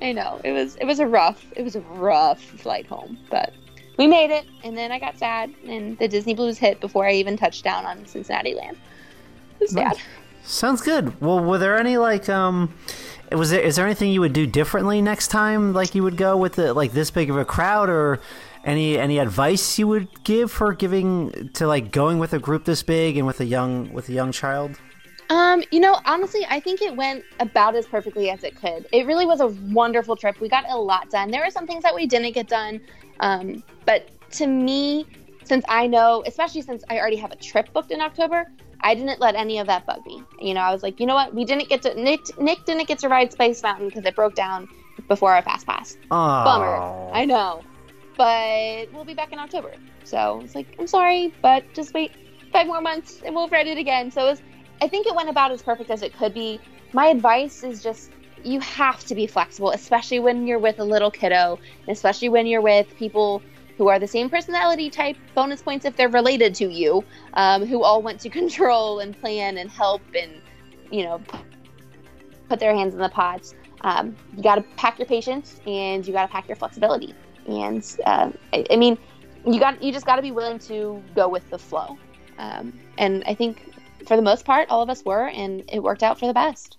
I 0.01 0.11
know 0.11 0.39
it 0.43 0.51
was 0.51 0.75
it 0.75 0.85
was 0.85 0.99
a 0.99 1.07
rough 1.07 1.45
it 1.55 1.63
was 1.63 1.75
a 1.75 1.81
rough 1.81 2.41
flight 2.41 2.85
home, 2.85 3.17
but 3.29 3.53
we 3.97 4.07
made 4.07 4.31
it. 4.31 4.45
And 4.63 4.77
then 4.77 4.91
I 4.91 4.99
got 4.99 5.17
sad, 5.17 5.53
and 5.67 5.97
the 5.99 6.07
Disney 6.07 6.33
Blues 6.33 6.57
hit 6.57 6.79
before 6.79 7.07
I 7.07 7.13
even 7.13 7.37
touched 7.37 7.63
down 7.63 7.85
on 7.85 8.05
Cincinnati 8.05 8.55
Land. 8.55 8.77
It 9.59 9.61
was 9.61 9.71
sad. 9.71 9.97
Sounds 10.43 10.81
good. 10.81 11.19
Well, 11.21 11.39
were 11.39 11.57
there 11.57 11.77
any 11.77 11.97
like 11.97 12.29
um 12.29 12.73
was 13.31 13.51
there 13.51 13.61
is 13.61 13.75
there 13.75 13.85
anything 13.85 14.11
you 14.11 14.21
would 14.21 14.33
do 14.33 14.45
differently 14.45 15.01
next 15.01 15.29
time 15.29 15.73
like 15.73 15.95
you 15.95 16.03
would 16.03 16.17
go 16.17 16.37
with 16.37 16.53
the 16.53 16.73
like 16.73 16.91
this 16.91 17.11
big 17.11 17.29
of 17.29 17.37
a 17.37 17.45
crowd 17.45 17.89
or 17.89 18.19
any 18.63 18.97
any 18.97 19.19
advice 19.19 19.77
you 19.77 19.87
would 19.87 20.23
give 20.23 20.51
for 20.51 20.73
giving 20.73 21.49
to 21.53 21.67
like 21.67 21.91
going 21.91 22.19
with 22.19 22.33
a 22.33 22.39
group 22.39 22.65
this 22.65 22.83
big 22.83 23.17
and 23.17 23.27
with 23.27 23.39
a 23.39 23.45
young 23.45 23.91
with 23.93 24.09
a 24.09 24.13
young 24.13 24.31
child? 24.31 24.79
Um, 25.29 25.63
you 25.71 25.79
know, 25.79 25.99
honestly, 26.05 26.45
I 26.49 26.59
think 26.59 26.81
it 26.81 26.95
went 26.95 27.23
about 27.39 27.75
as 27.75 27.85
perfectly 27.87 28.29
as 28.29 28.43
it 28.43 28.55
could. 28.55 28.87
It 28.91 29.07
really 29.07 29.25
was 29.25 29.39
a 29.39 29.47
wonderful 29.47 30.15
trip. 30.15 30.39
We 30.39 30.49
got 30.49 30.65
a 30.69 30.77
lot 30.77 31.09
done. 31.09 31.31
There 31.31 31.43
were 31.43 31.49
some 31.49 31.65
things 31.65 31.83
that 31.83 31.95
we 31.95 32.05
didn't 32.05 32.33
get 32.33 32.47
done, 32.47 32.81
um, 33.19 33.63
but 33.85 34.09
to 34.31 34.47
me, 34.47 35.05
since 35.43 35.65
I 35.67 35.87
know, 35.87 36.23
especially 36.25 36.61
since 36.61 36.83
I 36.89 36.99
already 36.99 37.15
have 37.17 37.31
a 37.31 37.35
trip 37.35 37.71
booked 37.73 37.91
in 37.91 38.01
October, 38.01 38.51
I 38.81 38.95
didn't 38.95 39.19
let 39.19 39.35
any 39.35 39.59
of 39.59 39.67
that 39.67 39.85
bug 39.85 40.05
me. 40.05 40.21
You 40.39 40.53
know, 40.53 40.61
I 40.61 40.71
was 40.71 40.83
like, 40.83 40.99
you 40.99 41.05
know 41.05 41.15
what? 41.15 41.33
We 41.33 41.45
didn't 41.45 41.69
get 41.69 41.81
to 41.83 41.99
Nick. 41.99 42.37
Nick 42.37 42.65
didn't 42.65 42.87
get 42.87 42.99
to 42.99 43.09
ride 43.09 43.31
Space 43.31 43.63
Mountain 43.63 43.89
because 43.89 44.05
it 44.05 44.15
broke 44.15 44.35
down 44.35 44.67
before 45.07 45.33
our 45.33 45.41
fast 45.41 45.65
pass. 45.65 45.97
Oh, 46.11 46.43
Bummer. 46.43 47.11
I 47.13 47.25
know, 47.25 47.63
but 48.17 48.91
we'll 48.93 49.05
be 49.05 49.13
back 49.13 49.31
in 49.31 49.39
October. 49.39 49.73
So 50.03 50.41
it's 50.43 50.55
like, 50.55 50.67
I'm 50.79 50.87
sorry, 50.87 51.33
but 51.41 51.63
just 51.73 51.93
wait 51.93 52.11
five 52.51 52.67
more 52.67 52.81
months 52.81 53.21
and 53.25 53.35
we'll 53.35 53.47
ride 53.49 53.67
it 53.67 53.77
again. 53.77 54.11
So 54.11 54.27
it 54.27 54.29
was, 54.31 54.41
I 54.81 54.87
think 54.87 55.07
it 55.07 55.15
went 55.15 55.29
about 55.29 55.51
as 55.51 55.61
perfect 55.61 55.89
as 55.89 56.01
it 56.01 56.13
could 56.13 56.33
be. 56.33 56.59
My 56.93 57.07
advice 57.07 57.63
is 57.63 57.81
just 57.81 58.11
you 58.43 58.59
have 58.59 59.03
to 59.05 59.15
be 59.15 59.25
flexible, 59.25 59.71
especially 59.71 60.19
when 60.19 60.45
you're 60.45 60.59
with 60.59 60.79
a 60.79 60.83
little 60.83 61.09
kiddo, 61.09 61.59
especially 61.87 62.29
when 62.29 62.45
you're 62.45 62.61
with 62.61 62.95
people 62.97 63.41
who 63.77 63.87
are 63.87 63.99
the 63.99 64.07
same 64.07 64.29
personality 64.29 64.89
type. 64.89 65.17
Bonus 65.33 65.61
points 65.61 65.85
if 65.85 65.95
they're 65.95 66.09
related 66.09 66.53
to 66.55 66.67
you, 66.67 67.03
um, 67.33 67.65
who 67.65 67.83
all 67.83 68.01
want 68.01 68.19
to 68.21 68.29
control 68.41 68.99
and 68.99 69.19
plan 69.19 69.57
and 69.57 69.69
help 69.69 70.01
and 70.17 70.41
you 70.91 71.03
know 71.03 71.21
put 72.49 72.59
their 72.59 72.75
hands 72.75 72.93
in 72.93 72.99
the 72.99 73.09
pots. 73.09 73.55
Um, 73.81 74.15
you 74.35 74.43
got 74.43 74.55
to 74.55 74.61
pack 74.77 74.99
your 74.99 75.07
patience 75.07 75.59
and 75.65 76.05
you 76.05 76.13
got 76.13 76.25
to 76.25 76.31
pack 76.31 76.47
your 76.47 76.55
flexibility. 76.55 77.13
And 77.47 77.83
uh, 78.05 78.31
I, 78.53 78.65
I 78.69 78.75
mean, 78.75 78.97
you 79.45 79.59
got 79.59 79.81
you 79.81 79.91
just 79.91 80.05
got 80.05 80.15
to 80.15 80.21
be 80.21 80.31
willing 80.31 80.59
to 80.59 81.01
go 81.15 81.27
with 81.27 81.49
the 81.49 81.57
flow. 81.57 81.97
Um, 82.37 82.73
and 82.97 83.23
I 83.25 83.33
think 83.33 83.73
for 84.07 84.15
the 84.15 84.21
most 84.21 84.45
part, 84.45 84.69
all 84.69 84.81
of 84.81 84.89
us 84.89 85.03
were, 85.05 85.27
and 85.27 85.63
it 85.71 85.81
worked 85.81 86.03
out 86.03 86.19
for 86.19 86.27
the 86.27 86.33
best. 86.33 86.77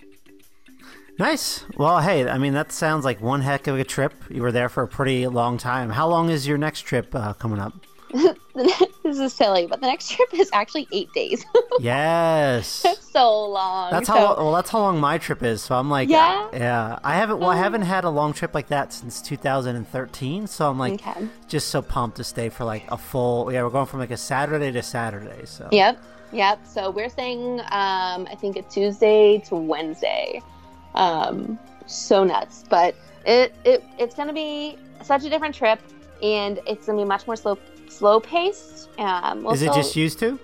Nice. 1.18 1.64
Well, 1.76 2.00
hey, 2.00 2.28
I 2.28 2.38
mean 2.38 2.54
that 2.54 2.72
sounds 2.72 3.04
like 3.04 3.20
one 3.20 3.42
heck 3.42 3.66
of 3.66 3.78
a 3.78 3.84
trip. 3.84 4.14
You 4.28 4.42
were 4.42 4.52
there 4.52 4.68
for 4.68 4.82
a 4.82 4.88
pretty 4.88 5.26
long 5.28 5.58
time. 5.58 5.90
How 5.90 6.08
long 6.08 6.28
is 6.28 6.46
your 6.46 6.58
next 6.58 6.80
trip 6.80 7.14
uh, 7.14 7.34
coming 7.34 7.60
up? 7.60 7.74
this 8.54 9.18
is 9.18 9.32
silly, 9.32 9.66
but 9.66 9.80
the 9.80 9.86
next 9.86 10.10
trip 10.10 10.32
is 10.32 10.48
actually 10.52 10.86
eight 10.92 11.12
days. 11.12 11.44
yes. 11.80 12.82
That's 12.82 13.10
so 13.10 13.46
long. 13.46 13.90
That's 13.90 14.06
So- 14.06 14.12
how 14.12 14.36
well. 14.36 14.52
That's 14.52 14.70
how 14.70 14.80
long 14.80 15.00
my 15.00 15.18
trip 15.18 15.42
is. 15.42 15.62
So 15.62 15.74
I'm 15.74 15.90
like, 15.90 16.08
Yeah? 16.08 16.48
yeah. 16.52 16.98
I 17.02 17.16
haven't. 17.16 17.40
Well, 17.40 17.50
I 17.50 17.56
haven't 17.56 17.82
had 17.82 18.04
a 18.04 18.10
long 18.10 18.32
trip 18.32 18.54
like 18.54 18.68
that 18.68 18.92
since 18.92 19.20
2013. 19.20 20.46
So 20.46 20.70
I'm 20.70 20.78
like, 20.78 20.94
Okay. 20.94 21.28
just 21.48 21.68
so 21.68 21.82
pumped 21.82 22.16
to 22.18 22.24
stay 22.24 22.48
for 22.48 22.64
like 22.64 22.84
a 22.90 22.96
full. 22.96 23.52
Yeah, 23.52 23.62
we're 23.64 23.70
going 23.70 23.86
from 23.86 24.00
like 24.00 24.10
a 24.12 24.16
Saturday 24.16 24.70
to 24.72 24.82
Saturday. 24.82 25.44
So 25.46 25.68
Yep. 25.72 25.98
Yep. 26.32 26.66
So 26.66 26.90
we're 26.90 27.08
saying, 27.08 27.60
um, 27.60 28.26
I 28.30 28.36
think 28.40 28.56
a 28.56 28.62
Tuesday 28.62 29.38
to 29.48 29.56
Wednesday. 29.56 30.40
Um, 30.94 31.58
so 31.86 32.22
nuts, 32.24 32.64
but 32.70 32.94
it, 33.26 33.54
it 33.64 33.84
it's 33.98 34.14
gonna 34.14 34.32
be 34.32 34.78
such 35.02 35.24
a 35.24 35.28
different 35.30 35.54
trip, 35.54 35.80
and 36.24 36.58
it's 36.66 36.86
gonna 36.86 36.98
be 36.98 37.04
much 37.04 37.26
more 37.26 37.36
slow 37.36 37.58
slow 37.88 38.18
paced. 38.18 38.88
Um, 38.98 39.44
we'll 39.44 39.52
is 39.52 39.62
it 39.62 39.66
still- 39.66 39.74
just 39.74 39.94
used 39.94 40.18
to? 40.20 40.38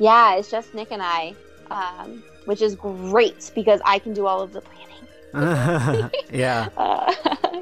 Yeah, 0.00 0.34
it's 0.34 0.50
just 0.50 0.74
Nick 0.74 0.88
and 0.90 1.02
I, 1.02 1.34
um, 1.70 2.22
which 2.46 2.62
is 2.62 2.74
great 2.74 3.50
because 3.54 3.80
I 3.84 3.98
can 3.98 4.12
do 4.12 4.26
all 4.26 4.40
of 4.40 4.52
the 4.52 4.60
planning. 4.62 6.10
yeah. 6.32 6.68
Uh, 6.76 7.12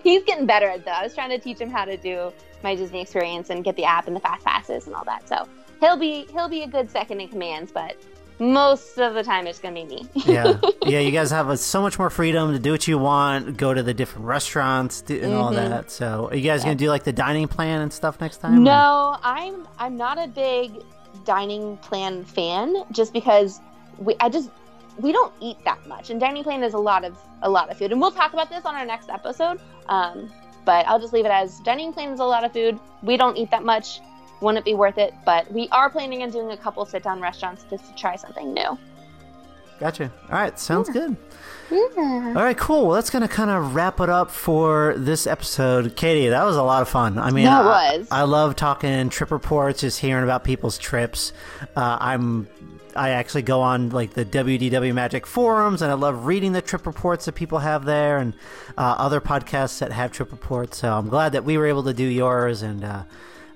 he's 0.03 0.23
getting 0.25 0.47
better 0.47 0.67
at 0.67 0.85
that. 0.85 1.01
I 1.01 1.03
was 1.05 1.15
trying 1.15 1.31
to 1.31 1.39
teach 1.39 1.59
him 1.59 1.71
how 1.71 1.85
to 1.85 1.97
do 1.97 2.33
my 2.63 2.75
Disney 2.75 3.01
experience 3.01 3.51
and 3.51 3.63
get 3.65 3.77
the 3.77 3.85
app 3.85 4.07
and 4.07 4.17
the 4.17 4.21
fast 4.21 4.45
passes 4.45 4.87
and 4.87 4.95
all 4.95 5.05
that. 5.05 5.29
So 5.29 5.47
he'll 5.81 5.97
be 5.97 6.27
he'll 6.33 6.49
be 6.49 6.63
a 6.63 6.67
good 6.69 6.91
second 6.91 7.21
in 7.21 7.29
commands, 7.29 7.71
but 7.73 7.97
most 8.39 8.99
of 8.99 9.15
the 9.15 9.23
time 9.23 9.47
it's 9.47 9.59
gonna 9.59 9.75
be 9.75 9.85
me. 9.85 10.09
yeah, 10.15 10.59
yeah. 10.87 10.99
You 11.05 11.11
guys 11.11 11.31
have 11.31 11.49
uh, 11.51 11.57
so 11.57 11.81
much 11.83 11.99
more 11.99 12.11
freedom 12.11 12.53
to 12.53 12.59
do 12.59 12.73
what 12.73 12.87
you 12.89 12.99
want, 12.99 13.57
go 13.57 13.73
to 13.73 13.83
the 13.83 13.95
different 13.95 14.27
restaurants 14.27 15.01
do, 15.03 15.21
and 15.23 15.33
all 15.35 15.53
Mhm. 15.53 15.57
that. 15.57 15.91
So, 15.91 16.29
are 16.31 16.37
you 16.37 16.43
guys 16.43 16.63
gonna 16.65 16.75
do 16.75 16.89
like 16.89 17.05
the 17.05 17.13
dining 17.13 17.49
plan 17.49 17.81
and 17.83 17.93
stuff 17.93 18.21
next 18.21 18.39
time? 18.39 18.55
or- 18.59 18.61
No, 18.61 19.17
I'm 19.23 19.67
I'm 19.79 19.97
not 19.97 20.19
a 20.19 20.27
big 20.29 20.83
dining 21.25 21.77
plan 21.79 22.25
fan 22.25 22.75
just 22.93 23.13
because 23.13 23.61
we 23.99 24.17
I 24.21 24.29
just 24.29 24.51
we 24.99 25.13
don't 25.13 25.33
eat 25.41 25.57
that 25.65 25.85
much 25.87 26.11
and 26.11 26.21
dining 26.21 26.43
plan 26.45 26.63
is 26.63 26.75
a 26.75 26.79
lot 26.79 27.05
of 27.05 27.17
a 27.43 27.49
lot 27.51 27.71
of 27.71 27.79
food 27.79 27.93
and 27.93 28.01
we'll 28.01 28.11
talk 28.13 28.33
about 28.33 28.49
this 28.51 28.65
on 28.65 28.75
our 28.75 28.85
next 28.87 29.09
episode. 29.11 29.61
Um, 29.89 30.31
but 30.65 30.87
I'll 30.89 30.99
just 31.01 31.13
leave 31.13 31.27
it 31.27 31.31
as 31.33 31.61
dining 31.61 31.93
plan 31.93 32.11
is 32.13 32.21
a 32.21 32.25
lot 32.25 32.43
of 32.43 32.53
food. 32.53 32.79
We 33.03 33.17
don't 33.17 33.37
eat 33.37 33.51
that 33.51 33.65
much. 33.65 34.01
Wouldn't 34.41 34.59
it 34.59 34.65
be 34.65 34.75
worth 34.75 34.99
it, 34.99 35.15
but 35.25 35.51
we 35.53 35.69
are 35.73 35.89
planning 35.89 36.23
on 36.23 36.31
doing 36.31 36.51
a 36.51 36.57
couple 36.57 36.85
sit 36.85 37.03
down 37.03 37.21
restaurants 37.21 37.65
just 37.71 37.87
to 37.87 37.95
try 37.95 38.17
something 38.17 38.53
new. 38.53 38.79
Gotcha. 39.81 40.13
All 40.31 40.37
right, 40.39 40.59
sounds 40.59 40.89
good. 40.89 41.17
Yeah. 41.71 41.79
All 42.37 42.43
right, 42.43 42.57
cool. 42.57 42.87
Well, 42.87 42.95
that's 42.95 43.11
gonna 43.11 43.27
kind 43.29 43.51
of 43.51 43.75
wrap 43.75 44.01
it 44.01 44.09
up 44.09 44.31
for 44.31 44.95
this 44.97 45.27
episode. 45.27 45.97
Katie, 45.97 46.29
that 46.29 46.45
was 46.45 46.57
a 46.57 46.63
lot 46.63 46.83
of 46.83 46.89
fun. 46.89 47.19
I 47.19 47.31
mean, 47.31 47.47
That 47.47 47.63
I, 47.65 47.97
was. 47.99 48.09
I 48.11 48.23
love 48.23 48.55
talking 48.55 49.09
trip 49.09 49.31
reports, 49.31 49.81
just 49.81 49.99
hearing 50.01 50.23
about 50.25 50.45
people's 50.45 50.79
trips. 50.79 51.33
Uh, 51.75 51.99
I'm. 52.01 52.49
I 52.97 53.11
actually 53.11 53.43
go 53.43 53.61
on 53.61 53.89
like 53.91 54.13
the 54.13 54.25
WDW 54.25 54.95
Magic 54.95 55.27
forums, 55.27 55.83
and 55.83 55.91
I 55.91 55.95
love 55.95 56.27
reading 56.27 56.53
the 56.53 56.63
trip 56.63 56.87
reports 56.87 57.25
that 57.25 57.33
people 57.35 57.59
have 57.59 57.85
there, 57.85 58.19
and 58.19 58.35
uh, 58.79 58.95
other 58.99 59.21
podcasts 59.21 59.81
that 59.81 59.91
have 59.91 60.13
trip 60.13 60.31
reports. 60.31 60.79
So 60.79 60.93
I'm 60.93 61.09
glad 61.09 61.33
that 61.33 61.45
we 61.45 61.59
were 61.59 61.67
able 61.67 61.83
to 61.85 61.93
do 61.95 62.05
yours, 62.05 62.63
and 62.63 62.85
uh, 62.85 63.03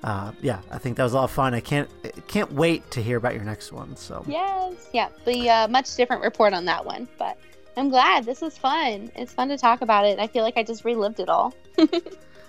uh, 0.02 0.32
yeah, 0.40 0.60
I 0.70 0.78
think 0.78 0.96
that 0.96 1.02
was 1.02 1.12
a 1.12 1.16
lot 1.16 1.24
of 1.24 1.30
fun. 1.30 1.54
I 1.54 1.60
can't 1.60 1.88
can't 2.28 2.52
wait 2.52 2.90
to 2.92 3.02
hear 3.02 3.16
about 3.16 3.34
your 3.34 3.44
next 3.44 3.72
one. 3.72 3.96
So 3.96 4.24
Yes. 4.26 4.88
Yeah. 4.92 5.08
The 5.24 5.50
uh, 5.50 5.68
much 5.68 5.94
different 5.96 6.22
report 6.22 6.52
on 6.52 6.64
that 6.66 6.84
one, 6.84 7.08
but 7.18 7.36
I'm 7.76 7.88
glad 7.88 8.24
this 8.24 8.40
was 8.40 8.56
fun. 8.56 9.10
It's 9.16 9.32
fun 9.32 9.48
to 9.48 9.58
talk 9.58 9.82
about 9.82 10.04
it. 10.06 10.18
I 10.18 10.26
feel 10.26 10.42
like 10.42 10.56
I 10.56 10.62
just 10.62 10.84
relived 10.84 11.20
it 11.20 11.28
all. 11.28 11.54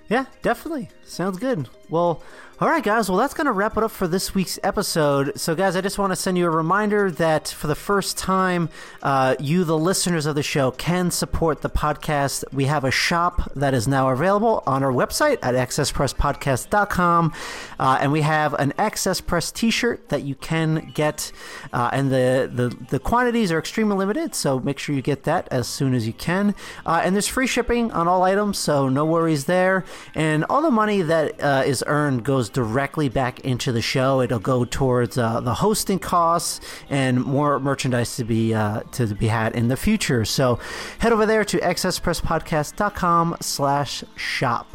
Yeah, 0.10 0.26
definitely. 0.42 0.90
Sounds 1.06 1.38
good. 1.38 1.70
Well, 1.88 2.24
all 2.62 2.68
right, 2.68 2.84
guys. 2.84 3.10
Well, 3.10 3.18
that's 3.18 3.34
going 3.34 3.46
to 3.46 3.54
wrap 3.54 3.78
it 3.78 3.84
up 3.84 3.92
for 3.92 4.06
this 4.06 4.36
week's 4.36 4.60
episode. 4.64 5.40
So, 5.40 5.56
guys, 5.56 5.78
I 5.78 5.82
just 5.82 5.98
want 5.98 6.12
to 6.12 6.16
send 6.18 6.38
you 6.38 6.46
a 6.46 6.50
reminder 6.50 7.10
that 7.10 7.48
for 7.48 7.68
the 7.68 7.76
first 7.76 8.18
time, 8.18 8.68
uh, 9.02 9.38
you, 9.40 9.64
the 9.64 9.78
listeners 9.78 10.26
of 10.26 10.36
the 10.36 10.44
show, 10.44 10.72
can 10.72 11.10
support 11.10 11.62
the 11.62 11.70
podcast. 11.70 12.44
We 12.52 12.66
have 12.66 12.84
a 12.84 12.92
shop 12.92 13.50
that 13.56 13.74
is 13.74 13.88
now 13.88 14.10
available 14.10 14.62
on 14.68 14.84
our 14.84 14.92
website 14.92 15.38
at 15.42 15.56
accesspresspodcast.com. 15.56 17.34
Uh, 17.80 17.98
and 18.02 18.12
we 18.12 18.22
have 18.22 18.54
an 18.56 18.74
Access 18.78 19.22
Press 19.22 19.54
t 19.54 19.72
shirt 19.72 20.10
that 20.10 20.24
you 20.24 20.36
can 20.36 20.92
get. 20.94 21.32
Uh, 21.72 21.90
and 21.94 22.12
the, 22.12 22.52
the, 22.54 22.76
the 22.90 23.00
quantities 23.00 23.54
are 23.54 23.60
extremely 23.60 23.96
limited. 23.96 24.36
So, 24.36 24.60
make 24.60 24.80
sure 24.80 24.94
you 24.94 25.02
get 25.02 25.24
that 25.24 25.48
as 25.50 25.66
soon 25.66 25.94
as 25.94 26.06
you 26.06 26.14
can. 26.14 26.54
Uh, 26.86 27.00
and 27.06 27.16
there's 27.16 27.28
free 27.28 27.48
shipping 27.48 27.94
on 27.94 28.10
all 28.10 28.24
items. 28.24 28.58
So, 28.58 28.90
no 28.90 29.06
worries 29.06 29.46
there. 29.46 29.86
And 30.14 30.44
all 30.50 30.62
the 30.62 30.72
money 30.72 31.02
that 31.04 31.42
uh, 31.42 31.64
is 31.66 31.86
earned 31.88 32.26
goes 32.26 32.49
directly 32.50 33.10
back 33.10 33.40
into 33.42 33.72
the 33.72 33.82
show. 33.82 34.22
It'll 34.22 34.40
go 34.40 34.66
towards 34.66 35.18
uh, 35.18 35.40
the 35.42 35.54
hosting 35.54 36.00
costs 36.00 36.60
and 36.90 37.24
more 37.24 37.60
merchandise 37.60 38.16
to 38.18 38.24
be 38.24 38.54
uh, 38.54 38.82
to 38.92 39.08
be 39.08 39.28
had 39.28 39.56
in 39.56 39.68
the 39.68 39.78
future. 39.78 40.26
So 40.26 40.60
head 41.00 41.14
over 41.14 41.26
there 41.26 41.46
to 41.46 41.58
accesspresspodcast.com 41.60 43.38
slash 43.42 44.04
shop. 44.16 44.68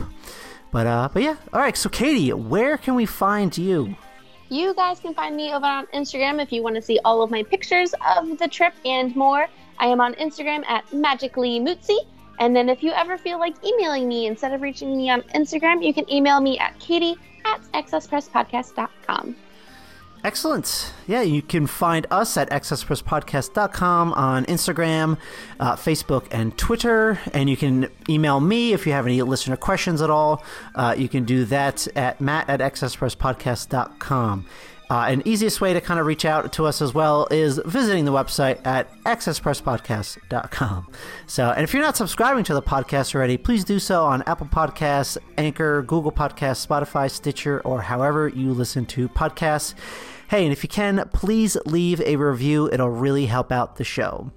But 0.71 0.87
uh, 0.87 1.09
but 1.13 1.23
yeah, 1.23 1.37
all 1.53 1.61
right. 1.61 1.77
So 1.77 1.89
Katie, 1.89 2.33
where 2.33 2.77
can 2.77 2.95
we 2.95 3.07
find 3.07 3.57
you? 3.57 3.97
You 4.49 4.75
guys 4.75 5.01
can 5.01 5.15
find 5.15 5.35
me 5.35 5.53
over 5.53 5.67
on 5.67 5.87
Instagram 5.87 6.41
if 6.41 6.53
you 6.53 6.63
want 6.63 6.77
to 6.77 6.83
see 6.83 7.01
all 7.05 7.23
of 7.23 7.31
my 7.31 7.43
pictures 7.43 7.95
of 8.17 8.39
the 8.39 8.47
trip 8.47 8.75
and 8.85 9.15
more. 9.17 9.47
I 9.79 9.87
am 9.87 10.01
on 10.01 10.15
Instagram 10.15 10.65
at 10.67 10.93
magically. 10.93 11.57
And 12.39 12.55
then 12.55 12.69
if 12.69 12.83
you 12.83 12.93
ever 12.93 13.17
feel 13.17 13.39
like 13.39 13.55
emailing 13.65 14.09
me 14.09 14.27
instead 14.27 14.53
of 14.53 14.63
reaching 14.63 14.97
me 14.97 15.11
on 15.11 15.23
Instagram, 15.35 15.85
you 15.85 15.95
can 15.95 16.11
email 16.13 16.41
me 16.41 16.59
at 16.59 16.79
katie 16.79 17.17
at 17.73 17.87
accesspresspodcast.com. 17.87 19.37
Excellent. 20.25 20.95
Yeah, 21.07 21.21
you 21.21 21.43
can 21.43 21.67
find 21.67 22.07
us 22.11 22.39
at 22.39 22.49
accesspresspodcast.com 22.49 24.15
on 24.15 24.47
Instagram, 24.47 25.19
uh, 25.61 25.77
Facebook, 25.77 26.27
and 26.31 26.57
Twitter. 26.57 27.19
And 27.35 27.51
you 27.51 27.59
can 27.59 27.91
email 28.09 28.41
me 28.41 28.73
if 28.73 28.87
you 28.87 28.93
have 28.93 29.05
any 29.05 29.21
listener 29.21 29.59
questions 29.59 30.01
at 30.01 30.09
all. 30.09 30.43
Uh, 30.75 30.95
you 30.97 31.11
can 31.11 31.25
do 31.25 31.45
that 31.45 31.87
at 31.95 32.23
matt 32.23 32.49
at 32.49 32.61
accesspresspodcast.com. 32.61 34.47
Uh, 34.95 35.07
and 35.09 35.27
easiest 35.27 35.61
way 35.61 35.73
to 35.73 35.81
kind 35.81 35.99
of 35.99 36.07
reach 36.07 36.25
out 36.25 36.53
to 36.53 36.65
us 36.65 36.81
as 36.81 36.95
well 36.95 37.27
is 37.33 37.61
visiting 37.67 38.05
the 38.05 38.13
website 38.13 38.65
at 38.65 38.89
accesspresspodcast.com. 39.03 40.87
So, 41.27 41.51
and 41.51 41.65
if 41.65 41.75
you're 41.75 41.83
not 41.83 41.97
subscribing 41.97 42.45
to 42.45 42.55
the 42.55 42.63
podcast 42.63 43.13
already, 43.13 43.37
please 43.37 43.65
do 43.65 43.81
so 43.81 44.05
on 44.05 44.23
Apple 44.29 44.47
Podcasts, 44.47 45.19
Anchor, 45.37 45.83
Google 45.83 46.13
Podcasts, 46.13 46.65
Spotify, 46.65 47.11
Stitcher, 47.11 47.61
or 47.63 47.83
however 47.83 48.29
you 48.29 48.55
listen 48.55 48.87
to 48.87 49.09
podcasts. 49.09 49.75
Hey, 50.29 50.45
and 50.45 50.53
if 50.53 50.63
you 50.63 50.69
can, 50.69 51.11
please 51.13 51.57
leave 51.67 52.01
a 52.03 52.15
review. 52.15 52.71
It'll 52.73 52.89
really 52.89 53.27
help 53.27 53.51
out 53.51 53.75
the 53.75 53.85
show. 53.85 54.31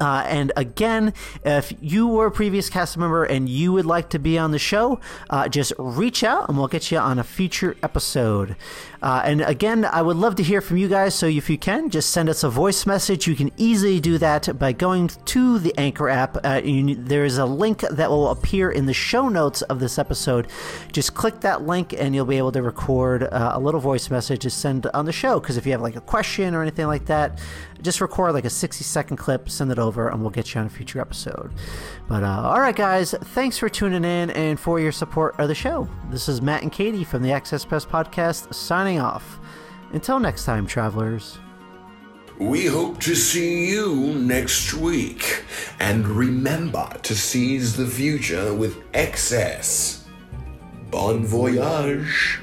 Uh, 0.00 0.24
and 0.26 0.52
again, 0.56 1.12
if 1.44 1.72
you 1.80 2.06
were 2.08 2.26
a 2.26 2.30
previous 2.30 2.68
cast 2.68 2.96
member 2.96 3.24
and 3.24 3.48
you 3.48 3.72
would 3.72 3.86
like 3.86 4.10
to 4.10 4.18
be 4.18 4.38
on 4.38 4.50
the 4.50 4.58
show, 4.58 5.00
uh, 5.30 5.48
just 5.48 5.72
reach 5.78 6.24
out 6.24 6.48
and 6.48 6.58
we'll 6.58 6.68
get 6.68 6.90
you 6.90 6.98
on 6.98 7.18
a 7.18 7.24
future 7.24 7.76
episode. 7.82 8.56
Uh, 9.02 9.20
and 9.24 9.40
again, 9.42 9.84
I 9.84 10.00
would 10.00 10.16
love 10.16 10.36
to 10.36 10.42
hear 10.44 10.60
from 10.60 10.76
you 10.76 10.88
guys. 10.88 11.14
So 11.14 11.26
if 11.26 11.50
you 11.50 11.58
can, 11.58 11.90
just 11.90 12.10
send 12.10 12.28
us 12.28 12.44
a 12.44 12.48
voice 12.48 12.86
message. 12.86 13.26
You 13.26 13.34
can 13.34 13.50
easily 13.56 13.98
do 13.98 14.16
that 14.18 14.58
by 14.58 14.72
going 14.72 15.08
to 15.08 15.58
the 15.58 15.74
Anchor 15.76 16.08
app. 16.08 16.38
Uh, 16.44 16.60
you, 16.64 16.94
there 16.94 17.24
is 17.24 17.36
a 17.36 17.44
link 17.44 17.80
that 17.80 18.10
will 18.10 18.28
appear 18.28 18.70
in 18.70 18.86
the 18.86 18.94
show 18.94 19.28
notes 19.28 19.62
of 19.62 19.80
this 19.80 19.98
episode. 19.98 20.46
Just 20.92 21.14
click 21.14 21.40
that 21.40 21.62
link 21.62 21.92
and 21.92 22.14
you'll 22.14 22.26
be 22.26 22.38
able 22.38 22.52
to 22.52 22.62
record 22.62 23.24
uh, 23.24 23.52
a 23.54 23.60
little 23.60 23.80
voice 23.80 24.08
message 24.08 24.42
to 24.42 24.50
send 24.50 24.86
on 24.94 25.04
the 25.04 25.12
show. 25.12 25.40
Because 25.40 25.56
if 25.56 25.66
you 25.66 25.72
have 25.72 25.82
like 25.82 25.96
a 25.96 26.00
question 26.00 26.54
or 26.54 26.62
anything 26.62 26.86
like 26.86 27.06
that, 27.06 27.40
just 27.82 28.00
record 28.00 28.32
like 28.32 28.44
a 28.44 28.50
60 28.50 28.84
second 28.84 29.16
clip, 29.16 29.50
send 29.50 29.72
it 29.72 29.78
over, 29.78 30.08
and 30.08 30.20
we'll 30.20 30.30
get 30.30 30.54
you 30.54 30.60
on 30.60 30.66
a 30.66 30.70
future 30.70 31.00
episode. 31.00 31.50
But 32.08 32.22
uh, 32.22 32.42
all 32.44 32.60
right, 32.60 32.74
guys, 32.74 33.12
thanks 33.12 33.58
for 33.58 33.68
tuning 33.68 34.04
in 34.04 34.30
and 34.30 34.58
for 34.58 34.78
your 34.78 34.92
support 34.92 35.38
of 35.38 35.48
the 35.48 35.54
show. 35.54 35.88
This 36.10 36.28
is 36.28 36.40
Matt 36.40 36.62
and 36.62 36.70
Katie 36.70 37.04
from 37.04 37.22
the 37.22 37.32
Access 37.32 37.64
Press 37.64 37.84
Podcast 37.84 38.54
signing 38.92 39.00
off. 39.00 39.38
Until 39.92 40.20
next 40.20 40.44
time, 40.44 40.66
travelers. 40.66 41.38
We 42.38 42.66
hope 42.66 43.00
to 43.00 43.14
see 43.14 43.70
you 43.70 44.14
next 44.14 44.74
week. 44.74 45.44
And 45.80 46.06
remember 46.08 46.88
to 47.02 47.14
seize 47.14 47.76
the 47.76 47.86
future 47.86 48.54
with 48.54 48.82
excess. 48.94 50.06
Bon 50.90 51.24
voyage. 51.24 52.41